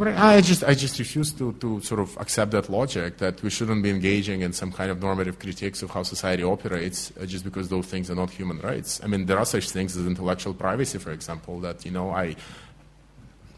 I 0.00 0.40
just, 0.40 0.64
I 0.64 0.74
just 0.74 0.98
refuse 0.98 1.32
to, 1.34 1.52
to 1.60 1.80
sort 1.80 2.00
of 2.00 2.16
accept 2.16 2.50
that 2.50 2.68
logic 2.68 3.18
that 3.18 3.40
we 3.42 3.50
shouldn't 3.50 3.82
be 3.82 3.90
engaging 3.90 4.40
in 4.40 4.52
some 4.52 4.72
kind 4.72 4.90
of 4.90 5.00
normative 5.00 5.38
critiques 5.38 5.82
of 5.82 5.90
how 5.90 6.02
society 6.02 6.42
operates 6.42 7.12
uh, 7.20 7.26
just 7.26 7.44
because 7.44 7.68
those 7.68 7.86
things 7.86 8.10
are 8.10 8.16
not 8.16 8.30
human 8.30 8.58
rights. 8.58 9.00
I 9.04 9.06
mean, 9.06 9.26
there 9.26 9.38
are 9.38 9.44
such 9.44 9.70
things 9.70 9.96
as 9.96 10.04
intellectual 10.04 10.52
privacy, 10.52 10.98
for 10.98 11.12
example, 11.12 11.60
that, 11.60 11.84
you 11.84 11.92
know, 11.92 12.10
I, 12.10 12.34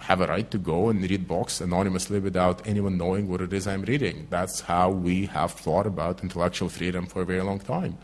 have 0.06 0.20
a 0.20 0.26
right 0.26 0.48
to 0.52 0.58
go 0.58 0.88
and 0.88 1.02
read 1.02 1.26
books 1.26 1.60
anonymously 1.60 2.20
without 2.20 2.64
anyone 2.64 2.96
knowing 2.96 3.28
what 3.28 3.40
it 3.40 3.52
is 3.52 3.66
I'm 3.66 3.82
reading. 3.82 4.28
That's 4.30 4.60
how 4.60 4.90
we 4.90 5.26
have 5.26 5.50
thought 5.50 5.84
about 5.84 6.22
intellectual 6.22 6.68
freedom 6.68 7.06
for 7.06 7.22
a 7.22 7.24
very 7.24 7.42
long 7.42 7.58
time. 7.58 7.98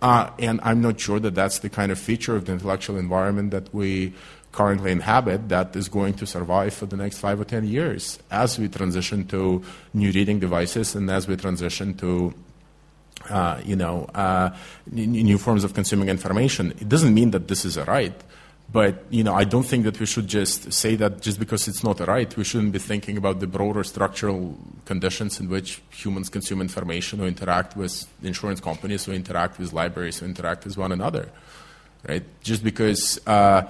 Uh, 0.00 0.30
and 0.38 0.60
I'm 0.62 0.80
not 0.80 1.00
sure 1.00 1.18
that 1.18 1.34
that's 1.34 1.58
the 1.58 1.68
kind 1.68 1.90
of 1.90 1.98
feature 1.98 2.36
of 2.36 2.44
the 2.44 2.52
intellectual 2.52 2.96
environment 2.96 3.50
that 3.50 3.74
we 3.74 4.14
currently 4.52 4.90
inhabit 4.90 5.48
that 5.48 5.76
is 5.76 5.88
going 5.88 6.14
to 6.14 6.26
survive 6.26 6.74
for 6.74 6.86
the 6.86 6.96
next 6.96 7.18
five 7.18 7.40
or 7.40 7.44
ten 7.44 7.66
years 7.66 8.18
as 8.30 8.58
we 8.58 8.68
transition 8.68 9.26
to 9.26 9.62
new 9.94 10.10
reading 10.12 10.38
devices 10.38 10.94
and 10.94 11.10
as 11.10 11.28
we 11.28 11.36
transition 11.36 11.94
to 11.94 12.34
uh, 13.30 13.60
you 13.64 13.76
know, 13.76 14.04
uh, 14.14 14.50
new 14.90 15.38
forms 15.38 15.64
of 15.64 15.74
consuming 15.74 16.08
information. 16.08 16.72
It 16.80 16.88
doesn't 16.88 17.12
mean 17.12 17.30
that 17.32 17.48
this 17.48 17.64
is 17.64 17.76
a 17.76 17.84
right. 17.84 18.14
But 18.70 19.04
you 19.08 19.24
know, 19.24 19.34
I 19.34 19.44
don't 19.44 19.62
think 19.62 19.84
that 19.84 19.98
we 19.98 20.04
should 20.04 20.28
just 20.28 20.72
say 20.72 20.94
that 20.96 21.22
just 21.22 21.38
because 21.38 21.68
it's 21.68 21.82
not 21.82 22.00
a 22.00 22.04
right, 22.04 22.34
we 22.36 22.44
shouldn't 22.44 22.72
be 22.72 22.78
thinking 22.78 23.16
about 23.16 23.40
the 23.40 23.46
broader 23.46 23.82
structural 23.82 24.58
conditions 24.84 25.40
in 25.40 25.48
which 25.48 25.80
humans 25.90 26.28
consume 26.28 26.60
information 26.60 27.20
or 27.20 27.26
interact 27.26 27.76
with 27.76 28.06
insurance 28.22 28.60
companies 28.60 29.08
or 29.08 29.12
interact 29.12 29.58
with 29.58 29.72
libraries 29.72 30.22
or 30.22 30.26
interact 30.26 30.66
with 30.66 30.76
one 30.76 30.92
another. 30.92 31.30
Right? 32.06 32.24
Just 32.42 32.62
because 32.62 33.18
uh, 33.26 33.62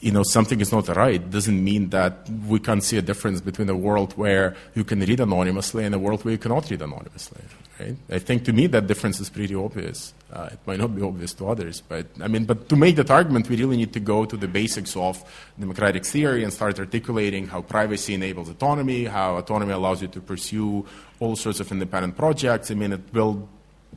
you 0.00 0.12
know 0.12 0.22
something 0.22 0.60
is 0.60 0.70
not 0.70 0.88
right 0.88 1.28
doesn't 1.30 1.62
mean 1.62 1.90
that 1.90 2.28
we 2.46 2.60
can't 2.60 2.84
see 2.84 2.98
a 2.98 3.02
difference 3.02 3.40
between 3.40 3.68
a 3.68 3.76
world 3.76 4.12
where 4.16 4.54
you 4.74 4.84
can 4.84 5.00
read 5.00 5.20
anonymously 5.20 5.84
and 5.84 5.94
a 5.94 5.98
world 5.98 6.24
where 6.24 6.32
you 6.32 6.38
cannot 6.38 6.70
read 6.70 6.82
anonymously. 6.82 7.42
Right? 7.80 7.96
I 8.10 8.18
think 8.18 8.44
to 8.44 8.52
me 8.52 8.66
that 8.68 8.86
difference 8.86 9.20
is 9.20 9.30
pretty 9.30 9.54
obvious. 9.54 10.12
Uh, 10.32 10.50
it 10.52 10.58
might 10.66 10.78
not 10.78 10.94
be 10.94 11.02
obvious 11.02 11.32
to 11.34 11.48
others, 11.48 11.80
but 11.80 12.06
I 12.20 12.28
mean, 12.28 12.44
but 12.44 12.68
to 12.68 12.76
make 12.76 12.96
that 12.96 13.10
argument, 13.10 13.48
we 13.48 13.56
really 13.56 13.76
need 13.76 13.92
to 13.92 14.00
go 14.00 14.24
to 14.24 14.36
the 14.36 14.48
basics 14.48 14.96
of 14.96 15.22
democratic 15.58 16.04
theory 16.04 16.42
and 16.42 16.52
start 16.52 16.78
articulating 16.78 17.46
how 17.46 17.62
privacy 17.62 18.14
enables 18.14 18.48
autonomy, 18.48 19.04
how 19.04 19.36
autonomy 19.36 19.72
allows 19.72 20.02
you 20.02 20.08
to 20.08 20.20
pursue 20.20 20.84
all 21.20 21.36
sorts 21.36 21.60
of 21.60 21.70
independent 21.70 22.16
projects. 22.16 22.70
I 22.70 22.74
mean, 22.74 22.92
it 22.92 23.02
will. 23.12 23.48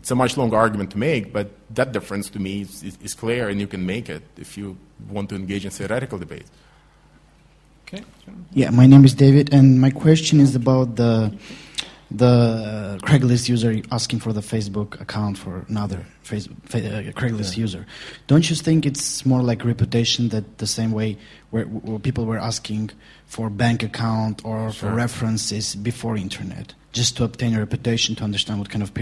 It's 0.01 0.09
a 0.09 0.15
much 0.15 0.35
longer 0.35 0.57
argument 0.57 0.89
to 0.91 0.97
make, 0.97 1.31
but 1.31 1.51
that 1.75 1.91
difference 1.91 2.27
to 2.31 2.39
me 2.39 2.61
is, 2.61 2.81
is, 2.81 2.97
is 3.03 3.13
clear, 3.13 3.49
and 3.49 3.59
you 3.59 3.67
can 3.67 3.85
make 3.85 4.09
it 4.09 4.23
if 4.35 4.57
you 4.57 4.75
want 5.07 5.29
to 5.29 5.35
engage 5.35 5.63
in 5.63 5.69
theoretical 5.69 6.17
debate. 6.17 6.47
Okay. 7.85 8.03
Yeah, 8.51 8.71
my 8.71 8.87
name 8.87 9.05
is 9.05 9.13
David, 9.13 9.53
and 9.53 9.79
my 9.79 9.91
question 9.91 10.39
is 10.39 10.55
about 10.55 10.95
the 10.95 11.31
the 12.09 12.99
Craigslist 13.03 13.47
user 13.47 13.81
asking 13.91 14.19
for 14.19 14.33
the 14.33 14.41
Facebook 14.41 14.99
account 14.99 15.37
for 15.37 15.65
another 15.69 16.05
Facebook, 16.25 16.57
uh, 16.73 17.11
Craigslist 17.13 17.55
yeah. 17.55 17.61
user. 17.61 17.85
Don't 18.27 18.49
you 18.49 18.55
think 18.55 18.85
it's 18.85 19.25
more 19.25 19.41
like 19.41 19.63
reputation 19.63 20.29
that 20.29 20.57
the 20.57 20.67
same 20.67 20.91
way 20.91 21.17
where, 21.51 21.65
where 21.65 21.99
people 21.99 22.25
were 22.25 22.37
asking 22.37 22.89
for 23.27 23.49
bank 23.49 23.81
account 23.83 24.43
or 24.43 24.71
sure. 24.71 24.89
for 24.89 24.95
references 24.95 25.75
before 25.75 26.17
internet, 26.17 26.73
just 26.91 27.17
to 27.17 27.23
obtain 27.23 27.55
a 27.55 27.59
reputation, 27.59 28.15
to 28.15 28.23
understand 28.23 28.59
what 28.59 28.69
kind 28.69 28.83
of 28.83 28.93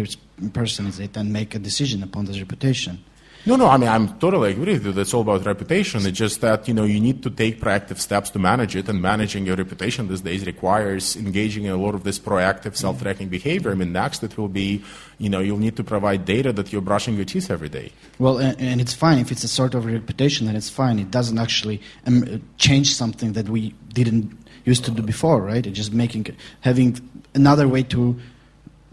person 0.53 0.87
is 0.87 0.99
it, 0.99 1.17
and 1.17 1.33
make 1.33 1.55
a 1.55 1.59
decision 1.59 2.03
upon 2.03 2.25
this 2.25 2.39
reputation? 2.39 3.03
No, 3.45 3.55
no, 3.55 3.67
I 3.67 3.77
mean, 3.77 3.87
I'm 3.87 4.19
totally 4.19 4.51
agree 4.51 4.73
with 4.73 4.85
you. 4.85 4.91
That's 4.91 5.13
all 5.13 5.21
about 5.21 5.45
reputation. 5.45 6.05
It's 6.05 6.17
just 6.17 6.41
that, 6.41 6.67
you 6.67 6.73
know, 6.73 6.83
you 6.83 6.99
need 6.99 7.23
to 7.23 7.29
take 7.29 7.61
proactive 7.61 7.97
steps 7.97 8.29
to 8.31 8.39
manage 8.39 8.75
it, 8.75 8.89
and 8.89 9.01
managing 9.01 9.45
your 9.45 9.55
reputation 9.55 10.09
these 10.09 10.19
days 10.19 10.45
requires 10.45 11.15
engaging 11.15 11.63
in 11.63 11.71
a 11.71 11.77
lot 11.77 11.95
of 11.95 12.03
this 12.03 12.19
proactive 12.19 12.75
self-tracking 12.75 13.29
behavior. 13.29 13.71
I 13.71 13.75
mean, 13.75 13.93
next 13.93 14.23
it 14.23 14.37
will 14.37 14.49
be, 14.49 14.83
you 15.19 15.29
know, 15.29 15.39
you'll 15.39 15.57
need 15.57 15.77
to 15.77 15.85
provide 15.85 16.25
data 16.25 16.51
that 16.51 16.73
you're 16.73 16.81
brushing 16.81 17.15
your 17.15 17.23
teeth 17.23 17.49
every 17.49 17.69
day. 17.69 17.93
Well, 18.19 18.39
and, 18.39 18.59
and 18.59 18.81
it's 18.81 18.93
fine. 18.93 19.19
If 19.19 19.31
it's 19.31 19.45
a 19.45 19.47
sort 19.47 19.73
of 19.73 19.85
reputation, 19.85 20.45
then 20.45 20.57
it's 20.57 20.69
fine. 20.69 20.99
It 20.99 21.09
doesn't 21.09 21.37
actually 21.39 21.81
um, 22.05 22.43
change 22.57 22.93
something 22.93 23.33
that 23.33 23.47
we 23.47 23.73
didn't 23.93 24.37
used 24.65 24.84
to 24.84 24.91
do 24.91 25.01
before, 25.01 25.41
right? 25.41 25.65
It's 25.65 25.77
just 25.77 25.93
making, 25.93 26.27
having 26.59 26.99
another 27.34 27.68
way 27.68 27.84
to 27.84 28.19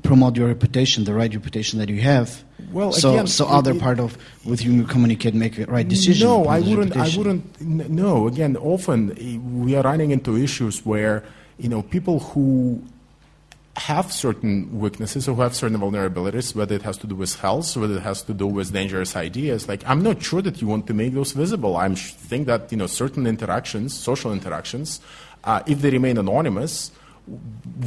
promote 0.02 0.36
your 0.36 0.48
reputation, 0.48 1.04
the 1.04 1.14
right 1.14 1.32
reputation 1.34 1.78
that 1.78 1.88
you 1.88 2.00
have. 2.00 2.42
Well, 2.72 2.92
so 2.92 3.12
again, 3.12 3.26
so 3.26 3.46
other 3.46 3.72
it, 3.72 3.80
part 3.80 4.00
of 4.00 4.16
with 4.44 4.60
whom 4.60 4.78
you 4.78 4.84
communicate 4.84 5.34
make 5.34 5.58
a 5.58 5.66
right 5.66 5.86
decision. 5.86 6.26
No, 6.26 6.46
I 6.46 6.60
wouldn't. 6.60 6.94
Reputation. 6.94 7.14
I 7.14 7.18
wouldn't. 7.18 7.90
No, 7.90 8.28
again, 8.28 8.56
often 8.56 9.12
eh, 9.18 9.38
we 9.38 9.74
are 9.76 9.82
running 9.82 10.10
into 10.10 10.36
issues 10.36 10.84
where 10.84 11.24
you 11.58 11.68
know 11.68 11.82
people 11.82 12.20
who 12.20 12.82
have 13.76 14.10
certain 14.10 14.80
weaknesses 14.80 15.28
or 15.28 15.34
who 15.34 15.42
have 15.42 15.54
certain 15.54 15.78
vulnerabilities, 15.78 16.54
whether 16.54 16.74
it 16.74 16.82
has 16.82 16.96
to 16.96 17.06
do 17.06 17.14
with 17.14 17.38
health, 17.40 17.76
whether 17.76 17.96
it 17.96 18.02
has 18.02 18.22
to 18.22 18.32
do 18.32 18.46
with 18.46 18.72
dangerous 18.72 19.14
ideas. 19.14 19.68
Like, 19.68 19.86
I'm 19.86 20.02
not 20.02 20.22
sure 20.22 20.40
that 20.40 20.62
you 20.62 20.66
want 20.66 20.86
to 20.86 20.94
make 20.94 21.12
those 21.12 21.32
visible. 21.32 21.76
I 21.76 21.94
think 21.94 22.46
that 22.46 22.72
you 22.72 22.78
know 22.78 22.86
certain 22.86 23.26
interactions, 23.26 23.94
social 23.94 24.32
interactions, 24.32 25.00
uh, 25.44 25.62
if 25.66 25.82
they 25.82 25.90
remain 25.90 26.16
anonymous 26.18 26.90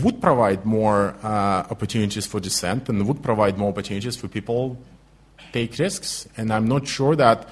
would 0.02 0.22
provide 0.22 0.66
more 0.66 1.16
uh, 1.24 1.66
opportunities 1.70 2.26
for 2.26 2.40
dissent 2.40 2.90
and 2.90 3.08
would 3.08 3.24
provide 3.24 3.58
more 3.58 3.70
opportunities 3.70 4.16
for 4.16 4.28
people 4.28 4.78
take 5.54 5.78
risks. 5.80 6.28
And 6.38 6.52
I'm 6.52 6.68
not 6.68 6.88
sure 6.88 7.16
that 7.16 7.48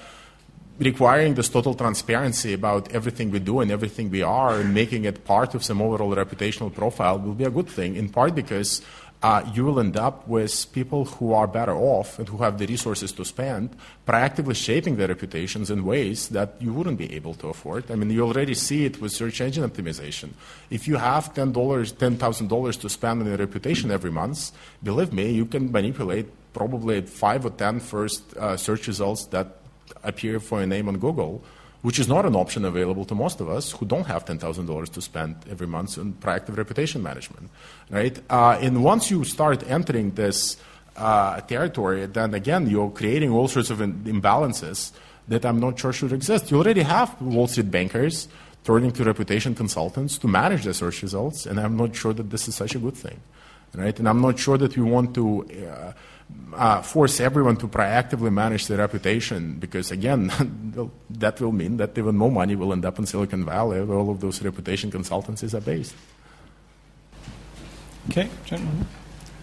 requiring 0.79 1.33
this 1.33 1.49
total 1.49 1.73
transparency 1.73 2.53
about 2.53 2.91
everything 2.91 3.31
we 3.31 3.39
do 3.39 3.61
and 3.61 3.71
everything 3.71 4.11
we 4.11 4.21
are 4.21 4.59
and 4.59 4.73
making 4.73 5.05
it 5.05 5.25
part 5.25 5.55
of 5.55 5.63
some 5.63 5.81
overall 5.81 6.15
reputational 6.15 6.73
profile 6.73 7.17
will 7.17 7.33
be 7.33 7.45
a 7.45 7.49
good 7.49 7.67
thing, 7.67 7.95
in 7.95 8.09
part 8.09 8.35
because 8.35 8.81
uh, 9.23 9.43
you 9.53 9.65
will 9.65 9.79
end 9.79 9.97
up 9.97 10.27
with 10.27 10.71
people 10.73 11.05
who 11.05 11.33
are 11.33 11.47
better 11.47 11.75
off 11.75 12.19
and 12.19 12.29
who 12.29 12.37
have 12.37 12.59
the 12.59 12.67
resources 12.67 13.11
to 13.11 13.25
spend 13.25 13.75
proactively 14.07 14.55
shaping 14.55 14.95
their 14.95 15.07
reputations 15.07 15.71
in 15.71 15.83
ways 15.85 16.29
that 16.29 16.53
you 16.59 16.71
wouldn't 16.71 16.99
be 16.99 17.11
able 17.13 17.33
to 17.33 17.47
afford. 17.47 17.89
I 17.89 17.95
mean, 17.95 18.11
you 18.11 18.23
already 18.23 18.53
see 18.53 18.85
it 18.85 19.01
with 19.01 19.11
search 19.11 19.41
engine 19.41 19.67
optimization. 19.67 20.29
If 20.69 20.87
you 20.87 20.97
have 20.97 21.33
$10, 21.33 21.51
$10,000 21.51 22.81
to 22.81 22.89
spend 22.89 23.21
on 23.21 23.27
your 23.27 23.37
reputation 23.37 23.89
every 23.89 24.11
month, 24.11 24.51
believe 24.83 25.11
me, 25.11 25.31
you 25.31 25.45
can 25.45 25.71
manipulate 25.71 26.27
probably 26.53 27.01
five 27.01 27.45
or 27.45 27.51
ten 27.51 27.79
first 27.79 28.35
uh, 28.37 28.57
search 28.57 28.87
results 28.87 29.25
that 29.27 29.57
appear 30.03 30.39
for 30.39 30.61
a 30.61 30.67
name 30.67 30.87
on 30.87 30.97
Google 30.97 31.43
which 31.87 31.99
is 31.99 32.09
not 32.09 32.25
an 32.25 32.35
option 32.35 32.65
available 32.65 33.05
to 33.05 33.15
most 33.15 33.39
of 33.39 33.47
us 33.47 33.71
who 33.71 33.85
don't 33.85 34.07
have 34.07 34.25
$10,000 34.25 34.89
to 34.91 35.01
spend 35.01 35.33
every 35.49 35.67
month 35.67 35.97
on 35.97 36.11
proactive 36.19 36.57
reputation 36.57 37.01
management, 37.01 37.49
right? 37.89 38.19
Uh, 38.29 38.59
and 38.59 38.83
once 38.83 39.09
you 39.09 39.23
start 39.23 39.63
entering 39.69 40.11
this 40.11 40.57
uh, 40.97 41.39
territory, 41.39 42.05
then 42.07 42.33
again, 42.33 42.69
you're 42.69 42.89
creating 42.89 43.31
all 43.31 43.47
sorts 43.47 43.69
of 43.69 43.77
imbalances 43.79 44.91
that 45.29 45.45
I'm 45.45 45.61
not 45.61 45.79
sure 45.79 45.93
should 45.93 46.11
exist. 46.11 46.51
You 46.51 46.57
already 46.57 46.81
have 46.81 47.21
Wall 47.21 47.47
Street 47.47 47.71
bankers 47.71 48.27
turning 48.65 48.91
to 48.91 49.05
reputation 49.05 49.55
consultants 49.55 50.17
to 50.17 50.27
manage 50.27 50.65
their 50.65 50.73
search 50.73 51.01
results, 51.01 51.45
and 51.45 51.57
I'm 51.57 51.77
not 51.77 51.95
sure 51.95 52.11
that 52.11 52.29
this 52.29 52.49
is 52.49 52.55
such 52.55 52.75
a 52.75 52.79
good 52.79 52.95
thing, 52.95 53.21
right? 53.73 53.97
And 53.97 54.09
I'm 54.09 54.19
not 54.19 54.37
sure 54.37 54.57
that 54.57 54.75
we 54.75 54.83
want 54.83 55.15
to 55.15 55.47
uh, 55.71 55.93
uh, 56.53 56.81
force 56.81 57.19
everyone 57.19 57.57
to 57.57 57.67
proactively 57.67 58.31
manage 58.31 58.67
their 58.67 58.77
reputation 58.79 59.53
because, 59.59 59.91
again, 59.91 60.31
that 61.09 61.39
will 61.39 61.51
mean 61.51 61.77
that 61.77 61.97
even 61.97 62.15
more 62.15 62.31
money 62.31 62.55
will 62.55 62.73
end 62.73 62.85
up 62.85 62.99
in 62.99 63.05
Silicon 63.05 63.45
Valley 63.45 63.81
where 63.83 63.97
all 63.97 64.09
of 64.09 64.19
those 64.19 64.41
reputation 64.41 64.91
consultancies 64.91 65.53
are 65.53 65.61
based. 65.61 65.95
Okay, 68.09 68.29
gentlemen. 68.45 68.87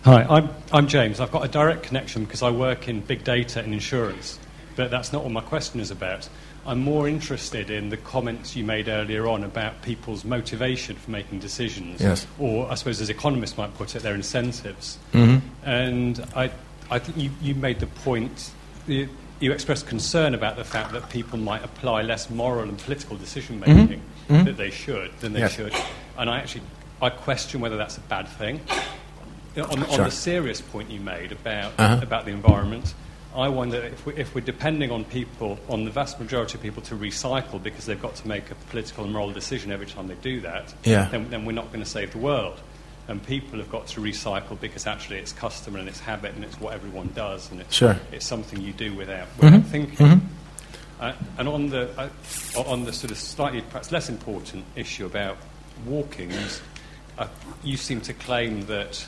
Hi, 0.05 0.23
I'm, 0.25 0.51
I'm 0.73 0.87
James. 0.87 1.21
I've 1.21 1.31
got 1.31 1.45
a 1.45 1.49
direct 1.49 1.85
connection 1.85 2.25
because 2.25 2.43
I 2.43 2.51
work 2.51 2.89
in 2.89 3.01
big 3.01 3.25
data 3.25 3.63
and 3.63 3.73
insurance, 3.73 4.39
but 4.77 4.91
that's 4.91 5.13
not 5.13 5.23
what 5.23 5.33
my 5.33 5.41
question 5.41 5.81
is 5.81 5.91
about. 5.91 6.29
I'm 6.67 6.81
more 6.81 7.09
interested 7.09 7.71
in 7.71 7.91
the 7.91 7.97
comments 7.99 8.57
you 8.57 8.65
made 8.65 8.89
earlier 8.89 9.27
on 9.27 9.45
about 9.45 9.83
people's 9.83 10.25
motivation 10.25 10.97
for 10.97 11.11
making 11.11 11.41
decisions, 11.41 12.01
yes. 12.01 12.27
or 12.39 12.71
I 12.71 12.75
suppose 12.75 13.01
as 13.01 13.11
economists 13.11 13.59
might 13.59 13.75
put 13.75 13.95
it, 13.97 14.03
their 14.03 14.15
incentives. 14.15 14.99
Mm-hmm. 15.13 15.47
And 15.69 16.27
I, 16.35 16.51
I 16.95 17.01
think 17.01 17.19
you, 17.19 17.31
you 17.43 17.57
made 17.57 17.81
the 17.81 17.89
point, 17.89 18.53
you, 18.87 19.09
you, 19.41 19.51
expressed 19.51 19.89
concern 19.89 20.33
about 20.33 20.57
the 20.57 20.63
fact 20.63 20.93
that 20.93 21.11
people 21.11 21.41
might 21.41 21.65
apply 21.65 22.03
less 22.03 22.31
moral 22.31 22.69
and 22.69 22.79
political 22.79 23.17
decision 23.17 23.59
making 23.59 23.75
mm-hmm. 23.75 24.35
mm-hmm. 24.35 24.45
that 24.45 24.57
they 24.57 24.71
should 24.71 25.11
than 25.19 25.33
they 25.33 25.41
yes. 25.41 25.55
should. 25.55 25.75
And 26.17 26.31
I 26.31 26.39
actually 26.39 26.63
I 27.03 27.11
question 27.11 27.61
whether 27.61 27.77
that's 27.77 27.97
a 27.97 28.01
bad 28.03 28.29
thing. 28.29 28.61
On, 29.57 29.85
sure. 29.85 29.91
on 29.91 30.05
the 30.05 30.11
serious 30.11 30.61
point 30.61 30.89
you 30.89 31.01
made 31.01 31.33
about, 31.33 31.73
uh-huh. 31.79 32.01
about 32.01 32.27
the 32.27 32.31
environment, 32.31 32.95
I 33.35 33.49
wonder 33.49 33.79
if, 33.79 34.07
we, 34.07 34.15
if 34.15 34.33
we're 34.33 34.41
depending 34.43 34.93
on 34.93 35.05
people, 35.05 35.59
on 35.69 35.85
the 35.85 35.91
vast 35.91 36.21
majority 36.21 36.59
of 36.59 36.63
people 36.63 36.83
to 36.83 36.95
recycle 36.95 37.61
because 37.61 37.87
they've 37.87 38.01
got 38.01 38.15
to 38.17 38.29
make 38.29 38.53
a 38.53 38.55
political 38.71 39.03
and 39.03 39.13
moral 39.13 39.33
decision 39.33 39.73
every 39.73 39.87
time 39.87 40.07
they 40.07 40.15
do 40.15 40.41
that, 40.43 40.73
yeah. 40.85 41.09
then, 41.11 41.29
then 41.31 41.45
we're 41.45 41.53
not 41.53 41.73
going 41.73 41.83
to 41.83 41.91
save 41.91 42.13
the 42.13 42.19
world. 42.19 42.61
And 43.07 43.25
people 43.25 43.59
have 43.59 43.71
got 43.71 43.87
to 43.89 44.01
recycle 44.01 44.59
because 44.59 44.87
actually 44.87 45.19
it's 45.19 45.33
custom 45.33 45.77
and 45.77 45.89
it's 45.89 46.01
habit 46.01 46.35
and 46.35 46.45
it's 46.45 46.59
what 46.59 46.73
everyone 46.73 47.11
does 47.15 47.51
and 47.51 47.61
it's, 47.61 47.75
sure. 47.75 47.97
it's 48.13 48.25
something 48.25 48.61
you 48.61 48.73
do 48.73 48.95
without, 48.95 49.29
without 49.37 49.61
mm-hmm. 49.61 49.69
thinking. 49.69 50.07
Mm-hmm. 50.07 50.27
Uh, 51.01 51.13
and 51.39 51.49
on 51.49 51.69
the, 51.69 51.91
uh, 51.99 52.09
on 52.67 52.85
the 52.85 52.93
sort 52.93 53.11
of 53.11 53.19
slightly 53.19 53.61
perhaps 53.61 53.93
less 53.93 54.09
important 54.09 54.65
issue 54.75 55.05
about 55.05 55.37
walkings, 55.87 56.63
uh, 57.19 57.29
you 57.63 57.77
seem 57.77 58.01
to 58.01 58.15
claim 58.15 58.65
that 58.67 59.07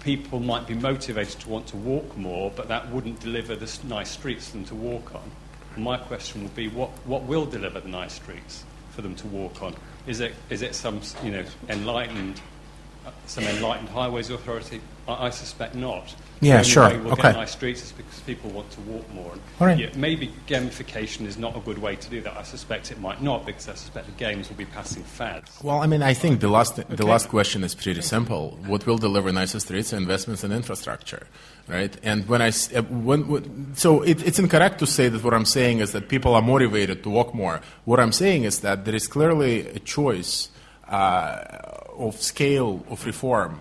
people 0.00 0.40
might 0.40 0.66
be 0.66 0.74
motivated 0.74 1.40
to 1.40 1.48
want 1.48 1.66
to 1.68 1.76
walk 1.76 2.16
more, 2.16 2.50
but 2.54 2.68
that 2.68 2.90
wouldn't 2.90 3.20
deliver 3.20 3.56
the 3.56 3.78
nice 3.84 4.10
streets 4.10 4.48
for 4.48 4.56
them 4.56 4.64
to 4.66 4.74
walk 4.74 5.14
on. 5.14 5.30
And 5.74 5.84
my 5.84 5.96
question 5.96 6.42
would 6.42 6.54
be, 6.54 6.68
what, 6.68 6.90
what 7.06 7.22
will 7.22 7.46
deliver 7.46 7.80
the 7.80 7.88
nice 7.88 8.14
streets 8.14 8.64
for 8.90 9.02
them 9.02 9.14
to 9.16 9.26
walk 9.28 9.62
on? 9.62 9.74
Is 10.06 10.20
it, 10.20 10.34
is 10.50 10.62
it 10.62 10.74
some 10.74 11.00
you 11.22 11.30
know, 11.30 11.44
enlightened, 11.68 12.40
some 13.26 13.44
enlightened 13.44 13.88
highways 13.88 14.30
authority? 14.30 14.80
I, 15.06 15.26
I 15.26 15.30
suspect 15.30 15.74
not. 15.74 16.14
Yeah, 16.40 16.62
sure. 16.62 16.88
We'll 16.98 17.12
okay. 17.12 17.22
get 17.22 17.34
nice 17.34 17.50
streets 17.50 17.82
is 17.82 17.92
because 17.92 18.20
people 18.20 18.50
want 18.50 18.70
to 18.72 18.80
walk 18.82 19.12
more. 19.12 19.32
And 19.32 19.40
All 19.60 19.66
right. 19.66 19.78
yeah, 19.78 19.90
maybe 19.96 20.32
gamification 20.46 21.26
is 21.26 21.36
not 21.36 21.56
a 21.56 21.60
good 21.60 21.78
way 21.78 21.96
to 21.96 22.10
do 22.10 22.20
that. 22.20 22.36
I 22.36 22.42
suspect 22.44 22.92
it 22.92 23.00
might 23.00 23.22
not 23.22 23.44
because 23.44 23.68
I 23.68 23.74
suspect 23.74 24.06
the 24.06 24.12
games 24.12 24.48
will 24.48 24.56
be 24.56 24.64
passing 24.66 25.02
fads. 25.02 25.58
Well, 25.62 25.80
I 25.80 25.86
mean, 25.86 26.02
I 26.02 26.14
think 26.14 26.40
the 26.40 26.48
last 26.48 26.78
okay. 26.78 26.94
the 26.94 27.06
last 27.06 27.28
question 27.28 27.64
is 27.64 27.74
pretty 27.74 28.02
simple. 28.02 28.58
What 28.66 28.86
will 28.86 28.98
deliver 28.98 29.32
nicer 29.32 29.60
streets? 29.60 29.92
Investments 29.92 30.44
in 30.44 30.52
infrastructure, 30.52 31.26
right? 31.66 31.96
And 32.02 32.28
when 32.28 32.40
I 32.40 32.48
uh, 32.48 32.82
when, 32.82 33.26
when 33.26 33.74
so 33.74 34.02
it, 34.02 34.24
it's 34.26 34.38
incorrect 34.38 34.78
to 34.78 34.86
say 34.86 35.08
that 35.08 35.24
what 35.24 35.34
I'm 35.34 35.46
saying 35.46 35.80
is 35.80 35.92
that 35.92 36.08
people 36.08 36.34
are 36.34 36.42
motivated 36.42 37.02
to 37.02 37.10
walk 37.10 37.34
more. 37.34 37.60
What 37.84 37.98
I'm 37.98 38.12
saying 38.12 38.44
is 38.44 38.60
that 38.60 38.84
there 38.84 38.94
is 38.94 39.08
clearly 39.08 39.66
a 39.68 39.80
choice 39.80 40.50
uh, 40.88 41.87
of 41.98 42.20
scale 42.20 42.84
of 42.88 43.04
reform 43.04 43.60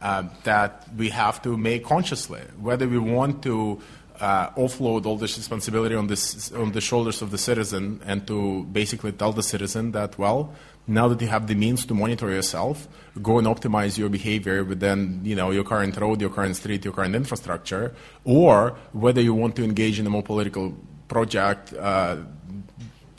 uh, 0.00 0.24
that 0.44 0.86
we 0.96 1.08
have 1.10 1.40
to 1.42 1.56
make 1.56 1.84
consciously, 1.84 2.42
whether 2.60 2.86
we 2.86 2.98
want 2.98 3.42
to 3.42 3.80
uh, 4.20 4.50
offload 4.50 5.06
all 5.06 5.16
this 5.16 5.36
responsibility 5.36 5.94
on, 5.94 6.06
this, 6.06 6.52
on 6.52 6.72
the 6.72 6.80
shoulders 6.80 7.22
of 7.22 7.30
the 7.30 7.38
citizen 7.38 8.00
and 8.04 8.26
to 8.26 8.64
basically 8.64 9.12
tell 9.12 9.32
the 9.32 9.42
citizen 9.42 9.92
that, 9.92 10.18
well, 10.18 10.54
now 10.86 11.08
that 11.08 11.20
you 11.20 11.26
have 11.26 11.46
the 11.46 11.54
means 11.54 11.84
to 11.86 11.94
monitor 11.94 12.30
yourself, 12.30 12.86
go 13.20 13.38
and 13.38 13.46
optimize 13.46 13.98
your 13.98 14.08
behavior 14.08 14.62
within 14.64 15.20
you 15.24 15.34
know, 15.34 15.50
your 15.50 15.64
current 15.64 15.96
road, 15.96 16.20
your 16.20 16.30
current 16.30 16.56
street, 16.56 16.84
your 16.84 16.94
current 16.94 17.14
infrastructure, 17.14 17.94
or 18.24 18.76
whether 18.92 19.20
you 19.20 19.34
want 19.34 19.56
to 19.56 19.64
engage 19.64 19.98
in 19.98 20.06
a 20.06 20.10
more 20.10 20.22
political 20.22 20.74
project 21.08 21.72
uh, 21.74 22.16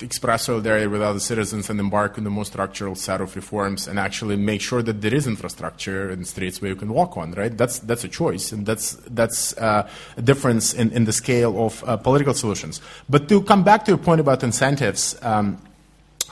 express 0.01 0.43
solidarity 0.43 0.87
with 0.87 1.01
other 1.01 1.19
citizens 1.19 1.69
and 1.69 1.79
embark 1.79 2.17
on 2.17 2.23
the 2.23 2.29
more 2.29 2.45
structural 2.45 2.95
set 2.95 3.21
of 3.21 3.35
reforms 3.35 3.87
and 3.87 3.99
actually 3.99 4.35
make 4.35 4.61
sure 4.61 4.81
that 4.81 5.01
there 5.01 5.13
is 5.13 5.27
infrastructure 5.27 6.09
and 6.09 6.27
streets 6.27 6.61
where 6.61 6.69
you 6.69 6.75
can 6.75 6.89
walk 6.93 7.17
on, 7.17 7.31
right? 7.31 7.57
That's, 7.57 7.79
that's 7.79 8.03
a 8.03 8.07
choice, 8.07 8.51
and 8.51 8.65
that's, 8.65 8.93
that's 9.09 9.57
uh, 9.57 9.89
a 10.15 10.21
difference 10.21 10.73
in, 10.73 10.91
in 10.91 11.05
the 11.05 11.13
scale 11.13 11.65
of 11.65 11.83
uh, 11.83 11.97
political 11.97 12.33
solutions. 12.33 12.81
But 13.09 13.27
to 13.29 13.41
come 13.41 13.63
back 13.63 13.85
to 13.85 13.91
your 13.91 13.97
point 13.97 14.21
about 14.21 14.43
incentives, 14.43 15.17
um, 15.23 15.61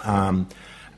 um, 0.03 0.47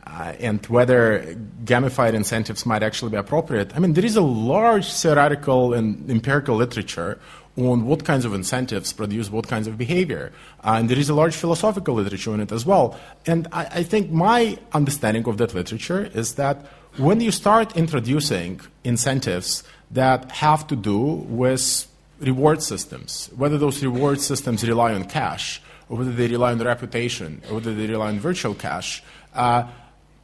uh, 0.06 0.34
and 0.40 0.66
whether 0.68 1.36
gamified 1.66 2.14
incentives 2.14 2.66
might 2.66 2.82
actually 2.82 3.12
be 3.12 3.18
appropriate. 3.18 3.76
I 3.76 3.80
mean, 3.80 3.94
there 3.94 4.06
is 4.06 4.16
a 4.16 4.22
large 4.22 4.92
theoretical 4.94 5.74
and 5.74 6.10
empirical 6.10 6.56
literature 6.56 7.20
on 7.58 7.86
what 7.86 8.06
kinds 8.06 8.24
of 8.24 8.34
incentives 8.34 8.94
produce 8.94 9.32
what 9.32 9.48
kinds 9.48 9.68
of 9.68 9.78
behavior. 9.78 10.32
Uh, 10.64 10.76
and 10.80 10.90
there 10.90 11.00
is 11.00 11.10
a 11.10 11.14
large 11.14 11.36
philosophical 11.36 11.96
literature 11.96 12.32
on 12.32 12.40
it 12.40 12.52
as 12.52 12.66
well. 12.66 12.98
And 13.26 13.48
I, 13.52 13.66
I 13.66 13.84
think 13.84 14.12
my 14.12 14.60
understanding 14.74 15.28
of 15.28 15.38
that 15.38 15.54
literature 15.54 16.10
is 16.14 16.36
that 16.36 16.66
when 16.98 17.20
you 17.20 17.32
start 17.32 17.76
introducing 17.76 18.62
incentives 18.84 19.64
that 19.92 20.32
have 20.32 20.68
to 20.68 20.76
do 20.76 20.98
with 20.98 21.88
reward 22.20 22.62
systems, 22.62 23.30
whether 23.36 23.58
those 23.58 23.84
reward 23.84 24.22
systems 24.22 24.68
rely 24.68 24.94
on 24.94 25.06
cash, 25.06 25.62
or 25.90 25.98
whether 25.98 26.12
they 26.12 26.28
rely 26.28 26.52
on 26.52 26.60
reputation, 26.60 27.42
or 27.50 27.56
whether 27.56 27.74
they 27.74 27.88
rely 27.88 28.08
on 28.08 28.20
virtual 28.20 28.54
cash, 28.54 29.04
uh, 29.34 29.64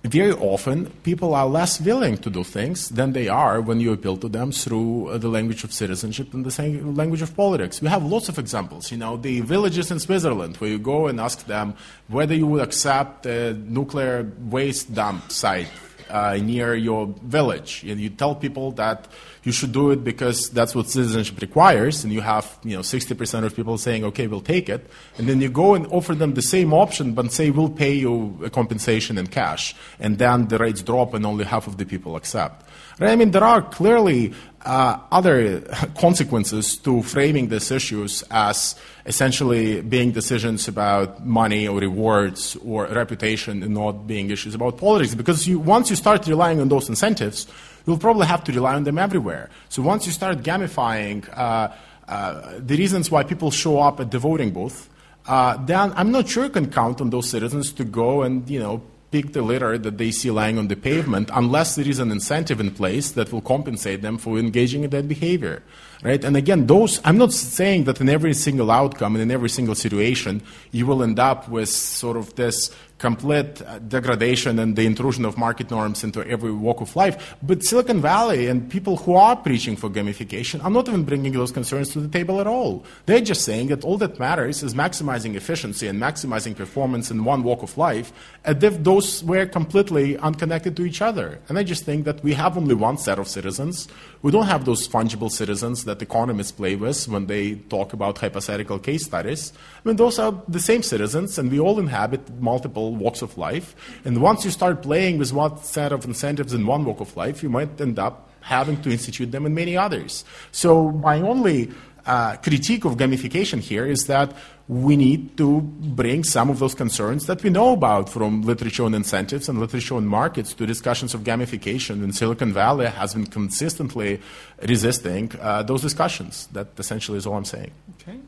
very 0.03 0.33
often 0.33 0.87
people 1.03 1.33
are 1.33 1.47
less 1.47 1.79
willing 1.79 2.17
to 2.17 2.29
do 2.29 2.43
things 2.43 2.89
than 2.89 3.13
they 3.13 3.29
are 3.29 3.61
when 3.61 3.79
you 3.79 3.93
appeal 3.93 4.17
to 4.17 4.27
them 4.27 4.51
through 4.51 5.07
uh, 5.07 5.17
the 5.17 5.29
language 5.29 5.63
of 5.63 5.71
citizenship 5.71 6.33
and 6.33 6.45
the 6.45 6.81
language 6.83 7.21
of 7.21 7.33
politics. 7.35 7.81
We 7.81 7.87
have 7.87 8.03
lots 8.03 8.27
of 8.27 8.37
examples. 8.37 8.91
You 8.91 8.97
know, 8.97 9.15
the 9.15 9.39
villages 9.41 9.91
in 9.91 9.99
Switzerland 9.99 10.57
where 10.57 10.69
you 10.69 10.77
go 10.77 11.07
and 11.07 11.21
ask 11.21 11.45
them 11.45 11.75
whether 12.09 12.35
you 12.35 12.47
would 12.47 12.61
accept 12.61 13.25
a 13.25 13.53
nuclear 13.53 14.29
waste 14.39 14.93
dump 14.93 15.31
site 15.31 15.69
uh, 16.09 16.35
near 16.35 16.75
your 16.75 17.07
village. 17.23 17.83
And 17.87 17.99
you 17.99 18.09
tell 18.09 18.35
people 18.35 18.71
that 18.73 19.07
you 19.43 19.51
should 19.51 19.71
do 19.71 19.91
it 19.91 20.03
because 20.03 20.49
that's 20.49 20.73
what 20.73 20.89
citizenship 20.89 21.41
requires, 21.41 22.03
and 22.03 22.13
you 22.13 22.21
have 22.21 22.57
you 22.63 22.75
know 22.75 22.81
60% 22.81 23.43
of 23.43 23.55
people 23.55 23.77
saying, 23.77 24.03
okay, 24.05 24.27
we'll 24.27 24.41
take 24.41 24.69
it, 24.69 24.89
and 25.17 25.27
then 25.27 25.41
you 25.41 25.49
go 25.49 25.75
and 25.75 25.85
offer 25.87 26.15
them 26.15 26.33
the 26.33 26.41
same 26.41 26.73
option, 26.73 27.13
but 27.13 27.31
say 27.31 27.49
we'll 27.49 27.69
pay 27.69 27.93
you 27.93 28.39
a 28.43 28.49
compensation 28.49 29.17
in 29.17 29.27
cash, 29.27 29.75
and 29.99 30.17
then 30.17 30.47
the 30.47 30.57
rates 30.57 30.81
drop 30.81 31.13
and 31.13 31.25
only 31.25 31.43
half 31.43 31.67
of 31.67 31.77
the 31.77 31.85
people 31.85 32.15
accept. 32.15 32.65
Right? 32.99 33.11
I 33.11 33.15
mean, 33.15 33.31
there 33.31 33.43
are 33.43 33.61
clearly 33.61 34.33
uh, 34.65 34.97
other 35.11 35.61
consequences 35.97 36.77
to 36.77 37.01
framing 37.03 37.49
these 37.49 37.71
issues 37.71 38.23
as 38.31 38.75
essentially 39.05 39.81
being 39.81 40.11
decisions 40.11 40.67
about 40.67 41.25
money 41.25 41.67
or 41.67 41.79
rewards 41.79 42.55
or 42.63 42.85
reputation 42.85 43.63
and 43.63 43.73
not 43.73 44.07
being 44.07 44.29
issues 44.29 44.55
about 44.55 44.77
politics. 44.77 45.15
Because 45.15 45.47
you, 45.47 45.59
once 45.59 45.89
you 45.89 45.95
start 45.95 46.27
relying 46.27 46.61
on 46.61 46.69
those 46.69 46.87
incentives, 46.87 47.47
you'll 47.85 47.97
probably 47.97 48.27
have 48.27 48.43
to 48.45 48.51
rely 48.51 48.75
on 48.75 48.83
them 48.83 48.97
everywhere. 48.97 49.49
So 49.69 49.81
once 49.81 50.05
you 50.05 50.11
start 50.11 50.39
gamifying 50.39 51.27
uh, 51.37 51.69
uh, 52.07 52.59
the 52.59 52.77
reasons 52.77 53.09
why 53.09 53.23
people 53.23 53.51
show 53.51 53.79
up 53.79 53.99
at 53.99 54.11
the 54.11 54.19
voting 54.19 54.51
booth, 54.51 54.89
uh, 55.25 55.57
then 55.65 55.93
I'm 55.95 56.11
not 56.11 56.27
sure 56.27 56.45
you 56.45 56.49
can 56.49 56.69
count 56.69 56.99
on 56.99 57.09
those 57.09 57.29
citizens 57.29 57.71
to 57.73 57.83
go 57.83 58.23
and 58.23 58.49
you 58.49 58.59
know 58.59 58.81
pick 59.13 59.31
the 59.33 59.43
litter 59.43 59.77
that 59.77 59.99
they 59.99 60.09
see 60.09 60.31
lying 60.31 60.57
on 60.57 60.67
the 60.67 60.75
pavement 60.75 61.29
unless 61.35 61.75
there 61.75 61.87
is 61.87 61.99
an 61.99 62.09
incentive 62.09 62.59
in 62.59 62.71
place 62.71 63.11
that 63.11 63.31
will 63.31 63.41
compensate 63.41 64.01
them 64.01 64.17
for 64.17 64.39
engaging 64.39 64.83
in 64.83 64.89
that 64.89 65.07
behavior. 65.07 65.61
Right? 66.03 66.23
And 66.25 66.35
again, 66.35 66.65
those, 66.65 66.99
I'm 67.05 67.19
not 67.19 67.31
saying 67.31 67.83
that 67.83 68.01
in 68.01 68.09
every 68.09 68.33
single 68.33 68.71
outcome 68.71 69.15
and 69.15 69.21
in 69.21 69.29
every 69.29 69.49
single 69.49 69.75
situation 69.75 70.41
you 70.71 70.87
will 70.87 71.03
end 71.03 71.19
up 71.19 71.47
with 71.47 71.69
sort 71.69 72.17
of 72.17 72.33
this 72.35 72.71
complete 73.03 73.61
uh, 73.61 73.79
degradation 73.79 74.57
and 74.59 74.77
the 74.77 74.85
intrusion 74.85 75.25
of 75.25 75.37
market 75.37 75.69
norms 75.69 76.05
into 76.05 76.25
every 76.25 76.53
walk 76.53 76.79
of 76.79 76.95
life. 76.95 77.35
But 77.43 77.61
Silicon 77.61 77.99
Valley 77.99 78.47
and 78.47 78.57
people 78.75 78.95
who 78.95 79.15
are 79.15 79.35
preaching 79.35 79.75
for 79.75 79.89
gamification 79.89 80.63
are 80.63 80.71
not 80.71 80.87
even 80.87 81.03
bringing 81.03 81.33
those 81.33 81.51
concerns 81.51 81.89
to 81.89 81.99
the 81.99 82.07
table 82.07 82.39
at 82.39 82.47
all. 82.47 82.85
They're 83.05 83.27
just 83.31 83.43
saying 83.43 83.67
that 83.67 83.83
all 83.83 83.97
that 83.97 84.19
matters 84.19 84.63
is 84.63 84.73
maximizing 84.73 85.35
efficiency 85.35 85.85
and 85.89 86.01
maximizing 86.01 86.55
performance 86.55 87.11
in 87.11 87.25
one 87.25 87.43
walk 87.43 87.61
of 87.61 87.77
life, 87.77 88.13
as 88.45 88.63
if 88.63 88.81
those 88.81 89.21
were 89.25 89.45
completely 89.47 90.17
unconnected 90.19 90.77
to 90.77 90.85
each 90.85 91.01
other. 91.01 91.27
And 91.49 91.59
I 91.59 91.63
just 91.63 91.83
think 91.83 92.05
that 92.05 92.23
we 92.23 92.33
have 92.35 92.57
only 92.57 92.75
one 92.75 92.97
set 92.97 93.19
of 93.19 93.27
citizens. 93.27 93.89
We 94.23 94.31
don't 94.31 94.47
have 94.47 94.63
those 94.63 94.87
fungible 94.87 95.29
citizens 95.29 95.83
that 95.83 96.01
economists 96.01 96.53
play 96.53 96.77
with 96.77 97.09
when 97.09 97.27
they 97.27 97.55
talk 97.55 97.91
about 97.91 98.17
hypothetical 98.17 98.79
case 98.79 99.03
studies. 99.03 99.51
I 99.83 99.89
mean, 99.89 99.97
those 99.97 100.17
are 100.17 100.41
the 100.47 100.61
same 100.61 100.81
citizens, 100.81 101.37
and 101.37 101.51
we 101.51 101.59
all 101.59 101.77
inhabit 101.77 102.39
multiple 102.39 102.95
walks 102.95 103.21
of 103.21 103.37
life. 103.37 103.75
And 104.05 104.21
once 104.21 104.45
you 104.45 104.51
start 104.51 104.81
playing 104.81 105.17
with 105.17 105.33
one 105.33 105.57
set 105.57 105.91
of 105.91 106.05
incentives 106.05 106.53
in 106.53 106.65
one 106.65 106.85
walk 106.85 107.01
of 107.01 107.15
life, 107.17 107.43
you 107.43 107.49
might 107.49 107.81
end 107.81 107.99
up 107.99 108.29
having 108.39 108.81
to 108.83 108.91
institute 108.91 109.31
them 109.33 109.45
in 109.45 109.53
many 109.53 109.75
others. 109.75 110.23
So 110.51 110.91
my 110.91 111.19
only 111.19 111.71
uh, 112.05 112.35
critique 112.37 112.85
of 112.85 112.97
gamification 112.97 113.59
here 113.59 113.85
is 113.85 114.07
that 114.07 114.33
we 114.67 114.95
need 114.95 115.37
to 115.37 115.61
bring 115.61 116.23
some 116.23 116.49
of 116.49 116.59
those 116.59 116.73
concerns 116.73 117.25
that 117.25 117.43
we 117.43 117.49
know 117.49 117.73
about 117.73 118.09
from 118.09 118.41
literature 118.43 118.85
on 118.85 118.93
incentives 118.93 119.49
and 119.49 119.59
literature 119.59 119.95
on 119.95 120.05
markets 120.05 120.53
to 120.53 120.65
discussions 120.65 121.13
of 121.13 121.21
gamification. 121.21 122.03
And 122.03 122.15
Silicon 122.15 122.53
Valley 122.53 122.87
has 122.87 123.13
been 123.13 123.25
consistently 123.25 124.21
resisting 124.67 125.31
uh, 125.41 125.63
those 125.63 125.81
discussions. 125.81 126.47
That 126.53 126.67
essentially 126.77 127.17
is 127.17 127.27
all 127.27 127.35
I'm 127.35 127.45
saying. 127.45 127.71
Okay. 128.01 128.19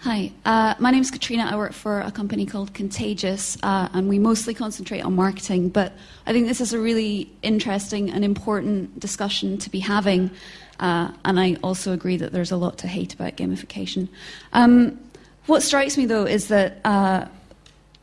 Hi, 0.00 0.30
uh, 0.44 0.74
my 0.78 0.92
name 0.92 1.00
is 1.00 1.10
Katrina. 1.10 1.48
I 1.50 1.56
work 1.56 1.72
for 1.72 2.00
a 2.00 2.12
company 2.12 2.46
called 2.46 2.72
Contagious, 2.74 3.58
uh, 3.64 3.88
and 3.92 4.08
we 4.08 4.20
mostly 4.20 4.54
concentrate 4.54 5.00
on 5.00 5.16
marketing. 5.16 5.70
But 5.70 5.94
I 6.26 6.32
think 6.32 6.46
this 6.46 6.60
is 6.60 6.72
a 6.72 6.78
really 6.78 7.32
interesting 7.42 8.10
and 8.10 8.24
important 8.24 9.00
discussion 9.00 9.58
to 9.58 9.68
be 9.70 9.80
having. 9.80 10.30
Uh, 10.80 11.10
and 11.24 11.40
I 11.40 11.56
also 11.62 11.92
agree 11.92 12.16
that 12.18 12.32
there's 12.32 12.50
a 12.50 12.56
lot 12.56 12.78
to 12.78 12.86
hate 12.86 13.14
about 13.14 13.36
gamification. 13.36 14.08
Um, 14.52 14.98
what 15.46 15.62
strikes 15.62 15.96
me, 15.96 16.06
though, 16.06 16.24
is 16.24 16.48
that 16.48 16.80
uh, 16.84 17.26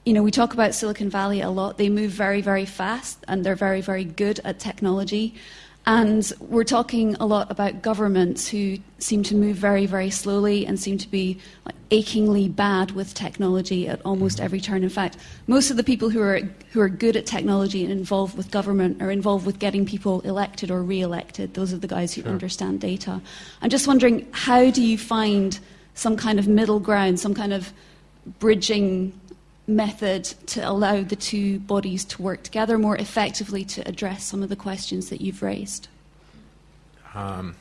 you 0.06 0.14
know 0.14 0.24
we 0.24 0.32
talk 0.32 0.54
about 0.54 0.74
Silicon 0.74 1.10
Valley 1.10 1.42
a 1.42 1.50
lot. 1.50 1.78
They 1.78 1.90
move 1.90 2.12
very, 2.12 2.42
very 2.42 2.66
fast, 2.66 3.24
and 3.28 3.46
they're 3.46 3.56
very, 3.56 3.82
very 3.82 4.06
good 4.06 4.40
at 4.44 4.60
technology. 4.60 5.36
And 5.86 6.32
we're 6.40 6.64
talking 6.64 7.16
a 7.16 7.26
lot 7.26 7.52
about 7.52 7.82
governments 7.82 8.48
who 8.48 8.78
seem 9.00 9.22
to 9.24 9.36
move 9.36 9.58
very, 9.58 9.86
very 9.86 10.10
slowly 10.10 10.66
and 10.66 10.80
seem 10.80 10.98
to 10.98 11.10
be 11.10 11.40
like, 11.66 11.76
achingly 11.92 12.48
bad 12.48 12.92
with 12.92 13.14
technology 13.14 13.88
at 13.88 14.02
almost 14.06 14.40
every 14.40 14.62
turn. 14.62 14.82
In 14.84 14.90
fact, 14.90 15.18
most 15.46 15.70
of 15.70 15.78
the 15.78 15.84
people 15.84 16.10
who 16.10 16.22
are, 16.22 16.40
who 16.72 16.80
are 16.80 16.88
good 16.88 17.18
at 17.18 17.26
technology 17.26 17.84
and 17.84 17.92
involved 17.92 18.38
with 18.38 18.50
government 18.50 19.02
are 19.02 19.12
involved 19.12 19.46
with 19.46 19.60
getting 19.60 19.86
people 19.86 20.22
elected 20.22 20.72
or 20.72 20.82
re 20.82 21.02
elected. 21.02 21.54
Those 21.54 21.74
are 21.74 21.78
the 21.78 21.88
guys 21.88 22.14
who 22.14 22.22
sure. 22.22 22.32
understand 22.32 22.80
data. 22.80 23.22
I'm 23.62 23.70
just 23.70 23.86
wondering 23.86 24.26
how 24.32 24.72
do 24.72 24.82
you 24.82 24.98
find 24.98 25.60
some 25.96 26.16
kind 26.16 26.40
of 26.40 26.48
middle 26.48 26.80
ground, 26.80 27.20
some 27.20 27.34
kind 27.34 27.54
of 27.54 27.74
bridging 28.40 29.20
method 29.68 30.26
to 30.48 30.68
allow 30.68 31.02
the 31.04 31.16
two 31.16 31.60
bodies 31.60 32.04
to 32.06 32.22
work 32.22 32.44
together 32.44 32.78
more 32.78 32.98
effectively 32.98 33.64
to 33.64 33.88
address 33.88 34.24
some 34.24 34.44
of 34.44 34.50
the 34.50 34.56
questions 34.56 35.10
that 35.10 35.22
you've 35.22 35.42
raised? 35.42 35.88
Um, 37.16 37.56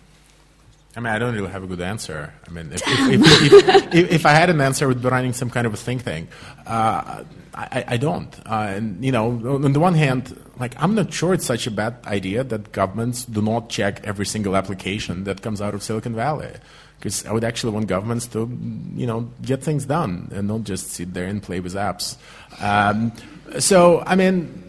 I 0.97 1.01
mean, 1.01 1.13
I 1.13 1.19
don't 1.19 1.35
really 1.35 1.51
have 1.51 1.63
a 1.63 1.67
good 1.67 1.81
answer. 1.81 2.35
I 2.47 2.51
mean, 2.51 2.71
if, 2.73 2.83
if, 2.87 3.95
if, 3.95 4.11
if, 4.13 4.27
I 4.27 4.33
had 4.33 4.51
an 4.51 4.61
answer, 4.61 4.85
I 4.85 4.89
would 4.89 5.03
be 5.03 5.09
running 5.09 5.33
some 5.33 5.49
kind 5.49 5.67
of 5.67 5.73
a 5.73 5.77
think 5.77 6.05
tank. 6.05 6.29
Uh, 6.67 7.25
I, 7.55 7.85
I, 7.89 7.97
don't. 7.97 8.35
Uh, 8.47 8.73
and, 8.77 9.05
you 9.05 9.13
know, 9.13 9.29
on 9.63 9.73
the 9.73 9.81
one 9.81 9.95
hand, 9.95 10.39
like, 10.59 10.75
I'm 10.83 10.95
not 10.95 11.13
sure 11.13 11.35
it's 11.35 11.47
such 11.47 11.67
a 11.67 11.71
bad 11.71 11.97
idea 12.07 12.45
that 12.45 12.73
governments 12.73 13.25
do 13.25 13.41
not 13.41 13.69
check 13.69 14.01
every 14.05 14.27
single 14.27 14.57
application 14.57 15.25
that 15.25 15.43
comes 15.43 15.61
out 15.61 15.75
of 15.75 15.83
Silicon 15.83 16.15
Valley 16.15 16.53
because 17.03 17.27
I 17.27 17.33
would 17.33 17.43
actually 17.43 17.73
want 17.73 17.89
governments 17.89 18.29
to, 18.29 18.49
you 18.95 19.09
know, 19.09 19.29
get 19.43 19.61
things 19.61 19.87
done 19.87 20.31
and 20.33 20.47
not 20.47 20.63
just 20.63 20.91
sit 20.91 21.13
there 21.13 21.27
and 21.27 21.43
play 21.43 21.59
with 21.59 21.75
apps. 21.75 22.17
Um, 22.61 23.13
so, 23.59 24.05
I 24.07 24.15
mean, 24.15 24.63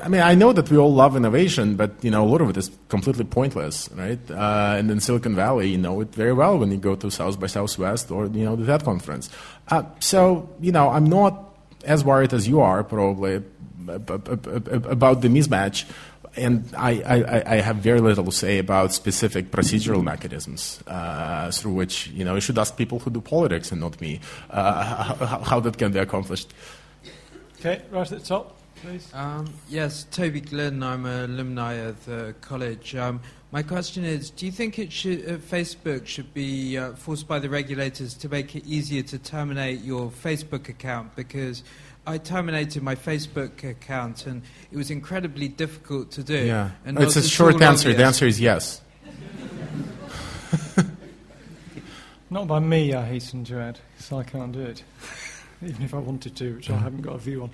I 0.00 0.06
mean, 0.06 0.20
I 0.20 0.36
know 0.36 0.52
that 0.52 0.70
we 0.70 0.76
all 0.76 0.94
love 0.94 1.16
innovation, 1.16 1.74
but 1.74 1.90
you 2.04 2.12
know, 2.12 2.22
a 2.22 2.28
lot 2.28 2.40
of 2.40 2.50
it 2.50 2.56
is 2.56 2.70
completely 2.88 3.24
pointless, 3.24 3.88
right? 3.96 4.20
Uh, 4.30 4.76
and 4.78 4.88
in 4.88 5.00
Silicon 5.00 5.34
Valley, 5.34 5.68
you 5.68 5.78
know 5.78 6.00
it 6.00 6.14
very 6.14 6.32
well 6.32 6.56
when 6.56 6.70
you 6.70 6.76
go 6.76 6.94
to 6.94 7.10
South 7.10 7.40
by 7.40 7.48
Southwest 7.48 8.12
or 8.12 8.26
you 8.26 8.44
know 8.44 8.54
the 8.54 8.64
TED 8.64 8.84
conference. 8.84 9.30
Uh, 9.66 9.82
so, 9.98 10.48
you 10.60 10.70
know, 10.70 10.90
I'm 10.90 11.06
not 11.06 11.56
as 11.84 12.04
worried 12.04 12.32
as 12.32 12.46
you 12.46 12.60
are 12.60 12.84
probably 12.84 13.42
about 13.88 15.22
the 15.22 15.28
mismatch 15.28 15.86
and 16.36 16.68
I, 16.76 17.02
I, 17.02 17.54
I, 17.54 17.56
have 17.56 17.76
very 17.76 18.00
little 18.00 18.24
to 18.24 18.32
say 18.32 18.58
about 18.58 18.92
specific 18.92 19.50
procedural 19.50 20.02
mechanisms 20.02 20.82
uh, 20.86 21.50
through 21.50 21.74
which 21.74 22.08
you 22.08 22.24
know 22.24 22.34
you 22.34 22.40
should 22.40 22.58
ask 22.58 22.76
people 22.76 22.98
who 22.98 23.10
do 23.10 23.20
politics 23.20 23.70
and 23.70 23.80
not 23.80 24.00
me 24.00 24.20
uh, 24.50 25.04
how, 25.04 25.38
how, 25.44 25.60
that 25.60 25.76
can 25.76 25.92
be 25.92 25.98
accomplished. 25.98 26.52
Okay, 27.60 27.82
right 27.90 28.10
at 28.10 28.18
the 28.18 28.24
top, 28.24 28.58
please. 28.76 29.10
Um, 29.14 29.52
yes, 29.68 30.06
Toby 30.10 30.40
Glynn. 30.40 30.82
I'm 30.82 31.04
an 31.06 31.32
alumni 31.32 31.74
of 31.74 32.04
the 32.06 32.34
college. 32.40 32.94
Um, 32.94 33.20
my 33.50 33.62
question 33.62 34.04
is: 34.04 34.30
Do 34.30 34.46
you 34.46 34.52
think 34.52 34.78
it 34.78 34.90
should, 34.90 35.28
uh, 35.28 35.36
Facebook 35.36 36.06
should 36.06 36.32
be 36.32 36.78
uh, 36.78 36.92
forced 36.94 37.28
by 37.28 37.38
the 37.38 37.50
regulators 37.50 38.14
to 38.14 38.28
make 38.28 38.56
it 38.56 38.64
easier 38.66 39.02
to 39.02 39.18
terminate 39.18 39.82
your 39.82 40.10
Facebook 40.10 40.68
account 40.70 41.14
because 41.14 41.62
I 42.06 42.18
terminated 42.18 42.82
my 42.82 42.96
Facebook 42.96 43.62
account, 43.62 44.26
and 44.26 44.42
it 44.70 44.76
was 44.76 44.90
incredibly 44.90 45.48
difficult 45.48 46.10
to 46.12 46.22
do. 46.24 46.44
Yeah, 46.46 46.70
and 46.84 46.98
it's 46.98 47.16
a 47.16 47.22
short 47.22 47.62
answer. 47.62 47.88
Obvious. 47.90 47.96
The 47.96 48.04
answer 48.04 48.26
is 48.26 48.40
yes. 48.40 48.80
Not 52.30 52.48
by 52.48 52.58
me, 52.58 52.92
I 52.94 53.04
hasten 53.04 53.44
to 53.44 53.60
add, 53.60 53.78
because 53.96 54.12
I 54.12 54.22
can't 54.24 54.52
do 54.52 54.60
it, 54.60 54.82
even 55.62 55.82
if 55.82 55.94
I 55.94 55.98
wanted 55.98 56.34
to, 56.36 56.56
which 56.56 56.70
I 56.70 56.76
haven't 56.78 57.02
got 57.02 57.14
a 57.14 57.18
view 57.18 57.42
on. 57.42 57.50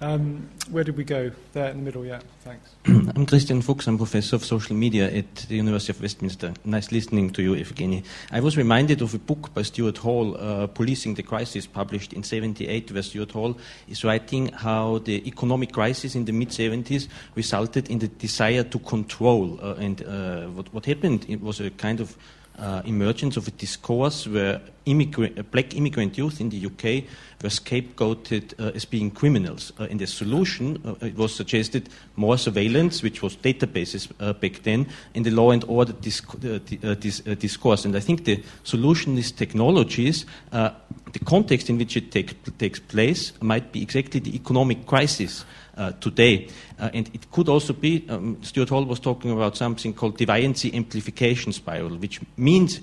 Um, 0.00 0.48
where 0.70 0.84
did 0.84 0.96
we 0.96 1.04
go? 1.04 1.30
There 1.52 1.68
in 1.70 1.78
the 1.78 1.82
middle, 1.82 2.04
yeah, 2.04 2.20
thanks. 2.40 2.70
I'm 2.86 3.26
Christian 3.26 3.62
Fuchs, 3.62 3.86
I'm 3.86 3.96
professor 3.96 4.36
of 4.36 4.44
social 4.44 4.74
media 4.74 5.10
at 5.10 5.36
the 5.48 5.56
University 5.56 5.92
of 5.92 6.02
Westminster. 6.02 6.52
Nice 6.64 6.90
listening 6.90 7.30
to 7.30 7.42
you, 7.42 7.54
Evgeny. 7.54 8.04
I 8.32 8.40
was 8.40 8.56
reminded 8.56 9.02
of 9.02 9.14
a 9.14 9.18
book 9.18 9.54
by 9.54 9.62
Stuart 9.62 9.98
Hall, 9.98 10.36
uh, 10.36 10.66
Policing 10.66 11.14
the 11.14 11.22
Crisis, 11.22 11.66
published 11.66 12.12
in 12.12 12.24
78, 12.24 12.92
where 12.92 13.02
Stuart 13.02 13.32
Hall 13.32 13.56
is 13.88 14.04
writing 14.04 14.48
how 14.48 14.98
the 14.98 15.26
economic 15.28 15.72
crisis 15.72 16.14
in 16.14 16.24
the 16.24 16.32
mid 16.32 16.48
70s 16.48 17.08
resulted 17.36 17.88
in 17.88 18.00
the 18.00 18.08
desire 18.08 18.64
to 18.64 18.78
control. 18.80 19.58
Uh, 19.62 19.74
and 19.74 20.04
uh, 20.04 20.46
what, 20.48 20.72
what 20.74 20.86
happened 20.86 21.24
it 21.28 21.40
was 21.40 21.60
a 21.60 21.70
kind 21.70 22.00
of 22.00 22.16
uh, 22.58 22.82
emergence 22.84 23.36
of 23.36 23.48
a 23.48 23.50
discourse 23.50 24.26
where 24.26 24.60
uh, 24.86 25.42
black 25.50 25.74
immigrant 25.74 26.18
youth 26.18 26.40
in 26.40 26.50
the 26.50 26.66
UK 26.66 27.04
were 27.42 27.48
scapegoated 27.48 28.54
uh, 28.60 28.72
as 28.74 28.84
being 28.84 29.10
criminals. 29.10 29.72
Uh, 29.78 29.86
and 29.90 30.00
the 30.00 30.06
solution, 30.06 30.80
uh, 30.84 30.94
it 31.06 31.16
was 31.16 31.34
suggested 31.34 31.88
more 32.16 32.38
surveillance, 32.38 33.02
which 33.02 33.22
was 33.22 33.36
databases 33.36 34.10
uh, 34.20 34.32
back 34.34 34.62
then, 34.62 34.86
in 35.14 35.22
the 35.22 35.30
law 35.30 35.50
and 35.50 35.64
order 35.64 35.92
disc- 35.92 36.38
dis- 36.40 37.20
discourse. 37.20 37.84
And 37.84 37.96
I 37.96 38.00
think 38.00 38.24
the 38.24 38.42
solution 38.62 39.18
is 39.18 39.32
technologies. 39.32 40.26
the 40.50 41.24
context 41.24 41.70
in 41.70 41.78
which 41.78 41.96
it 41.96 42.10
take, 42.10 42.58
takes 42.58 42.80
place 42.80 43.32
might 43.40 43.72
be 43.72 43.82
exactly 43.82 44.20
the 44.20 44.34
economic 44.34 44.84
crisis 44.86 45.42
uh, 45.42 45.63
today. 46.00 46.48
Uh, 46.78 46.90
and 46.92 47.10
it 47.14 47.30
could 47.30 47.48
also 47.48 47.72
be, 47.72 48.04
um, 48.08 48.36
Stuart 48.42 48.68
Hall 48.68 48.84
was 48.84 49.00
talking 49.00 49.30
about 49.30 49.56
something 49.56 49.92
called 49.92 50.18
deviancy 50.18 50.74
amplification 50.74 51.52
spiral, 51.52 51.96
which 51.96 52.20
means 52.36 52.80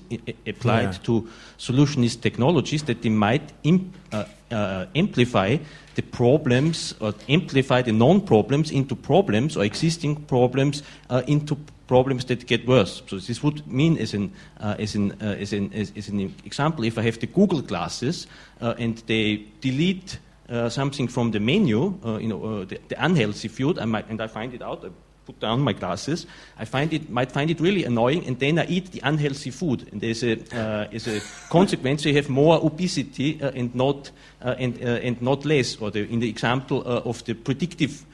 applied 0.47 0.93
yeah. 0.93 0.99
to 1.03 1.29
solutionist 1.57 2.21
technologies 2.21 2.83
that 2.83 3.01
they 3.01 3.09
might 3.09 3.53
imp- 3.63 3.95
uh, 4.11 4.25
uh, 4.51 4.85
amplify 4.95 5.57
the 5.95 6.01
problems 6.01 6.93
or 6.99 7.13
amplify 7.27 7.81
the 7.81 7.91
non 7.91 8.21
problems 8.21 8.71
into 8.71 8.95
problems 8.95 9.57
or 9.57 9.63
existing 9.63 10.15
problems 10.15 10.83
uh, 11.09 11.21
into 11.27 11.57
problems 11.87 12.25
that 12.25 12.47
get 12.47 12.65
worse. 12.65 13.01
So 13.07 13.17
this 13.17 13.43
would 13.43 13.67
mean, 13.67 13.97
as 13.97 14.13
an, 14.13 14.31
uh, 14.61 14.75
as, 14.79 14.95
an, 14.95 15.11
uh, 15.21 15.35
as, 15.39 15.51
an, 15.51 15.73
as, 15.73 15.91
as, 15.97 16.07
an 16.07 16.33
example, 16.45 16.85
if 16.85 16.97
I 16.97 17.01
have 17.01 17.19
the 17.19 17.27
Google 17.27 17.61
glasses 17.61 18.27
uh, 18.61 18.75
and 18.79 18.97
they 19.07 19.45
delete 19.59 20.19
uh, 20.51 20.69
something 20.69 21.07
from 21.07 21.31
the 21.31 21.39
menu, 21.39 21.97
uh, 22.05 22.17
you 22.17 22.27
know, 22.27 22.43
uh, 22.43 22.65
the, 22.65 22.77
the, 22.89 23.03
unhealthy 23.03 23.47
food, 23.47 23.79
I 23.79 23.85
might, 23.85 24.09
and 24.09 24.21
I 24.21 24.27
find 24.27 24.53
it 24.53 24.61
out. 24.61 24.83
I 24.83 24.89
put 25.25 25.39
down 25.39 25.61
my 25.61 25.71
glasses. 25.71 26.25
I 26.59 26.65
find 26.65 26.93
it 26.93 27.09
might 27.09 27.31
find 27.31 27.49
it 27.49 27.61
really 27.61 27.85
annoying, 27.85 28.25
and 28.27 28.37
then 28.37 28.59
I 28.59 28.65
eat 28.65 28.91
the 28.91 28.99
unhealthy 29.03 29.51
food, 29.51 29.87
and 29.91 30.01
there's 30.01 30.23
a 30.23 30.33
uh, 30.53 30.87
is 30.91 31.07
a 31.07 31.21
consequence. 31.49 32.03
You 32.05 32.15
have 32.15 32.29
more 32.29 32.59
obesity 32.63 33.41
uh, 33.41 33.51
and 33.55 33.73
not 33.73 34.11
and 34.41 34.77
and 34.79 35.21
not 35.21 35.45
less. 35.45 35.77
Or 35.77 35.89
the, 35.89 36.11
in 36.11 36.19
the 36.19 36.29
example 36.29 36.83
of 36.83 37.23
the 37.23 37.33
predictive 37.33 38.05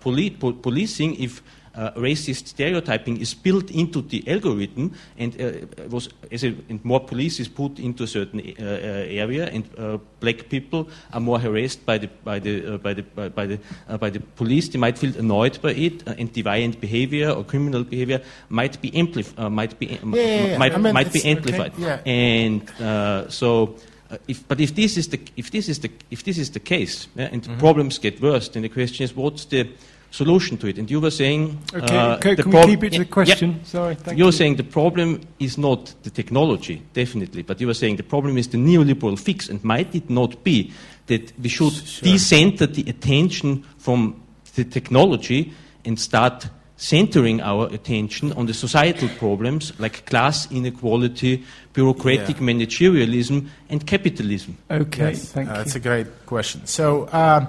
poli- 0.00 0.30
po- 0.30 0.52
policing, 0.52 1.16
if 1.20 1.42
uh, 1.76 1.90
racist 1.92 2.48
stereotyping 2.48 3.20
is 3.20 3.34
built 3.34 3.70
into 3.70 4.02
the 4.02 4.24
algorithm, 4.26 4.92
and 5.18 5.40
uh, 5.40 5.88
was 5.88 6.08
as 6.32 6.44
a, 6.44 6.54
and 6.68 6.84
more 6.84 7.00
police 7.00 7.38
is 7.38 7.48
put 7.48 7.78
into 7.78 8.04
a 8.04 8.06
certain 8.06 8.40
uh, 8.40 8.62
uh 8.62 8.66
area, 9.08 9.46
and 9.46 9.68
uh, 9.78 9.98
black 10.20 10.48
people 10.48 10.88
are 11.12 11.20
more 11.20 11.38
harassed 11.38 11.84
by 11.84 11.98
the 11.98 12.08
by 12.24 12.38
the 12.38 12.74
uh, 12.74 12.78
by 12.78 12.94
the 12.94 13.02
by, 13.02 13.28
by 13.28 13.46
the 13.46 13.58
by 13.98 14.10
the 14.10 14.20
police. 14.20 14.68
They 14.68 14.78
might 14.78 14.98
feel 14.98 15.16
annoyed 15.18 15.60
by 15.60 15.72
it, 15.72 16.02
and 16.06 16.32
deviant 16.32 16.80
behavior 16.80 17.30
or 17.30 17.44
criminal 17.44 17.84
behavior 17.84 18.22
might 18.48 18.80
be 18.80 18.94
amplified. 18.96 19.52
might 19.52 19.78
be 19.78 19.86
yeah, 19.86 19.98
yeah, 20.02 20.46
yeah. 20.46 20.58
might, 20.58 20.72
I 20.72 20.78
mean, 20.78 20.94
might 20.94 21.12
be 21.12 21.24
amplified. 21.24 21.72
Okay. 21.74 22.00
And 22.06 23.32
so. 23.32 23.76
Uh, 24.08 24.16
if, 24.28 24.46
but 24.46 24.60
if 24.60 24.72
this 24.72 24.96
is 24.96 25.08
the 25.08 25.18
if 25.36 25.50
this 25.50 25.68
is 25.68 25.80
the 25.80 25.90
if 26.12 26.22
this 26.22 26.38
is 26.38 26.50
the 26.52 26.60
case, 26.60 27.08
yeah, 27.16 27.28
and 27.32 27.42
mm-hmm. 27.42 27.58
problems 27.58 27.98
get 27.98 28.22
worse, 28.22 28.48
then 28.48 28.62
the 28.62 28.68
question 28.68 29.02
is, 29.02 29.16
what's 29.16 29.46
the 29.46 29.68
solution 30.10 30.56
to 30.58 30.66
it. 30.66 30.78
And 30.78 30.90
you 30.90 31.00
were 31.00 31.10
saying. 31.10 31.58
Okay, 31.74 31.96
uh, 31.96 32.16
okay 32.16 32.36
can 32.36 32.50
prob- 32.50 32.66
we 32.66 32.72
keep 32.72 32.84
it 32.84 32.92
to 32.92 32.98
the 33.00 33.04
question? 33.04 33.50
Yeah. 33.50 33.64
Sorry, 33.64 33.94
thank 33.94 34.18
You're 34.18 34.28
you. 34.28 34.32
saying 34.32 34.56
the 34.56 34.64
problem 34.64 35.20
is 35.38 35.58
not 35.58 35.94
the 36.02 36.10
technology, 36.10 36.82
definitely, 36.92 37.42
but 37.42 37.60
you 37.60 37.66
were 37.66 37.74
saying 37.74 37.96
the 37.96 38.02
problem 38.02 38.38
is 38.38 38.48
the 38.48 38.58
neoliberal 38.58 39.18
fix. 39.18 39.48
And 39.48 39.62
might 39.64 39.94
it 39.94 40.10
not 40.10 40.42
be 40.44 40.72
that 41.06 41.32
we 41.38 41.48
should 41.48 41.72
sure. 41.72 42.12
decenter 42.12 42.66
the 42.66 42.88
attention 42.88 43.64
from 43.78 44.22
the 44.54 44.64
technology 44.64 45.52
and 45.84 45.98
start 45.98 46.48
centering 46.76 47.40
our 47.40 47.66
attention 47.72 48.32
on 48.32 48.46
the 48.46 48.54
societal 48.54 49.08
problems 49.18 49.72
like 49.78 50.04
class 50.06 50.50
inequality, 50.50 51.42
bureaucratic 51.72 52.36
yeah. 52.36 52.46
managerialism, 52.46 53.48
and 53.70 53.86
capitalism? 53.86 54.56
Okay, 54.70 55.10
yes, 55.10 55.32
thank 55.32 55.48
uh, 55.48 55.52
you. 55.52 55.58
That's 55.58 55.74
a 55.74 55.80
great 55.80 56.26
question. 56.26 56.66
So, 56.66 57.04
uh, 57.04 57.46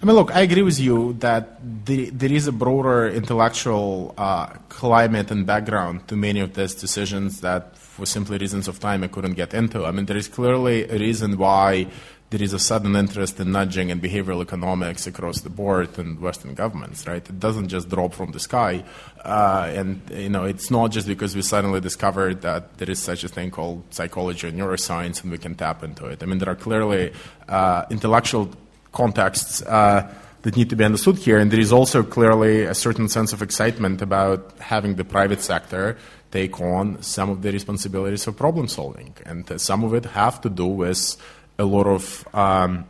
I 0.00 0.06
mean, 0.06 0.14
look, 0.14 0.30
I 0.34 0.42
agree 0.42 0.62
with 0.62 0.78
you 0.78 1.14
that 1.14 1.58
the, 1.84 2.10
there 2.10 2.32
is 2.32 2.46
a 2.46 2.52
broader 2.52 3.08
intellectual 3.08 4.14
uh, 4.16 4.46
climate 4.68 5.32
and 5.32 5.44
background 5.44 6.06
to 6.06 6.14
many 6.14 6.38
of 6.38 6.54
these 6.54 6.74
decisions 6.76 7.40
that, 7.40 7.76
for 7.76 8.06
simply 8.06 8.38
reasons 8.38 8.68
of 8.68 8.78
time, 8.78 9.02
I 9.02 9.08
couldn't 9.08 9.34
get 9.34 9.54
into. 9.54 9.84
I 9.84 9.90
mean, 9.90 10.06
there 10.06 10.16
is 10.16 10.28
clearly 10.28 10.88
a 10.88 10.98
reason 10.98 11.36
why 11.36 11.88
there 12.30 12.40
is 12.40 12.52
a 12.52 12.60
sudden 12.60 12.94
interest 12.94 13.40
in 13.40 13.50
nudging 13.50 13.90
and 13.90 14.00
behavioral 14.00 14.40
economics 14.40 15.08
across 15.08 15.40
the 15.40 15.50
board 15.50 15.98
in 15.98 16.20
Western 16.20 16.54
governments, 16.54 17.04
right? 17.08 17.28
It 17.28 17.40
doesn't 17.40 17.66
just 17.66 17.88
drop 17.88 18.12
from 18.14 18.30
the 18.30 18.38
sky, 18.38 18.84
uh, 19.24 19.72
and 19.74 20.00
you 20.12 20.28
know, 20.28 20.44
it's 20.44 20.70
not 20.70 20.92
just 20.92 21.08
because 21.08 21.34
we 21.34 21.42
suddenly 21.42 21.80
discovered 21.80 22.42
that 22.42 22.78
there 22.78 22.90
is 22.90 23.00
such 23.00 23.24
a 23.24 23.28
thing 23.28 23.50
called 23.50 23.82
psychology 23.90 24.46
and 24.46 24.60
neuroscience, 24.60 25.22
and 25.22 25.32
we 25.32 25.38
can 25.38 25.56
tap 25.56 25.82
into 25.82 26.06
it. 26.06 26.22
I 26.22 26.26
mean, 26.26 26.38
there 26.38 26.50
are 26.50 26.54
clearly 26.54 27.12
uh, 27.48 27.84
intellectual 27.90 28.50
contexts 28.92 29.62
uh, 29.62 30.12
that 30.42 30.56
need 30.56 30.70
to 30.70 30.76
be 30.76 30.84
understood 30.84 31.18
here. 31.18 31.38
And 31.38 31.50
there 31.50 31.60
is 31.60 31.72
also 31.72 32.02
clearly 32.02 32.62
a 32.62 32.74
certain 32.74 33.08
sense 33.08 33.32
of 33.32 33.42
excitement 33.42 34.02
about 34.02 34.52
having 34.58 34.96
the 34.96 35.04
private 35.04 35.40
sector 35.40 35.96
take 36.30 36.60
on 36.60 37.02
some 37.02 37.30
of 37.30 37.42
the 37.42 37.52
responsibilities 37.52 38.26
of 38.26 38.36
problem 38.36 38.68
solving. 38.68 39.14
And 39.24 39.50
uh, 39.50 39.58
some 39.58 39.84
of 39.84 39.94
it 39.94 40.04
have 40.04 40.40
to 40.42 40.50
do 40.50 40.66
with 40.66 41.16
a 41.58 41.64
lot 41.64 41.86
of 41.86 42.28
um, 42.34 42.86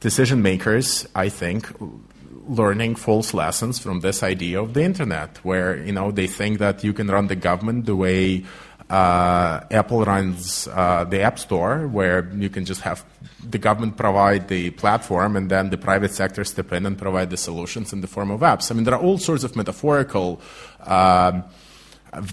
decision 0.00 0.42
makers, 0.42 1.06
I 1.14 1.28
think, 1.28 1.68
learning 2.46 2.96
false 2.96 3.32
lessons 3.32 3.78
from 3.78 4.00
this 4.00 4.22
idea 4.22 4.60
of 4.62 4.74
the 4.74 4.82
internet, 4.82 5.38
where 5.38 5.82
you 5.82 5.92
know 5.92 6.10
they 6.10 6.26
think 6.26 6.58
that 6.58 6.84
you 6.84 6.92
can 6.92 7.08
run 7.08 7.26
the 7.26 7.36
government 7.36 7.86
the 7.86 7.96
way 7.96 8.44
uh, 8.90 9.60
Apple 9.70 10.04
runs 10.04 10.68
uh, 10.68 11.04
the 11.04 11.22
App 11.22 11.38
Store, 11.38 11.88
where 11.88 12.30
you 12.34 12.50
can 12.50 12.64
just 12.64 12.82
have 12.82 13.04
the 13.50 13.58
government 13.58 13.96
provide 13.96 14.48
the 14.48 14.70
platform 14.70 15.36
and 15.36 15.50
then 15.50 15.70
the 15.70 15.78
private 15.78 16.12
sector 16.12 16.44
step 16.44 16.72
in 16.72 16.86
and 16.86 16.98
provide 16.98 17.30
the 17.30 17.36
solutions 17.36 17.92
in 17.92 18.00
the 18.00 18.06
form 18.06 18.30
of 18.30 18.40
apps. 18.40 18.70
I 18.70 18.74
mean, 18.74 18.84
there 18.84 18.94
are 18.94 19.02
all 19.02 19.18
sorts 19.18 19.44
of 19.44 19.56
metaphorical, 19.56 20.40
um, 20.80 21.44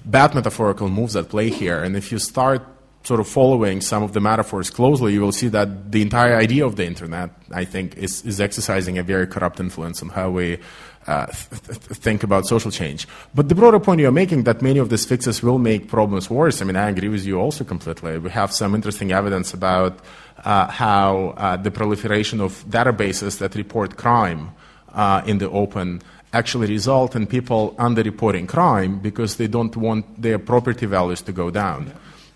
bad 0.05 0.35
metaphorical 0.35 0.89
moves 0.89 1.15
at 1.15 1.29
play 1.29 1.49
here. 1.49 1.83
And 1.83 1.95
if 1.95 2.11
you 2.11 2.19
start 2.19 2.65
sort 3.03 3.19
of 3.19 3.27
following 3.27 3.81
some 3.81 4.03
of 4.03 4.13
the 4.13 4.19
metaphors 4.19 4.69
closely, 4.69 5.13
you 5.13 5.21
will 5.21 5.31
see 5.31 5.47
that 5.47 5.91
the 5.91 6.01
entire 6.01 6.35
idea 6.35 6.65
of 6.65 6.75
the 6.75 6.85
internet, 6.85 7.31
I 7.51 7.65
think, 7.65 7.97
is, 7.97 8.23
is 8.25 8.39
exercising 8.39 8.97
a 8.97 9.03
very 9.03 9.25
corrupt 9.25 9.59
influence 9.59 10.03
on 10.03 10.09
how 10.09 10.29
we 10.29 10.59
uh, 11.07 11.25
th- 11.25 11.61
th- 11.63 11.79
think 11.97 12.23
about 12.23 12.45
social 12.45 12.69
change. 12.69 13.07
But 13.33 13.49
the 13.49 13.55
broader 13.55 13.79
point 13.79 14.01
you're 14.01 14.11
making 14.11 14.43
that 14.43 14.61
many 14.61 14.77
of 14.77 14.89
these 14.89 15.05
fixes 15.05 15.41
will 15.41 15.57
make 15.57 15.87
problems 15.87 16.29
worse, 16.29 16.61
I 16.61 16.65
mean, 16.65 16.75
I 16.75 16.89
agree 16.89 17.09
with 17.09 17.25
you 17.25 17.39
also 17.39 17.63
completely. 17.63 18.19
We 18.19 18.29
have 18.29 18.53
some 18.53 18.75
interesting 18.75 19.11
evidence 19.11 19.53
about 19.53 19.99
how 20.43 21.33
uh, 21.37 21.57
the 21.57 21.71
proliferation 21.71 22.41
of 22.41 22.63
databases 22.69 23.37
that 23.39 23.55
report 23.55 23.97
crime 23.97 24.51
uh, 24.93 25.21
in 25.25 25.37
the 25.37 25.49
open 25.49 26.01
actually 26.33 26.67
result 26.67 27.15
in 27.15 27.27
people 27.27 27.75
underreporting 27.77 28.47
crime 28.47 28.99
because 28.99 29.35
they 29.35 29.47
don't 29.47 29.75
want 29.75 30.21
their 30.21 30.39
property 30.39 30.85
values 30.85 31.21
to 31.21 31.31
go 31.31 31.49
down. 31.49 31.87
Yeah. 31.87 31.93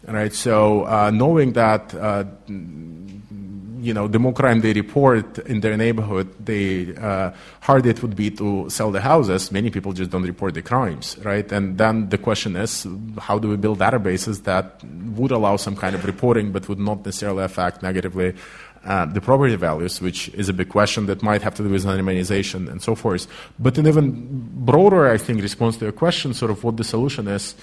Right, 0.08 0.34
so 0.34 0.86
uh, 0.86 1.10
knowing 1.10 1.54
that 1.54 1.96
uh, 1.96 2.26
you 3.86 3.94
know, 3.94 4.08
the 4.08 4.18
more 4.18 4.34
crime 4.34 4.62
they 4.62 4.74
report 4.74 5.38
in 5.40 5.60
their 5.60 5.78
neighborhood, 5.78 6.28
the 6.44 6.98
uh, 6.98 7.32
harder 7.62 7.90
it 7.90 8.02
would 8.02 8.16
be 8.16 8.32
to 8.32 8.68
sell 8.70 8.92
the 8.92 9.00
houses. 9.00 9.52
Many 9.52 9.70
people 9.70 9.94
just 9.94 10.10
don't 10.10 10.24
report 10.24 10.56
the 10.56 10.64
crimes, 10.64 11.18
right? 11.24 11.50
And 11.52 11.78
then 11.78 12.10
the 12.10 12.18
question 12.18 12.56
is, 12.56 12.88
how 13.20 13.38
do 13.38 13.48
we 13.48 13.58
build 13.58 13.80
databases 13.80 14.44
that 14.44 14.84
would 15.18 15.32
allow 15.32 15.56
some 15.58 15.76
kind 15.76 15.94
of 15.96 16.04
reporting, 16.04 16.52
but 16.52 16.68
would 16.68 16.80
not 16.80 17.06
necessarily 17.06 17.44
affect 17.44 17.84
negatively 17.84 18.34
uh, 18.86 19.06
the 19.06 19.22
property 19.22 19.56
values, 19.56 20.02
which 20.02 20.30
is 20.30 20.50
a 20.50 20.54
big 20.54 20.70
question 20.70 21.06
that 21.06 21.22
might 21.22 21.42
have 21.44 21.54
to 21.56 21.64
do 21.64 21.70
with 21.70 21.86
anonymization 21.86 22.70
and 22.70 22.82
so 22.82 22.96
forth. 22.96 23.28
But 23.60 23.78
an 23.78 23.88
even 23.88 24.50
broader, 24.66 25.08
I 25.08 25.18
think, 25.18 25.42
response 25.42 25.78
to 25.78 25.86
your 25.86 25.92
question, 25.92 26.34
sort 26.34 26.52
of 26.52 26.64
what 26.64 26.78
the 26.78 26.84
solution 26.84 27.28
is. 27.28 27.56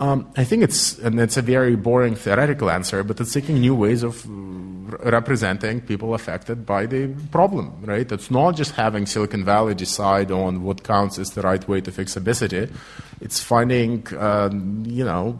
Um, 0.00 0.32
I 0.34 0.44
think 0.44 0.62
it's 0.62 0.98
and 0.98 1.20
it's 1.20 1.36
a 1.36 1.42
very 1.42 1.76
boring 1.76 2.14
theoretical 2.14 2.70
answer, 2.70 3.04
but 3.04 3.20
it's 3.20 3.32
seeking 3.32 3.60
new 3.60 3.74
ways 3.74 4.02
of 4.02 4.24
representing 5.04 5.82
people 5.82 6.14
affected 6.14 6.64
by 6.64 6.86
the 6.86 7.08
problem. 7.30 7.84
Right? 7.84 8.10
It's 8.10 8.30
not 8.30 8.56
just 8.56 8.72
having 8.72 9.04
Silicon 9.04 9.44
Valley 9.44 9.74
decide 9.74 10.30
on 10.30 10.62
what 10.62 10.82
counts 10.84 11.18
as 11.18 11.32
the 11.32 11.42
right 11.42 11.66
way 11.68 11.82
to 11.82 11.92
fix 11.92 12.16
obesity. 12.16 12.68
It's 13.20 13.42
finding, 13.42 14.06
um, 14.16 14.84
you 14.86 15.04
know, 15.04 15.38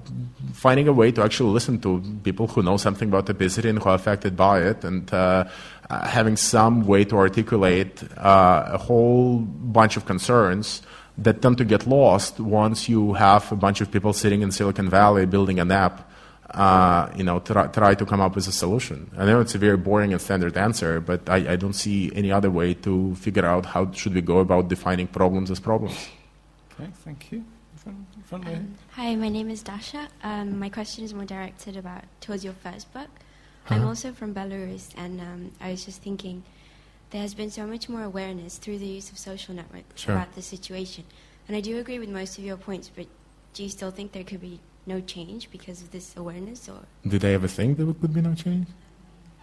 finding 0.53 0.89
a 0.89 0.93
way 0.93 1.11
to 1.12 1.23
actually 1.23 1.53
listen 1.53 1.81
to 1.81 2.03
people 2.23 2.47
who 2.47 2.62
know 2.62 2.77
something 2.77 3.09
about 3.09 3.31
obesity 3.31 3.70
and 3.70 3.82
who 3.82 3.89
are 3.89 3.95
affected 3.95 4.37
by 4.37 4.61
it, 4.61 4.85
and 4.85 5.11
uh, 5.15 5.45
having 5.89 6.37
some 6.37 6.85
way 6.85 7.05
to 7.05 7.16
articulate 7.16 8.03
uh, 8.19 8.69
a 8.73 8.78
whole 8.78 9.39
bunch 9.39 9.97
of 9.97 10.05
concerns 10.05 10.82
that 11.20 11.42
tend 11.42 11.59
to 11.59 11.64
get 11.64 11.86
lost 11.86 12.40
once 12.40 12.88
you 12.88 13.12
have 13.12 13.52
a 13.52 13.56
bunch 13.56 13.80
of 13.80 13.90
people 13.90 14.12
sitting 14.12 14.42
in 14.42 14.51
Silicon 14.51 14.88
Valley 14.88 15.26
building 15.26 15.60
an 15.60 15.70
app, 15.70 16.10
uh, 16.51 17.09
you 17.14 17.22
know, 17.22 17.38
try, 17.40 17.66
try, 17.68 17.94
to 17.94 18.06
come 18.06 18.20
up 18.20 18.34
with 18.34 18.48
a 18.48 18.52
solution. 18.52 19.10
I 19.16 19.26
know 19.26 19.40
it's 19.40 19.55
a 19.55 19.59
very 19.59 19.76
boring 19.76 20.12
and 20.12 20.20
standard 20.20 20.56
answer, 20.56 20.98
but 20.98 21.28
I, 21.28 21.52
I 21.52 21.56
don't 21.56 21.74
see 21.74 22.10
any 22.14 22.32
other 22.32 22.51
way 22.51 22.74
to 22.74 23.14
figure 23.16 23.44
out 23.44 23.66
how 23.66 23.92
should 23.92 24.14
we 24.14 24.22
go 24.22 24.38
about 24.38 24.68
defining 24.68 25.06
problems 25.06 25.51
as 25.51 25.60
problems. 25.60 26.09
Okay, 26.72 26.90
thank 27.05 27.30
you. 27.30 27.44
Um, 27.86 28.76
hi, 28.90 29.14
my 29.14 29.28
name 29.28 29.48
is 29.48 29.62
Dasha. 29.62 30.09
Um, 30.22 30.59
my 30.59 30.68
question 30.68 31.02
is 31.02 31.14
more 31.14 31.24
directed 31.24 31.76
about 31.76 32.05
towards 32.20 32.44
your 32.44 32.52
first 32.52 32.92
book. 32.92 33.09
Uh-huh. 33.09 33.74
I'm 33.74 33.86
also 33.86 34.12
from 34.12 34.34
Belarus, 34.34 34.90
and 34.97 35.20
um, 35.20 35.52
I 35.60 35.70
was 35.70 35.84
just 35.84 36.02
thinking 36.02 36.42
there 37.11 37.20
has 37.20 37.35
been 37.35 37.51
so 37.51 37.66
much 37.66 37.89
more 37.89 38.03
awareness 38.03 38.59
through 38.59 38.78
the 38.78 38.87
use 38.87 39.11
of 39.11 39.19
social 39.19 39.55
networks 39.55 40.03
sure. 40.03 40.15
about 40.15 40.35
the 40.35 40.43
situation. 40.43 41.05
And 41.49 41.57
I 41.57 41.61
do 41.61 41.78
agree 41.78 41.99
with 41.99 42.09
most 42.09 42.39
of 42.39 42.45
your 42.45 42.57
points, 42.57 42.91
but 42.95 43.07
do 43.55 43.62
you 43.62 43.69
still 43.69 43.91
think 43.91 44.12
there 44.12 44.24
could 44.24 44.41
be 44.41 44.61
no 44.87 45.01
change 45.01 45.51
because 45.51 45.82
of 45.82 45.91
this 45.91 46.16
awareness? 46.16 46.69
Or 46.69 46.81
do 47.07 47.19
they 47.19 47.35
ever 47.35 47.49
think 47.49 47.77
there 47.77 47.87
could 47.87 48.15
be 48.15 48.20
no 48.20 48.35
change? 48.35 48.69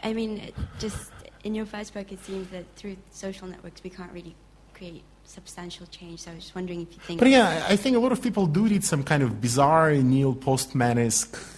I 0.03 0.13
mean, 0.13 0.51
just 0.79 1.11
in 1.43 1.55
your 1.55 1.65
first 1.65 1.93
book, 1.93 2.11
it 2.11 2.23
seems 2.23 2.49
that 2.49 2.65
through 2.75 2.97
social 3.11 3.47
networks 3.47 3.83
we 3.83 3.89
can't 3.89 4.11
really 4.13 4.35
create 4.73 5.03
substantial 5.25 5.85
change. 5.87 6.21
So 6.21 6.31
I 6.31 6.35
was 6.35 6.43
just 6.43 6.55
wondering 6.55 6.81
if 6.81 6.93
you 6.93 6.99
think. 6.99 7.19
But 7.19 7.29
yeah, 7.29 7.65
I 7.67 7.75
think 7.75 7.97
a 7.97 7.99
lot 7.99 8.11
of 8.11 8.21
people 8.21 8.47
do 8.47 8.65
read 8.65 8.83
some 8.83 9.03
kind 9.03 9.23
of 9.23 9.41
bizarre 9.41 9.91
neo 9.91 10.33
postmanesque. 10.33 11.55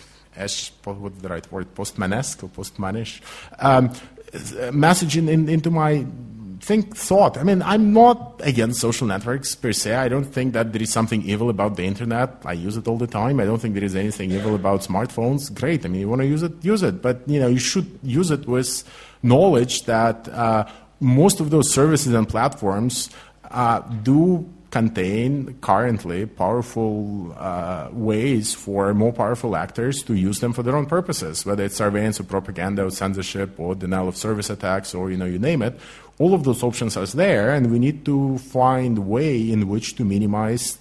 What's 0.86 1.22
the 1.22 1.28
right 1.28 1.52
word? 1.52 1.76
Postmanesque 1.76 2.44
or 2.44 2.48
postmanish? 2.48 3.22
Um, 3.60 3.92
message 4.72 5.18
in, 5.18 5.30
in, 5.30 5.50
into 5.50 5.72
my 5.72 6.06
think 6.62 6.96
thought. 6.96 7.38
I 7.38 7.44
mean, 7.44 7.62
I'm 7.62 7.94
not 7.94 8.42
against 8.44 8.80
social 8.80 9.08
networks 9.08 9.56
per 9.56 9.72
se. 9.72 9.96
I 9.96 10.10
don't 10.10 10.26
think 10.26 10.54
that 10.54 10.74
there 10.74 10.82
is 10.82 10.92
something 10.92 11.22
evil 11.24 11.50
about 11.50 11.78
the 11.78 11.84
internet. 11.84 12.42
I 12.46 12.54
use 12.54 12.78
it 12.78 12.88
all 12.88 12.98
the 12.98 13.08
time. 13.08 13.40
I 13.40 13.46
don't 13.46 13.60
think 13.60 13.74
there 13.76 13.84
is 13.84 13.96
anything 13.96 14.32
evil 14.32 14.56
about 14.56 14.82
smartphones. 14.82 15.54
Great. 15.54 15.86
I 15.86 15.90
mean, 15.90 16.02
you 16.02 16.10
want 16.10 16.22
to 16.22 16.28
use 16.28 16.44
it, 16.44 16.54
use 16.64 16.84
it. 16.84 17.02
But 17.02 17.28
you 17.28 17.40
know, 17.40 17.48
you 17.48 17.60
should 17.60 17.88
use 18.04 18.30
it 18.32 18.48
with 18.48 18.84
knowledge 19.24 19.86
that 19.86 20.28
uh, 20.30 20.68
most 21.00 21.40
of 21.40 21.50
those 21.50 21.72
services 21.72 22.14
and 22.14 22.28
platforms 22.28 23.10
uh, 23.52 23.80
do 24.04 24.48
contain 24.72 25.58
currently 25.62 26.26
powerful 26.26 27.36
uh, 27.38 27.90
ways 27.92 28.54
for 28.54 28.94
more 28.94 29.12
powerful 29.12 29.56
actors 29.56 30.04
to 30.04 30.14
use 30.14 30.40
them 30.40 30.54
for 30.54 30.62
their 30.64 30.76
own 30.76 30.86
purposes, 30.86 31.46
whether 31.46 31.64
it's 31.64 31.76
surveillance 31.76 32.20
or 32.20 32.24
propaganda 32.24 32.86
or 32.86 32.92
censorship 32.92 33.60
or 33.60 33.74
denial 33.74 34.08
of 34.08 34.16
service 34.16 34.50
attacks 34.50 34.94
or 34.94 35.10
you 35.10 35.18
know 35.18 35.26
you 35.26 35.40
name 35.40 35.62
it, 35.62 35.80
all 36.20 36.34
of 36.34 36.44
those 36.44 36.62
options 36.64 36.98
are 36.98 37.06
there, 37.08 37.52
and 37.52 37.72
we 37.72 37.80
need 37.80 38.06
to 38.06 38.38
find 38.38 39.08
way 39.08 39.52
in 39.52 39.68
which 39.68 39.96
to 39.96 40.06
minimize, 40.06 40.78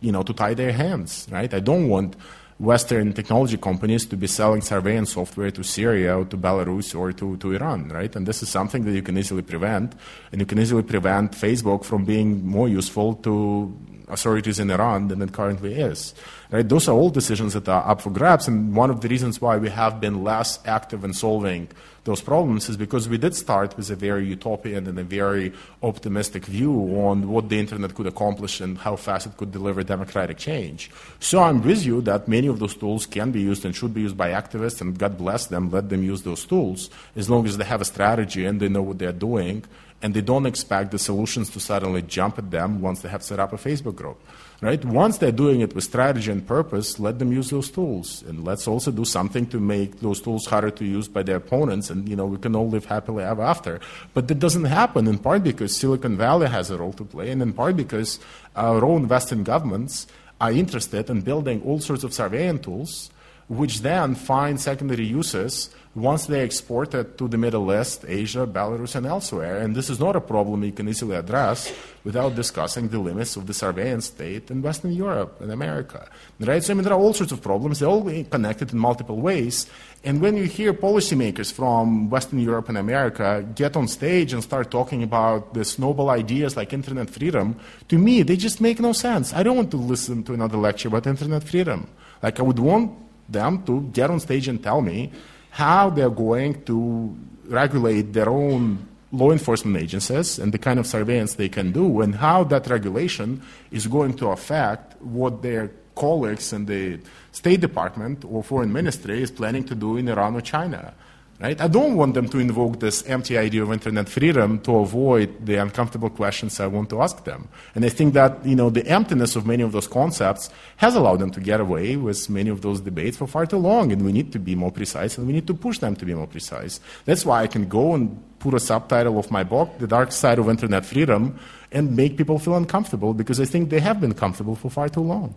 you 0.00 0.12
know, 0.12 0.22
to 0.22 0.32
tie 0.32 0.54
their 0.54 0.72
hands, 0.72 1.26
right? 1.30 1.52
I 1.52 1.60
don't 1.60 1.88
want 1.88 2.14
Western 2.60 3.14
technology 3.14 3.56
companies 3.56 4.04
to 4.04 4.16
be 4.18 4.26
selling 4.26 4.60
surveillance 4.60 5.14
software 5.14 5.50
to 5.50 5.62
Syria 5.62 6.18
or 6.18 6.26
to 6.26 6.36
Belarus 6.36 6.94
or 6.94 7.10
to, 7.10 7.38
to 7.38 7.52
Iran, 7.54 7.88
right? 7.88 8.14
And 8.14 8.26
this 8.26 8.42
is 8.42 8.50
something 8.50 8.84
that 8.84 8.92
you 8.92 9.00
can 9.00 9.16
easily 9.16 9.40
prevent. 9.40 9.94
And 10.30 10.42
you 10.42 10.46
can 10.46 10.58
easily 10.58 10.82
prevent 10.82 11.32
Facebook 11.32 11.84
from 11.84 12.04
being 12.04 12.46
more 12.46 12.68
useful 12.68 13.14
to 13.14 13.74
authorities 14.10 14.58
in 14.58 14.70
Iran 14.70 15.08
than 15.08 15.22
it 15.22 15.32
currently 15.32 15.74
is. 15.74 16.14
Right? 16.50 16.68
Those 16.68 16.88
are 16.88 16.92
all 16.92 17.10
decisions 17.10 17.54
that 17.54 17.68
are 17.68 17.88
up 17.88 18.00
for 18.00 18.10
grabs, 18.10 18.48
and 18.48 18.74
one 18.74 18.90
of 18.90 19.00
the 19.00 19.08
reasons 19.08 19.40
why 19.40 19.56
we 19.56 19.70
have 19.70 20.00
been 20.00 20.24
less 20.24 20.58
active 20.66 21.04
in 21.04 21.12
solving 21.12 21.68
those 22.04 22.22
problems 22.22 22.68
is 22.68 22.76
because 22.76 23.08
we 23.08 23.18
did 23.18 23.34
start 23.34 23.76
with 23.76 23.90
a 23.90 23.94
very 23.94 24.26
utopian 24.26 24.86
and 24.86 24.98
a 24.98 25.04
very 25.04 25.52
optimistic 25.82 26.46
view 26.46 26.72
on 26.98 27.28
what 27.28 27.48
the 27.48 27.58
internet 27.58 27.94
could 27.94 28.06
accomplish 28.06 28.60
and 28.60 28.78
how 28.78 28.96
fast 28.96 29.26
it 29.26 29.36
could 29.36 29.52
deliver 29.52 29.82
democratic 29.82 30.38
change. 30.38 30.90
So 31.18 31.42
I'm 31.42 31.62
with 31.62 31.84
you 31.84 32.00
that 32.02 32.26
many 32.26 32.46
of 32.46 32.58
those 32.58 32.74
tools 32.74 33.04
can 33.04 33.30
be 33.30 33.42
used 33.42 33.64
and 33.64 33.76
should 33.76 33.92
be 33.92 34.00
used 34.00 34.16
by 34.16 34.30
activists, 34.30 34.80
and 34.80 34.98
God 34.98 35.18
bless 35.18 35.46
them, 35.46 35.70
let 35.70 35.90
them 35.90 36.02
use 36.02 36.22
those 36.22 36.44
tools 36.46 36.88
as 37.16 37.28
long 37.28 37.46
as 37.46 37.58
they 37.58 37.64
have 37.64 37.82
a 37.82 37.84
strategy 37.84 38.46
and 38.46 38.60
they 38.60 38.68
know 38.68 38.82
what 38.82 38.98
they're 38.98 39.12
doing 39.12 39.64
and 40.02 40.14
they 40.14 40.20
don't 40.20 40.46
expect 40.46 40.90
the 40.90 40.98
solutions 40.98 41.50
to 41.50 41.60
suddenly 41.60 42.02
jump 42.02 42.38
at 42.38 42.50
them 42.50 42.80
once 42.80 43.02
they 43.02 43.08
have 43.08 43.22
set 43.22 43.38
up 43.38 43.52
a 43.52 43.56
Facebook 43.56 43.96
group. 43.96 44.18
Right? 44.62 44.84
Once 44.84 45.16
they're 45.16 45.32
doing 45.32 45.60
it 45.62 45.74
with 45.74 45.84
strategy 45.84 46.30
and 46.30 46.46
purpose, 46.46 47.00
let 47.00 47.18
them 47.18 47.32
use 47.32 47.48
those 47.48 47.70
tools. 47.70 48.22
And 48.28 48.44
let's 48.44 48.68
also 48.68 48.90
do 48.90 49.06
something 49.06 49.46
to 49.46 49.58
make 49.58 50.00
those 50.00 50.20
tools 50.20 50.44
harder 50.44 50.70
to 50.70 50.84
use 50.84 51.08
by 51.08 51.22
their 51.22 51.36
opponents 51.36 51.88
and 51.88 52.06
you 52.06 52.14
know 52.14 52.26
we 52.26 52.36
can 52.36 52.54
all 52.54 52.68
live 52.68 52.84
happily 52.84 53.24
ever 53.24 53.42
after. 53.42 53.80
But 54.12 54.28
that 54.28 54.38
doesn't 54.38 54.66
happen 54.66 55.06
in 55.06 55.18
part 55.18 55.44
because 55.44 55.74
Silicon 55.76 56.18
Valley 56.18 56.48
has 56.48 56.70
a 56.70 56.76
role 56.76 56.92
to 56.94 57.04
play 57.04 57.30
and 57.30 57.40
in 57.40 57.54
part 57.54 57.76
because 57.76 58.20
our 58.54 58.84
own 58.84 59.08
Western 59.08 59.44
governments 59.44 60.06
are 60.40 60.52
interested 60.52 61.08
in 61.08 61.22
building 61.22 61.62
all 61.62 61.80
sorts 61.80 62.04
of 62.04 62.12
surveillance 62.12 62.64
tools 62.64 63.10
which 63.50 63.80
then 63.80 64.14
find 64.14 64.60
secondary 64.60 65.04
uses 65.04 65.74
once 65.96 66.26
they 66.26 66.40
export 66.40 66.94
it 66.94 67.18
to 67.18 67.26
the 67.26 67.36
Middle 67.36 67.74
East, 67.74 68.04
Asia, 68.06 68.46
Belarus, 68.46 68.94
and 68.94 69.04
elsewhere. 69.04 69.58
And 69.58 69.74
this 69.74 69.90
is 69.90 69.98
not 69.98 70.14
a 70.14 70.20
problem 70.20 70.62
you 70.62 70.70
can 70.70 70.88
easily 70.88 71.16
address 71.16 71.74
without 72.04 72.36
discussing 72.36 72.86
the 72.88 73.00
limits 73.00 73.34
of 73.34 73.48
the 73.48 73.52
surveillance 73.52 74.06
state 74.06 74.52
in 74.52 74.62
Western 74.62 74.92
Europe 74.92 75.40
and 75.40 75.50
America. 75.50 76.08
Right? 76.38 76.62
So, 76.62 76.72
I 76.72 76.74
mean, 76.74 76.84
there 76.84 76.92
are 76.92 77.00
all 77.00 77.12
sorts 77.12 77.32
of 77.32 77.42
problems. 77.42 77.80
They're 77.80 77.88
all 77.88 78.04
connected 78.30 78.72
in 78.72 78.78
multiple 78.78 79.20
ways. 79.20 79.66
And 80.04 80.20
when 80.20 80.36
you 80.36 80.44
hear 80.44 80.72
policymakers 80.72 81.52
from 81.52 82.08
Western 82.08 82.38
Europe 82.38 82.68
and 82.68 82.78
America 82.78 83.44
get 83.56 83.76
on 83.76 83.88
stage 83.88 84.32
and 84.32 84.44
start 84.44 84.70
talking 84.70 85.02
about 85.02 85.54
these 85.54 85.76
noble 85.76 86.08
ideas 86.08 86.56
like 86.56 86.72
internet 86.72 87.10
freedom, 87.10 87.58
to 87.88 87.98
me, 87.98 88.22
they 88.22 88.36
just 88.36 88.60
make 88.60 88.78
no 88.78 88.92
sense. 88.92 89.34
I 89.34 89.42
don't 89.42 89.56
want 89.56 89.72
to 89.72 89.76
listen 89.76 90.22
to 90.22 90.34
another 90.34 90.56
lecture 90.56 90.86
about 90.86 91.08
internet 91.08 91.42
freedom. 91.42 91.88
Like, 92.22 92.38
I 92.38 92.44
would 92.44 92.60
want 92.60 93.09
them 93.32 93.62
to 93.64 93.82
get 93.92 94.10
on 94.10 94.20
stage 94.20 94.48
and 94.48 94.62
tell 94.62 94.80
me 94.80 95.12
how 95.50 95.90
they're 95.90 96.10
going 96.10 96.62
to 96.64 97.16
regulate 97.46 98.12
their 98.12 98.28
own 98.28 98.86
law 99.12 99.32
enforcement 99.32 99.76
agencies 99.76 100.38
and 100.38 100.52
the 100.52 100.58
kind 100.58 100.78
of 100.78 100.86
surveillance 100.86 101.34
they 101.34 101.48
can 101.48 101.72
do, 101.72 102.00
and 102.00 102.14
how 102.14 102.44
that 102.44 102.68
regulation 102.68 103.42
is 103.72 103.86
going 103.86 104.14
to 104.14 104.28
affect 104.28 105.00
what 105.02 105.42
their 105.42 105.70
colleagues 105.96 106.52
in 106.52 106.66
the 106.66 106.98
State 107.32 107.60
Department 107.60 108.24
or 108.24 108.42
Foreign 108.42 108.72
Ministry 108.72 109.22
is 109.22 109.30
planning 109.30 109.64
to 109.64 109.74
do 109.74 109.96
in 109.96 110.08
Iran 110.08 110.36
or 110.36 110.40
China. 110.40 110.94
Right? 111.40 111.58
I 111.58 111.68
don't 111.68 111.96
want 111.96 112.12
them 112.12 112.28
to 112.28 112.38
invoke 112.38 112.80
this 112.80 113.02
empty 113.06 113.38
idea 113.38 113.62
of 113.62 113.72
internet 113.72 114.10
freedom 114.10 114.60
to 114.60 114.76
avoid 114.76 115.46
the 115.46 115.54
uncomfortable 115.56 116.10
questions 116.10 116.60
I 116.60 116.66
want 116.66 116.90
to 116.90 117.00
ask 117.00 117.24
them. 117.24 117.48
And 117.74 117.82
I 117.82 117.88
think 117.88 118.12
that 118.12 118.44
you 118.44 118.54
know 118.54 118.68
the 118.68 118.86
emptiness 118.86 119.36
of 119.36 119.46
many 119.46 119.62
of 119.62 119.72
those 119.72 119.88
concepts 119.88 120.50
has 120.76 120.94
allowed 120.94 121.20
them 121.20 121.30
to 121.30 121.40
get 121.40 121.58
away 121.58 121.96
with 121.96 122.28
many 122.28 122.50
of 122.50 122.60
those 122.60 122.82
debates 122.82 123.16
for 123.16 123.26
far 123.26 123.46
too 123.46 123.56
long. 123.56 123.90
And 123.90 124.04
we 124.04 124.12
need 124.12 124.32
to 124.32 124.38
be 124.38 124.54
more 124.54 124.70
precise, 124.70 125.16
and 125.16 125.26
we 125.26 125.32
need 125.32 125.46
to 125.46 125.54
push 125.54 125.78
them 125.78 125.96
to 125.96 126.04
be 126.04 126.12
more 126.12 126.26
precise. 126.26 126.78
That's 127.06 127.24
why 127.24 127.40
I 127.40 127.46
can 127.46 127.68
go 127.68 127.94
and 127.94 128.22
put 128.38 128.52
a 128.52 128.60
subtitle 128.60 129.18
of 129.18 129.30
my 129.30 129.42
book, 129.42 129.78
"The 129.78 129.86
Dark 129.86 130.12
Side 130.12 130.38
of 130.38 130.46
Internet 130.50 130.84
Freedom," 130.84 131.38
and 131.72 131.96
make 131.96 132.18
people 132.18 132.38
feel 132.38 132.54
uncomfortable 132.54 133.14
because 133.14 133.40
I 133.40 133.46
think 133.46 133.70
they 133.70 133.80
have 133.80 133.98
been 133.98 134.12
comfortable 134.12 134.56
for 134.56 134.68
far 134.68 134.90
too 134.90 135.00
long. 135.00 135.34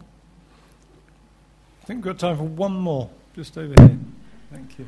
I 1.81 1.85
think 1.85 2.03
we've 2.03 2.13
got 2.13 2.19
time 2.19 2.35
for 2.35 2.43
one 2.43 2.73
more, 2.73 3.09
just 3.33 3.57
over 3.57 3.73
here. 3.79 3.99
Thank 4.51 4.79
you. 4.79 4.85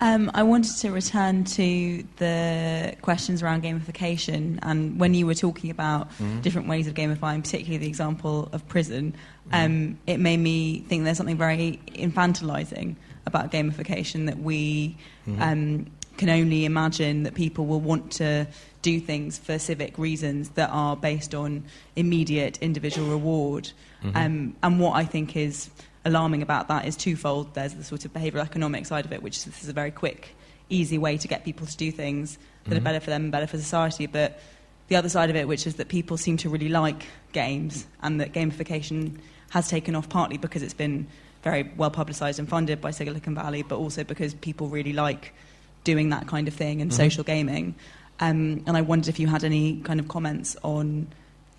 Um, 0.00 0.30
I 0.34 0.42
wanted 0.42 0.76
to 0.78 0.90
return 0.90 1.44
to 1.44 2.04
the 2.16 2.96
questions 3.02 3.42
around 3.42 3.62
gamification, 3.62 4.58
and 4.62 4.98
when 4.98 5.14
you 5.14 5.26
were 5.26 5.34
talking 5.34 5.70
about 5.70 6.10
mm-hmm. 6.12 6.40
different 6.40 6.68
ways 6.68 6.86
of 6.86 6.94
gamifying, 6.94 7.42
particularly 7.42 7.78
the 7.78 7.88
example 7.88 8.48
of 8.52 8.66
prison, 8.68 9.14
mm-hmm. 9.48 9.54
um, 9.54 9.98
it 10.06 10.18
made 10.18 10.38
me 10.38 10.80
think 10.80 11.04
there's 11.04 11.16
something 11.16 11.38
very 11.38 11.80
infantilizing 11.88 12.96
about 13.26 13.50
gamification 13.50 14.26
that 14.26 14.38
we 14.38 14.96
mm-hmm. 15.26 15.40
um, 15.40 15.86
can 16.16 16.28
only 16.28 16.64
imagine 16.64 17.24
that 17.24 17.34
people 17.34 17.66
will 17.66 17.80
want 17.80 18.12
to 18.12 18.46
do 18.82 19.00
things 19.00 19.38
for 19.38 19.58
civic 19.58 19.98
reasons 19.98 20.50
that 20.50 20.70
are 20.70 20.96
based 20.96 21.34
on 21.34 21.64
immediate 21.96 22.58
individual 22.58 23.08
reward. 23.08 23.70
Mm-hmm. 24.02 24.16
Um, 24.16 24.56
and 24.62 24.78
what 24.78 24.92
I 24.92 25.04
think 25.04 25.36
is 25.36 25.70
alarming 26.04 26.42
about 26.42 26.68
that 26.68 26.86
is 26.86 26.96
twofold. 26.96 27.54
There's 27.54 27.74
the 27.74 27.84
sort 27.84 28.04
of 28.04 28.12
behavioural 28.12 28.42
economic 28.42 28.86
side 28.86 29.04
of 29.04 29.12
it, 29.12 29.22
which 29.22 29.44
this 29.44 29.62
is 29.62 29.68
a 29.68 29.72
very 29.72 29.90
quick, 29.90 30.36
easy 30.68 30.98
way 30.98 31.16
to 31.16 31.28
get 31.28 31.44
people 31.44 31.66
to 31.66 31.76
do 31.76 31.90
things 31.90 32.36
that 32.36 32.70
mm-hmm. 32.70 32.78
are 32.78 32.80
better 32.80 33.00
for 33.00 33.10
them 33.10 33.24
and 33.24 33.32
better 33.32 33.46
for 33.46 33.58
society. 33.58 34.06
But 34.06 34.40
the 34.88 34.96
other 34.96 35.08
side 35.08 35.30
of 35.30 35.36
it, 35.36 35.48
which 35.48 35.66
is 35.66 35.76
that 35.76 35.88
people 35.88 36.16
seem 36.16 36.36
to 36.38 36.48
really 36.48 36.68
like 36.68 37.06
games 37.32 37.86
and 38.02 38.20
that 38.20 38.32
gamification 38.32 39.18
has 39.50 39.68
taken 39.68 39.94
off 39.94 40.08
partly 40.08 40.36
because 40.36 40.62
it's 40.62 40.74
been 40.74 41.06
very 41.42 41.70
well 41.76 41.90
publicised 41.90 42.38
and 42.38 42.48
funded 42.48 42.80
by 42.80 42.90
Silicon 42.90 43.34
Valley, 43.34 43.62
but 43.62 43.76
also 43.76 44.04
because 44.04 44.34
people 44.34 44.68
really 44.68 44.92
like 44.92 45.32
doing 45.84 46.10
that 46.10 46.26
kind 46.26 46.48
of 46.48 46.54
thing 46.54 46.80
and 46.80 46.90
mm-hmm. 46.90 47.02
social 47.02 47.24
gaming. 47.24 47.74
Um, 48.20 48.62
and 48.66 48.76
I 48.76 48.80
wondered 48.80 49.08
if 49.08 49.18
you 49.18 49.26
had 49.26 49.44
any 49.44 49.80
kind 49.80 50.00
of 50.00 50.08
comments 50.08 50.56
on 50.62 51.08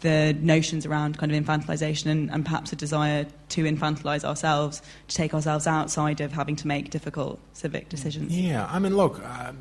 the 0.06 0.38
notions 0.40 0.86
around 0.86 1.18
kind 1.18 1.32
of 1.32 1.44
infantilization 1.44 2.06
and, 2.06 2.32
and 2.32 2.46
perhaps 2.46 2.72
a 2.72 2.76
desire 2.76 3.26
to 3.50 3.64
infantilize 3.64 4.24
ourselves, 4.24 4.82
to 5.08 5.16
take 5.16 5.34
ourselves 5.34 5.68
outside 5.68 6.22
of 6.22 6.32
having 6.32 6.56
to 6.56 6.68
make 6.68 6.92
difficult 6.92 7.40
civic 7.54 7.90
decisions. 7.90 8.38
Yeah, 8.38 8.68
I 8.72 8.80
mean, 8.80 8.96
look. 8.96 9.20
Um, 9.26 9.58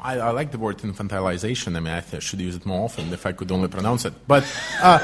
I, 0.00 0.18
I, 0.18 0.30
like 0.30 0.52
the 0.52 0.58
word 0.58 0.78
infantilization. 0.78 1.76
I 1.76 1.80
mean, 1.80 1.92
I, 1.92 2.04
I 2.12 2.18
should 2.20 2.40
use 2.40 2.54
it 2.54 2.64
more 2.64 2.84
often 2.84 3.12
if 3.12 3.26
I 3.26 3.32
could 3.32 3.50
only 3.50 3.68
pronounce 3.68 4.04
it. 4.04 4.14
But, 4.28 4.44
uh, 4.80 4.98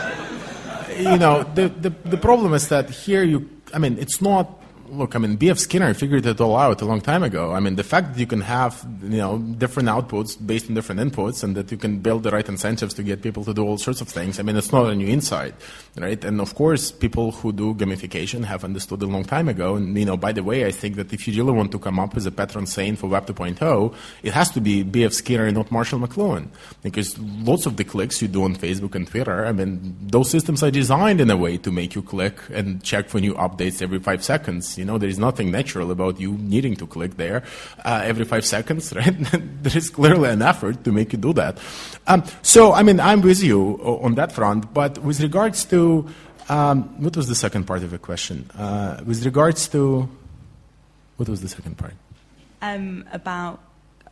you 0.97 1.19
know, 1.19 1.43
the, 1.43 1.69
the, 1.69 1.91
the 1.91 2.17
problem 2.17 2.55
is 2.55 2.69
that 2.69 2.91
here 2.91 3.25
you, 3.25 3.51
I 3.73 3.79
mean, 3.79 3.99
it's 3.99 4.23
not 4.23 4.63
look, 4.89 5.15
I 5.15 5.19
mean, 5.19 5.37
B.F. 5.37 5.59
Skinner 5.59 5.95
figured 5.95 6.27
it 6.27 6.41
all 6.41 6.57
out 6.57 6.81
a 6.83 6.85
long 6.85 7.01
time 7.01 7.23
ago. 7.23 7.53
I 7.53 7.61
mean, 7.61 7.77
the 7.77 7.85
fact 7.85 8.15
that 8.15 8.21
you 8.21 8.27
can 8.27 8.41
have, 8.41 8.87
you 9.03 9.19
know, 9.19 9.39
different 9.39 9.89
outputs 9.89 10.35
based 10.45 10.69
on 10.69 10.75
different 10.75 11.01
inputs 11.01 11.43
and 11.43 11.57
that 11.57 11.71
you 11.71 11.77
can 11.77 11.99
build 11.99 12.23
the 12.23 12.31
right 12.31 12.49
incentives 12.49 12.95
to 12.95 13.03
get 13.03 13.23
people 13.23 13.45
to 13.45 13.55
do 13.55 13.65
all 13.65 13.79
sorts 13.79 14.01
of 14.01 14.09
things, 14.09 14.39
I 14.39 14.43
mean, 14.43 14.57
it's 14.57 14.73
not 14.73 14.87
a 14.87 14.95
new 14.95 15.07
insight, 15.07 15.55
right? 15.97 16.23
And 16.25 16.41
of 16.41 16.55
course, 16.55 16.91
people 16.93 17.33
who 17.33 17.53
do 17.53 17.75
gamification 17.75 18.45
have 18.45 18.65
understood 18.65 19.03
a 19.03 19.07
long 19.07 19.25
time 19.25 19.49
ago. 19.49 19.77
And, 19.77 19.97
you 19.97 20.05
know, 20.05 20.17
by 20.17 20.33
the 20.33 20.43
way, 20.43 20.67
I 20.67 20.71
think 20.71 20.97
that 20.97 21.13
if 21.13 21.27
you 21.27 21.35
really 21.43 21.57
want 21.57 21.73
to 21.73 21.79
come 21.79 21.99
up 21.99 22.15
with 22.15 22.27
a 22.27 22.31
patron 22.31 22.67
saint 22.67 22.99
for 22.99 23.09
Web 23.09 23.27
2.0, 23.27 23.95
it 24.23 24.33
has 24.33 24.51
to 24.51 24.61
be 24.61 24.83
B.F. 24.83 25.13
Skinner 25.13 25.47
and 25.47 25.57
not 25.57 25.71
Marshall 25.71 25.99
McLuhan. 26.01 26.49
Because 26.83 27.19
lots 27.19 27.67
of 27.67 27.77
the 27.77 27.85
clicks 27.85 28.23
you 28.23 28.29
do 28.29 28.45
on 28.45 28.57
Facebook 28.57 28.95
and 28.95 29.07
Twitter, 29.07 29.47
I 29.47 29.53
mean, 29.53 29.97
those 30.01 30.31
systems 30.31 30.63
are 30.63 30.71
designed 30.71 31.21
in 31.21 31.31
a 31.31 31.37
way 31.37 31.57
to 31.59 31.71
make 31.71 31.95
you 31.95 32.03
click 32.03 32.39
and 32.53 32.83
check 32.83 33.09
for 33.09 33.21
new 33.21 33.35
updates 33.35 33.83
every 33.83 33.99
five 33.99 34.23
seconds. 34.25 34.79
You 34.79 34.84
know, 34.85 34.99
there 34.99 35.09
is 35.09 35.19
nothing 35.19 35.51
natural 35.51 35.91
about 35.91 36.21
you 36.21 36.33
needing 36.33 36.77
to 36.77 36.87
click 36.87 37.17
there 37.17 37.43
uh, 37.85 38.03
every 38.05 38.25
five 38.25 38.45
seconds, 38.45 38.93
right? 38.97 39.15
there 39.63 39.77
is 39.77 39.91
clearly 39.91 40.31
an 40.31 40.43
effort 40.43 40.85
to 40.85 40.93
make 40.93 41.13
you 41.13 41.19
do 41.19 41.33
that. 41.33 41.59
Um, 42.07 42.25
so, 42.43 42.73
I 42.73 42.83
mean, 42.83 43.01
I'm 43.01 43.21
with 43.23 43.43
you 43.43 43.81
on 43.83 44.15
that 44.17 44.33
front, 44.33 44.73
but 44.73 44.99
with 44.99 45.21
regards 45.21 45.65
to 45.67 46.09
um, 46.49 46.83
what 47.03 47.17
was 47.17 47.29
the 47.29 47.35
second 47.35 47.65
part 47.65 47.83
of 47.83 47.91
the 47.91 47.99
question? 47.99 48.51
Uh, 48.57 49.01
with 49.05 49.25
regards 49.25 49.69
to 49.69 50.09
what 51.17 51.29
was 51.29 51.41
the 51.41 51.49
second 51.49 51.79
part? 51.79 51.95
Um, 52.61 53.05
about 53.13 53.61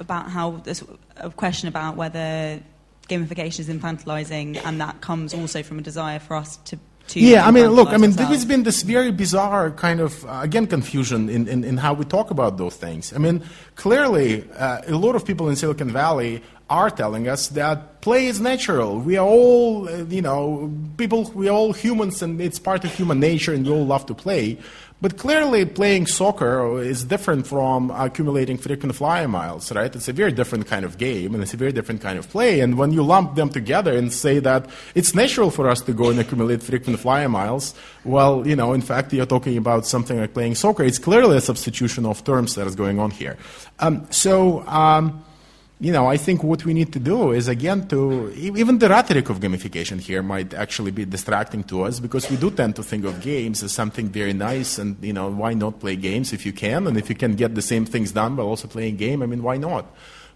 about 0.01 0.31
how 0.31 0.53
there's 0.65 0.83
a 1.17 1.31
question 1.31 1.69
about 1.69 1.97
whether 1.97 2.61
gamification 3.09 3.61
is 3.61 3.69
infantilizing, 3.69 4.61
and 4.65 4.81
that 4.81 5.01
comes 5.01 5.35
also 5.35 5.63
from 5.63 5.79
a 5.79 5.83
desire 5.83 6.19
for 6.19 6.37
us 6.37 6.57
to 6.59 6.79
yeah, 7.15 7.47
I 7.47 7.51
mean, 7.51 7.69
look, 7.69 7.89
I 7.89 7.97
mean, 7.97 8.13
there's 8.13 8.45
been 8.45 8.63
this 8.63 8.83
very 8.83 9.11
bizarre 9.11 9.71
kind 9.71 10.01
of, 10.01 10.25
uh, 10.25 10.41
again, 10.43 10.67
confusion 10.67 11.29
in, 11.29 11.49
in, 11.49 11.65
in, 11.65 11.77
how 11.77 11.95
we 11.95 12.05
talk 12.05 12.31
about 12.31 12.57
those 12.57 12.77
things. 12.77 13.13
I 13.13 13.19
mean, 13.19 13.43
clearly, 13.75 14.49
uh, 14.53 14.81
a 14.87 14.97
lot 14.97 15.15
of 15.15 15.25
people 15.25 15.49
in 15.49 15.57
Silicon 15.57 15.91
Valley 15.91 16.43
are 16.71 16.91
telling 16.91 17.29
us 17.29 17.49
that 17.49 18.01
play 18.01 18.27
is 18.27 18.41
natural. 18.41 18.99
We 18.99 19.19
are 19.19 19.27
all, 19.27 19.89
uh, 19.89 20.05
you 20.05 20.23
know, 20.23 20.73
people, 20.97 21.31
we 21.35 21.49
are 21.49 21.53
all 21.53 21.73
humans 21.73 22.23
and 22.23 22.41
it's 22.41 22.59
part 22.59 22.85
of 22.85 22.95
human 22.95 23.21
nature 23.21 23.53
and 23.53 23.67
we 23.67 23.73
all 23.73 23.85
love 23.85 24.07
to 24.07 24.15
play. 24.15 24.59
But 25.03 25.19
clearly, 25.19 25.65
playing 25.65 26.07
soccer 26.07 26.81
is 26.81 27.03
different 27.03 27.45
from 27.45 27.91
accumulating 27.91 28.57
frequent 28.57 28.95
flyer 28.95 29.27
miles, 29.27 29.73
right? 29.73 29.93
It's 29.93 30.07
a 30.07 30.13
very 30.13 30.31
different 30.31 30.69
kind 30.69 30.85
of 30.85 30.97
game 30.97 31.35
and 31.35 31.43
it's 31.43 31.53
a 31.53 31.57
very 31.57 31.73
different 31.73 32.01
kind 32.01 32.21
of 32.21 32.29
play. 32.31 32.61
And 32.61 32.79
when 32.79 32.93
you 32.93 33.03
lump 33.03 33.35
them 33.35 33.49
together 33.49 33.97
and 33.97 34.13
say 34.13 34.39
that 34.39 34.71
it's 34.95 35.13
natural 35.13 35.51
for 35.51 35.69
us 35.69 35.81
to 35.83 35.93
go 35.93 36.11
and 36.11 36.21
accumulate 36.21 36.63
frequent 36.63 37.01
flyer 37.01 37.29
miles, 37.29 37.75
well, 38.05 38.47
you 38.47 38.55
know, 38.55 38.75
in 38.75 38.81
fact, 38.81 39.13
you're 39.13 39.27
talking 39.27 39.57
about 39.57 39.87
something 39.87 40.21
like 40.21 40.35
playing 40.35 40.55
soccer. 40.55 40.85
It's 40.85 41.01
clearly 41.01 41.37
a 41.37 41.41
substitution 41.41 42.07
of 42.07 42.23
terms 42.23 42.55
that 42.55 42.69
is 42.69 42.77
going 42.77 43.01
on 43.01 43.11
here. 43.11 43.37
Um, 43.81 44.07
so, 44.11 44.65
um, 44.69 45.25
you 45.83 45.91
know, 45.91 46.07
I 46.07 46.17
think 46.17 46.45
what 46.45 46.65
we 46.65 46.75
need 46.75 46.93
to 46.93 47.01
do 47.01 47.33
is 47.33 47.49
again 47.49 47.89
to 47.89 48.33
even 48.37 48.79
the 48.79 48.89
rhetoric 48.89 49.29
of 49.31 49.41
gamification 49.41 49.99
here 49.99 50.23
might 50.23 50.55
actually 50.55 50.93
be 50.93 51.05
distracting 51.05 51.65
to 51.65 51.83
us 51.83 51.99
because 51.99 52.31
we 52.31 52.37
do 52.37 52.53
tend 52.53 52.77
to 52.77 52.85
think 52.85 53.05
of 53.05 53.21
games 53.21 53.65
as 53.65 53.73
something 53.73 54.09
very 54.09 54.33
nice 54.33 54.79
and 54.79 54.97
you 55.03 55.13
know 55.13 55.29
why 55.29 55.55
not 55.55 55.81
play 55.81 55.97
games 55.97 56.33
if 56.33 56.47
you 56.47 56.53
can 56.53 56.87
and 56.87 56.97
if 56.97 57.09
you 57.09 57.17
can 57.17 57.35
get 57.35 57.57
the 57.57 57.63
same 57.63 57.85
things 57.85 58.13
done 58.13 58.37
by 58.37 58.45
also 58.45 58.69
playing 58.69 58.97
game, 58.97 59.23
I 59.23 59.27
mean 59.27 59.43
why 59.43 59.57
not? 59.57 59.87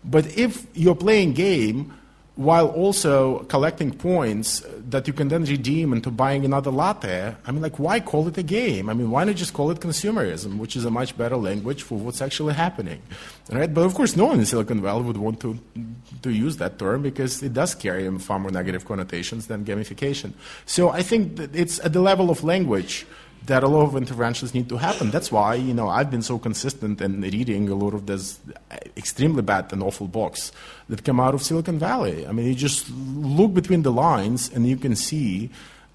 But 0.05 0.27
if 0.37 0.67
you're 0.75 0.97
playing 0.97 1.35
game 1.35 1.95
while 2.37 2.69
also 2.69 3.41
collecting 3.45 3.91
points 3.91 4.63
that 4.91 5.07
you 5.07 5.15
can 5.15 5.29
then 5.29 5.45
redeem 5.45 5.93
into 5.95 6.11
buying 6.11 6.45
another 6.45 6.71
latte. 6.71 7.35
I 7.47 7.51
mean, 7.51 7.63
like, 7.63 7.79
why 7.79 7.99
call 7.99 8.29
it 8.29 8.37
a 8.37 8.43
game? 8.43 8.91
I 8.91 8.95
mean, 8.95 9.11
why 9.11 9.25
not 9.25 9.37
just 9.37 9.55
call 9.55 9.71
it 9.71 9.81
consumerism, 9.81 10.59
which 10.59 10.77
is 10.77 10.85
a 10.85 10.91
much 10.91 11.17
better 11.17 11.37
language 11.37 11.83
for 11.83 11.99
what's 11.99 12.21
actually 12.21 12.53
happening, 12.53 13.01
right? 13.51 13.73
But 13.73 13.83
of 13.83 13.95
course, 13.95 14.17
no 14.17 14.27
one 14.27 14.39
in 14.39 14.45
Silicon 14.45 14.83
Valley 14.83 15.03
would 15.03 15.17
want 15.17 15.41
to 15.41 15.59
to 16.23 16.31
use 16.31 16.57
that 16.59 16.79
term 16.79 17.03
because 17.03 17.43
it 17.43 17.53
does 17.53 17.75
carry 17.75 18.07
far 18.19 18.39
more 18.39 18.51
negative 18.51 18.85
connotations 18.85 19.47
than 19.47 19.65
gamification. 19.65 20.33
So 20.67 20.91
I 20.91 21.03
think 21.03 21.37
that 21.37 21.55
it's 21.55 21.79
at 21.81 21.93
the 21.93 22.01
level 22.01 22.31
of 22.31 22.45
language 22.45 23.07
that 23.47 23.63
a 23.63 23.69
lot 23.69 23.83
of 23.83 23.97
interventions 23.97 24.55
need 24.55 24.69
to 24.69 24.77
happen. 24.77 25.11
That's 25.11 25.31
why, 25.31 25.55
you 25.55 25.75
know, 25.75 25.89
I've 25.89 26.11
been 26.11 26.23
so 26.23 26.39
consistent 26.39 27.01
in 27.01 27.21
reading 27.21 27.69
a 27.69 27.75
lot 27.75 27.95
of 27.95 28.07
this 28.07 28.39
extremely 28.97 29.43
bad 29.43 29.73
and 29.73 29.83
awful 29.83 30.09
books 30.09 30.53
that 30.89 31.05
come 31.05 31.21
out 31.21 31.35
of 31.35 31.43
Silicon 31.43 31.79
Valley. 31.79 32.27
I 32.27 32.33
mean, 32.33 32.47
you 32.47 32.55
just 32.55 32.91
look 32.91 33.55
between 33.55 33.83
the 33.83 33.93
lines 33.93 34.51
and 34.53 34.67
you 34.67 34.77
can 34.77 34.97
see 34.97 35.51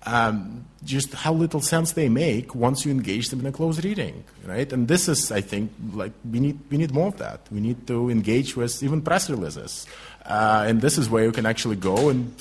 um, 0.05 0.65
just 0.83 1.13
how 1.13 1.33
little 1.33 1.61
sense 1.61 1.91
they 1.91 2.09
make 2.09 2.55
once 2.55 2.85
you 2.85 2.91
engage 2.91 3.29
them 3.29 3.41
in 3.41 3.45
a 3.45 3.51
close 3.51 3.83
reading, 3.83 4.23
right? 4.45 4.71
And 4.71 4.87
this 4.87 5.07
is, 5.07 5.31
I 5.31 5.41
think, 5.41 5.71
like 5.93 6.11
we 6.29 6.39
need 6.39 6.59
we 6.71 6.77
need 6.77 6.91
more 6.91 7.07
of 7.07 7.17
that. 7.17 7.41
We 7.51 7.59
need 7.59 7.85
to 7.87 8.09
engage 8.09 8.55
with 8.55 8.81
even 8.81 9.01
press 9.01 9.29
releases, 9.29 9.85
uh, 10.25 10.65
and 10.67 10.81
this 10.81 10.97
is 10.97 11.09
where 11.09 11.23
you 11.23 11.31
can 11.31 11.45
actually 11.45 11.75
go 11.75 12.09
and 12.09 12.33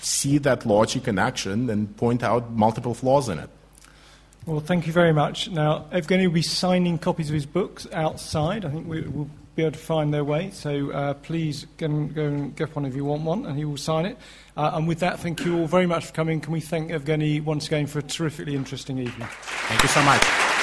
see 0.00 0.38
that 0.38 0.66
logic 0.66 1.06
in 1.06 1.18
action 1.18 1.70
and 1.70 1.96
point 1.96 2.22
out 2.22 2.50
multiple 2.50 2.94
flaws 2.94 3.28
in 3.28 3.38
it. 3.38 3.50
Well, 4.46 4.60
thank 4.60 4.86
you 4.86 4.92
very 4.92 5.12
much. 5.12 5.48
Now, 5.48 5.86
Evgeny 5.90 6.26
will 6.26 6.34
be 6.34 6.42
signing 6.42 6.98
copies 6.98 7.30
of 7.30 7.34
his 7.34 7.46
books 7.46 7.86
outside. 7.92 8.66
I 8.66 8.70
think 8.70 8.86
we 8.86 9.00
will 9.00 9.30
be 9.54 9.62
able 9.62 9.72
to 9.72 9.78
find 9.78 10.12
their 10.12 10.24
way. 10.24 10.50
So 10.50 10.90
uh, 10.90 11.14
please 11.14 11.66
go 11.78 11.86
and, 11.86 12.14
go 12.14 12.26
and, 12.26 12.56
get 12.56 12.74
one 12.74 12.84
if 12.84 12.94
you 12.94 13.04
want 13.04 13.22
one, 13.22 13.46
and 13.46 13.56
he 13.56 13.64
will 13.64 13.78
sign 13.78 14.04
it. 14.04 14.18
Uh, 14.56 14.72
and 14.74 14.86
with 14.86 15.00
that, 15.00 15.20
thank 15.20 15.44
you 15.44 15.60
all 15.60 15.66
very 15.66 15.86
much 15.86 16.06
for 16.06 16.12
coming. 16.12 16.40
Can 16.40 16.52
we 16.52 16.60
thank 16.60 16.90
Evgeny 16.90 17.42
once 17.42 17.66
again 17.66 17.86
for 17.86 18.00
a 18.00 18.02
terrifically 18.02 18.54
interesting 18.54 18.98
evening? 18.98 19.28
Thank 19.30 19.82
you 19.82 19.88
so 19.88 20.02
much. 20.02 20.53